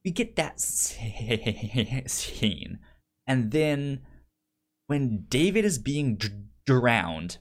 we 0.04 0.10
get 0.12 0.36
that 0.36 0.60
scene, 2.06 2.78
and 3.26 3.50
then 3.50 4.00
when 4.86 5.26
David 5.28 5.64
is 5.64 5.78
being 5.78 6.16
d- 6.16 6.28
drowned, 6.64 7.38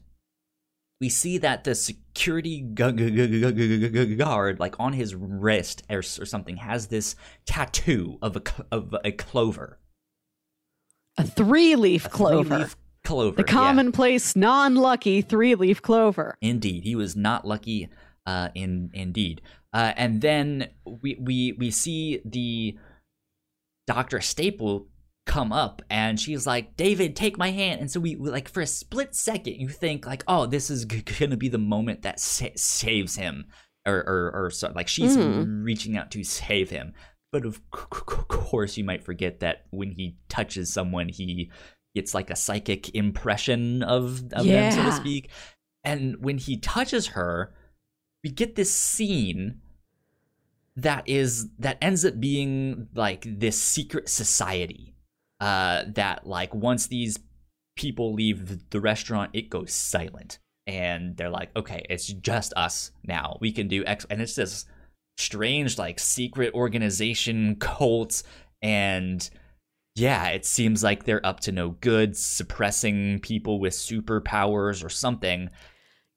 we 0.99 1.07
see 1.09 1.37
that 1.37 1.63
the 1.63 1.75
security 1.75 2.59
gu- 2.61 2.91
gu- 2.91 3.11
gu- 3.11 3.27
gu- 3.27 3.51
gu- 3.53 3.77
gu- 3.79 3.89
gu- 4.05 4.15
guard, 4.15 4.59
like 4.59 4.75
on 4.79 4.93
his 4.93 5.15
wrist 5.15 5.83
or, 5.89 5.99
or 5.99 6.25
something, 6.25 6.57
has 6.57 6.87
this 6.87 7.15
tattoo 7.45 8.17
of 8.21 8.35
a 8.35 8.41
of 8.71 8.93
a 9.05 9.11
clover, 9.11 9.79
a 11.17 11.23
three 11.23 11.75
leaf 11.75 12.09
clover. 12.09 12.43
three-leaf 12.49 12.75
clover. 13.03 13.35
the 13.37 13.43
yeah. 13.47 13.51
commonplace, 13.53 14.35
non 14.35 14.75
lucky 14.75 15.21
three 15.21 15.55
leaf 15.55 15.81
clover. 15.81 16.37
Indeed, 16.41 16.83
he 16.83 16.95
was 16.95 17.15
not 17.15 17.45
lucky. 17.45 17.89
Uh, 18.25 18.49
in 18.55 18.89
indeed, 18.93 19.41
uh, 19.73 19.93
and 19.95 20.19
then 20.21 20.67
we 21.01 21.15
we 21.19 21.53
we 21.53 21.71
see 21.71 22.19
the 22.25 22.77
Doctor 23.87 24.19
Staple 24.19 24.87
come 25.25 25.53
up, 25.53 25.81
and 25.89 26.19
she's 26.19 26.45
like, 26.45 26.75
"David, 26.75 27.15
take 27.15 27.37
my 27.37 27.51
hand." 27.51 27.79
And 27.79 27.89
so 27.89 28.01
we, 28.01 28.17
we 28.17 28.29
like 28.29 28.49
for 28.49 28.59
a 28.61 28.67
split 28.67 29.15
second, 29.15 29.53
you 29.55 29.69
think 29.69 30.05
like, 30.05 30.23
"Oh, 30.27 30.45
this 30.45 30.69
is 30.69 30.83
g- 30.85 31.03
gonna 31.19 31.37
be 31.37 31.47
the 31.47 31.57
moment 31.57 32.01
that 32.01 32.19
sa- 32.19 32.47
saves 32.57 33.15
him," 33.15 33.45
or 33.85 33.95
or, 34.05 34.31
or 34.45 34.49
so, 34.51 34.73
like 34.75 34.89
she's 34.89 35.15
Mhm. 35.15 35.63
reaching 35.63 35.95
out 35.95 36.11
to 36.11 36.23
save 36.25 36.69
him. 36.69 36.93
But 37.31 37.45
of 37.45 37.61
course, 37.71 38.77
you 38.77 38.83
might 38.83 39.03
forget 39.03 39.41
that 39.41 39.65
when 39.71 39.91
he 39.91 40.17
touches 40.29 40.71
someone, 40.71 41.09
he 41.09 41.51
it's 41.93 42.13
like 42.13 42.29
a 42.29 42.35
psychic 42.35 42.93
impression 42.95 43.83
of, 43.83 44.23
of 44.33 44.45
them, 44.45 44.71
so 44.71 44.83
to 44.83 44.91
speak. 44.91 45.29
And 45.83 46.17
when 46.23 46.37
he 46.37 46.57
touches 46.57 47.07
her, 47.07 47.53
we 48.23 48.29
get 48.29 48.55
this 48.55 48.73
scene 48.73 49.61
that 50.75 51.03
is 51.07 51.49
that 51.57 51.77
ends 51.81 52.05
up 52.05 52.19
being 52.19 52.87
like 52.93 53.25
this 53.27 53.59
secret 53.61 54.07
society 54.07 54.93
uh 55.39 55.83
that 55.87 56.27
like 56.27 56.53
once 56.53 56.87
these 56.87 57.17
people 57.75 58.13
leave 58.13 58.69
the 58.69 58.79
restaurant 58.79 59.31
it 59.33 59.49
goes 59.49 59.73
silent. 59.73 60.39
And 60.67 61.17
they're 61.17 61.29
like 61.29 61.55
okay 61.55 61.85
it's 61.89 62.07
just 62.07 62.53
us 62.55 62.91
now. 63.03 63.37
We 63.41 63.51
can 63.51 63.67
do 63.67 63.83
x 63.85 64.05
and 64.09 64.21
it's 64.21 64.35
this 64.35 64.65
strange 65.17 65.77
like 65.77 65.99
secret 65.99 66.53
organization 66.53 67.55
cult 67.55 68.23
and 68.61 69.29
yeah 69.95 70.27
it 70.27 70.45
seems 70.45 70.83
like 70.83 71.03
they're 71.03 71.25
up 71.25 71.39
to 71.39 71.51
no 71.51 71.69
good 71.81 72.15
suppressing 72.15 73.19
people 73.19 73.59
with 73.59 73.73
superpowers 73.73 74.83
or 74.83 74.89
something 74.89 75.49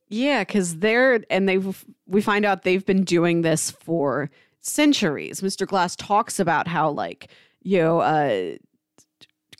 Yeah, 0.09 0.43
because 0.43 0.79
they're 0.79 1.21
and 1.31 1.49
they've 1.49 1.85
we 2.07 2.21
find 2.21 2.45
out 2.45 2.63
they've 2.65 2.85
been 2.85 3.05
doing 3.05 3.43
this 3.43 3.71
for 3.71 4.29
centuries. 4.61 5.41
Mr. 5.41 5.67
Glass 5.67 5.95
talks 5.97 6.41
about 6.41 6.67
how 6.67 6.91
like 6.91 7.31
you 7.63 7.79
know 7.79 8.01
uh, 8.01 8.57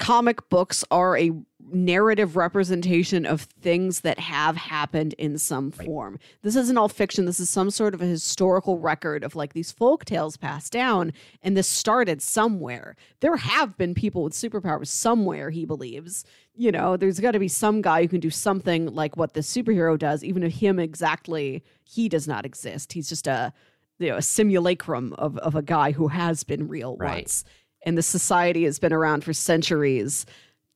comic 0.01 0.49
books 0.49 0.83
are 0.91 1.17
a 1.17 1.31
narrative 1.73 2.35
representation 2.37 3.25
of 3.25 3.43
things 3.43 4.01
that 4.01 4.19
have 4.19 4.57
happened 4.57 5.13
in 5.19 5.39
some 5.39 5.73
Right. 5.79 5.87
form. 5.87 6.19
This 6.43 6.57
isn't 6.57 6.77
all 6.77 6.89
fiction. 6.89 7.27
This 7.27 7.39
is 7.39 7.49
some 7.49 7.71
sort 7.71 7.95
of 7.95 8.03
a 8.03 8.07
historical 8.07 8.79
record 8.79 9.23
of 9.23 9.37
like 9.37 9.53
these 9.53 9.71
folk 9.71 10.05
tales 10.05 10.37
passed 10.37 10.73
down, 10.73 11.13
and 11.43 11.57
this 11.57 11.69
started 11.69 12.23
somewhere. 12.23 12.97
There 13.21 13.37
have 13.37 13.77
been 13.77 13.95
people 13.95 14.25
with 14.25 14.33
superpowers 14.33 14.89
somewhere, 14.89 15.51
he 15.51 15.65
believes. 15.65 16.25
You 16.57 16.73
know, 16.73 16.97
there's 16.97 17.21
got 17.21 17.33
to 17.33 17.39
be 17.39 17.47
some 17.47 17.81
guy 17.83 18.03
who 18.03 18.09
can 18.09 18.21
do 18.21 18.31
something 18.31 18.87
like 18.87 19.17
what 19.17 19.35
this 19.35 19.55
superhero 19.55 19.97
does, 19.97 20.25
even 20.25 20.43
if 20.43 20.55
him 20.55 20.81
exactly 20.81 21.63
he 21.85 22.09
does 22.09 22.27
not 22.27 22.45
exist. 22.45 22.95
He's 22.95 23.09
just 23.09 23.27
a 23.29 23.53
you 24.01 24.09
know 24.09 24.17
a 24.17 24.23
simulacrum 24.23 25.13
of 25.19 25.37
of 25.39 25.55
a 25.55 25.63
guy 25.63 25.93
who 25.93 26.09
has 26.09 26.43
been 26.43 26.67
real 26.69 26.97
Right. 26.97 27.17
once. 27.19 27.45
And 27.83 27.97
the 27.97 28.03
society 28.03 28.65
has 28.65 28.79
been 28.79 28.93
around 28.93 29.25
for 29.25 29.33
centuries 29.33 30.27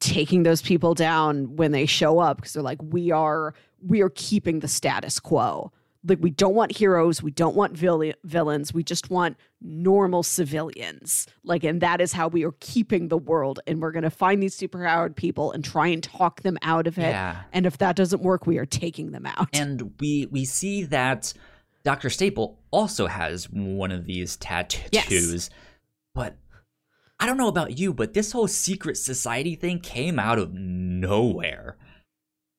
taking 0.01 0.43
those 0.43 0.63
people 0.63 0.95
down 0.95 1.57
when 1.57 1.73
they 1.73 1.87
show 1.87 2.19
up 2.19 2.37
because 2.39 2.53
they're 2.53 2.63
like 2.63 2.81
we 2.83 3.11
are 3.11 3.55
we 3.81 4.03
are 4.03 4.11
keeping 4.11 4.61
the 4.61 4.69
status 4.69 5.21
quo 5.21 5.73
like 6.07 6.19
we 6.21 6.31
don't 6.31 6.55
want 6.55 6.77
heroes 6.77 7.23
we 7.23 7.31
don't 7.31 7.55
want 7.57 7.75
vill- 7.75 8.13
villains 8.25 8.75
we 8.75 8.83
just 8.83 9.09
want 9.09 9.37
normal 9.63 10.23
civilians 10.23 11.27
like 11.45 11.65
and 11.65 11.81
that 11.81 12.01
is 12.01 12.13
how 12.13 12.29
we 12.29 12.45
are 12.45 12.55
keeping 12.61 13.09
the 13.09 13.17
world 13.17 13.61
and 13.67 13.81
we're 13.81 13.93
going 13.93 14.03
to 14.03 14.11
find 14.11 14.43
these 14.43 14.59
superpowered 14.59 15.17
people 15.17 15.53
and 15.53 15.65
try 15.65 15.87
and 15.87 16.03
talk 16.03 16.43
them 16.43 16.59
out 16.63 16.87
of 16.87 16.99
it 16.99 17.03
yeah 17.03 17.43
and 17.53 17.65
if 17.65 17.79
that 17.79 17.97
doesn't 17.97 18.21
work 18.21 18.47
we 18.47 18.59
are 18.59 18.67
taking 18.67 19.13
them 19.13 19.25
out 19.25 19.49
and 19.55 19.95
we 20.01 20.27
we 20.31 20.45
see 20.45 20.83
that 20.83 21.33
Dr. 21.85 22.09
Staple 22.09 22.59
also 22.71 23.07
has 23.07 23.45
one 23.51 23.93
of 23.93 24.07
these 24.07 24.37
tattoos. 24.37 24.89
yes. 24.91 25.51
But 26.15 26.37
I 27.21 27.27
don't 27.27 27.39
know 27.39 27.49
about 27.49 27.79
you, 27.79 27.95
but 27.95 28.13
this 28.15 28.33
whole 28.33 28.49
secret 28.49 28.97
society 28.97 29.55
thing 29.57 29.81
came 29.81 30.19
out 30.19 30.39
of 30.39 30.53
nowhere. 30.55 31.77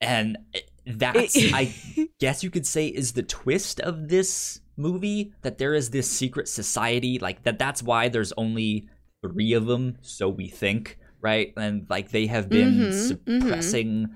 And 0.01 0.37
that's 0.85 1.45
I 1.53 1.75
guess 2.19 2.43
you 2.43 2.49
could 2.49 2.67
say 2.67 2.87
is 2.87 3.13
the 3.13 3.23
twist 3.23 3.79
of 3.79 4.09
this 4.09 4.61
movie 4.77 5.33
that 5.41 5.57
there 5.57 5.73
is 5.73 5.89
this 5.89 6.09
secret 6.09 6.47
society 6.49 7.17
like 7.19 7.43
that 7.43 7.57
that's 7.57 7.81
why 7.81 8.09
there's 8.09 8.33
only 8.37 8.89
3 9.23 9.53
of 9.53 9.65
them 9.67 9.97
so 10.01 10.29
we 10.29 10.47
think, 10.47 10.97
right? 11.21 11.53
And 11.57 11.87
like 11.89 12.11
they 12.11 12.27
have 12.27 12.51
been 12.51 12.89
Mhm, 12.89 12.89
mhm. 12.89 12.93
suppressing 12.93 14.09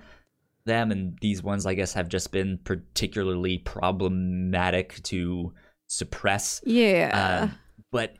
them 0.65 0.91
and 0.91 1.17
these 1.21 1.41
ones 1.41 1.65
i 1.65 1.73
guess 1.73 1.93
have 1.93 2.07
just 2.09 2.31
been 2.31 2.59
particularly 2.63 3.57
problematic 3.59 5.01
to 5.03 5.53
suppress 5.87 6.61
yeah 6.65 7.47
um, 7.49 7.59
but 7.91 8.13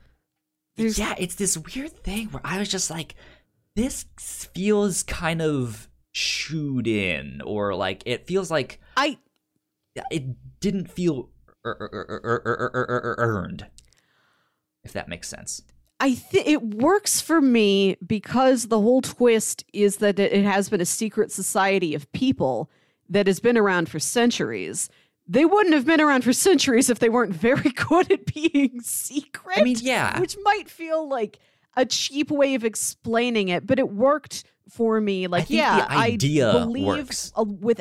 there's... 0.80 0.98
yeah, 0.98 1.14
it's 1.18 1.34
this 1.34 1.56
weird 1.56 1.92
thing 2.02 2.28
where 2.28 2.42
I 2.44 2.58
was 2.58 2.68
just 2.68 2.90
like, 2.90 3.14
this 3.76 4.06
feels 4.54 5.02
kind 5.02 5.42
of 5.42 5.88
chewed 6.12 6.86
in, 6.86 7.40
or 7.44 7.74
like 7.74 8.02
it 8.06 8.26
feels 8.26 8.50
like 8.50 8.80
I. 8.96 9.18
It 10.10 10.60
didn't 10.60 10.90
feel 10.90 11.30
er, 11.64 11.76
er, 11.80 12.42
er, 12.44 13.14
earned, 13.18 13.66
if 14.84 14.92
that 14.92 15.08
makes 15.08 15.28
sense. 15.28 15.62
I 15.98 16.14
think 16.14 16.46
it 16.46 16.62
works 16.62 17.20
for 17.20 17.40
me 17.40 17.96
because 18.06 18.68
the 18.68 18.80
whole 18.80 19.02
twist 19.02 19.64
is 19.74 19.98
that 19.98 20.18
it 20.18 20.44
has 20.44 20.70
been 20.70 20.80
a 20.80 20.86
secret 20.86 21.30
society 21.30 21.94
of 21.94 22.10
people 22.12 22.70
that 23.10 23.26
has 23.26 23.40
been 23.40 23.58
around 23.58 23.90
for 23.90 23.98
centuries 23.98 24.88
they 25.32 25.44
wouldn't 25.44 25.74
have 25.74 25.86
been 25.86 26.00
around 26.00 26.24
for 26.24 26.32
centuries 26.32 26.90
if 26.90 26.98
they 26.98 27.08
weren't 27.08 27.32
very 27.34 27.70
good 27.88 28.10
at 28.10 28.26
being 28.26 28.80
secret. 28.80 29.58
i 29.58 29.62
mean 29.62 29.76
yeah 29.80 30.18
which 30.18 30.36
might 30.42 30.68
feel 30.68 31.08
like 31.08 31.38
a 31.76 31.86
cheap 31.86 32.30
way 32.30 32.54
of 32.54 32.64
explaining 32.64 33.48
it, 33.48 33.66
but 33.66 33.78
it 33.78 33.90
worked 33.90 34.44
for 34.68 35.00
me. 35.00 35.26
Like, 35.26 35.48
think 35.48 35.58
yeah, 35.58 35.86
the 35.86 35.92
idea 35.92 36.50
I 36.50 36.52
believe 36.52 36.86
works. 36.86 37.32
uh, 37.36 37.44
with. 37.44 37.80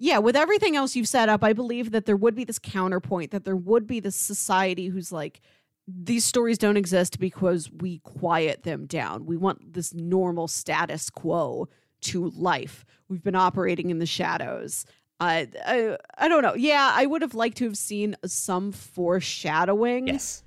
Yeah, 0.00 0.18
with 0.18 0.36
everything 0.36 0.76
else 0.76 0.94
you've 0.94 1.08
set 1.08 1.28
up, 1.28 1.42
I 1.42 1.52
believe 1.52 1.90
that 1.90 2.06
there 2.06 2.16
would 2.16 2.36
be 2.36 2.44
this 2.44 2.60
counterpoint, 2.60 3.32
that 3.32 3.44
there 3.44 3.56
would 3.56 3.84
be 3.84 3.98
this 3.98 4.14
society 4.14 4.86
who's 4.86 5.10
like, 5.10 5.40
these 5.88 6.24
stories 6.24 6.56
don't 6.56 6.76
exist 6.76 7.18
because 7.18 7.68
we 7.68 7.98
quiet 8.04 8.62
them 8.62 8.86
down. 8.86 9.26
We 9.26 9.36
want 9.36 9.72
this 9.72 9.92
normal 9.92 10.46
status 10.46 11.10
quo 11.10 11.68
to 12.02 12.30
life. 12.30 12.84
We've 13.08 13.24
been 13.24 13.34
operating 13.34 13.90
in 13.90 13.98
the 13.98 14.06
shadows. 14.06 14.86
Uh, 15.20 15.46
I, 15.66 15.96
I 16.16 16.28
don't 16.28 16.42
know. 16.42 16.54
Yeah, 16.54 16.92
I 16.94 17.06
would 17.06 17.22
have 17.22 17.34
liked 17.34 17.58
to 17.58 17.64
have 17.64 17.76
seen 17.76 18.16
some 18.24 18.72
foreshadowing 18.72 20.06
yes 20.08 20.42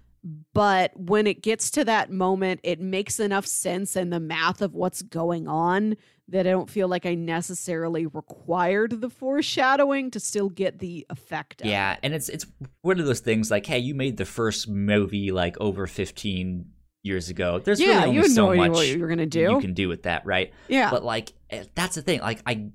but 0.53 0.91
when 0.95 1.25
it 1.25 1.41
gets 1.41 1.71
to 1.71 1.85
that 1.85 2.11
moment, 2.11 2.59
it 2.63 2.79
makes 2.79 3.19
enough 3.19 3.47
sense 3.47 3.95
in 3.95 4.11
the 4.11 4.19
math 4.19 4.61
of 4.61 4.73
what's 4.75 5.01
going 5.01 5.47
on 5.47 5.97
that 6.27 6.45
I 6.47 6.51
don't 6.51 6.69
feel 6.69 6.87
like 6.87 7.05
I 7.05 7.15
necessarily 7.15 8.05
required 8.05 9.01
the 9.01 9.09
foreshadowing 9.09 10.11
to 10.11 10.19
still 10.19 10.49
get 10.49 10.79
the 10.79 11.05
effect. 11.09 11.61
Of 11.61 11.67
Yeah, 11.67 11.93
it. 11.93 11.99
and 12.03 12.13
it's 12.13 12.29
it's 12.29 12.45
one 12.81 12.99
of 12.99 13.05
those 13.07 13.19
things 13.19 13.49
like, 13.49 13.65
hey, 13.65 13.79
you 13.79 13.95
made 13.95 14.17
the 14.17 14.25
first 14.25 14.69
movie 14.69 15.31
like 15.31 15.59
over 15.59 15.87
fifteen 15.87 16.67
years 17.03 17.29
ago. 17.29 17.57
There's 17.59 17.81
yeah, 17.81 18.03
really 18.03 18.19
only 18.19 18.29
so 18.29 18.53
much 18.53 18.87
you're 18.89 19.09
gonna 19.09 19.25
do. 19.25 19.39
you 19.39 19.59
can 19.59 19.73
do 19.73 19.89
with 19.89 20.03
that, 20.03 20.25
right? 20.25 20.53
yeah, 20.67 20.91
But 20.91 21.03
like, 21.03 21.33
eh, 21.49 21.63
that's 21.73 21.95
the 21.95 22.03
thing. 22.03 22.21
Like, 22.21 22.41
I 22.45 22.69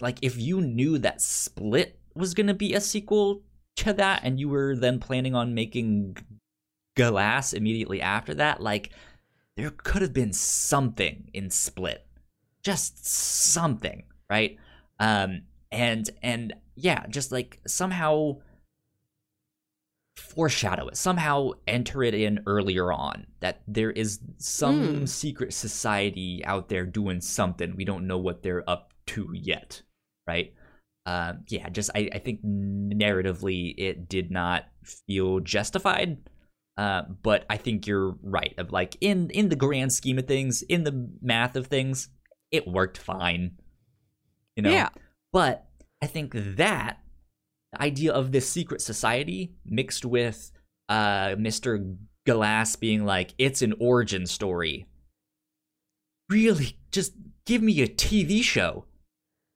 like 0.00 0.18
if 0.22 0.36
you 0.38 0.60
knew 0.60 0.98
that 0.98 1.20
Split 1.20 1.98
was 2.14 2.34
gonna 2.34 2.54
be 2.54 2.74
a 2.74 2.80
sequel 2.80 3.42
to 3.76 3.92
that, 3.94 4.22
and 4.24 4.38
you 4.40 4.48
were 4.48 4.74
then 4.76 4.98
planning 5.00 5.34
on 5.34 5.54
making 5.54 6.16
Glass 6.96 7.52
immediately 7.52 8.00
after 8.02 8.34
that, 8.34 8.60
like 8.60 8.90
there 9.56 9.70
could 9.70 10.02
have 10.02 10.12
been 10.12 10.32
something 10.32 11.30
in 11.32 11.50
Split, 11.50 12.06
just 12.62 13.06
something, 13.06 14.04
right? 14.28 14.58
Um, 14.98 15.42
and 15.70 16.10
and 16.22 16.54
yeah, 16.74 17.06
just 17.08 17.30
like 17.32 17.60
somehow 17.66 18.38
foreshadow 20.16 20.88
it, 20.88 20.96
somehow 20.96 21.50
enter 21.66 22.02
it 22.02 22.14
in 22.14 22.40
earlier 22.46 22.92
on 22.92 23.26
that 23.40 23.62
there 23.66 23.90
is 23.90 24.20
some 24.38 25.02
Mm. 25.02 25.08
secret 25.08 25.52
society 25.54 26.44
out 26.44 26.68
there 26.68 26.84
doing 26.84 27.20
something. 27.20 27.74
We 27.76 27.84
don't 27.84 28.06
know 28.06 28.18
what 28.18 28.42
they're 28.42 28.68
up 28.68 28.92
to 29.06 29.30
yet, 29.32 29.82
right? 30.30 30.54
Um, 31.06 31.44
yeah, 31.48 31.68
just 31.70 31.90
I, 31.94 32.08
I 32.12 32.18
think 32.18 32.44
narratively 32.44 33.74
it 33.76 34.08
did 34.08 34.30
not 34.30 34.66
feel 34.84 35.40
justified. 35.40 36.18
Uh, 36.76 37.02
but 37.22 37.44
I 37.50 37.56
think 37.56 37.86
you're 37.86 38.14
right. 38.22 38.54
Of 38.58 38.70
like 38.70 38.96
in 39.00 39.30
in 39.30 39.48
the 39.48 39.56
grand 39.56 39.92
scheme 39.92 40.18
of 40.18 40.26
things, 40.26 40.62
in 40.62 40.84
the 40.84 41.10
math 41.20 41.56
of 41.56 41.66
things, 41.66 42.08
it 42.52 42.66
worked 42.66 42.98
fine. 42.98 43.58
You 44.56 44.62
know. 44.62 44.70
Yeah. 44.70 44.90
But 45.32 45.66
I 46.00 46.06
think 46.06 46.32
that 46.56 47.00
the 47.72 47.82
idea 47.82 48.12
of 48.12 48.30
this 48.30 48.48
secret 48.48 48.80
society 48.80 49.54
mixed 49.64 50.04
with 50.04 50.52
uh 50.88 51.34
Mr. 51.36 51.96
Glass 52.26 52.76
being 52.76 53.04
like 53.04 53.34
it's 53.36 53.62
an 53.62 53.74
origin 53.80 54.26
story. 54.26 54.86
Really, 56.28 56.78
just 56.92 57.14
give 57.46 57.62
me 57.62 57.82
a 57.82 57.88
TV 57.88 58.42
show 58.42 58.84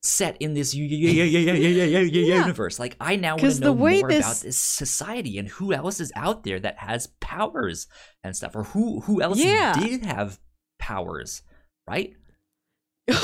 set 0.05 0.37
in 0.39 0.55
this 0.55 0.75
universe. 0.75 2.79
Like 2.79 2.97
I 3.01 3.17
now 3.17 3.37
want 3.37 3.41
to 3.41 3.61
know 3.61 3.67
the 3.67 3.73
way 3.73 4.01
more 4.01 4.09
this... 4.09 4.25
about 4.25 4.37
this 4.37 4.59
society 4.59 5.39
and 5.39 5.49
who 5.49 5.73
else 5.73 6.01
is 6.01 6.13
out 6.15 6.45
there 6.45 6.61
that 6.61 6.79
has 6.79 7.09
powers 7.21 7.87
and 8.23 8.37
stuff, 8.37 8.55
or 8.55 8.65
who 8.65 9.01
who 9.01 9.23
else 9.23 9.39
yeah. 9.39 9.73
did 9.73 10.05
have 10.05 10.39
powers, 10.79 11.43
right? 11.89 12.15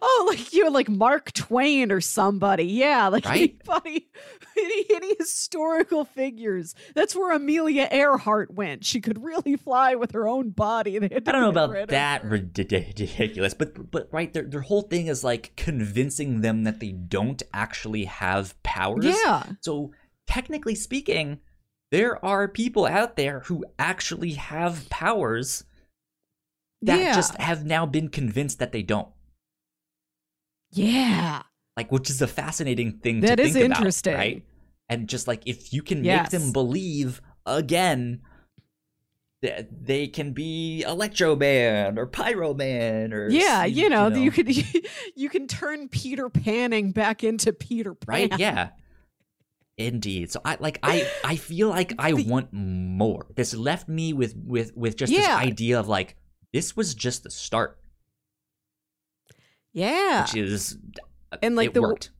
oh, 0.00 0.26
like 0.28 0.52
you 0.52 0.70
like 0.70 0.88
Mark 0.88 1.32
Twain 1.32 1.90
or 1.90 2.00
somebody. 2.00 2.64
Yeah, 2.64 3.08
like 3.08 3.24
Right? 3.24 3.56
anybody, 3.68 4.08
any, 4.56 4.84
any 4.94 5.14
historical 5.18 6.04
figures. 6.04 6.74
That's 6.94 7.14
where 7.16 7.32
Amelia 7.32 7.88
Earhart 7.90 8.52
went. 8.52 8.84
She 8.84 9.00
could 9.00 9.22
really 9.22 9.56
fly 9.56 9.94
with 9.94 10.12
her 10.12 10.28
own 10.28 10.50
body. 10.50 10.98
They 10.98 11.08
had 11.12 11.24
to 11.24 11.30
I 11.30 11.32
don't 11.32 11.54
know 11.54 11.64
about 11.64 11.88
that 11.88 12.24
ridiculous, 12.24 13.54
but 13.54 13.90
but 13.90 14.08
right, 14.12 14.32
their 14.32 14.44
their 14.44 14.62
whole 14.62 14.82
thing 14.82 15.06
is 15.06 15.24
like 15.24 15.52
convincing 15.56 16.40
them 16.40 16.64
that 16.64 16.80
they 16.80 16.92
don't 16.92 17.42
actually 17.52 18.04
have 18.04 18.60
powers. 18.62 19.04
Yeah. 19.06 19.44
So 19.60 19.92
technically 20.26 20.74
speaking, 20.74 21.40
there 21.90 22.22
are 22.24 22.48
people 22.48 22.86
out 22.86 23.16
there 23.16 23.40
who 23.40 23.64
actually 23.78 24.32
have 24.32 24.88
powers 24.90 25.64
that 26.82 27.00
yeah. 27.00 27.14
just 27.14 27.36
have 27.36 27.64
now 27.64 27.86
been 27.86 28.08
convinced 28.08 28.58
that 28.58 28.72
they 28.72 28.82
don't. 28.82 29.08
Yeah. 30.74 31.42
Like, 31.76 31.90
which 31.90 32.08
is 32.10 32.22
a 32.22 32.26
fascinating 32.28 32.98
thing 32.98 33.20
That 33.20 33.36
to 33.36 33.42
is 33.42 33.56
about, 33.56 33.64
interesting. 33.78 34.14
right? 34.14 34.42
And 34.88 35.08
just 35.08 35.26
like 35.26 35.42
if 35.46 35.72
you 35.72 35.82
can 35.82 36.04
Yes. 36.04 36.30
make 36.32 36.40
them 36.40 36.52
believe 36.52 37.20
again 37.46 38.20
that 39.42 39.84
they 39.86 40.06
can 40.06 40.32
be 40.32 40.82
Electro 40.82 41.36
Man 41.36 41.98
or 41.98 42.06
Pyro 42.06 42.54
Man 42.54 43.12
or 43.12 43.28
Yeah, 43.28 43.64
you 43.64 43.88
know, 43.90 44.08
know 44.08 44.16
you 44.20 44.30
could 44.30 44.48
you 45.16 45.28
can 45.28 45.46
turn 45.46 45.88
Peter 45.88 46.28
Banning 46.28 46.92
back 46.92 47.24
into 47.24 47.52
Peter 47.52 47.94
Pan. 47.94 48.30
right 48.30 48.38
yeah 48.38 48.70
indeed 49.76 50.30
so 50.30 50.40
i 50.44 50.56
like 50.60 50.78
i 50.84 51.04
i 51.24 51.34
feel 51.34 51.68
like 51.68 51.92
i 51.98 52.12
The- 52.12 52.24
want 52.26 52.52
more 52.52 53.26
this 53.34 53.52
left 53.54 53.88
me 53.88 54.12
with 54.12 54.36
with 54.36 54.70
with 54.76 54.96
just 54.96 55.12
this 55.12 55.26
idea 55.28 55.80
of 55.80 55.88
like 55.88 56.14
this 56.52 56.76
was 56.76 56.94
just 56.94 57.24
the 57.24 57.30
start 57.30 57.76
Yeah. 59.74 60.22
which 60.22 60.34
is 60.36 60.78
uh, 61.32 61.36
And, 61.42 61.54
like, 61.56 61.74
the- 61.74 61.82
worked 61.82 62.10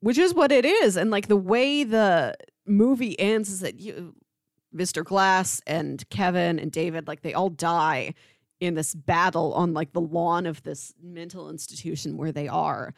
which 0.00 0.18
is 0.18 0.34
what 0.34 0.52
it 0.52 0.66
is 0.66 0.96
and 0.98 1.10
like 1.10 1.28
the 1.28 1.36
way 1.36 1.82
the 1.82 2.34
movie 2.66 3.18
ends 3.18 3.48
is 3.48 3.60
that 3.60 3.80
you 3.80 4.14
mr 4.74 5.02
glass 5.02 5.62
and 5.66 6.06
kevin 6.10 6.58
and 6.58 6.70
david 6.70 7.08
like 7.08 7.22
they 7.22 7.32
all 7.32 7.48
die 7.48 8.12
in 8.60 8.74
this 8.74 8.94
battle 8.94 9.54
on 9.54 9.72
like 9.72 9.94
the 9.94 10.00
lawn 10.02 10.44
of 10.44 10.62
this 10.62 10.92
mental 11.02 11.48
institution 11.48 12.18
where 12.18 12.32
they 12.32 12.46
are 12.48 12.92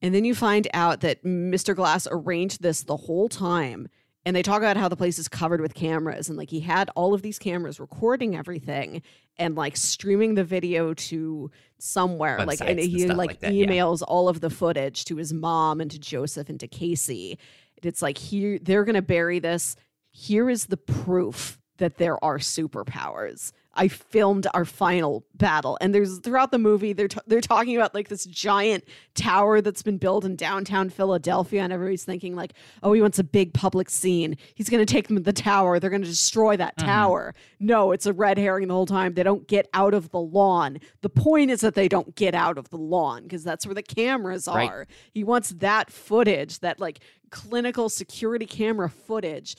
and 0.00 0.12
then 0.12 0.24
you 0.24 0.34
find 0.34 0.66
out 0.74 1.00
that 1.00 1.22
mr 1.24 1.76
glass 1.76 2.08
arranged 2.10 2.60
this 2.60 2.82
the 2.82 2.96
whole 2.96 3.28
time 3.28 3.86
and 4.24 4.36
they 4.36 4.42
talk 4.42 4.58
about 4.58 4.76
how 4.76 4.88
the 4.88 4.96
place 4.96 5.18
is 5.18 5.28
covered 5.28 5.60
with 5.60 5.74
cameras 5.74 6.28
and 6.28 6.38
like 6.38 6.50
he 6.50 6.60
had 6.60 6.90
all 6.94 7.14
of 7.14 7.22
these 7.22 7.38
cameras 7.38 7.80
recording 7.80 8.36
everything 8.36 9.02
and 9.38 9.56
like 9.56 9.76
streaming 9.76 10.34
the 10.34 10.44
video 10.44 10.94
to 10.94 11.50
somewhere 11.78 12.44
like 12.44 12.58
Websites 12.58 12.68
and 12.68 12.80
and 12.80 12.88
he 12.88 13.06
like, 13.06 13.16
like 13.16 13.40
that, 13.40 13.52
yeah. 13.52 13.66
emails 13.66 14.02
all 14.06 14.28
of 14.28 14.40
the 14.40 14.50
footage 14.50 15.04
to 15.06 15.16
his 15.16 15.32
mom 15.32 15.80
and 15.80 15.90
to 15.90 15.98
joseph 15.98 16.48
and 16.48 16.60
to 16.60 16.68
casey. 16.68 17.38
It's 17.82 18.02
like 18.02 18.18
here 18.18 18.58
they're 18.60 18.84
gonna 18.84 19.02
bury 19.02 19.38
this. 19.38 19.76
Here 20.12 20.48
is 20.50 20.66
the 20.66 20.76
proof 20.76 21.58
that 21.78 21.98
there 21.98 22.22
are 22.22 22.38
superpowers 22.38 23.52
i 23.74 23.88
filmed 23.88 24.46
our 24.54 24.64
final 24.64 25.24
battle. 25.34 25.76
And 25.80 25.94
there's 25.94 26.18
throughout 26.20 26.50
the 26.52 26.58
movie 26.58 26.92
they're 26.92 27.08
t- 27.08 27.18
they're 27.26 27.40
talking 27.40 27.74
about 27.76 27.94
like 27.94 28.08
this 28.08 28.24
giant 28.26 28.84
tower 29.14 29.60
that's 29.60 29.82
been 29.82 29.98
built 29.98 30.24
in 30.24 30.36
downtown 30.36 30.88
philadelphia. 30.90 31.62
And 31.62 31.72
everybody's 31.72 32.04
thinking 32.04 32.36
like 32.36 32.52
oh 32.82 32.92
he 32.92 33.00
wants 33.02 33.18
a 33.18 33.24
big 33.24 33.52
public 33.54 33.90
scene. 33.90 34.36
He's 34.54 34.68
going 34.68 34.84
to 34.84 34.92
take 34.92 35.08
them 35.08 35.16
to 35.16 35.22
the 35.22 35.32
tower. 35.32 35.80
They're 35.80 35.90
going 35.90 36.02
to 36.02 36.08
destroy 36.08 36.56
that 36.58 36.76
Mhm. 36.76 36.84
tower. 36.84 37.34
No 37.58 37.92
it's 37.92 38.06
a 38.06 38.12
red 38.12 38.38
herring 38.38 38.68
the 38.68 38.74
whole 38.74 38.86
time. 38.86 39.14
They 39.14 39.22
don't 39.22 39.46
get 39.48 39.68
out 39.74 39.94
of 39.94 40.10
the 40.10 40.20
lawn. 40.20 40.78
The 41.00 41.08
point 41.08 41.50
is 41.50 41.60
that 41.62 41.74
they 41.74 41.88
don't 41.88 42.14
get 42.14 42.34
out 42.34 42.58
of 42.58 42.68
the 42.70 42.78
lawn 42.78 43.22
because 43.24 43.42
that's 43.44 43.66
where 43.66 43.74
the 43.74 43.82
cameras 43.82 44.46
Right. 44.48 44.68
are. 44.68 44.86
He 45.12 45.24
wants 45.24 45.50
that 45.58 45.90
footage 45.90 46.60
that 46.60 46.78
like 46.78 47.00
clinical 47.30 47.88
security 47.88 48.46
camera 48.46 48.90
footage 48.90 49.56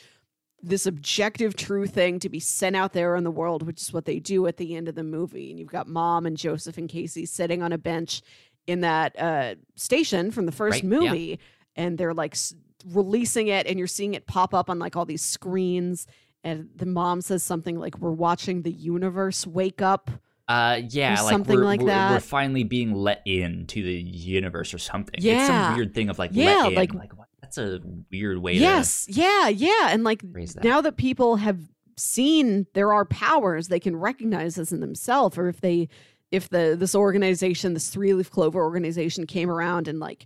this 0.66 0.86
objective 0.86 1.56
true 1.56 1.86
thing 1.86 2.20
to 2.20 2.30
be 2.30 2.40
sent 2.40 2.76
out 2.76 2.94
there 2.94 3.16
in 3.18 3.24
the 3.26 3.32
world 3.32 3.66
which 3.68 3.82
is 3.82 3.92
what 3.94 4.06
they 4.06 4.18
do 4.20 4.48
at 4.48 4.58
the 4.58 4.76
end 4.76 4.88
of 4.88 4.96
the 4.96 5.04
movie 5.04 5.50
and 5.52 5.60
you've 5.60 5.68
got 5.70 5.88
mom 5.88 6.26
and 6.26 6.38
joseph 6.38 6.78
and 6.78 6.88
casey 6.90 7.26
sitting 7.26 7.62
on 7.62 7.74
a 7.74 7.78
bench 7.78 8.22
in 8.66 8.80
that 8.80 9.20
uh, 9.20 9.56
station 9.76 10.32
from 10.32 10.46
the 10.46 10.52
first 10.54 10.76
Right, 10.76 10.84
yeah. 10.86 10.90
movie 11.00 11.40
and 11.76 11.98
they're 11.98 12.14
like 12.14 12.34
s- 12.34 12.56
releasing 12.92 13.48
it 13.48 13.68
and 13.68 13.78
you're 13.78 13.88
seeing 13.88 14.14
it 14.14 14.26
pop 14.26 14.54
up 14.54 14.70
on 14.70 14.80
like 14.80 14.96
all 14.96 15.06
these 15.06 15.22
screens 15.22 16.08
and 16.46 16.70
the 16.76 16.86
mom 16.86 17.20
says 17.22 17.44
something 17.44 17.78
like 17.78 17.98
we're 18.00 18.12
watching 18.12 18.62
the 18.62 18.72
universe 18.72 19.46
wake 19.46 19.82
up 19.82 20.10
uh 20.48 20.80
yeah 20.90 21.22
like 21.22 21.32
something 21.32 21.56
we're, 21.58 21.66
like 21.66 21.82
we're, 21.82 22.10
we're 22.12 22.20
finally 22.20 22.64
being 22.64 22.94
let 22.94 23.22
in 23.26 23.66
to 23.68 23.82
the 23.84 23.94
universe 24.02 24.74
or 24.74 24.78
something 24.78 25.16
it's 25.16 25.26
Yeah. 25.26 25.48
some 25.70 25.76
weird 25.78 25.94
thing 25.94 26.10
of 26.10 26.18
like 26.20 26.32
Yeah, 26.34 26.64
let 26.64 26.68
in. 26.70 26.76
like- 26.76 26.94
like? 26.94 27.10
That's 27.56 27.82
a 27.82 27.82
weird 28.12 28.38
way 28.38 28.54
yes 28.54 29.06
yeah 29.10 29.48
yeah 29.48 29.90
and 29.90 30.04
like 30.04 30.22
that. 30.22 30.64
now 30.64 30.82
that 30.82 30.98
people 30.98 31.38
have 31.38 31.60
seen 31.98 32.66
there 32.74 32.92
are 32.92 33.06
powers 33.06 33.68
they 33.68 33.80
can 33.80 33.96
recognize 33.96 34.56
this 34.56 34.72
in 34.72 34.80
themselves 34.80 35.38
or 35.38 35.48
if 35.48 35.62
they 35.62 35.88
if 36.32 36.50
the 36.50 36.76
this 36.78 36.96
organization 36.96 37.74
this 37.74 37.90
three 37.90 38.14
leaf 38.14 38.32
clover 38.32 38.64
organization 38.64 39.28
came 39.28 39.50
around 39.50 39.88
and 39.88 40.00
like 40.00 40.26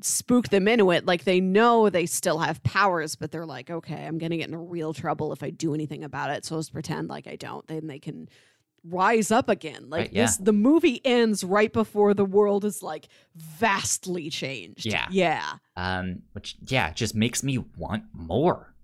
spooked 0.00 0.50
them 0.50 0.68
into 0.68 0.90
it 0.90 1.04
like 1.04 1.24
they 1.24 1.40
know 1.40 1.90
they 1.90 2.06
still 2.06 2.38
have 2.38 2.62
powers 2.62 3.14
but 3.16 3.30
they're 3.30 3.44
like 3.44 3.68
okay 3.70 4.06
i'm 4.06 4.16
gonna 4.16 4.36
get 4.36 4.46
into 4.46 4.58
real 4.58 4.94
trouble 4.94 5.32
if 5.32 5.42
i 5.42 5.50
do 5.50 5.74
anything 5.74 6.02
about 6.04 6.30
it 6.30 6.44
so 6.44 6.56
let's 6.56 6.70
pretend 6.70 7.08
like 7.08 7.26
i 7.26 7.36
don't. 7.36 7.66
Then 7.66 7.88
they 7.88 7.98
can 7.98 8.28
rise 8.84 9.30
up 9.30 9.48
again. 9.48 9.88
Like 9.88 10.00
Right, 10.00 10.12
yeah. 10.12 10.26
this 10.26 10.36
the 10.38 10.52
movie 10.52 11.00
ends 11.04 11.44
right 11.44 11.72
before 11.72 12.14
the 12.14 12.24
world 12.24 12.64
is 12.64 12.82
like 12.82 13.08
vastly 13.36 14.28
changed. 14.30 14.84
Yeah. 14.86 15.06
yeah. 15.10 15.54
Um 15.76 16.22
which 16.32 16.56
yeah 16.66 16.92
just 16.92 17.14
makes 17.14 17.42
me 17.42 17.58
want 17.76 18.04
more. 18.12 18.74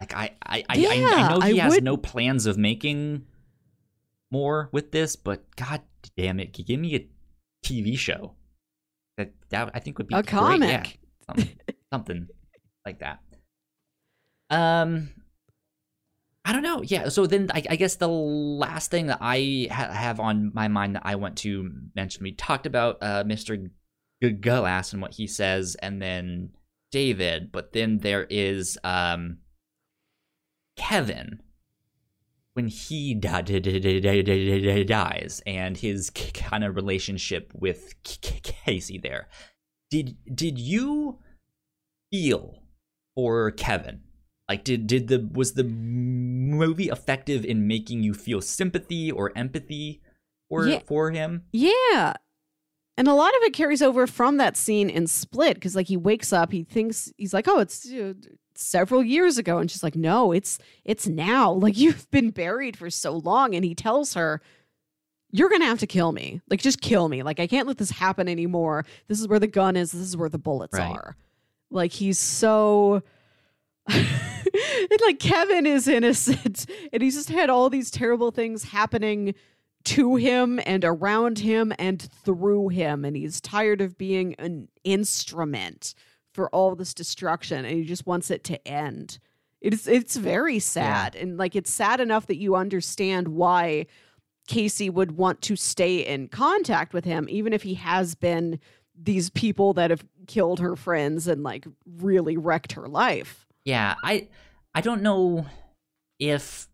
Like 0.00 0.14
i 0.14 0.30
i 0.42 0.58
I, 0.58 0.64
I, 0.68 0.74
Yeah, 0.76 0.88
I 0.90 1.28
know 1.28 1.40
he 1.40 1.60
I 1.60 1.64
has 1.64 1.74
would- 1.74 1.84
no 1.84 1.96
plans 1.96 2.46
of 2.46 2.56
making 2.58 3.26
more 4.30 4.70
with 4.72 4.92
this 4.92 5.14
but 5.14 5.44
god 5.56 5.82
damn 6.16 6.40
it 6.40 6.52
give 6.52 6.80
me 6.80 6.94
a 6.96 7.06
tv 7.64 7.98
show. 7.98 8.32
That 9.18 9.32
that 9.50 9.70
i 9.74 9.78
think 9.78 9.98
would 9.98 10.08
be 10.08 10.14
a 10.14 10.22
great. 10.22 10.32
Yeah, 10.32 10.82
comic. 10.82 10.98
something, 11.28 11.58
something 11.92 12.28
like 12.86 12.98
that. 13.00 13.20
Um 14.50 15.10
I 16.44 16.52
don't 16.52 16.62
know. 16.62 16.82
Yeah. 16.82 17.08
So 17.08 17.26
then 17.26 17.50
I, 17.54 17.62
I 17.70 17.76
guess 17.76 17.96
the 17.96 18.08
last 18.08 18.90
thing 18.90 19.06
that 19.06 19.18
I 19.20 19.68
ha- 19.70 19.92
have 19.92 20.18
on 20.18 20.50
my 20.54 20.68
mind 20.68 20.96
that 20.96 21.02
I 21.04 21.14
want 21.14 21.36
to 21.38 21.70
mention, 21.94 22.22
we 22.24 22.32
talked 22.32 22.66
about 22.66 22.98
uh, 23.00 23.22
Mr. 23.24 23.70
G- 24.22 24.30
Glass 24.30 24.92
and 24.92 25.00
what 25.00 25.14
he 25.14 25.26
says, 25.26 25.76
and 25.80 26.02
then 26.02 26.50
David, 26.90 27.52
but 27.52 27.72
then 27.72 27.98
there 27.98 28.26
is 28.28 28.76
um, 28.82 29.38
Kevin 30.76 31.40
when 32.54 32.66
he 32.68 33.14
di- 33.14 33.42
di- 33.42 33.60
di- 33.60 33.78
di- 33.80 34.00
di- 34.00 34.22
di- 34.22 34.60
di- 34.60 34.84
dies 34.84 35.42
and 35.46 35.76
his 35.76 36.10
kind 36.10 36.64
of 36.64 36.76
relationship 36.76 37.52
with 37.54 37.94
K- 38.02 38.18
K- 38.20 38.40
Casey 38.64 38.98
there. 38.98 39.28
Did 39.90 40.16
did 40.34 40.58
you 40.58 41.18
feel 42.10 42.62
for 43.14 43.50
Kevin? 43.52 44.00
Like 44.52 44.64
did 44.64 44.86
did 44.86 45.08
the 45.08 45.28
was 45.32 45.54
the 45.54 45.64
movie 45.64 46.88
effective 46.90 47.44
in 47.44 47.66
making 47.66 48.02
you 48.02 48.12
feel 48.14 48.40
sympathy 48.42 49.10
or 49.10 49.32
empathy 49.36 50.02
for 50.48 50.66
Yeah. 50.68 50.80
for 50.84 51.10
him? 51.10 51.44
Yeah. 51.52 52.14
And 52.98 53.08
a 53.08 53.14
lot 53.14 53.34
of 53.34 53.42
it 53.44 53.54
carries 53.54 53.80
over 53.80 54.06
from 54.06 54.36
that 54.36 54.54
scene 54.56 54.90
in 54.90 55.06
Split 55.06 55.54
because, 55.54 55.74
like, 55.74 55.86
he 55.86 55.96
wakes 55.96 56.30
up, 56.30 56.52
he 56.52 56.62
thinks 56.64 57.10
he's 57.16 57.32
like, 57.32 57.48
"Oh, 57.48 57.58
it's 57.60 57.90
uh, 57.90 58.12
several 58.54 59.02
years 59.02 59.38
ago," 59.38 59.56
and 59.56 59.70
she's 59.70 59.82
like, 59.82 59.96
"No, 59.96 60.30
it's 60.32 60.58
it's 60.84 61.08
now. 61.08 61.50
Like, 61.64 61.78
you've 61.78 62.10
been 62.10 62.30
buried 62.30 62.76
for 62.76 62.90
so 62.90 63.16
long." 63.16 63.54
And 63.54 63.64
he 63.64 63.74
tells 63.74 64.12
her, 64.12 64.42
"You're 65.30 65.48
gonna 65.48 65.64
have 65.64 65.78
to 65.80 65.86
kill 65.86 66.12
me. 66.12 66.42
Like, 66.50 66.60
just 66.60 66.82
kill 66.82 67.08
me. 67.08 67.22
Like, 67.22 67.40
I 67.40 67.46
can't 67.46 67.66
let 67.66 67.78
this 67.78 67.90
happen 67.90 68.28
anymore. 68.28 68.84
This 69.08 69.18
is 69.20 69.26
where 69.26 69.40
the 69.40 69.46
gun 69.46 69.74
is. 69.74 69.92
This 69.92 70.02
is 70.02 70.16
where 70.18 70.28
the 70.28 70.38
bullets 70.38 70.74
Right. 70.78 70.92
are." 70.92 71.16
Like, 71.70 71.92
he's 71.92 72.18
so. 72.18 73.02
and 73.88 75.00
like 75.04 75.18
Kevin 75.18 75.66
is 75.66 75.88
innocent, 75.88 76.66
and 76.92 77.02
he's 77.02 77.14
just 77.14 77.30
had 77.30 77.50
all 77.50 77.70
these 77.70 77.90
terrible 77.90 78.30
things 78.30 78.64
happening 78.64 79.34
to 79.84 80.16
him 80.16 80.60
and 80.64 80.84
around 80.84 81.40
him 81.40 81.72
and 81.78 82.00
through 82.24 82.68
him 82.68 83.04
and 83.04 83.16
he's 83.16 83.40
tired 83.40 83.80
of 83.80 83.98
being 83.98 84.34
an 84.38 84.68
instrument 84.84 85.94
for 86.32 86.48
all 86.50 86.74
this 86.74 86.94
destruction 86.94 87.64
and 87.64 87.76
he 87.76 87.84
just 87.84 88.06
wants 88.06 88.30
it 88.30 88.44
to 88.44 88.68
end. 88.68 89.18
It's 89.60 89.86
it's 89.86 90.16
very 90.16 90.58
sad 90.58 91.14
and 91.14 91.36
like 91.36 91.54
it's 91.54 91.72
sad 91.72 92.00
enough 92.00 92.26
that 92.26 92.38
you 92.38 92.54
understand 92.54 93.28
why 93.28 93.86
Casey 94.48 94.90
would 94.90 95.12
want 95.12 95.40
to 95.42 95.56
stay 95.56 95.98
in 95.98 96.28
contact 96.28 96.92
with 96.92 97.04
him 97.04 97.26
even 97.28 97.52
if 97.52 97.62
he 97.62 97.74
has 97.74 98.14
been 98.14 98.58
these 99.00 99.30
people 99.30 99.72
that 99.74 99.90
have 99.90 100.04
killed 100.26 100.60
her 100.60 100.76
friends 100.76 101.26
and 101.26 101.42
like 101.42 101.66
really 101.86 102.36
wrecked 102.36 102.72
her 102.72 102.88
life 102.88 103.46
Yeah, 103.64 103.94
I 104.02 104.28
I 104.74 104.80
don't 104.80 105.02
know 105.02 105.46
if 106.18 106.68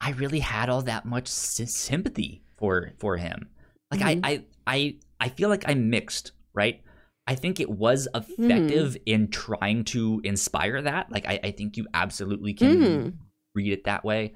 I 0.00 0.10
really 0.12 0.40
had 0.40 0.68
all 0.68 0.82
that 0.82 1.04
much 1.04 1.28
sy- 1.28 1.64
sympathy 1.64 2.42
for 2.56 2.92
for 2.98 3.16
him. 3.16 3.50
Like 3.90 4.00
Mhm. 4.00 4.20
I, 4.24 4.30
I 4.32 4.44
I 4.66 4.96
I 5.20 5.28
feel 5.30 5.48
like 5.48 5.64
I'm 5.66 5.90
mixed, 5.90 6.32
right? 6.54 6.82
I 7.26 7.34
think 7.34 7.58
it 7.58 7.70
was 7.70 8.06
effective 8.14 8.96
in 9.04 9.28
trying 9.28 9.84
to 9.86 10.20
inspire 10.22 10.80
that. 10.82 11.10
Like 11.10 11.26
I, 11.26 11.40
I 11.42 11.50
think 11.50 11.76
you 11.76 11.86
absolutely 11.92 12.54
can 12.54 12.76
Mhm. 12.78 13.14
read 13.54 13.72
it 13.72 13.84
that 13.84 14.04
way. 14.04 14.34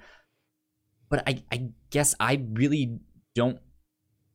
But 1.08 1.22
I, 1.26 1.42
I 1.52 1.70
guess 1.90 2.14
I 2.20 2.44
really 2.52 2.98
don't 3.34 3.58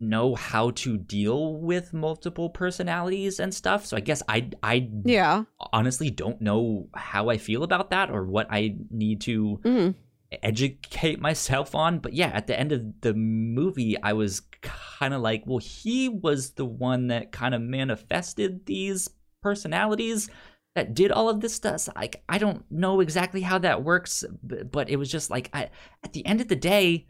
know 0.09 0.35
how 0.35 0.71
to 0.71 0.97
deal 0.97 1.55
with 1.55 1.93
multiple 1.93 2.49
personalities 2.49 3.39
and 3.39 3.53
stuff. 3.53 3.85
So 3.85 3.97
I 3.97 3.99
guess 3.99 4.21
I 4.27 4.49
I 4.63 4.89
Yeah. 5.03 5.43
honestly 5.73 6.09
don't 6.09 6.41
know 6.41 6.87
how 6.95 7.29
I 7.29 7.37
feel 7.37 7.63
about 7.63 7.89
that 7.91 8.09
or 8.09 8.25
what 8.25 8.47
I 8.49 8.75
need 8.89 9.21
to 9.21 9.59
Mhm. 9.63 9.95
educate 10.43 11.19
myself 11.19 11.75
on. 11.75 11.99
But 11.99 12.13
yeah, 12.13 12.27
at 12.33 12.47
the 12.47 12.59
end 12.59 12.71
of 12.71 13.01
the 13.01 13.13
movie, 13.13 13.95
I 14.01 14.13
was 14.13 14.41
kind 14.61 15.13
of 15.13 15.21
like, 15.21 15.43
well, 15.45 15.59
he 15.59 16.09
was 16.09 16.51
the 16.51 16.65
one 16.65 17.07
that 17.07 17.31
kind 17.31 17.53
of 17.55 17.61
manifested 17.61 18.65
these 18.65 19.09
personalities 19.41 20.29
that 20.75 20.93
did 20.93 21.11
all 21.11 21.29
of 21.29 21.39
this 21.39 21.53
stuff. 21.53 21.87
Like, 21.95 22.23
I 22.27 22.37
don't 22.37 22.69
know 22.69 22.99
exactly 22.99 23.41
how 23.41 23.59
that 23.59 23.83
works, 23.83 24.25
but, 24.43 24.71
but 24.71 24.89
it 24.89 24.97
was 24.97 25.09
just 25.09 25.29
like, 25.29 25.49
I, 25.53 25.69
at 26.03 26.13
the 26.13 26.25
end 26.25 26.41
of 26.41 26.49
the 26.49 26.55
day, 26.55 27.05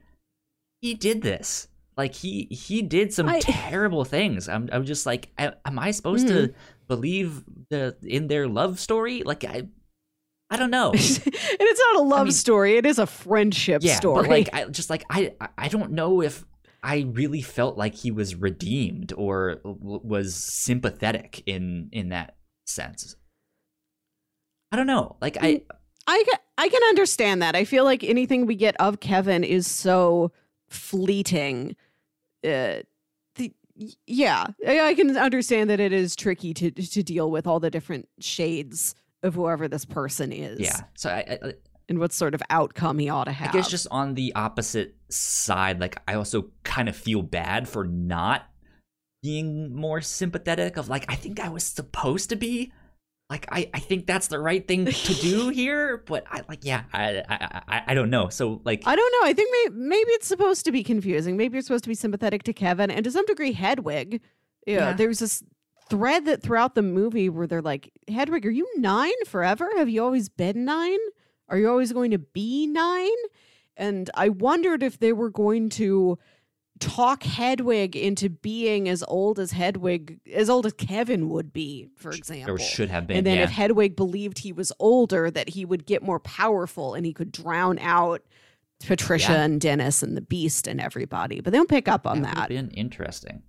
he 0.82 0.94
did 0.94 1.24
this. 1.24 1.68
Like 1.98 2.14
he 2.14 2.48
he 2.52 2.82
did 2.82 3.14
some 3.14 3.28
I- 3.30 3.40
terrible 3.42 4.04
things. 4.04 4.50
I'm 4.50 4.70
I'm 4.72 4.86
just 4.86 5.06
like, 5.06 5.30
am 5.38 5.80
I 5.80 5.92
supposed 5.92 6.28
to 6.28 6.34
mm-hmm. 6.34 6.58
believe 6.88 7.44
the 7.70 7.96
in 8.04 8.28
their 8.28 8.48
love 8.48 8.80
story? 8.80 9.24
Like 9.24 9.44
I, 9.44 9.68
I 10.50 10.58
don't 10.58 10.72
know. 10.72 10.92
and 10.94 11.00
it's 11.00 11.80
not 11.94 12.02
a 12.02 12.04
love 12.04 12.28
mean- 12.28 12.34
story; 12.34 12.78
it 12.78 12.86
is 12.86 13.00
a 13.00 13.08
friendship 13.08 13.82
yeah, 13.84 13.96
story. 13.96 14.24
but 14.24 14.30
like 14.30 14.50
I 14.54 14.66
just 14.66 14.90
like 14.90 15.04
I 15.10 15.34
I- 15.40 15.50
I 15.58 15.68
don't 15.70 15.92
know 15.92 16.22
if 16.22 16.46
I 16.84 17.08
really 17.14 17.42
felt 17.42 17.78
like 17.78 17.96
he 17.96 18.12
was 18.12 18.36
redeemed 18.36 19.14
or 19.16 19.62
was 19.64 20.36
sympathetic 20.36 21.44
in 21.46 21.90
in 21.92 22.10
that 22.10 22.36
sense. 22.66 23.16
I 24.72 24.76
don't 24.76 24.88
know. 24.88 25.16
Like 25.22 25.38
I 25.42 25.54
mm, 25.54 25.64
I 26.08 26.24
I 26.58 26.70
can 26.70 26.84
understand 26.84 27.42
that. 27.42 27.56
I 27.56 27.64
feel 27.64 27.86
like 27.86 28.04
anything 28.04 28.46
we 28.46 28.56
get 28.56 28.76
of 28.80 29.00
Kevin 29.00 29.44
is 29.44 29.66
so 29.66 30.32
fleeting. 30.68 31.76
Uh, 32.46 32.84
the, 33.36 33.54
yeah, 34.06 34.48
I, 34.68 34.94
can 34.94 35.18
understand 35.18 35.70
that 35.70 35.80
it 35.80 35.92
is 35.92 36.16
tricky 36.16 36.54
to 36.54 36.72
to 36.72 37.04
deal 37.04 37.30
with 37.32 37.48
all 37.48 37.60
the 37.60 37.70
different 37.70 38.08
shades 38.20 38.96
of 39.24 39.34
whoever 39.34 39.68
this 39.68 39.86
person 39.86 40.32
is. 40.32 40.60
yeah. 40.60 40.82
So 40.96 41.10
I, 41.10 41.40
I 41.42 41.54
and 41.88 42.00
what 42.00 42.14
sort 42.14 42.34
of 42.34 42.42
outcome 42.50 43.00
he 43.00 43.10
ought 43.10 43.26
to 43.26 43.32
have. 43.32 43.50
I 43.50 43.52
guess 43.52 43.70
just 43.70 43.88
on 43.92 44.16
the 44.16 44.34
opposite 44.36 44.96
side, 45.10 45.80
like 45.80 46.02
I 46.08 46.16
also 46.16 46.52
kind 46.64 46.90
of 46.90 46.96
feel 46.96 47.22
bad 47.22 47.68
for 47.70 47.84
not 47.84 48.50
being 49.22 49.76
more 49.76 50.02
sympathetic. 50.02 50.78
Of 50.78 50.90
like 50.90 51.06
I 51.10 51.16
think 51.16 51.40
I 51.40 51.50
was 51.50 51.64
supposed 51.64 52.30
to 52.30 52.36
be. 52.36 52.72
Like 53.30 53.48
I, 53.52 53.70
I 53.74 53.80
think 53.80 54.06
that's 54.06 54.28
the 54.28 54.40
right 54.40 54.66
thing 54.68 54.86
to 54.86 55.14
do 55.16 55.50
here, 55.62 56.04
but 56.06 56.26
I 56.30 56.42
like 56.48 56.60
yeah 56.64 56.84
I 56.94 57.24
I, 57.28 57.62
I, 57.68 57.84
I 57.88 57.94
don't 57.96 58.10
know. 58.12 58.30
So 58.30 58.62
like 58.64 58.84
I 58.86 58.96
don't 58.96 59.12
know. 59.22 59.28
I 59.30 59.34
think 59.34 59.50
maybe, 59.52 59.76
maybe 59.88 60.10
it's 60.12 60.28
supposed 60.28 60.64
to 60.66 60.72
be 60.72 60.84
confusing. 60.84 61.36
Maybe 61.36 61.54
you're 61.56 61.64
supposed 61.64 61.84
to 61.86 61.90
be 61.90 61.96
sympathetic 61.96 62.44
to 62.44 62.54
Kevin 62.54 62.92
and 62.92 63.04
to 63.04 63.12
some 63.12 63.26
degree 63.26 63.52
Hedwig. 63.54 64.22
Yeah, 64.68 64.74
Yeah. 64.90 64.94
there's 64.94 65.20
this 65.20 65.44
thread 65.90 66.26
that 66.26 66.42
throughout 66.44 66.76
the 66.76 66.82
movie 66.82 67.30
where 67.30 67.48
they're 67.48 67.62
like, 67.62 67.92
Hedwig, 68.08 68.46
are 68.46 68.52
you 68.52 68.68
nine 68.78 69.14
forever? 69.26 69.70
Have 69.78 69.90
you 69.90 70.04
always 70.04 70.30
been 70.30 70.66
nine? 70.66 70.98
Are 71.50 71.58
you 71.58 71.70
always 71.70 71.94
going 71.94 72.12
to 72.12 72.18
be 72.20 72.66
nine? 72.68 73.10
And 73.78 74.10
I 74.16 74.30
wondered 74.30 74.82
if 74.84 75.00
they 75.00 75.14
were 75.14 75.30
going 75.30 75.70
to 75.72 76.18
talk 76.80 77.24
Hedwig 77.24 77.96
into 77.96 78.30
being 78.30 78.90
as 78.90 79.04
old 79.08 79.40
as 79.40 79.52
Hedwig, 79.52 80.20
as 80.34 80.50
old 80.50 80.66
as 80.66 80.74
Kevin 80.74 81.30
would 81.30 81.54
be, 81.54 81.90
for 81.96 82.12
example. 82.12 82.56
there 82.58 82.66
should 82.66 82.90
have 82.90 83.08
been 83.08 83.18
And 83.18 83.26
then 83.26 83.38
yeah. 83.38 83.44
if 83.44 83.52
Hedwig 83.52 83.96
believed 83.96 84.40
he 84.40 84.52
was 84.52 84.72
older, 84.80 85.32
that 85.32 85.50
he 85.50 85.64
would 85.66 85.86
get 85.86 86.04
more 86.04 86.20
powerful 86.20 86.94
and 86.94 87.06
he 87.06 87.14
could 87.14 87.32
drown 87.32 87.80
out 87.80 88.22
Patricia 88.86 89.32
Yeah. 89.32 89.44
and 89.44 89.62
Dennis 89.62 90.04
and 90.04 90.18
the 90.18 90.22
Beast 90.22 90.68
and 90.68 90.82
everybody. 90.82 91.40
But 91.40 91.54
they 91.54 91.58
don't 91.58 91.70
pick 91.70 91.88
up 91.88 92.06
on 92.06 92.22
that. 92.24 92.36
that. 92.36 92.50
been 92.50 92.70
interesting. 92.72 93.42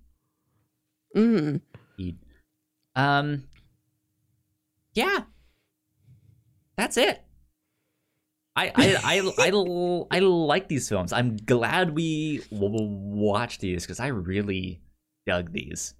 Mm. 1.15 1.61
Um, 2.95 3.43
yeah, 4.93 5.19
that's 6.77 6.97
it. 6.97 7.21
I 8.57 8.71
I 8.75 8.95
I 9.03 9.31
I, 9.37 10.17
I 10.17 10.19
like 10.19 10.67
these 10.67 10.89
films. 10.89 11.13
I'm 11.13 11.37
glad 11.37 11.95
we 11.95 12.39
w- 12.51 12.71
w- 12.73 12.89
watched 12.89 13.61
these 13.61 13.83
because 13.83 13.99
I 13.99 14.07
really 14.07 14.81
dug 15.25 15.53
these. 15.53 15.93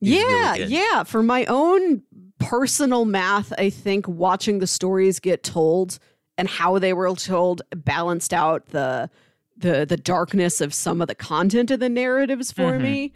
He's 0.00 0.22
really 0.22 0.32
Yeah, 0.34 0.56
good. 0.56 0.70
yeah. 0.70 1.02
For 1.04 1.22
my 1.22 1.44
own 1.46 2.02
personal 2.38 3.04
math, 3.04 3.52
I 3.58 3.68
think 3.70 4.06
watching 4.08 4.58
the 4.60 4.66
stories 4.66 5.18
get 5.20 5.42
told 5.42 5.98
and 6.36 6.48
how 6.48 6.78
they 6.78 6.92
were 6.92 7.12
told 7.14 7.62
balanced 7.74 8.32
out 8.32 8.66
the 8.66 9.10
the 9.56 9.84
the 9.84 9.96
darkness 9.96 10.60
of 10.60 10.72
some 10.72 11.00
of 11.02 11.08
the 11.08 11.14
content 11.16 11.70
of 11.72 11.80
the 11.80 11.88
narratives 11.88 12.52
for 12.52 12.72
Mhm. 12.72 12.80
me. 12.82 13.12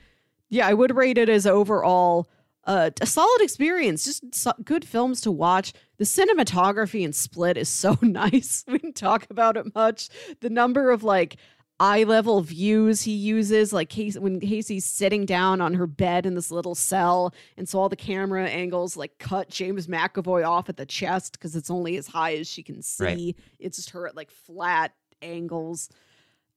Yeah, 0.51 0.67
I 0.67 0.75
would 0.75 0.95
rate 0.97 1.17
it 1.19 1.29
as 1.29 1.47
overall 1.47 2.29
uh, 2.65 2.91
a 3.01 3.07
solid 3.07 3.41
experience. 3.41 4.05
Just 4.05 4.35
so- 4.35 4.53
good 4.65 4.85
films 4.85 5.21
to 5.23 5.31
watch. 5.31 5.73
The 5.99 6.05
cinematography 6.05 7.03
in 7.03 7.13
Split 7.13 7.57
is 7.57 7.69
so 7.69 7.99
nice. 8.03 8.65
We 8.67 8.79
didn't 8.79 8.97
talk 8.97 9.27
about 9.31 9.57
it 9.57 9.75
much. 9.75 10.09
The 10.41 10.51
number 10.51 10.91
of 10.91 11.03
like 11.03 11.37
eye 11.81 12.05
level 12.05 12.41
views 12.43 13.03
he 13.03 13.13
uses, 13.13 13.73
like 13.73 13.89
Casey, 13.89 14.19
when 14.19 14.39
Casey's 14.39 14.85
sitting 14.85 15.27
down 15.27 15.61
on 15.61 15.75
her 15.75 15.87
bed 15.87 16.27
in 16.27 16.35
this 16.35 16.51
little 16.53 16.77
cell, 16.77 17.35
and 17.57 17.69
so 17.69 17.81
all 17.81 17.89
the 17.89 17.97
camera 17.97 18.49
angles 18.49 18.97
like 18.97 19.19
cut 19.19 19.49
James 19.49 19.89
McAvoy 19.89 20.47
off 20.47 20.69
at 20.69 20.77
the 20.77 20.87
chest 20.87 21.33
because 21.33 21.57
it's 21.57 21.71
only 21.71 21.97
as 21.97 22.07
high 22.07 22.37
as 22.37 22.47
she 22.49 22.63
can 22.63 22.83
see. 22.83 23.05
Right. 23.05 23.37
It's 23.59 23.77
just 23.77 23.91
her 23.91 24.07
at 24.07 24.15
like 24.17 24.31
flat 24.31 24.93
angles. 25.21 25.89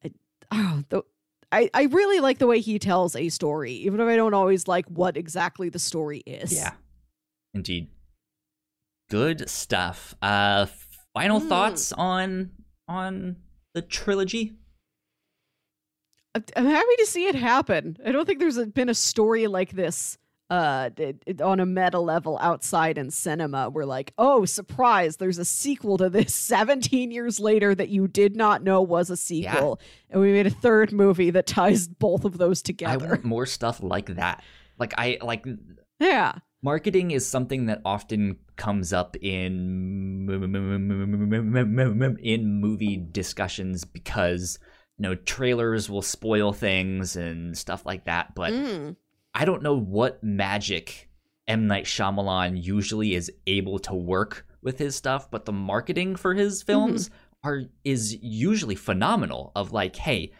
I, 0.04 0.12
oh, 0.52 0.84
the, 0.90 1.02
I, 1.56 1.70
I 1.74 1.84
really 1.84 2.20
like 2.20 2.38
the 2.38 2.48
way 2.48 2.60
he 2.60 2.78
tells 2.80 3.16
a 3.16 3.30
story, 3.30 3.72
even 3.74 4.00
if 4.02 4.08
I 4.08 4.16
don't 4.16 4.34
always 4.34 4.68
like 4.68 4.86
what 4.88 5.16
exactly 5.16 5.70
the 5.70 5.80
story 5.80 6.20
is. 6.26 6.54
Yeah, 6.54 6.74
indeed. 7.54 7.88
Good 9.10 9.50
stuff. 9.50 10.16
Uh, 10.22 10.66
final 11.14 11.40
Mm. 11.40 11.48
thoughts 11.48 11.92
on 11.94 12.52
on 12.88 13.38
the 13.74 13.82
trilogy? 13.82 14.58
I'm- 16.36 16.44
I'm 16.56 16.66
happy 16.66 16.96
to 16.98 17.06
see 17.06 17.28
it 17.28 17.36
happen. 17.36 17.98
I 18.06 18.12
don't 18.12 18.26
think 18.26 18.40
there's 18.40 18.58
been 18.68 18.90
a 18.90 18.94
story 18.94 19.48
like 19.48 19.72
this 19.72 20.18
uh 20.50 20.90
it- 20.98 21.24
it- 21.26 21.42
on 21.42 21.60
a 21.60 21.66
meta 21.66 22.00
level 22.00 22.38
outside 22.40 22.98
in 23.00 23.10
cinema 23.10 23.68
we're 23.70 23.84
like 23.86 24.14
oh 24.20 24.46
surprise 24.46 25.18
there's 25.18 25.40
a 25.40 25.46
sequel 25.46 25.98
to 25.98 26.08
this 26.10 26.36
17 26.36 27.10
years 27.12 27.40
later 27.40 27.74
that 27.74 27.90
you 27.90 28.08
did 28.08 28.36
not 28.36 28.64
know 28.64 28.82
was 28.82 29.10
a 29.10 29.18
sequel 29.18 29.80
and 30.12 30.22
we 30.22 30.32
made 30.32 30.46
a 30.46 30.52
third 30.52 30.92
movie 30.92 31.32
that 31.32 31.48
ties 31.48 31.88
both 31.88 32.26
of 32.26 32.38
those 32.38 32.62
together. 32.62 33.06
I 33.06 33.10
want 33.10 33.24
more 33.26 33.46
stuff 33.48 33.82
like 33.82 34.08
that. 34.16 34.44
Like 34.78 34.94
I 34.98 35.18
like 35.22 35.46
yeah 36.00 36.34
marketing 36.62 37.12
is 37.12 37.28
something 37.28 37.66
that 37.68 37.82
often 37.86 38.38
comes 38.56 38.92
up 38.94 39.16
in 39.18 40.28
in 42.22 42.60
movie 42.62 42.98
discussions 43.12 43.86
because 43.86 44.60
you 44.98 45.04
know 45.04 45.16
trailers 45.16 45.90
will 45.90 46.02
spoil 46.02 46.54
things 46.54 47.16
and 47.16 47.58
stuff 47.58 47.86
like 47.86 48.06
that 48.06 48.34
but 48.36 48.52
Mm. 48.54 48.96
I 49.36 49.46
don't 49.46 49.62
know 49.62 49.78
what 49.78 50.24
magic 50.24 51.10
m 51.48 51.68
night 51.68 51.86
Shyamalan 51.86 52.62
usually 52.62 53.14
is 53.14 53.32
able 53.46 53.78
to 53.80 53.94
work 53.94 54.48
with 54.62 54.80
his 54.80 54.96
stuff 54.96 55.30
but 55.30 55.46
the 55.46 55.52
marketing 55.52 56.16
for 56.16 56.34
his 56.34 56.62
mm-hmm. 56.62 56.68
films 56.68 57.10
are 57.44 57.64
is 57.84 58.18
usually 58.22 58.76
phenomenal 58.76 59.52
of 59.56 59.72
like 59.72 59.96
hey 59.96 60.32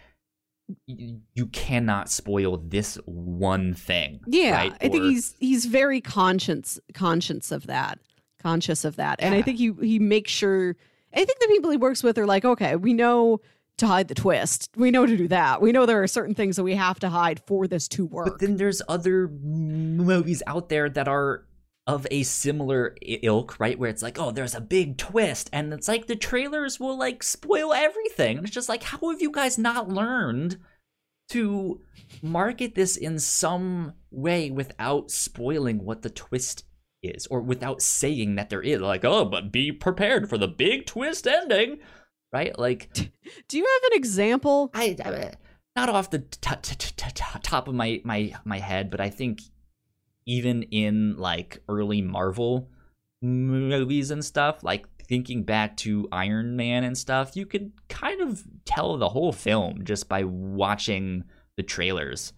y- 0.88 1.16
you 1.34 1.48
cannot 1.48 2.10
spoil 2.10 2.58
this 2.58 2.98
one 3.06 3.74
thing 3.74 4.20
Yeah, 4.28 4.56
right? 4.56 4.74
I 4.82 4.90
think 4.90 5.04
he's 5.04 5.36
he's 5.40 5.66
very 5.66 6.02
conscious 6.02 6.80
conscious 6.94 7.52
of 7.52 7.68
that, 7.68 8.00
conscious 8.42 8.86
of 8.86 8.96
that, 8.98 9.22
and 9.22 9.36
I 9.36 9.42
think 9.42 9.58
he 9.58 9.74
he 9.82 10.00
makes 10.00 10.32
sure. 10.32 10.76
I 11.14 11.24
think 11.24 11.40
the 11.40 11.48
people 11.48 11.72
he 11.72 11.78
works 11.78 12.04
with 12.04 12.18
are 12.18 12.26
like, 12.26 12.44
okay, 12.44 12.76
we 12.76 12.94
know 12.94 13.40
to 13.78 13.88
hide 13.88 14.08
the 14.08 14.16
twist. 14.16 14.70
We 14.76 14.92
know 14.92 15.06
to 15.06 15.18
do 15.18 15.28
that. 15.28 15.62
We 15.62 15.72
know 15.72 15.86
there 15.86 16.02
are 16.02 16.08
certain 16.08 16.36
things 16.36 16.56
that 16.56 16.64
we 16.64 16.76
have 16.76 17.00
to 17.00 17.10
hide 17.10 17.42
for 17.46 17.68
this 17.68 17.88
to 17.90 18.06
work. 18.06 18.26
But 18.26 18.40
then 18.40 18.58
there's 18.58 18.82
other 18.88 19.28
movies 19.28 20.42
out 20.48 20.70
there 20.70 20.90
that 20.90 21.08
are 21.08 21.46
of 21.88 22.08
a 22.10 22.24
similar 22.24 22.96
ilk, 23.02 23.60
right? 23.60 23.78
Where 23.78 23.90
it's 23.90 24.02
like, 24.02 24.18
oh, 24.20 24.32
there's 24.32 24.56
a 24.56 24.62
big 24.62 24.98
twist, 24.98 25.50
and 25.54 25.72
it's 25.72 25.88
like 25.88 26.08
the 26.08 26.16
trailers 26.16 26.80
will 26.80 26.98
like 26.98 27.22
spoil 27.22 27.74
everything. 27.74 28.38
And 28.38 28.46
it's 28.48 28.56
just 28.56 28.70
like, 28.70 28.82
how 28.82 29.12
have 29.12 29.22
you 29.22 29.32
guys 29.32 29.58
not 29.58 29.90
learned 29.90 30.58
to 31.30 31.82
market 32.22 32.76
this 32.76 32.98
in 32.98 33.20
some 33.20 33.94
way 34.10 34.50
without 34.50 35.12
spoiling 35.12 35.84
what 35.84 36.02
the 36.02 36.10
twist 36.10 36.64
is, 37.04 37.28
or 37.28 37.42
without 37.42 37.84
saying 37.84 38.36
that 38.36 38.50
there 38.50 38.64
is? 38.64 38.82
Like, 38.82 39.06
oh, 39.06 39.26
but 39.26 39.52
be 39.52 39.72
prepared 39.72 40.28
for 40.28 40.40
the 40.40 40.48
big 40.48 40.88
twist 40.88 41.28
ending, 41.28 41.78
right? 42.36 42.58
Like, 42.60 42.92
do 43.48 43.58
you 43.58 43.64
have 43.66 43.92
an 43.92 43.98
example? 43.98 44.70
I, 44.74 44.96
I 45.04 45.32
not 45.76 45.90
off 45.90 46.10
the 46.10 46.20
t- 46.20 46.56
t- 46.62 46.76
t- 46.76 47.40
top 47.44 47.68
of 47.68 47.74
my 47.74 48.02
my 48.04 48.36
my 48.44 48.60
head, 48.60 48.92
but 48.92 49.00
I 49.00 49.10
think 49.10 49.42
even 50.26 50.64
in 50.64 51.16
like 51.18 51.62
early 51.70 52.02
Marvel 52.02 52.70
movies 53.22 54.12
and 54.12 54.24
stuff, 54.24 54.64
like 54.64 54.86
thinking 55.00 55.44
back 55.44 55.78
to 55.78 56.08
Iron 56.12 56.56
Man 56.58 56.84
and 56.84 56.98
stuff, 56.98 57.36
you 57.36 57.46
could 57.46 57.72
kind 57.88 58.22
of 58.22 58.44
tell 58.66 58.98
the 58.98 59.10
whole 59.10 59.32
film 59.32 59.86
just 59.86 60.10
by 60.10 60.24
watching 60.24 61.24
the 61.58 61.64
trailers 61.64 62.34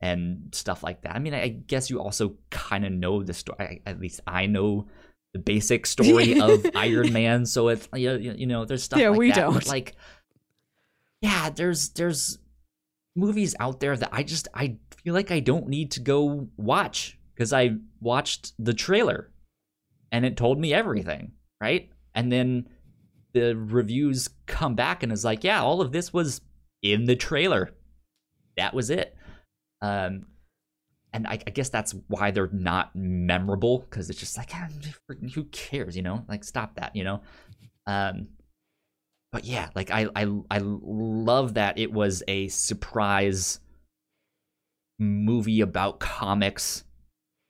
and 0.00 0.48
stuff 0.52 0.82
like 0.82 1.02
that. 1.02 1.14
I 1.14 1.18
mean, 1.18 1.34
I 1.34 1.48
guess 1.48 1.90
you 1.90 2.00
also 2.00 2.36
kind 2.50 2.84
of 2.84 2.92
know 2.92 3.22
the 3.22 3.34
story. 3.34 3.82
At 3.86 4.00
least 4.00 4.20
I 4.26 4.46
know 4.46 4.86
the 5.32 5.38
basic 5.38 5.86
story 5.86 6.40
of 6.40 6.64
Iron 6.74 7.12
Man, 7.12 7.46
so 7.46 7.68
it's 7.68 7.88
you 7.94 8.10
know, 8.10 8.34
you 8.34 8.46
know 8.46 8.64
there's 8.64 8.82
stuff. 8.82 9.00
Yeah, 9.00 9.10
like 9.10 9.18
we 9.18 9.28
that, 9.28 9.36
don't. 9.36 9.66
Like, 9.66 9.96
yeah, 11.20 11.50
there's 11.50 11.90
there's 11.90 12.38
movies 13.14 13.54
out 13.60 13.80
there 13.80 13.96
that 13.96 14.10
I 14.12 14.22
just 14.22 14.48
I 14.54 14.76
feel 15.02 15.14
like 15.14 15.30
I 15.30 15.40
don't 15.40 15.68
need 15.68 15.92
to 15.92 16.00
go 16.00 16.48
watch 16.56 17.18
because 17.34 17.52
I 17.52 17.76
watched 18.00 18.52
the 18.58 18.74
trailer 18.74 19.30
and 20.10 20.24
it 20.24 20.36
told 20.36 20.58
me 20.58 20.72
everything, 20.72 21.32
right? 21.60 21.90
And 22.14 22.30
then 22.30 22.68
the 23.32 23.54
reviews 23.54 24.28
come 24.46 24.74
back 24.74 25.02
and 25.02 25.10
is 25.10 25.24
like, 25.24 25.42
yeah, 25.42 25.62
all 25.62 25.80
of 25.80 25.92
this 25.92 26.12
was 26.12 26.40
in 26.82 27.06
the 27.06 27.16
trailer. 27.16 27.70
That 28.56 28.74
was 28.74 28.90
it. 28.90 29.16
Um, 29.80 30.26
and 31.12 31.26
I, 31.26 31.38
I 31.46 31.50
guess 31.50 31.68
that's 31.68 31.94
why 32.08 32.30
they're 32.30 32.48
not 32.52 32.94
memorable 32.94 33.80
because 33.80 34.10
it's 34.10 34.18
just 34.18 34.36
like, 34.36 34.50
ah, 34.54 34.68
who 35.34 35.44
cares, 35.44 35.96
you 35.96 36.02
know? 36.02 36.24
Like, 36.28 36.44
stop 36.44 36.76
that, 36.76 36.96
you 36.96 37.04
know? 37.04 37.20
Um, 37.86 38.28
but 39.32 39.44
yeah, 39.44 39.70
like 39.74 39.90
I, 39.90 40.08
I, 40.14 40.26
I 40.50 40.60
love 40.62 41.54
that 41.54 41.78
it 41.78 41.92
was 41.92 42.22
a 42.28 42.48
surprise 42.48 43.60
movie 44.98 45.60
about 45.60 46.00
comics 46.00 46.84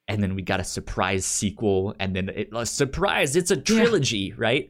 and 0.09 0.23
then 0.23 0.35
we 0.35 0.43
got 0.43 0.61
a 0.61 0.65
surprise 0.65 1.25
sequel, 1.25 1.95
and 1.99 2.15
then 2.15 2.29
it, 2.29 2.49
a 2.53 2.67
surprise, 2.67 3.37
it's 3.37 3.51
a 3.51 3.57
trilogy, 3.57 4.19
yeah. 4.19 4.35
right? 4.37 4.69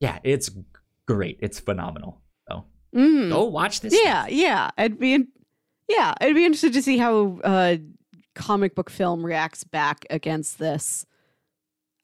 Yeah, 0.00 0.18
it's 0.24 0.50
great. 1.06 1.38
It's 1.40 1.60
phenomenal. 1.60 2.20
So 2.48 2.64
mm. 2.94 3.30
go 3.30 3.44
watch 3.44 3.80
this. 3.80 3.94
Yeah, 3.94 4.22
stuff. 4.22 4.32
yeah. 4.32 4.70
I'd 4.76 4.98
be, 4.98 5.26
yeah, 5.88 6.14
I'd 6.20 6.34
be 6.34 6.44
interested 6.44 6.72
to 6.74 6.82
see 6.82 6.98
how 6.98 7.38
uh, 7.44 7.76
comic 8.34 8.74
book 8.74 8.90
film 8.90 9.24
reacts 9.24 9.64
back 9.64 10.04
against 10.10 10.58
this. 10.58 11.04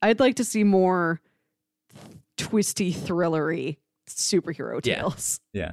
I'd 0.02 0.20
like 0.20 0.36
to 0.36 0.44
see 0.44 0.64
more 0.64 1.20
twisty, 2.36 2.92
thrillery 2.92 3.78
superhero 4.08 4.80
tales. 4.80 5.40
Yeah. 5.52 5.72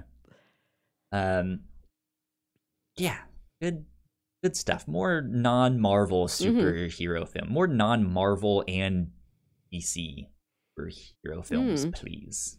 yeah. 1.12 1.40
Um. 1.40 1.62
Yeah. 2.98 3.18
Good 3.62 3.86
good 4.44 4.56
stuff. 4.56 4.88
More 4.88 5.22
non-Marvel 5.22 6.28
Mm-hmm. 6.28 6.58
superhero 6.58 7.28
film. 7.28 7.50
More 7.52 7.68
non-Marvel 7.68 8.64
and 8.68 9.12
DC 9.74 10.28
superhero 10.78 11.44
films, 11.46 11.86
Mm. 11.86 11.94
please. 11.96 12.58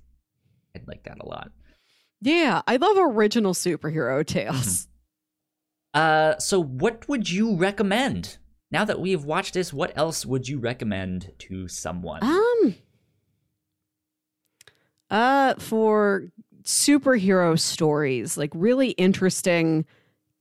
I'd 0.74 0.86
like 0.89 1.05
that 1.05 1.18
a 1.20 1.27
lot. 1.27 1.51
Yeah, 2.20 2.62
I 2.66 2.77
love 2.77 2.97
original 2.98 3.52
superhero 3.55 4.24
tales. 4.27 4.89
Uh, 5.97 6.39
so 6.39 6.62
what 6.62 7.09
would 7.09 7.31
you 7.31 7.56
recommend? 7.56 8.36
Now 8.70 8.85
that 8.85 9.01
we've 9.01 9.24
watched 9.24 9.55
this, 9.55 9.73
what 9.73 9.97
else 9.97 10.27
would 10.27 10.47
you 10.47 10.59
recommend 10.59 11.32
to 11.39 11.68
someone? 11.68 12.23
Um 12.23 12.74
uh 15.10 15.55
for 15.55 16.24
superhero 16.64 17.59
stories, 17.59 18.36
like 18.36 18.51
really 18.55 18.90
interesting 18.90 19.86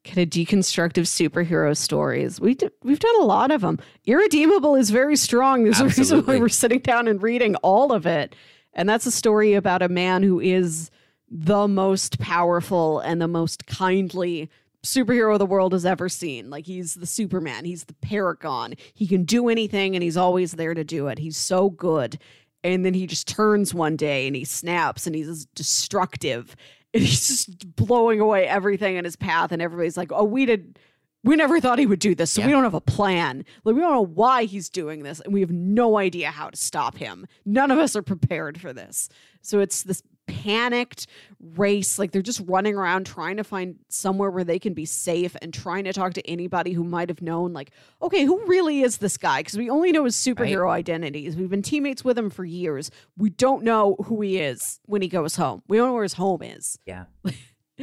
kind 0.04 0.18
of 0.20 0.30
deconstructive 0.30 1.04
superhero 1.04 1.76
stories. 1.78 2.42
We 2.42 2.56
d- 2.56 2.70
we've 2.84 3.00
done 3.00 3.22
a 3.22 3.26
lot 3.26 3.52
of 3.52 3.62
them. 3.62 3.80
Irredeemable 4.06 4.76
is 4.76 4.90
very 4.90 5.16
strong. 5.16 5.64
There's 5.64 5.80
a 5.80 5.86
reason 5.86 6.22
why 6.26 6.38
we're 6.40 6.50
sitting 6.50 6.80
down 6.80 7.08
and 7.08 7.22
reading 7.24 7.56
all 7.58 7.94
of 7.94 8.06
it. 8.06 8.36
And 8.74 8.90
that's 8.90 9.06
a 9.06 9.12
story 9.12 9.54
about 9.54 9.82
a 9.82 9.88
man 9.90 10.22
who 10.24 10.40
is 10.40 10.92
the 11.30 11.68
most 11.68 12.20
powerful 12.20 13.00
and 13.00 13.22
the 13.22 13.28
most 13.28 13.68
kindly 13.68 14.50
superhero 14.86 15.38
the 15.38 15.46
world 15.46 15.74
has 15.74 15.86
ever 15.86 16.10
seen. 16.10 16.50
Like 16.50 16.66
he's 16.66 16.96
the 16.96 17.06
Superman, 17.06 17.66
he's 17.66 17.86
the 17.86 17.94
paragon. 17.96 18.76
He 18.94 19.08
can 19.08 19.24
do 19.24 19.50
anything 19.50 19.96
and 19.96 20.04
he's 20.04 20.18
always 20.18 20.54
there 20.54 20.74
to 20.74 20.84
do 20.84 21.08
it. 21.08 21.20
He's 21.20 21.38
so 21.38 21.70
good. 21.70 22.20
And 22.64 22.86
then 22.86 22.94
he 22.94 23.06
just 23.06 23.28
turns 23.28 23.74
one 23.74 23.96
day 23.96 24.28
and 24.28 24.36
he 24.36 24.46
snaps 24.46 25.06
and 25.06 25.16
he's 25.16 25.46
destructive 25.48 26.56
and 26.94 27.04
he's 27.04 27.28
just 27.28 27.76
blowing 27.76 28.20
away 28.20 28.48
everything 28.48 28.96
in 28.96 29.06
his 29.06 29.16
path 29.16 29.52
and 29.52 29.62
everybody's 29.62 29.98
like, 29.98 30.12
"Oh, 30.12 30.24
we 30.24 30.46
did 30.46 30.80
we 31.26 31.36
never 31.36 31.60
thought 31.60 31.80
he 31.80 31.88
would 31.88 32.00
do 32.00 32.14
this, 32.14 32.32
so 32.32 32.46
we 32.46 32.52
don't 32.52 32.64
have 32.64 32.76
a 32.76 32.82
plan. 32.82 33.46
Like 33.64 33.76
we 33.76 33.82
don't 33.82 33.94
know 33.94 34.06
why 34.06 34.44
he's 34.44 34.70
doing 34.70 35.02
this, 35.02 35.20
and 35.20 35.34
we 35.34 35.42
have 35.42 35.50
no 35.50 35.98
idea 35.98 36.30
how 36.30 36.52
to 36.52 36.56
stop 36.56 36.98
him. 36.98 37.26
None 37.46 37.72
of 37.72 37.80
us 37.80 37.96
are 37.96 38.04
prepared 38.04 38.62
for 38.62 38.72
this. 38.72 39.10
So 39.42 39.60
it's 39.60 39.82
this 39.82 40.04
panicked 40.28 41.08
race. 41.40 41.98
Like 42.00 42.12
they're 42.12 42.22
just 42.22 42.42
running 42.46 42.76
around 42.76 43.06
trying 43.06 43.38
to 43.38 43.44
find 43.44 43.76
somewhere 43.90 44.30
where 44.30 44.44
they 44.44 44.60
can 44.60 44.74
be 44.74 44.86
safe 44.86 45.36
and 45.42 45.54
trying 45.54 45.84
to 45.86 45.94
talk 45.94 46.14
to 46.16 46.28
anybody 46.30 46.74
who 46.74 46.84
might 46.84 47.10
have 47.10 47.22
known, 47.22 47.54
like, 47.54 47.72
okay, 48.02 48.24
who 48.26 48.46
really 48.46 48.82
is 48.82 48.98
this 48.98 49.18
guy? 49.18 49.40
Because 49.42 49.58
we 49.58 49.70
only 49.70 49.92
know 49.92 50.06
his 50.06 50.16
superhero 50.16 50.70
identities. 50.70 51.36
We've 51.36 51.50
been 51.50 51.62
teammates 51.62 52.04
with 52.04 52.18
him 52.18 52.30
for 52.30 52.46
years. 52.46 52.92
We 53.18 53.30
don't 53.30 53.64
know 53.64 53.96
who 54.06 54.22
he 54.22 54.40
is 54.40 54.80
when 54.86 55.02
he 55.02 55.08
goes 55.08 55.36
home. 55.36 55.62
We 55.68 55.78
don't 55.78 55.88
know 55.88 55.94
where 55.94 56.04
his 56.04 56.14
home 56.14 56.42
is. 56.42 56.78
yeah. 56.86 57.06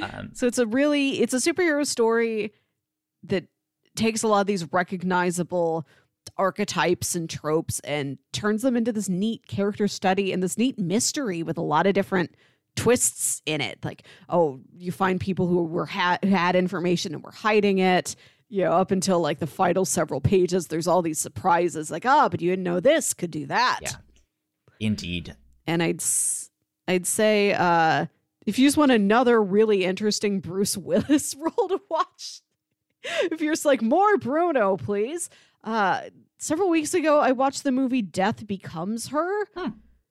Um, 0.01 0.31
So 0.33 0.47
it's 0.47 0.57
a 0.57 0.67
really 0.67 1.21
it's 1.21 1.35
a 1.35 1.37
superhero 1.37 1.87
story 1.87 2.55
that 3.25 3.45
takes 3.95 4.23
a 4.23 4.29
lot 4.29 4.41
of 4.41 4.47
these 4.47 4.73
recognizable 4.73 5.87
archetypes 6.37 7.15
and 7.15 7.29
tropes 7.29 7.81
and 7.81 8.19
turns 8.33 8.63
them 8.63 8.77
into 8.77 8.93
this 8.93 9.09
neat 9.09 9.47
character 9.47 9.87
study 9.89 10.33
and 10.33 10.43
this 10.43 10.57
neat 10.59 10.79
mystery 10.79 11.43
with 11.43 11.59
a 11.59 11.63
lot 11.63 11.87
of 11.87 11.95
different 11.95 12.35
twists 12.77 13.43
in 13.47 13.61
it. 13.61 13.79
Like, 13.85 14.05
oh, 14.29 14.61
you 14.77 14.93
find 14.93 15.21
people 15.21 15.47
who 15.47 15.65
were 15.65 15.87
ha- 15.87 16.19
had 16.23 16.57
information 16.57 17.15
and 17.15 17.23
were 17.23 17.31
hiding 17.33 17.79
it. 17.79 18.17
You 18.49 18.65
know, 18.65 18.73
up 18.73 18.91
until 18.91 19.21
like 19.21 19.39
the 19.39 19.47
final 19.47 19.85
several 19.85 20.21
pages, 20.21 20.67
there's 20.69 20.87
all 20.87 21.01
these 21.03 21.19
surprises. 21.19 21.91
Like, 21.91 22.05
ah, 22.05 22.29
but 22.29 22.41
you 22.43 22.51
didn't 22.51 22.65
know 22.65 22.81
this 22.81 23.15
could 23.15 23.31
do 23.31 23.47
that 23.47 23.79
Yeah. 23.83 23.91
indeed. 24.81 25.37
and 25.67 25.83
I'd 25.83 26.03
I'd 26.89 27.07
say 27.07 27.53
uh, 27.55 28.07
if 28.47 28.59
you 28.59 28.67
just 28.67 28.77
want 28.77 28.93
another 28.93 29.43
really 29.43 29.85
interesting 29.85 30.41
Bruce 30.41 30.77
Willis 30.77 31.35
role 31.39 31.69
to 31.69 31.81
watch, 31.89 32.41
if 33.31 33.41
you're 33.41 33.53
just 33.55 33.65
like 33.65 33.81
more 33.83 34.17
Bruno, 34.19 34.77
please. 34.77 35.31
Uh, 35.65 36.03
several 36.39 36.69
weeks 36.69 36.95
ago, 36.95 37.21
I 37.21 37.33
watched 37.33 37.65
the 37.65 37.73
movie 37.73 38.03
Death 38.03 38.47
Becomes 38.47 39.09
Her, 39.09 39.31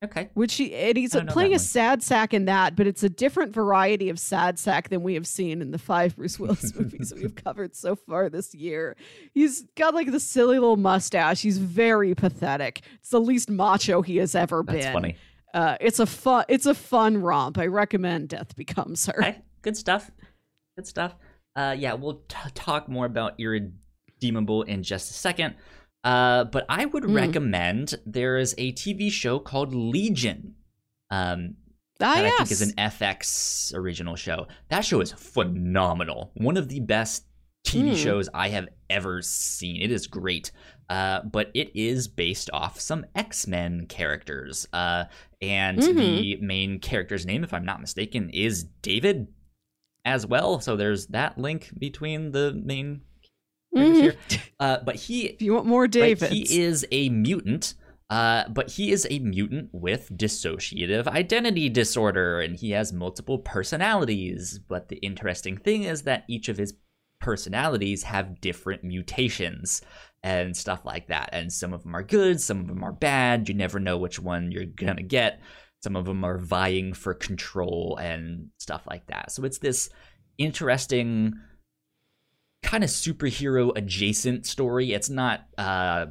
Okay. 0.03 0.29
which 0.33 0.55
he 0.55 0.73
and 0.73 0.97
he's 0.97 1.13
I 1.13 1.19
don't 1.19 1.27
know 1.27 1.33
playing 1.33 1.53
a 1.53 1.59
sad 1.59 2.01
sack 2.01 2.33
in 2.33 2.45
that, 2.45 2.75
but 2.75 2.87
it's 2.87 3.03
a 3.03 3.09
different 3.09 3.53
variety 3.53 4.09
of 4.09 4.17
sad 4.17 4.57
sack 4.57 4.89
than 4.89 5.03
we 5.03 5.13
have 5.13 5.27
seen 5.27 5.61
in 5.61 5.69
the 5.71 5.77
five 5.77 6.15
Bruce 6.15 6.39
Willis 6.39 6.73
movies 6.79 7.13
we've 7.15 7.35
covered 7.35 7.75
so 7.75 7.95
far 7.95 8.27
this 8.29 8.55
year. 8.55 8.95
He's 9.33 9.61
got 9.75 9.93
like 9.93 10.11
the 10.11 10.19
silly 10.19 10.57
little 10.57 10.77
mustache. 10.77 11.41
He's 11.41 11.59
very 11.59 12.15
pathetic. 12.15 12.81
It's 12.99 13.09
the 13.09 13.21
least 13.21 13.49
macho 13.49 14.01
he 14.01 14.17
has 14.17 14.33
ever 14.33 14.63
That's 14.65 14.85
been. 14.85 14.93
funny. 14.93 15.15
Uh, 15.53 15.75
it's 15.81 15.99
a 15.99 16.05
fun 16.07 16.45
it's 16.47 16.65
a 16.65 16.73
fun 16.73 17.17
romp. 17.21 17.57
I 17.59 17.67
recommend 17.67 18.29
Death 18.29 18.55
Becomes 18.55 19.05
Her. 19.05 19.19
Okay. 19.19 19.37
Good 19.61 19.77
stuff. 19.77 20.09
Good 20.77 20.87
stuff. 20.87 21.13
Uh, 21.55 21.75
yeah, 21.77 21.93
we'll 21.93 22.21
t- 22.29 22.37
talk 22.55 22.87
more 22.89 23.05
about 23.05 23.33
Irredeemable 24.25 24.63
in 24.63 24.83
just 24.83 25.09
a 25.11 25.13
second. 25.13 25.55
Uh, 26.03 26.45
but 26.45 26.65
I 26.69 26.85
would 26.85 27.03
Mm. 27.03 27.15
recommend 27.15 27.95
there 28.05 28.37
is 28.37 28.55
a 28.57 28.71
TV 28.73 29.09
show 29.11 29.39
called 29.39 29.73
Legion. 29.73 30.55
Um, 31.09 31.57
Ah, 32.03 32.15
that 32.15 32.23
yes. 32.23 32.33
I 32.33 32.37
think 32.37 32.51
is 32.51 32.61
an 32.63 32.73
FX 32.79 33.73
original 33.75 34.15
show. 34.15 34.47
That 34.69 34.81
show 34.83 35.01
is 35.01 35.11
phenomenal. 35.11 36.31
One 36.33 36.57
of 36.57 36.67
the 36.69 36.79
best 36.79 37.25
TV 37.63 37.89
Hmm. 37.89 37.95
shows 37.95 38.27
I 38.33 38.49
have 38.49 38.67
ever 38.89 39.21
seen. 39.21 39.81
It 39.81 39.91
is 39.91 40.07
great. 40.07 40.51
Uh, 40.89 41.21
but 41.23 41.51
it 41.53 41.71
is 41.75 42.07
based 42.07 42.49
off 42.51 42.79
some 42.79 43.05
X 43.15 43.45
Men 43.47 43.85
characters. 43.85 44.67
Uh, 44.73 45.05
and 45.41 45.77
Mm-hmm. 45.77 45.97
the 45.97 46.35
main 46.41 46.79
character's 46.79 47.25
name, 47.25 47.43
if 47.43 47.53
I'm 47.53 47.63
not 47.65 47.79
mistaken, 47.79 48.29
is 48.31 48.63
David 48.81 49.27
as 50.03 50.25
well. 50.25 50.59
So 50.59 50.75
there's 50.75 51.05
that 51.07 51.37
link 51.37 51.69
between 51.77 52.31
the 52.31 52.51
main 52.65 53.01
Mhm. 53.79 53.95
here. 53.95 54.15
Uh, 54.59 54.77
but 54.85 54.95
he 54.95 55.25
If 55.33 55.41
you 55.41 55.53
want 55.53 55.65
more 55.65 55.87
Davids, 55.87 56.31
he 56.31 56.61
is 56.61 56.85
a 56.91 57.09
mutant, 57.09 57.73
uh, 58.09 58.47
but 58.49 58.71
he 58.71 58.91
is 58.91 59.07
a 59.09 59.19
mutant 59.19 59.69
with 59.71 60.09
dissociative 60.15 61.07
identity 61.07 61.69
disorder, 61.69 62.41
and 62.41 62.55
he 62.57 62.71
has 62.71 62.91
multiple 62.91 63.39
personalities. 63.39 64.59
But 64.59 64.89
the 64.89 64.97
interesting 64.97 65.57
thing 65.57 65.83
is 65.83 66.03
that 66.03 66.25
each 66.27 66.49
of 66.49 66.57
his 66.57 66.73
personalities 67.21 68.03
have 68.03 68.41
different 68.41 68.83
mutations 68.83 69.81
and 70.23 70.55
stuff 70.57 70.85
like 70.85 71.07
that. 71.07 71.29
And 71.31 71.51
some 71.51 71.71
of 71.73 71.83
them 71.83 71.95
are 71.95 72.03
good, 72.03 72.41
some 72.41 72.59
of 72.59 72.67
them 72.67 72.83
are 72.83 72.91
bad. 72.91 73.47
You 73.47 73.55
never 73.55 73.79
know 73.79 73.97
which 73.97 74.19
one 74.19 74.51
you're 74.51 74.65
gonna 74.65 75.03
get. 75.03 75.39
Some 75.83 75.95
of 75.95 76.05
them 76.05 76.23
are 76.23 76.37
vying 76.37 76.93
for 76.93 77.13
control 77.13 77.97
and 78.01 78.49
stuff 78.57 78.83
like 78.87 79.07
that. 79.07 79.31
So 79.31 79.43
it's 79.45 79.57
this 79.59 79.89
interesting 80.37 81.33
kind 82.63 82.83
of 82.83 82.89
superhero 82.89 83.71
adjacent 83.75 84.45
story. 84.45 84.93
It's 84.93 85.09
not 85.09 85.47
uh 85.57 86.07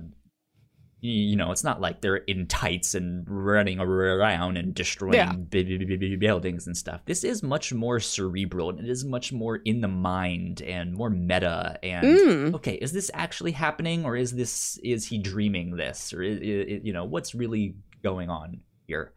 you 1.03 1.35
know, 1.35 1.51
it's 1.51 1.65
not 1.65 1.81
like 1.81 2.03
they're 2.03 2.17
in 2.17 2.47
tights 2.47 2.95
and 2.95 3.25
running 3.27 3.81
around 3.81 4.59
and 4.59 4.75
destroying 4.75 5.15
Yeah. 5.15 6.17
buildings 6.19 6.67
and 6.67 6.77
stuff. 6.77 7.01
This 7.07 7.25
is 7.25 7.43
much 7.43 7.73
more 7.73 8.01
cerebral 8.01 8.69
and 8.69 8.81
it 8.81 8.87
is 8.91 9.03
much 9.03 9.33
more 9.33 9.57
in 9.65 9.81
the 9.81 9.89
mind 9.89 10.61
and 10.61 10.93
more 10.93 11.09
meta 11.09 11.79
and 11.83 12.07
Mm. 12.19 12.55
okay, 12.57 12.75
is 12.75 12.93
this 12.93 13.11
actually 13.15 13.53
happening 13.53 14.05
or 14.05 14.15
is 14.15 14.33
this 14.33 14.79
is 14.85 15.07
he 15.07 15.17
dreaming 15.17 15.77
this 15.77 16.13
or 16.13 16.23
i 16.23 16.27
i 16.27 16.81
you 16.85 16.93
know, 16.93 17.05
what's 17.07 17.35
really 17.35 17.77
going 18.03 18.29
on 18.29 18.61
here? 18.87 19.15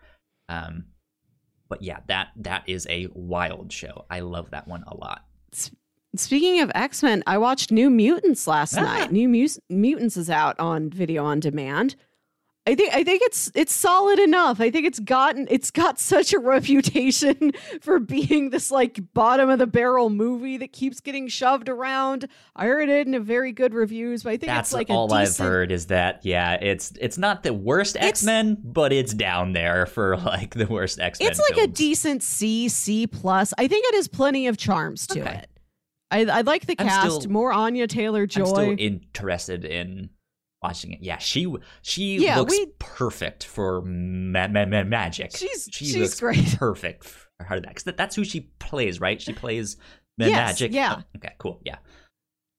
Um 0.48 0.86
but 1.68 1.82
yeah, 1.82 2.00
that 2.08 2.30
that 2.38 2.64
is 2.68 2.88
a 2.90 3.08
wild 3.14 3.74
show. 3.74 4.06
I 4.10 4.22
love 4.22 4.52
that 4.52 4.70
one 4.70 4.84
a 4.88 4.96
lot. 4.96 5.26
Speaking 6.16 6.60
of 6.62 6.72
X 6.76 7.02
Men, 7.02 7.24
I 7.26 7.38
watched 7.40 7.72
New 7.72 7.90
Mutants 7.90 8.46
last 8.48 8.78
Ah. 8.78 8.82
night. 8.84 9.12
New 9.12 9.28
Mutants 9.70 10.16
is 10.18 10.30
out 10.30 10.60
on 10.60 10.90
video 10.90 11.26
on 11.26 11.40
demand. 11.40 11.96
I 12.66 12.76
think 12.76 12.94
I 12.96 13.04
think 13.04 13.22
it's 13.26 13.52
it's 13.56 13.74
solid 13.74 14.20
enough. 14.20 14.62
I 14.62 14.70
think 14.72 14.86
it's 14.86 15.00
gotten 15.00 15.48
it's 15.52 15.70
got 15.70 16.00
such 16.00 16.32
a 16.32 16.40
reputation 16.40 17.52
for 17.82 18.00
being 18.00 18.52
this 18.52 18.72
like 18.72 19.02
bottom 19.14 19.50
of 19.50 19.60
the 19.60 19.68
barrel 19.68 20.10
movie 20.10 20.56
that 20.58 20.72
keeps 20.72 21.02
getting 21.02 21.28
shoved 21.28 21.68
around. 21.68 22.30
I 22.56 22.68
heard 22.68 22.88
it 22.88 23.06
in 23.06 23.22
very 23.22 23.52
good 23.52 23.74
reviews, 23.74 24.24
but 24.24 24.30
I 24.30 24.38
think 24.38 24.48
That's 24.50 24.70
it's 24.70 24.74
like 24.74 24.90
all 24.90 25.12
I've 25.14 25.36
heard 25.36 25.74
is 25.74 25.88
that 25.88 26.22
yeah, 26.24 26.54
it's 26.54 26.94
it's 27.02 27.18
not 27.18 27.44
the 27.44 27.54
worst 27.54 27.98
X 28.00 28.24
Men, 28.24 28.58
but 28.64 28.94
it's 28.94 29.14
down 29.14 29.52
there 29.52 29.86
for 29.86 30.16
like 30.26 30.54
the 30.54 30.68
worst 30.68 31.02
X 31.02 31.20
Men. 31.20 31.30
It's 31.32 31.42
like 31.42 31.58
a 31.58 31.68
decent 31.68 32.24
C 32.24 32.70
C 32.70 33.08
plus. 33.08 33.54
I 33.58 33.68
think 33.68 33.84
it 33.90 33.96
has 33.96 34.08
plenty 34.08 34.48
of 34.48 34.56
charms 34.56 35.06
to 35.08 35.20
Okay. 35.20 35.40
it. 35.40 35.50
I, 36.14 36.38
I 36.40 36.42
like 36.42 36.66
the 36.66 36.76
I'm 36.80 36.88
cast 36.88 37.22
still- 37.22 37.32
more. 37.32 37.52
Anya 37.52 37.88
Taylor 37.88 38.26
Joy. 38.28 38.42
I'm 38.42 38.48
still 38.48 38.76
interested 38.78 39.66
in 39.66 40.10
watching 40.62 40.94
it. 40.94 41.00
Yeah, 41.02 41.18
she 41.18 41.54
she 41.82 42.18
Yeah, 42.18 42.40
looks 42.40 42.52
we- 42.58 42.68
perfect 42.80 43.44
for 43.46 43.82
ma- 43.82 44.48
ma- 44.48 44.66
ma- 44.66 44.84
Magik. 44.84 45.36
She's 45.36 45.68
she 45.72 45.86
she's 45.86 46.20
great. 46.20 46.56
perfect 46.58 47.04
for 47.04 47.44
her 47.46 47.60
that 47.60 47.76
'cause 47.76 47.84
that- 47.84 47.98
that's 47.98 48.16
who 48.16 48.24
she 48.24 48.42
plays, 48.60 49.00
right? 49.02 49.22
She 49.22 49.34
plays 49.34 49.78
Yes, 50.18 50.62
Magik. 50.62 50.72
yeah. 50.74 50.98
Oh, 51.00 51.04
okay, 51.18 51.34
cool. 51.40 51.60
Yeah, 51.66 51.78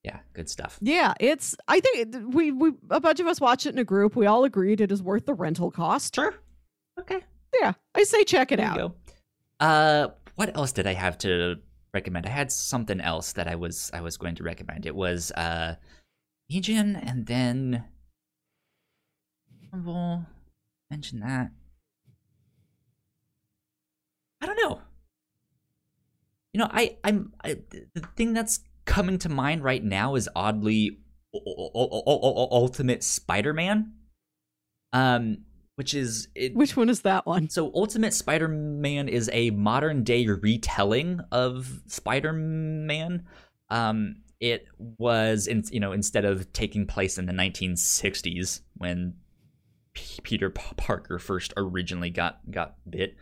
yeah, 0.03 0.19
good 0.33 0.51
stuff. 0.51 0.77
Yeah, 0.83 1.15
it's. 1.21 1.55
I 1.69 1.79
think 1.81 2.35
we 2.35 2.51
we 2.51 2.73
a 2.91 3.01
bunch 3.01 3.21
of 3.21 3.27
us 3.29 3.41
watch 3.41 3.65
it 3.65 3.71
in 3.71 3.79
a 3.79 3.85
group. 3.85 4.17
We 4.17 4.27
all 4.27 4.45
agreed 4.45 4.81
it 4.81 4.91
is 4.93 5.03
worth 5.03 5.25
the 5.25 5.35
rental 5.35 5.71
cost. 5.71 6.17
Sure. 6.17 6.35
Okay. 7.01 7.21
Yeah, 7.61 7.73
I 7.95 8.03
say 8.03 8.25
check 8.25 8.51
it 8.53 8.57
There 8.57 8.67
out. 8.67 8.97
Uh, 9.61 10.09
what 10.35 10.57
else 10.57 10.73
did 10.73 10.87
I 10.89 10.95
have 10.95 11.17
to 11.19 11.57
recommend? 11.95 12.27
I 12.27 12.31
had 12.31 12.53
something 12.53 13.01
else 13.01 13.33
that 13.33 13.49
I 13.49 13.55
was 13.55 13.91
I 13.95 14.01
was 14.01 14.17
going 14.17 14.35
to 14.37 14.43
recommend. 14.43 14.85
It 14.85 14.95
was 14.95 15.31
uh, 15.33 15.77
Legion, 16.51 16.97
and 16.97 17.27
then 17.27 17.85
we'll 19.73 20.27
mention 20.91 21.21
that. 21.21 21.51
I 24.41 24.47
don't 24.47 24.59
know. 24.63 24.81
You 26.53 26.59
know, 26.59 26.69
I 26.71 26.97
I'm 27.03 27.33
I, 27.43 27.57
the 27.71 28.07
thing 28.17 28.35
that's 28.35 28.61
coming 28.85 29.19
to 29.19 29.29
mind 29.29 29.65
right 29.65 29.83
now 29.83 30.15
is 30.15 30.29
oddly 30.37 30.99
Ultimate 31.35 33.03
Spider-Man. 33.03 33.93
Um, 34.93 35.39
which 35.77 35.95
is 35.95 36.29
it, 36.35 36.55
Which 36.55 36.77
one 36.77 36.89
is 36.89 37.03
that 37.03 37.27
one? 37.27 37.49
so 37.51 37.71
Ultimate 37.75 38.15
Spider-Man 38.15 39.09
is 39.09 39.29
a 39.33 39.51
modern 39.51 40.05
day 40.05 40.27
retelling 40.27 41.21
of 41.33 41.81
Spider-Man. 41.87 43.25
Um, 43.71 44.17
it 44.41 44.67
was 44.99 45.47
in, 45.47 45.63
you 45.71 45.81
know 45.81 45.93
instead 45.93 46.25
of 46.25 46.53
taking 46.53 46.87
place 46.87 47.19
in 47.19 47.27
the 47.27 47.33
1960s 47.33 48.61
when 48.77 49.15
P- 49.95 50.21
Peter 50.23 50.51
P- 50.51 50.63
Parker 50.77 51.19
first 51.19 51.53
originally 51.57 52.11
got 52.11 52.39
got 52.51 52.75
bit, 52.89 53.17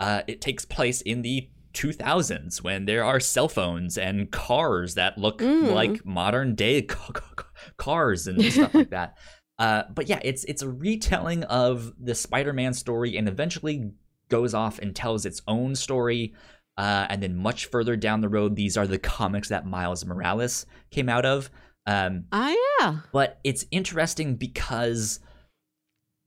uh, 0.00 0.22
it 0.26 0.40
takes 0.40 0.64
place 0.64 1.00
in 1.02 1.22
the 1.22 1.48
2000s 1.74 2.62
when 2.62 2.84
there 2.86 3.04
are 3.04 3.18
cell 3.20 3.48
phones 3.48 3.98
and 3.98 4.30
cars 4.30 4.94
that 4.94 5.18
look 5.18 5.38
Mm. 5.40 5.72
like 5.72 6.04
modern 6.06 6.54
day 6.54 6.82
ca- 6.94 7.12
ca- 7.12 7.44
cars 7.76 8.26
and 8.26 8.42
stuff 8.44 8.74
like 8.74 8.90
that. 8.98 9.16
Uh, 9.58 9.84
but 9.94 10.08
yeah, 10.08 10.20
it's 10.22 10.44
it's 10.44 10.62
a 10.62 10.68
retelling 10.68 11.44
of 11.44 11.92
the 11.98 12.14
Spider-Man 12.14 12.74
story, 12.74 13.16
and 13.16 13.28
eventually 13.28 13.92
goes 14.28 14.54
off 14.54 14.78
and 14.78 14.94
tells 14.96 15.24
its 15.26 15.42
own 15.46 15.74
story. 15.74 16.34
Uh, 16.76 17.06
and 17.08 17.22
then 17.22 17.36
much 17.36 17.66
further 17.66 17.94
down 17.94 18.20
the 18.20 18.28
road, 18.28 18.56
these 18.56 18.76
are 18.76 18.86
the 18.86 18.98
comics 18.98 19.48
that 19.48 19.64
Miles 19.64 20.04
Morales 20.04 20.66
came 20.90 21.08
out 21.08 21.24
of. 21.24 21.48
Um, 21.86 22.24
Ah, 22.32 22.52
yeah. 22.80 22.96
but 23.12 23.38
it's 23.44 23.64
interesting 23.70 24.34
because 24.34 25.20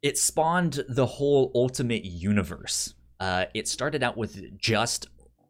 it 0.02 0.18
spawned 0.18 0.86
the 0.88 1.06
whole 1.06 1.52
Ultimate 1.54 2.06
Universe. 2.06 2.94
Uh, 3.20 3.45
it 3.54 3.68
started 3.68 4.04
out 4.04 4.16
with 4.16 4.58
just 4.58 5.08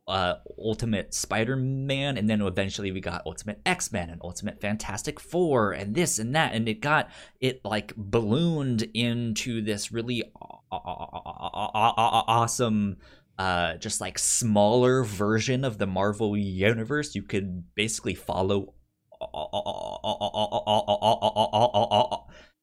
uh, 0.08 0.36
Ultimate 0.58 1.14
Spider-Man, 1.14 2.18
and 2.18 2.30
then 2.30 2.42
eventually 2.42 2.92
we 2.92 3.02
got 3.02 3.24
Ultimate 3.26 3.60
X-Men 3.66 4.10
and 4.10 4.22
Ultimate 4.24 4.62
Fantastic 4.62 5.20
Four, 5.20 5.74
and 5.74 5.96
this 5.96 6.18
and 6.18 6.36
that, 6.36 6.54
and 6.54 6.68
it 6.70 6.82
got 6.82 7.10
it 7.42 7.62
like 7.66 7.94
ballooned 7.96 8.84
into 8.94 9.62
this 9.62 9.92
really 9.92 10.24
aw- 10.36 10.60
aw- 10.72 10.78
aw- 10.78 11.72
aw- 11.74 11.94
aw- 11.98 12.26
awesome. 12.28 12.98
Uh, 13.38 13.76
just 13.76 14.02
like 14.02 14.18
smaller 14.18 15.04
version 15.04 15.64
of 15.64 15.78
the 15.78 15.86
Marvel 15.86 16.36
universe, 16.36 17.14
you 17.14 17.22
could 17.22 17.64
basically 17.76 18.16
follow 18.16 18.74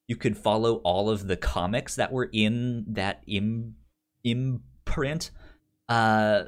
you 0.07 0.17
could 0.17 0.37
follow 0.37 0.77
all 0.77 1.11
of 1.11 1.27
the 1.27 1.37
comics 1.37 1.97
that 1.97 2.13
were 2.13 2.29
in 2.33 2.85
that 2.89 3.23
Im- 3.27 3.77
imprint. 4.23 5.31
Uh, 5.89 6.45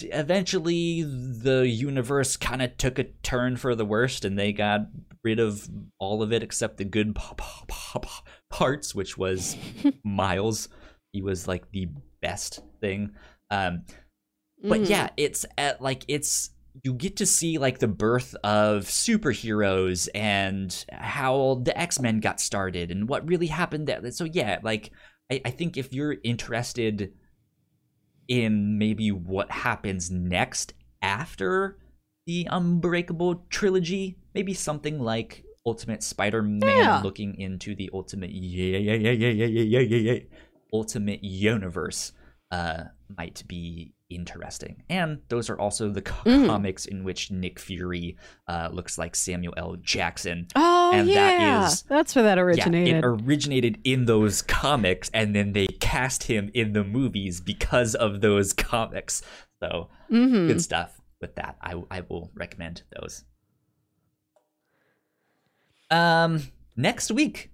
eventually, 0.00 1.02
the 1.02 1.66
universe 1.68 2.36
kind 2.36 2.62
of 2.62 2.76
took 2.76 2.98
a 2.98 3.04
turn 3.22 3.56
for 3.56 3.74
the 3.74 3.84
worst, 3.84 4.24
and 4.24 4.38
they 4.38 4.52
got 4.52 4.82
rid 5.24 5.38
of 5.40 5.68
all 5.98 6.22
of 6.22 6.32
it 6.32 6.42
except 6.42 6.76
the 6.76 6.84
good 6.84 7.14
p- 7.14 7.22
p- 7.36 7.64
p- 7.68 7.98
p- 8.00 8.08
parts, 8.50 8.94
which 8.94 9.16
was 9.18 9.56
Miles. 10.04 10.68
He 11.12 11.22
was 11.22 11.48
like 11.48 11.70
the 11.72 11.88
best 12.20 12.60
thing. 12.80 13.12
Um, 13.50 13.84
but 14.62 14.80
Mhm. 14.80 14.88
yeah 14.88 15.08
it's 15.18 15.44
at 15.58 15.82
like 15.82 16.02
it's 16.08 16.50
you 16.82 16.94
get 16.94 17.16
to 17.18 17.26
see 17.26 17.58
like 17.58 17.78
the 17.78 17.86
birth 17.86 18.34
of 18.42 18.84
superheroes 18.84 20.08
and 20.14 20.84
how 20.90 21.60
the 21.62 21.78
x-men 21.78 22.20
got 22.20 22.40
started 22.40 22.90
and 22.90 23.06
what 23.08 23.28
really 23.28 23.48
happened 23.48 23.86
there 23.86 24.10
so 24.12 24.24
yeah 24.24 24.58
like 24.62 24.90
I, 25.30 25.42
I 25.44 25.50
think 25.50 25.76
if 25.76 25.92
you're 25.92 26.16
interested 26.24 27.12
in 28.28 28.78
maybe 28.78 29.10
what 29.10 29.50
happens 29.50 30.10
next 30.10 30.74
after 31.02 31.78
the 32.26 32.46
unbreakable 32.50 33.44
trilogy 33.50 34.16
maybe 34.34 34.52
something 34.54 34.98
like 34.98 35.44
ultimate 35.64 36.02
spider-man 36.02 36.60
Yeah. 36.62 37.00
looking 37.02 37.38
into 37.38 37.74
the 37.74 37.90
ultimate 37.92 38.30
yeah 38.30 38.78
yeah 38.78 38.94
yeah 38.94 39.10
yeah 39.10 39.28
yeah 39.28 39.46
yeah 39.46 39.80
yeah 39.80 40.12
yeah 40.12 40.18
ultimate 40.72 41.22
universe 41.22 42.12
uh 42.50 42.84
might 43.16 43.42
be 43.48 43.94
interesting. 44.08 44.82
And 44.88 45.20
those 45.28 45.50
are 45.50 45.58
also 45.58 45.90
the 45.90 46.02
co- 46.10 46.30
Mhm. 46.30 46.46
comics 46.46 46.86
in 46.86 47.04
which 47.04 47.30
Nick 47.30 47.58
Fury 47.58 48.16
uh, 48.48 48.68
looks 48.72 48.98
like 48.98 49.14
Samuel 49.16 49.54
L. 49.56 49.76
Jackson. 49.80 50.46
Oh, 50.54 50.92
and 50.94 51.08
yeah. 51.08 51.66
is- 51.66 51.82
That's 51.82 52.14
where 52.14 52.22
that 52.24 52.38
originated. 52.38 52.88
Yeah, 52.88 52.98
it 52.98 53.04
originated 53.04 53.78
in 53.84 54.04
those 54.06 54.42
comics, 54.42 55.10
and 55.12 55.34
then 55.34 55.52
they 55.52 55.66
cast 55.66 56.24
him 56.24 56.50
in 56.54 56.72
the 56.72 56.84
movies 56.84 57.40
because 57.40 57.94
of 57.94 58.20
those 58.20 58.52
comics. 58.52 59.22
So 59.60 59.88
Mhm. 60.10 60.48
good 60.48 60.62
stuff 60.62 61.00
with 61.20 61.34
that. 61.36 61.56
I 61.60 61.82
I 61.90 62.00
will 62.08 62.30
recommend 62.34 62.82
those. 63.00 63.24
Um, 65.90 66.42
next 66.76 67.10
week, 67.10 67.50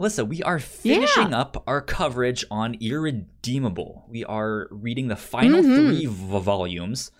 Melissa, 0.00 0.24
we 0.24 0.42
are 0.44 0.58
finishing 0.58 1.34
up 1.34 1.62
our 1.66 1.82
coverage 1.82 2.42
on 2.50 2.74
Irredeemable. 2.80 4.06
We 4.08 4.24
are 4.24 4.66
reading 4.70 5.08
the 5.08 5.14
final 5.16 5.62
Mhm. 5.62 5.76
three 5.76 6.06
v- 6.06 6.40
volumes. 6.40 7.10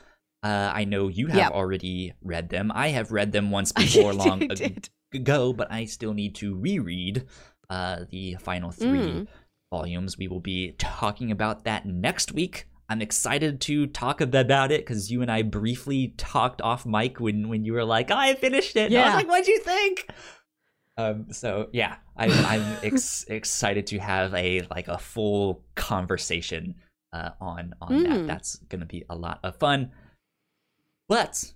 Uh, 0.43 0.73
I 0.74 0.85
know 0.85 1.09
you 1.09 1.27
have 1.27 1.36
Yep. 1.36 1.52
already 1.52 2.15
read 2.23 2.48
them. 2.48 2.73
I 2.74 2.89
have 2.89 3.12
read 3.12 3.32
them 3.32 3.51
once 3.51 3.70
before 4.07 4.15
long 4.15 4.44
I 4.44 4.47
ag- 4.47 4.55
did. 4.57 4.89
ago, 5.12 5.52
but 5.52 5.70
I 5.70 5.85
still 5.85 6.15
need 6.15 6.35
to 6.36 6.57
reread 6.57 7.27
uh, 7.69 8.07
the 8.11 8.36
final 8.40 8.70
three 8.70 8.98
Mm. 8.98 9.27
volumes. 9.70 10.16
We 10.16 10.27
will 10.27 10.40
be 10.40 10.73
talking 10.78 11.31
about 11.31 11.65
that 11.65 11.85
next 11.85 12.32
week. 12.32 12.66
I'm 12.89 13.01
excited 13.02 13.61
to 13.61 13.86
talk 13.89 14.20
about 14.23 14.73
it 14.73 14.81
because 14.81 15.09
you 15.12 15.20
and 15.23 15.31
I 15.31 15.43
briefly 15.43 16.15
talked 16.16 16.61
off 16.62 16.85
mic 16.86 17.20
when 17.20 17.48
when 17.51 17.62
you 17.65 17.74
were 17.74 17.85
like, 17.85 18.11
"I 18.11 18.35
finished 18.35 18.74
it." 18.74 18.86
And 18.86 18.94
I 18.97 18.98
Yeah. 18.98 19.05
was 19.05 19.15
like, 19.15 19.28
"What'd 19.28 19.47
you 19.47 19.61
think?" 19.61 20.09
Um. 21.01 21.32
So 21.32 21.68
yeah, 21.72 21.97
I, 22.16 22.27
I'm 22.27 22.77
ex- 22.82 23.24
excited 23.28 23.86
to 23.89 23.98
have 23.98 24.35
a 24.35 24.62
like 24.70 24.89
a 24.89 24.98
full 24.98 25.64
conversation 25.74 26.74
uh, 27.12 27.31
on 27.40 27.74
on 27.81 28.02
that. 28.02 28.20
Mm. 28.20 28.27
That's 28.27 28.56
gonna 28.68 28.86
be 28.86 29.05
a 29.09 29.16
lot 29.16 29.40
of 29.43 29.56
fun. 29.56 29.90
But 31.09 31.52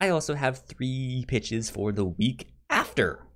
I 0.00 0.08
also 0.08 0.34
have 0.34 0.64
three 0.66 1.24
pitches 1.28 1.70
for 1.70 1.92
the 1.92 2.04
week 2.04 2.52
after. 2.68 3.26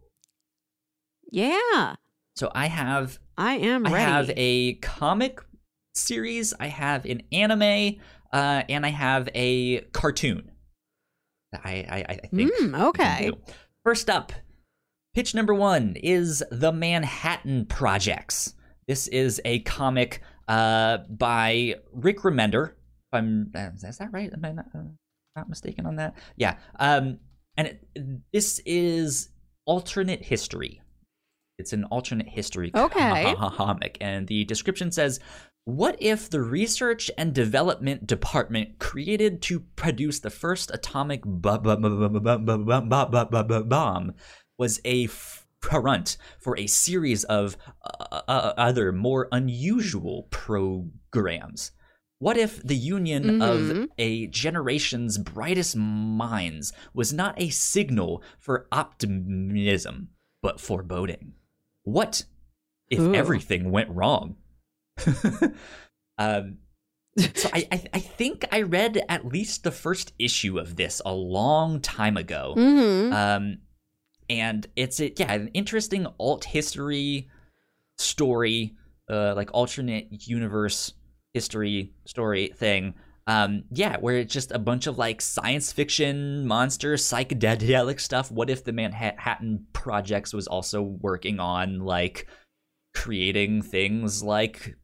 Yeah. 1.31 1.97
So 2.37 2.51
I 2.55 2.67
have 2.67 3.19
I 3.37 3.57
am 3.57 3.85
ready. 3.85 3.97
I 3.97 3.99
have 4.01 4.31
a 4.37 4.75
comic 4.75 5.41
series, 5.95 6.55
I 6.59 6.67
have 6.67 7.05
an 7.05 7.23
anime, 7.33 7.97
uh, 8.33 8.63
and 8.69 8.85
I 8.85 8.91
have 8.91 9.29
a 9.35 9.81
cartoon. 9.93 10.51
I 11.53 11.87
I, 11.89 12.05
I 12.09 12.15
think. 12.35 12.53
Mm, 12.55 12.89
okay. 12.89 13.31
First 13.85 14.09
up, 14.09 14.33
Pitch 15.15 15.35
number 15.35 15.55
one 15.55 15.95
is 16.03 16.43
The 16.51 16.73
Manhattan 16.73 17.67
Projects. 17.67 18.55
This 18.89 19.07
is 19.07 19.41
a 19.45 19.61
comic 19.61 20.21
uh, 20.49 20.99
by 21.09 21.77
Rick 21.93 22.21
Remender. 22.21 22.71
If 22.71 22.75
I'm, 23.13 23.53
is 23.55 23.99
that 23.99 24.13
right? 24.13 24.33
Am 24.33 24.45
I 24.45 24.51
not, 24.51 24.67
not 25.37 25.49
mistaken 25.49 25.87
on 25.87 25.97
that? 25.97 26.15
Yeah. 26.37 26.57
Um, 26.81 27.21
and 27.57 27.69
it, 27.69 27.87
this 28.33 28.61
is 28.67 29.29
alternate 29.67 30.25
history. 30.25 30.83
It's 31.59 31.73
an 31.73 31.85
alternate 31.85 32.29
history 32.29 32.73
okay. 32.75 33.37
comic. 33.37 33.97
And 34.01 34.27
the 34.27 34.45
description 34.47 34.91
says 34.91 35.21
What 35.65 35.97
if 36.01 36.29
the 36.29 36.43
Research 36.43 37.09
and 37.17 37.33
Development 37.33 38.05
Department 38.05 38.81
created 38.81 39.43
to 39.43 39.61
produce 39.77 40.19
the 40.19 40.31
first 40.31 40.73
atomic 40.75 41.21
bomb 41.25 41.75
was 44.59 44.81
a 44.85 45.07
front 45.61 46.17
for 46.39 46.59
a 46.59 46.67
series 46.67 47.25
of 47.25 47.57
uh, 47.83 48.21
uh, 48.29 48.53
other 48.57 48.93
more 48.93 49.29
unusual 49.33 50.29
programs?" 50.31 51.73
What 52.21 52.37
if 52.39 52.63
the 52.63 52.77
union 52.77 53.43
of 53.43 53.61
Mhm. 53.61 53.89
a 53.99 54.29
generation's 54.29 55.19
brightest 55.19 55.77
minds 55.77 56.73
was 56.95 57.13
not 57.13 57.35
a 57.39 57.51
signal 57.51 58.23
for 58.39 58.67
optimism, 58.73 60.09
but 60.41 60.61
foreboding? 60.61 61.35
What 61.83 62.25
if 62.89 63.01
Ooh. 63.01 63.15
everything 63.15 63.71
went 63.71 63.91
wrong? 63.91 64.37
um, 66.19 66.59
so 67.35 67.49
I, 67.53 67.67
I, 67.71 67.85
I 67.95 68.01
think 68.01 68.45
I 68.51 68.63
read 68.63 69.03
at 69.09 69.27
least 69.27 69.63
the 69.65 69.71
first 69.73 70.13
issue 70.19 70.59
of 70.59 70.77
this 70.77 71.03
a 71.05 71.13
long 71.13 71.81
time 71.81 72.17
ago. 72.17 72.55
hmm 72.57 73.13
Um, 73.13 73.59
and 74.29 74.67
it's 74.77 75.01
a, 75.01 75.13
yeah 75.17 75.33
an 75.33 75.49
interesting 75.49 76.07
alt 76.19 76.45
history 76.45 77.29
story, 77.99 78.75
uh, 79.11 79.35
like 79.35 79.51
alternate 79.53 80.09
universe 80.27 80.93
history 81.33 81.93
story 82.07 82.53
thing. 82.57 82.95
Um, 83.27 83.65
yeah, 83.71 83.97
where 83.97 84.19
it's 84.19 84.35
just 84.35 84.53
a 84.53 84.59
bunch 84.59 84.87
of 84.87 84.99
like 84.99 85.23
science 85.23 85.73
fiction, 85.73 86.47
monster, 86.47 86.95
psychedelic 86.95 87.99
stuff. 87.99 88.31
What 88.31 88.51
if 88.51 88.65
the 88.65 88.73
Manhattan 88.73 89.67
Projects 89.73 90.35
was 90.35 90.47
also 90.47 90.83
working 90.83 91.41
on 91.41 91.81
like 91.81 92.27
creating 92.95 93.63
things 93.63 94.23
like 94.23 94.77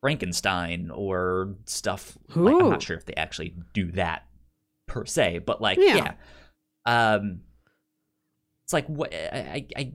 Frankenstein 0.00 0.90
or 0.94 1.56
stuff? 1.66 2.16
Like, 2.36 2.54
I'm 2.54 2.70
not 2.70 2.82
sure 2.82 2.96
if 2.96 3.06
they 3.06 3.14
actually 3.14 3.56
do 3.74 3.90
that 3.92 4.26
per 4.86 5.04
se, 5.04 5.40
but 5.40 5.60
like 5.60 5.78
Yeah. 5.78 6.14
yeah, 6.86 7.14
um, 7.14 7.40
it's 8.70 8.72
like 8.72 8.86
what 8.86 9.12
I, 9.12 9.66
I, 9.76 9.80
I 9.80 9.92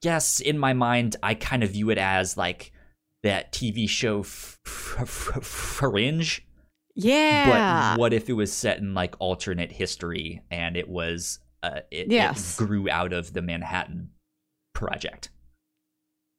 guess 0.00 0.38
in 0.38 0.56
my 0.60 0.74
mind 0.74 1.16
I 1.24 1.34
kind 1.34 1.64
of 1.64 1.70
view 1.70 1.90
it 1.90 1.98
as 1.98 2.36
like 2.36 2.70
that 3.24 3.52
TV 3.52 3.88
show 3.88 4.20
F- 4.20 4.60
F- 4.64 4.96
F- 5.36 5.44
Fringe. 5.44 6.46
Yeah. 6.94 7.94
But 7.94 7.98
what 8.00 8.12
if 8.12 8.28
it 8.28 8.34
was 8.34 8.52
set 8.52 8.78
in 8.78 8.94
like 8.94 9.16
alternate 9.18 9.72
history 9.72 10.40
and 10.52 10.76
it 10.76 10.88
was 10.88 11.40
uh, 11.64 11.80
it, 11.90 12.12
Yes. 12.12 12.54
it 12.60 12.64
grew 12.64 12.88
out 12.88 13.12
of 13.12 13.32
the 13.32 13.42
Manhattan 13.42 14.10
Project? 14.72 15.30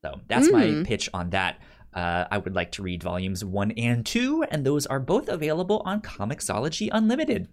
So 0.05 0.21
that's 0.29 0.49
my 0.49 0.67
Mm. 0.67 0.85
pitch 0.87 1.09
on 1.13 1.31
that. 1.31 1.59
Uh, 1.93 2.23
I 2.31 2.37
would 2.37 2.55
like 2.55 2.71
to 2.73 2.81
read 2.83 3.03
volumes 3.03 3.43
one 3.43 3.71
and 3.71 4.05
two, 4.05 4.45
and 4.51 4.65
those 4.65 4.85
are 4.85 5.01
both 5.01 5.27
available 5.27 5.81
on 5.83 6.01
Comixology 6.01 6.87
Unlimited. 6.93 7.49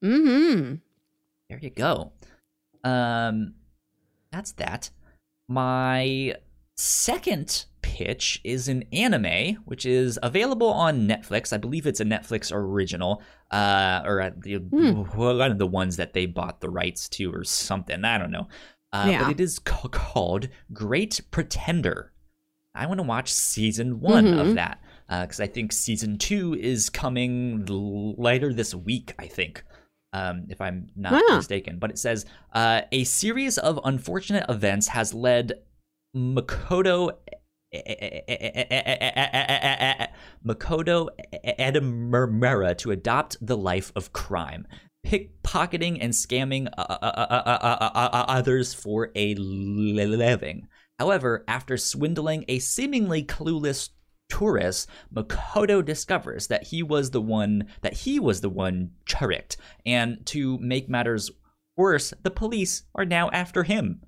hmm 0.00 0.74
There 1.48 1.58
you 1.60 1.70
go. 1.70 2.12
Um, 2.84 3.54
that's 4.32 4.52
that. 4.52 4.90
My 5.48 6.34
second 6.76 7.66
pitch 7.82 8.40
is 8.44 8.68
an 8.68 8.84
anime, 8.92 9.56
which 9.64 9.84
is 9.84 10.18
available 10.22 10.68
on 10.68 11.08
Netflix. 11.08 11.52
I 11.52 11.56
believe 11.56 11.86
it's 11.86 12.00
a 12.00 12.04
Netflix 12.04 12.50
original, 12.54 13.22
uh, 13.50 14.02
or 14.04 14.20
at 14.20 14.40
the 14.42 14.56
Hmm. 14.58 15.02
one 15.16 15.50
of 15.50 15.58
the 15.58 15.66
ones 15.66 15.96
that 15.96 16.12
they 16.12 16.26
bought 16.26 16.60
the 16.60 16.70
rights 16.70 17.08
to, 17.10 17.32
or 17.32 17.44
something. 17.44 18.04
I 18.04 18.18
don't 18.18 18.30
know. 18.30 18.48
Uh, 18.92 19.06
Yeah. 19.10 19.22
But 19.24 19.32
it 19.32 19.40
is 19.40 19.58
ca- 19.58 19.88
called 19.88 20.48
Great 20.72 21.20
Pretender. 21.30 22.12
I 22.74 22.86
want 22.86 22.98
to 22.98 23.06
watch 23.06 23.32
season 23.32 24.00
one 24.00 24.26
Mhm. 24.26 24.40
of 24.40 24.54
that 24.54 24.80
because 25.08 25.40
I 25.40 25.48
think 25.48 25.72
season 25.72 26.18
two 26.18 26.54
is 26.54 26.88
coming 26.88 27.66
later 27.66 28.52
this 28.54 28.74
week. 28.74 29.12
I 29.18 29.26
think, 29.26 29.64
um, 30.12 30.46
if 30.48 30.60
I'm 30.60 30.88
not 30.96 31.12
Ah. 31.28 31.36
mistaken. 31.36 31.78
But 31.78 31.90
it 31.90 31.98
says 31.98 32.26
uh, 32.52 32.82
a 32.92 33.04
series 33.04 33.58
of 33.58 33.78
unfortunate 33.84 34.44
events 34.48 34.88
has 34.88 35.14
led 35.14 35.52
Makoto. 36.16 37.12
Makoto 40.44 41.08
Edamura 41.58 42.76
to 42.78 42.90
adopt 42.90 43.36
the 43.40 43.56
life 43.56 43.92
of 43.94 44.12
crime, 44.12 44.66
pickpocketing 45.06 45.98
and 46.00 46.12
scamming 46.12 46.68
uh, 46.76 46.80
uh, 46.80 46.96
uh, 47.04 48.24
others 48.28 48.74
for 48.74 49.10
a 49.14 49.34
living. 49.36 50.66
However, 50.98 51.44
after 51.48 51.76
swindling 51.76 52.44
a 52.48 52.58
seemingly 52.58 53.22
clueless 53.24 53.90
tourist, 54.30 54.88
Makoto 55.14 55.84
discovers 55.84 56.46
that 56.46 56.68
he 56.68 56.82
was 56.82 57.10
the 57.10 57.20
one 57.20 57.66
that 57.82 57.92
he 57.92 58.18
was 58.18 58.40
the 58.40 58.48
one 58.48 58.92
tricked, 59.04 59.58
and 59.84 60.24
to 60.26 60.56
make 60.58 60.88
matters 60.88 61.30
worse, 61.76 62.14
the 62.22 62.30
police 62.30 62.84
are 62.94 63.04
now 63.04 63.28
after 63.30 63.64
him. 63.64 64.00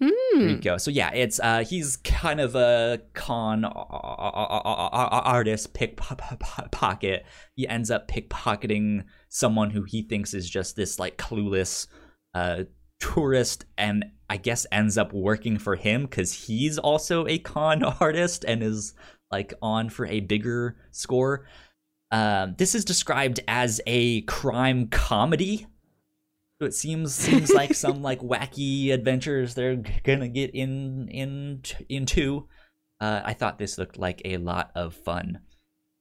There 0.00 0.08
you 0.08 0.54
Hmm. 0.54 0.60
go. 0.60 0.78
So 0.78 0.90
yeah, 0.90 1.10
it's 1.12 1.38
uh 1.40 1.62
he's 1.62 1.98
kind 1.98 2.40
of 2.40 2.54
a 2.54 3.02
con 3.12 3.66
artist 3.66 5.74
pickpocket. 5.74 7.26
He 7.54 7.68
ends 7.68 7.90
up 7.90 8.08
pickpocketing 8.08 9.04
someone 9.28 9.70
who 9.70 9.84
he 9.84 10.02
thinks 10.02 10.32
is 10.32 10.48
just 10.48 10.76
this 10.76 10.98
like 10.98 11.18
clueless 11.18 11.86
uh 12.34 12.64
tourist 13.00 13.64
and 13.76 14.04
I 14.28 14.36
guess 14.36 14.66
ends 14.70 14.96
up 14.96 15.12
working 15.12 15.58
for 15.58 15.74
him 15.76 16.06
cuz 16.06 16.46
he's 16.46 16.78
also 16.78 17.26
a 17.26 17.38
con 17.38 17.82
artist 18.00 18.44
and 18.46 18.62
is 18.62 18.94
like 19.30 19.52
on 19.62 19.88
for 19.88 20.06
a 20.06 20.20
bigger 20.20 20.76
score. 20.90 21.46
Um 22.12 22.54
this 22.58 22.74
is 22.74 22.84
described 22.84 23.40
as 23.48 23.80
a 23.86 24.22
crime 24.22 24.88
comedy. 24.88 25.66
So 26.60 26.66
it 26.66 26.74
seems 26.74 27.14
seems 27.14 27.50
like 27.52 27.74
some 27.84 28.02
like 28.02 28.20
wacky 28.20 28.92
adventures 28.92 29.54
they're 29.54 29.76
gonna 30.04 30.28
get 30.28 30.50
in 30.54 31.08
in 31.08 31.62
into. 31.88 32.48
Uh, 33.00 33.22
I 33.24 33.32
thought 33.32 33.56
this 33.58 33.78
looked 33.78 33.96
like 33.98 34.20
a 34.26 34.36
lot 34.36 34.70
of 34.74 34.94
fun. 34.94 35.40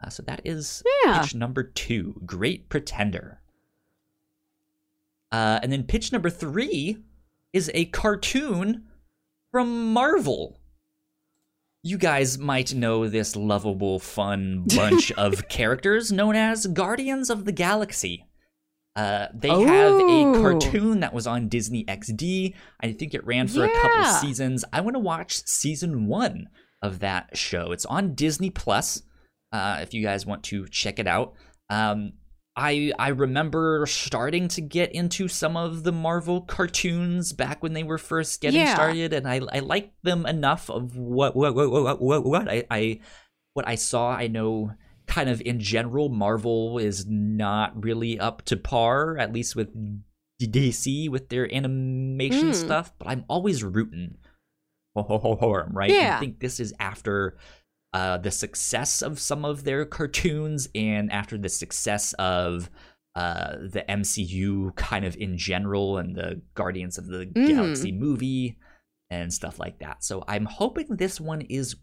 Uh, 0.03 0.09
so 0.09 0.21
that 0.23 0.41
is 0.43 0.83
Yeah. 1.05 1.21
pitch 1.21 1.33
number 1.33 1.63
two, 1.63 2.21
Great 2.25 2.67
Pretender. 2.67 3.39
Uh, 5.31 5.59
and 5.61 5.71
then 5.71 5.83
pitch 5.83 6.11
number 6.11 6.29
three 6.29 6.97
is 7.53 7.69
a 7.73 7.85
cartoon 7.85 8.85
from 9.51 9.93
Marvel. 9.93 10.59
You 11.83 11.97
guys 11.97 12.37
might 12.37 12.73
know 12.73 13.07
this 13.07 13.35
lovable, 13.35 13.99
fun 13.99 14.65
bunch 14.75 15.11
of 15.17 15.47
characters 15.47 16.11
known 16.11 16.35
as 16.35 16.65
Guardians 16.67 17.29
of 17.29 17.45
the 17.45 17.51
Galaxy. 17.51 18.25
Uh, 18.95 19.27
they 19.33 19.47
have 19.49 19.93
a 19.93 20.03
Oh. 20.03 20.41
cartoon 20.41 20.99
that 20.99 21.13
was 21.13 21.25
on 21.25 21.47
Disney 21.47 21.85
XD. 21.85 22.53
I 22.81 22.91
think 22.91 23.13
it 23.13 23.25
ran 23.25 23.47
for 23.47 23.63
a 23.63 23.69
couple 23.81 24.03
seasons. 24.19 24.65
I 24.73 24.81
want 24.81 24.95
to 24.95 24.99
watch 24.99 25.41
season 25.45 26.07
one 26.07 26.49
of 26.81 26.99
that 26.99 27.37
show. 27.37 27.71
It's 27.71 27.85
on 27.85 28.13
Disney 28.13 28.49
Plus. 28.49 29.03
Uh, 29.53 29.79
if 29.81 29.93
you 29.93 30.03
guys 30.03 30.25
want 30.25 30.43
to 30.45 30.67
check 30.67 30.99
it 30.99 31.07
out, 31.07 31.33
um, 31.69 32.13
I 32.55 32.91
I 32.99 33.09
remember 33.09 33.85
starting 33.87 34.47
to 34.49 34.61
get 34.61 34.91
into 34.93 35.27
some 35.27 35.55
of 35.55 35.83
the 35.83 35.91
Marvel 35.91 36.41
cartoons 36.41 37.31
back 37.31 37.63
when 37.63 37.73
they 37.73 37.83
were 37.83 37.97
first 37.97 38.41
getting 38.41 38.61
Yeah. 38.61 38.73
started, 38.73 39.13
and 39.13 39.27
I 39.27 39.39
I 39.53 39.59
liked 39.59 39.93
them 40.03 40.25
enough 40.25 40.69
of 40.69 40.97
what 40.97 41.35
what 41.35 41.55
what 41.55 41.71
what, 41.71 42.01
what, 42.01 42.25
what 42.25 42.49
I, 42.49 42.65
I 42.69 42.99
what 43.53 43.67
I 43.67 43.75
saw. 43.75 44.09
I 44.11 44.27
know 44.27 44.71
kind 45.07 45.29
of 45.29 45.41
in 45.41 45.59
general, 45.59 46.09
Marvel 46.09 46.77
is 46.79 47.05
not 47.07 47.83
really 47.83 48.19
up 48.19 48.41
to 48.45 48.57
par, 48.57 49.17
at 49.17 49.31
least 49.33 49.55
with 49.55 49.69
DC 50.41 51.09
with 51.09 51.29
their 51.29 51.53
animation 51.53 52.49
Mm. 52.49 52.55
stuff. 52.55 52.93
But 52.99 53.07
I'm 53.09 53.25
always 53.29 53.63
rooting 53.63 54.17
for 54.95 55.63
'em, 55.63 55.71
right? 55.73 55.91
Yeah. 55.91 56.17
I 56.17 56.19
think 56.19 56.39
this 56.39 56.59
is 56.59 56.73
after 56.79 57.37
uh, 57.93 58.17
the 58.17 58.31
success 58.31 59.01
of 59.01 59.19
some 59.19 59.43
of 59.45 59.63
their 59.63 59.85
cartoons 59.85 60.67
and 60.75 61.11
after 61.11 61.37
the 61.37 61.49
success 61.49 62.13
of 62.13 62.69
uh, 63.15 63.55
the 63.71 63.83
MCU 63.89 64.75
kind 64.75 65.03
of 65.05 65.15
in 65.17 65.37
general 65.37 65.97
and 65.97 66.15
the 66.15 66.41
Guardians 66.53 66.97
of 66.97 67.07
the 67.07 67.25
Mm. 67.25 67.47
Galaxy 67.47 67.91
movie 67.91 68.57
and 69.09 69.33
stuff 69.33 69.57
like 69.59 69.79
that. 69.79 70.03
So 70.03 70.23
I'm 70.27 70.45
hoping 70.45 70.95
this 70.95 71.19
one 71.19 71.41
is 71.41 71.75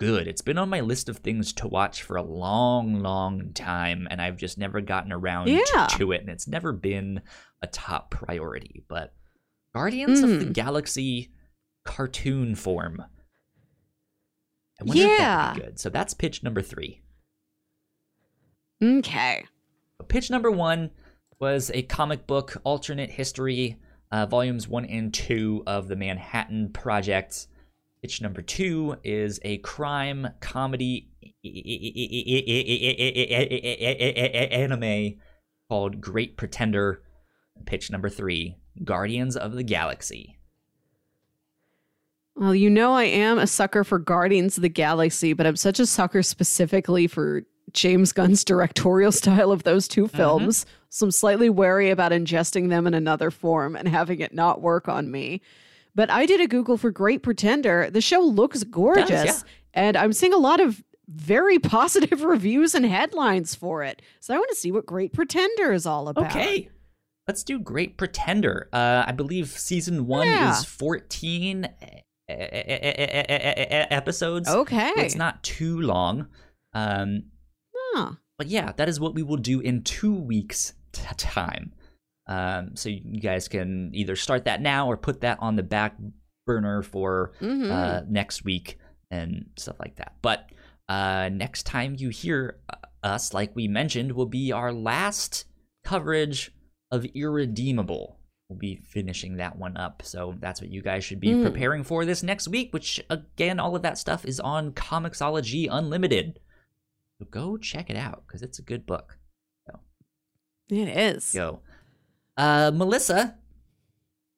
good. 0.00 0.26
It's 0.26 0.40
been 0.40 0.56
on 0.58 0.70
my 0.70 0.80
list 0.80 1.08
of 1.10 1.18
things 1.18 1.52
to 1.54 1.68
watch 1.68 2.02
for 2.02 2.16
a 2.16 2.22
long, 2.22 3.00
long 3.00 3.52
time, 3.52 4.08
and 4.10 4.20
I've 4.20 4.38
just 4.38 4.56
never 4.58 4.80
gotten 4.80 5.12
around 5.12 5.48
Yeah. 5.48 5.86
to 5.98 6.12
it, 6.12 6.22
and 6.22 6.30
it's 6.30 6.48
never 6.48 6.72
been 6.72 7.20
a 7.62 7.66
top 7.66 8.10
priority. 8.10 8.82
But 8.88 9.14
Guardians 9.74 10.20
of 10.22 10.30
the 10.40 10.46
Mm. 10.46 10.52
Galaxy 10.54 11.30
cartoon 11.84 12.54
form. 12.54 13.04
I 14.80 14.84
wonder 14.84 15.02
if 15.02 15.18
that'd 15.18 15.54
be 15.56 15.60
Yeah. 15.62 15.66
good. 15.66 15.78
So 15.78 15.88
that's 15.90 16.14
pitch 16.14 16.42
number 16.42 16.62
three. 16.62 17.02
Okay. 18.82 19.44
Pitch 20.08 20.30
number 20.30 20.50
one 20.50 20.90
was 21.40 21.70
a 21.74 21.82
comic 21.82 22.26
book 22.26 22.56
alternate 22.64 23.10
history, 23.10 23.76
uh, 24.10 24.26
volumes 24.26 24.68
one 24.68 24.84
and 24.84 25.12
two 25.14 25.62
of 25.66 25.88
the 25.88 25.96
Manhattan 25.96 26.72
Project. 26.72 27.46
Pitch 28.02 28.20
number 28.20 28.42
two 28.42 28.96
is 29.02 29.40
a 29.44 29.58
crime 29.58 30.28
comedy 30.40 31.08
anime 34.52 35.14
called 35.68 36.00
Great 36.00 36.36
Pretender. 36.36 37.02
Pitch 37.66 37.90
number 37.90 38.08
three 38.08 38.56
Guardians 38.82 39.36
of 39.36 39.52
the 39.52 39.62
Galaxy. 39.62 40.36
Well, 42.36 42.54
you 42.54 42.68
know 42.68 42.94
I 42.94 43.04
am 43.04 43.38
a 43.38 43.46
sucker 43.46 43.84
for 43.84 43.98
Guardians 43.98 44.56
of 44.58 44.62
the 44.62 44.68
Galaxy, 44.68 45.32
but 45.32 45.46
I'm 45.46 45.56
such 45.56 45.78
a 45.78 45.86
sucker 45.86 46.22
specifically 46.22 47.06
for 47.06 47.42
James 47.72 48.12
Gunn's 48.12 48.44
directorial 48.44 49.12
style 49.20 49.52
of 49.52 49.62
those 49.62 49.86
two 49.86 50.08
films. 50.08 50.66
So 50.90 51.06
I'm 51.06 51.10
slightly 51.12 51.48
wary 51.50 51.90
about 51.90 52.12
ingesting 52.12 52.68
them 52.70 52.86
in 52.86 52.94
another 52.94 53.30
form 53.30 53.76
and 53.76 53.86
having 53.88 54.20
it 54.20 54.34
not 54.34 54.60
work 54.62 54.88
on 54.88 55.10
me. 55.10 55.40
But 55.94 56.10
I 56.10 56.26
did 56.26 56.40
a 56.40 56.48
Google 56.48 56.76
for 56.76 56.90
Great 56.90 57.22
Pretender. 57.22 57.88
The 57.90 58.00
show 58.00 58.20
looks 58.20 58.64
gorgeous, 58.64 59.10
yeah. 59.10 59.38
and 59.74 59.96
I'm 59.96 60.12
seeing 60.12 60.32
a 60.32 60.38
lot 60.38 60.60
of 60.60 60.82
very 61.08 61.58
positive 61.60 62.24
reviews 62.24 62.74
and 62.74 62.84
headlines 62.84 63.54
for 63.54 63.84
it. 63.84 64.02
So 64.20 64.34
I 64.34 64.38
want 64.38 64.50
to 64.50 64.56
see 64.56 64.72
what 64.72 64.86
Great 64.86 65.12
Pretender 65.12 65.72
is 65.72 65.86
all 65.86 66.08
about. 66.08 66.30
Okay. 66.32 66.68
Let's 67.28 67.42
do 67.44 67.58
Great 67.60 67.96
Pretender. 67.96 68.68
Uh, 68.72 69.04
I 69.06 69.12
believe 69.12 69.48
season 69.48 70.06
one 70.06 70.26
Yeah. 70.26 70.50
is 70.58 70.64
14 70.64 71.64
e- 71.64 71.68
e- 71.86 71.86
e- 71.86 71.96
e- 71.96 72.03
episodes. 73.90 74.48
Okay. 74.48 74.92
It's 74.96 75.14
not 75.14 75.42
too 75.42 75.80
long. 75.80 76.26
Um, 76.72 77.24
Huh. 77.76 78.12
but 78.38 78.48
yeah, 78.48 78.72
that 78.72 78.88
is 78.88 78.98
what 78.98 79.14
we 79.14 79.22
will 79.22 79.36
do 79.36 79.60
in 79.60 79.82
two 79.82 80.14
weeks' 80.14 80.72
t- 80.92 81.02
time. 81.16 81.72
Um, 82.26 82.74
so 82.74 82.88
you 82.88 83.20
guys 83.20 83.46
can 83.48 83.90
either 83.94 84.16
start 84.16 84.46
that 84.46 84.60
now 84.62 84.88
or 84.90 84.96
put 84.96 85.20
that 85.20 85.38
on 85.40 85.56
the 85.56 85.62
back 85.62 85.96
burner 86.46 86.82
for 86.82 87.32
Mhm. 87.40 87.70
uh, 87.70 88.02
next 88.08 88.44
week 88.44 88.78
and 89.10 89.50
stuff 89.56 89.76
like 89.78 89.96
that. 89.96 90.14
But 90.22 90.50
uh, 90.88 91.30
next 91.32 91.64
time 91.64 91.94
you 91.98 92.08
hear 92.08 92.58
uh, 92.68 92.76
us, 93.02 93.32
like 93.34 93.54
we 93.54 93.68
mentioned, 93.68 94.12
will 94.12 94.26
be 94.26 94.50
our 94.52 94.72
last 94.72 95.44
coverage 95.84 96.50
of 96.90 97.04
Irredeemable. 97.14 98.18
We'll 98.48 98.58
be 98.58 98.76
finishing 98.76 99.36
that 99.36 99.56
one 99.56 99.76
up. 99.76 100.02
So 100.04 100.36
that's 100.38 100.60
what 100.60 100.70
you 100.70 100.82
guys 100.82 101.02
should 101.04 101.18
be 101.20 101.28
Mm. 101.30 101.42
preparing 101.44 101.82
for 101.82 102.04
this 102.04 102.22
next 102.22 102.46
week, 102.48 102.72
which, 102.74 103.02
again, 103.08 103.58
all 103.58 103.74
of 103.74 103.82
that 103.82 103.96
stuff 103.98 104.24
is 104.26 104.38
on 104.38 104.72
Comixology 104.72 105.66
Unlimited. 105.70 106.38
So 107.18 107.26
go 107.30 107.56
check 107.56 107.88
it 107.90 107.96
out 107.96 108.24
because 108.26 108.42
it's 108.42 108.58
a 108.58 108.62
good 108.62 108.84
book. 108.86 109.18
it 110.70 110.88
is. 110.88 111.32
Go. 111.32 111.60
Uh, 112.38 112.70
Melissa, 112.74 113.36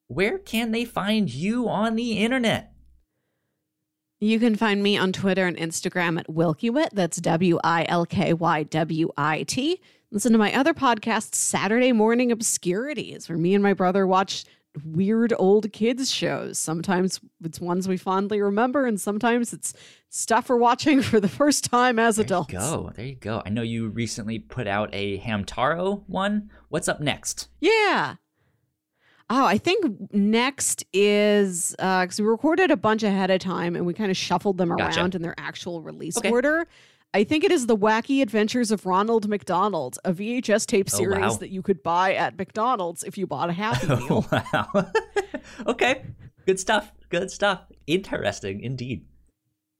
where 0.07 0.37
can 0.37 0.71
they 0.71 0.83
find 0.85 1.33
you 1.33 1.69
on 1.69 1.95
the 1.95 2.17
internet? 2.19 2.73
You 4.19 4.39
can 4.39 4.55
find 4.55 4.81
me 4.83 4.97
on 4.97 5.13
Twitter 5.13 5.45
and 5.47 5.55
Instagram 5.55 6.19
at 6.19 6.27
Wilkywit. 6.27 6.89
That's 6.91 7.17
W 7.21 7.59
I 7.63 7.85
L 7.87 8.05
K 8.05 8.33
Y 8.33 8.63
W 8.63 9.11
I 9.15 9.43
T. 9.43 9.79
Listen 10.11 10.31
to 10.31 10.37
my 10.37 10.53
other 10.55 10.73
podcast, 10.73 11.35
Saturday 11.35 11.91
Morning 11.91 12.31
Obscurities, 12.31 13.27
where 13.27 13.37
me 13.37 13.53
and 13.53 13.61
my 13.61 13.73
brother 13.73 14.07
watch 14.07 14.45
weird 14.85 15.33
old 15.37 15.71
kids 15.73 16.09
shows. 16.11 16.57
Sometimes 16.57 17.19
it's 17.43 17.59
ones 17.59 17.87
we 17.89 17.97
fondly 17.97 18.39
remember, 18.39 18.85
and 18.85 19.01
sometimes 19.01 19.51
it's 19.51 19.73
stuff 20.09 20.47
we're 20.49 20.55
watching 20.55 21.01
for 21.03 21.19
the 21.19 21.27
first 21.27 21.65
time 21.65 21.99
as 21.99 22.15
There 22.15 22.23
adults. 22.25 22.53
you 22.53 22.59
go. 22.59 22.91
There 22.95 23.05
you 23.05 23.15
go. 23.15 23.41
I 23.45 23.49
know 23.49 23.63
you 23.63 23.89
recently 23.89 24.39
put 24.39 24.65
out 24.65 24.89
a 24.93 25.19
Hamtaro 25.19 26.03
one. 26.07 26.51
What's 26.69 26.87
up 26.87 27.01
next? 27.01 27.49
Yeah. 27.59 28.15
Oh, 29.29 29.45
I 29.45 29.57
think 29.57 30.13
next 30.13 30.85
is 30.93 31.75
uh, 31.79 32.03
because 32.05 32.21
we 32.21 32.25
recorded 32.27 32.71
a 32.71 32.77
bunch 32.77 33.03
ahead 33.03 33.29
of 33.29 33.39
time 33.41 33.75
and 33.75 33.85
we 33.85 33.93
kind 33.93 34.09
of 34.09 34.15
shuffled 34.15 34.57
them 34.57 34.69
Gotcha. 34.69 35.01
around 35.01 35.15
in 35.15 35.21
their 35.21 35.35
actual 35.37 35.81
release 35.81 36.17
Okay. 36.17 36.31
order. 36.31 36.65
I 37.13 37.23
think 37.23 37.43
it 37.43 37.51
is 37.51 37.65
the 37.67 37.77
Wacky 37.77 38.21
Adventures 38.21 38.69
of 38.69 38.85
Ronald 38.85 39.27
McDonald, 39.27 39.97
a 40.05 40.13
VHS 40.13 40.65
tape 40.67 40.89
Oh, 40.93 40.97
series 40.97 41.19
wow. 41.19 41.37
that 41.37 41.49
you 41.49 41.61
could 41.61 41.81
buy 41.81 42.13
at 42.13 42.37
McDonald's 42.37 43.03
if 43.03 43.17
you 43.17 43.25
bought 43.25 43.49
a 43.49 43.53
Happy 43.53 43.87
Meal. 43.95 44.25
wow. 44.31 44.91
okay. 45.67 46.03
Good 46.45 46.59
stuff. 46.59 46.91
Good 47.09 47.31
stuff. 47.31 47.61
Interesting 47.87 48.61
indeed. 48.61 49.05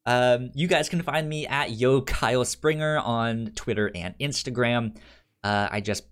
Um, 0.06 0.52
you 0.56 0.68
guys 0.68 0.88
can 0.88 1.02
find 1.04 1.28
me 1.28 1.46
at 1.46 1.72
Yo 1.72 2.02
Kyle 2.02 2.46
Springer 2.46 2.98
on 3.00 3.52
Twitter 3.56 3.92
and 3.94 4.16
Instagram. 4.20 4.96
Uh, 5.44 5.68
I 5.70 5.82
just 5.82 6.06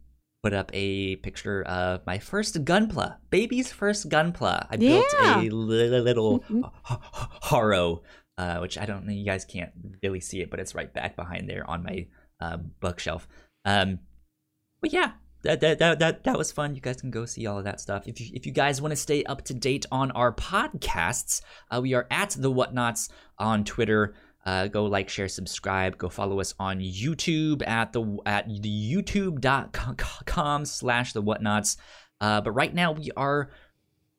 put 0.44 0.54
up 0.54 0.70
a 0.74 1.16
picture 1.18 1.64
of 1.64 2.06
my 2.06 2.20
first 2.20 2.64
gunpla, 2.66 3.16
baby's 3.30 3.72
first 3.72 4.10
gunpla. 4.10 4.68
I 4.70 4.76
built 4.78 5.06
a 5.24 5.40
li- 5.50 5.90
little 6.02 6.44
haro, 6.84 8.04
uh, 8.38 8.60
which 8.60 8.78
I 8.78 8.86
don't 8.86 9.06
know. 9.06 9.14
You 9.14 9.26
guys 9.26 9.46
can't 9.46 9.72
really 10.04 10.20
see 10.20 10.42
it, 10.42 10.50
but 10.50 10.60
it's 10.60 10.76
right 10.76 10.94
back 10.94 11.16
behind 11.16 11.50
there 11.50 11.70
on 11.70 11.84
my 11.84 12.08
uh, 12.40 12.58
bookshelf. 12.80 13.28
Um, 13.64 14.00
but 14.82 14.94
yeah, 14.94 15.14
that, 15.44 15.62
that 15.62 15.80
that 15.80 16.00
that 16.00 16.24
that 16.24 16.38
was 16.38 16.52
fun. 16.52 16.76
You 16.76 16.82
guys 16.82 17.00
can 17.00 17.12
go 17.12 17.26
see 17.26 17.46
all 17.46 17.58
of 17.58 17.64
that 17.64 17.80
stuff. 17.80 18.08
If 18.08 18.20
you 18.20 18.30
if 18.34 18.46
you 18.46 18.52
guys 18.52 18.82
want 18.82 18.92
to 18.92 18.98
stay 18.98 19.24
up 19.24 19.44
to 19.46 19.54
date 19.54 19.86
on 19.92 20.12
our 20.12 20.34
podcasts, 20.34 21.42
uh, 21.72 21.80
we 21.82 21.94
are 21.94 22.08
at 22.12 22.32
the 22.32 22.52
Whatnauts 22.52 23.10
on 23.38 23.64
Twitter. 23.64 24.16
Uh, 24.46 24.68
go 24.68 24.86
like, 24.86 25.10
share, 25.10 25.28
subscribe. 25.28 25.98
Go 25.98 26.10
follow 26.10 26.40
us 26.40 26.54
on 26.60 26.80
YouTube 26.80 27.68
at 27.68 27.94
the 27.94 28.18
at 28.26 28.48
the 28.48 28.94
youtube.com 28.96 30.66
slash 30.66 31.14
the 31.14 31.24
Whatnauts. 31.24 31.78
Uh, 32.22 32.42
but 32.42 32.52
right 32.52 32.74
now 32.74 32.92
we 32.92 33.12
are 33.18 33.52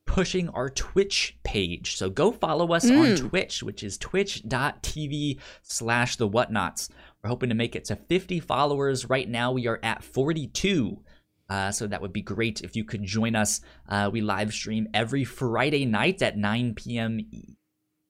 pushing 0.07 0.49
our 0.51 0.71
Twitch 0.71 1.37
page. 1.45 1.97
So 1.97 2.09
go 2.09 2.33
follow 2.33 2.73
us 2.73 2.85
on 2.87 2.91
Mm. 2.97 3.29
Twitch, 3.29 3.63
which 3.63 3.83
is 3.83 3.99
twitch.tv 3.99 5.39
slash 5.63 6.17
the 6.17 6.29
whatnauts. 6.29 6.89
We're 7.23 7.29
hoping 7.31 7.49
to 7.51 7.55
make 7.55 7.77
it 7.77 7.85
to 7.87 7.97
50 7.97 8.41
followers. 8.41 9.09
Right 9.11 9.29
now 9.29 9.53
we 9.53 9.67
are 9.67 9.81
at 9.83 10.03
42. 10.05 11.03
Uh, 11.49 11.71
so 11.71 11.87
that 11.87 12.01
would 12.03 12.13
be 12.13 12.23
great 12.23 12.63
if 12.63 12.75
you 12.75 12.85
could 12.85 13.05
join 13.05 13.37
us. 13.37 13.61
Uh, 13.89 14.11
we 14.13 14.21
live 14.21 14.53
stream 14.53 14.89
every 14.95 15.25
Friday 15.25 15.85
night 15.85 16.21
at 16.23 16.37
9 16.37 16.75
p.m. 16.75 17.21
E- 17.21 17.57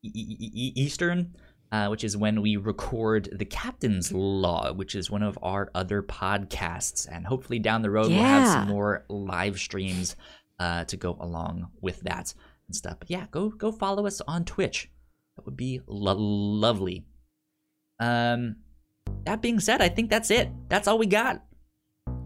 E- 0.02 0.08
E- 0.40 0.72
Eastern, 0.76 1.34
uh, 1.72 1.88
which 1.88 2.04
is 2.04 2.16
when 2.16 2.40
we 2.40 2.56
record 2.56 3.28
the 3.32 3.44
Captain's 3.44 4.12
Law, 4.12 4.72
which 4.72 4.94
is 4.94 5.10
one 5.10 5.22
of 5.22 5.38
our 5.42 5.70
other 5.74 6.02
podcasts. 6.02 7.06
And 7.10 7.26
hopefully 7.26 7.58
down 7.58 7.82
the 7.82 7.90
road 7.90 8.08
we'll 8.08 8.22
have 8.22 8.46
some 8.48 8.68
more 8.68 9.04
live 9.08 9.58
streams 9.58 10.14
uh, 10.58 10.84
to 10.84 10.96
go 10.96 11.16
along 11.20 11.68
with 11.80 12.00
that 12.00 12.34
and 12.68 12.76
stuff. 12.76 12.96
But 12.98 13.10
yeah, 13.10 13.26
go 13.30 13.48
go 13.50 13.70
follow 13.72 14.06
us 14.06 14.20
on 14.26 14.44
Twitch. 14.44 14.90
That 15.36 15.44
would 15.46 15.56
be 15.56 15.80
lo- 15.86 16.16
lovely. 16.16 17.04
Um, 18.00 18.56
that 19.24 19.40
being 19.42 19.60
said, 19.60 19.80
I 19.82 19.88
think 19.88 20.10
that's 20.10 20.30
it. 20.30 20.48
That's 20.68 20.88
all 20.88 20.98
we 20.98 21.06
got. 21.06 21.42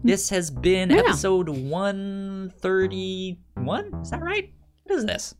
This 0.03 0.29
has 0.29 0.49
been 0.49 0.89
Yeah. 0.89 0.97
episode 0.99 1.49
131. 1.49 3.93
Is 4.01 4.09
that 4.11 4.21
right? 4.21 4.51
What 4.83 4.95
is 4.95 5.05
this? 5.05 5.35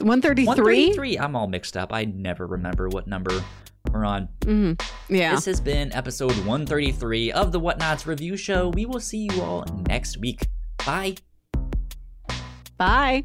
133? 0.00 0.46
133. 0.46 1.18
I'm 1.18 1.34
all 1.36 1.46
mixed 1.48 1.76
up. 1.76 1.92
I 1.92 2.04
never 2.04 2.46
remember 2.46 2.88
what 2.88 3.06
number 3.06 3.42
we're 3.92 4.04
on. 4.04 4.28
Mm-hmm. 4.40 5.14
Yeah. 5.14 5.34
This 5.34 5.44
has 5.46 5.60
been 5.60 5.92
episode 5.92 6.32
133 6.46 7.32
of 7.32 7.52
the 7.52 7.60
Whatnauts 7.60 8.06
review 8.06 8.36
show. 8.36 8.68
We 8.70 8.86
will 8.86 9.00
see 9.00 9.28
you 9.30 9.42
all 9.42 9.64
next 9.88 10.18
week. 10.18 10.48
Bye. 10.84 11.16
Bye. 12.84 13.24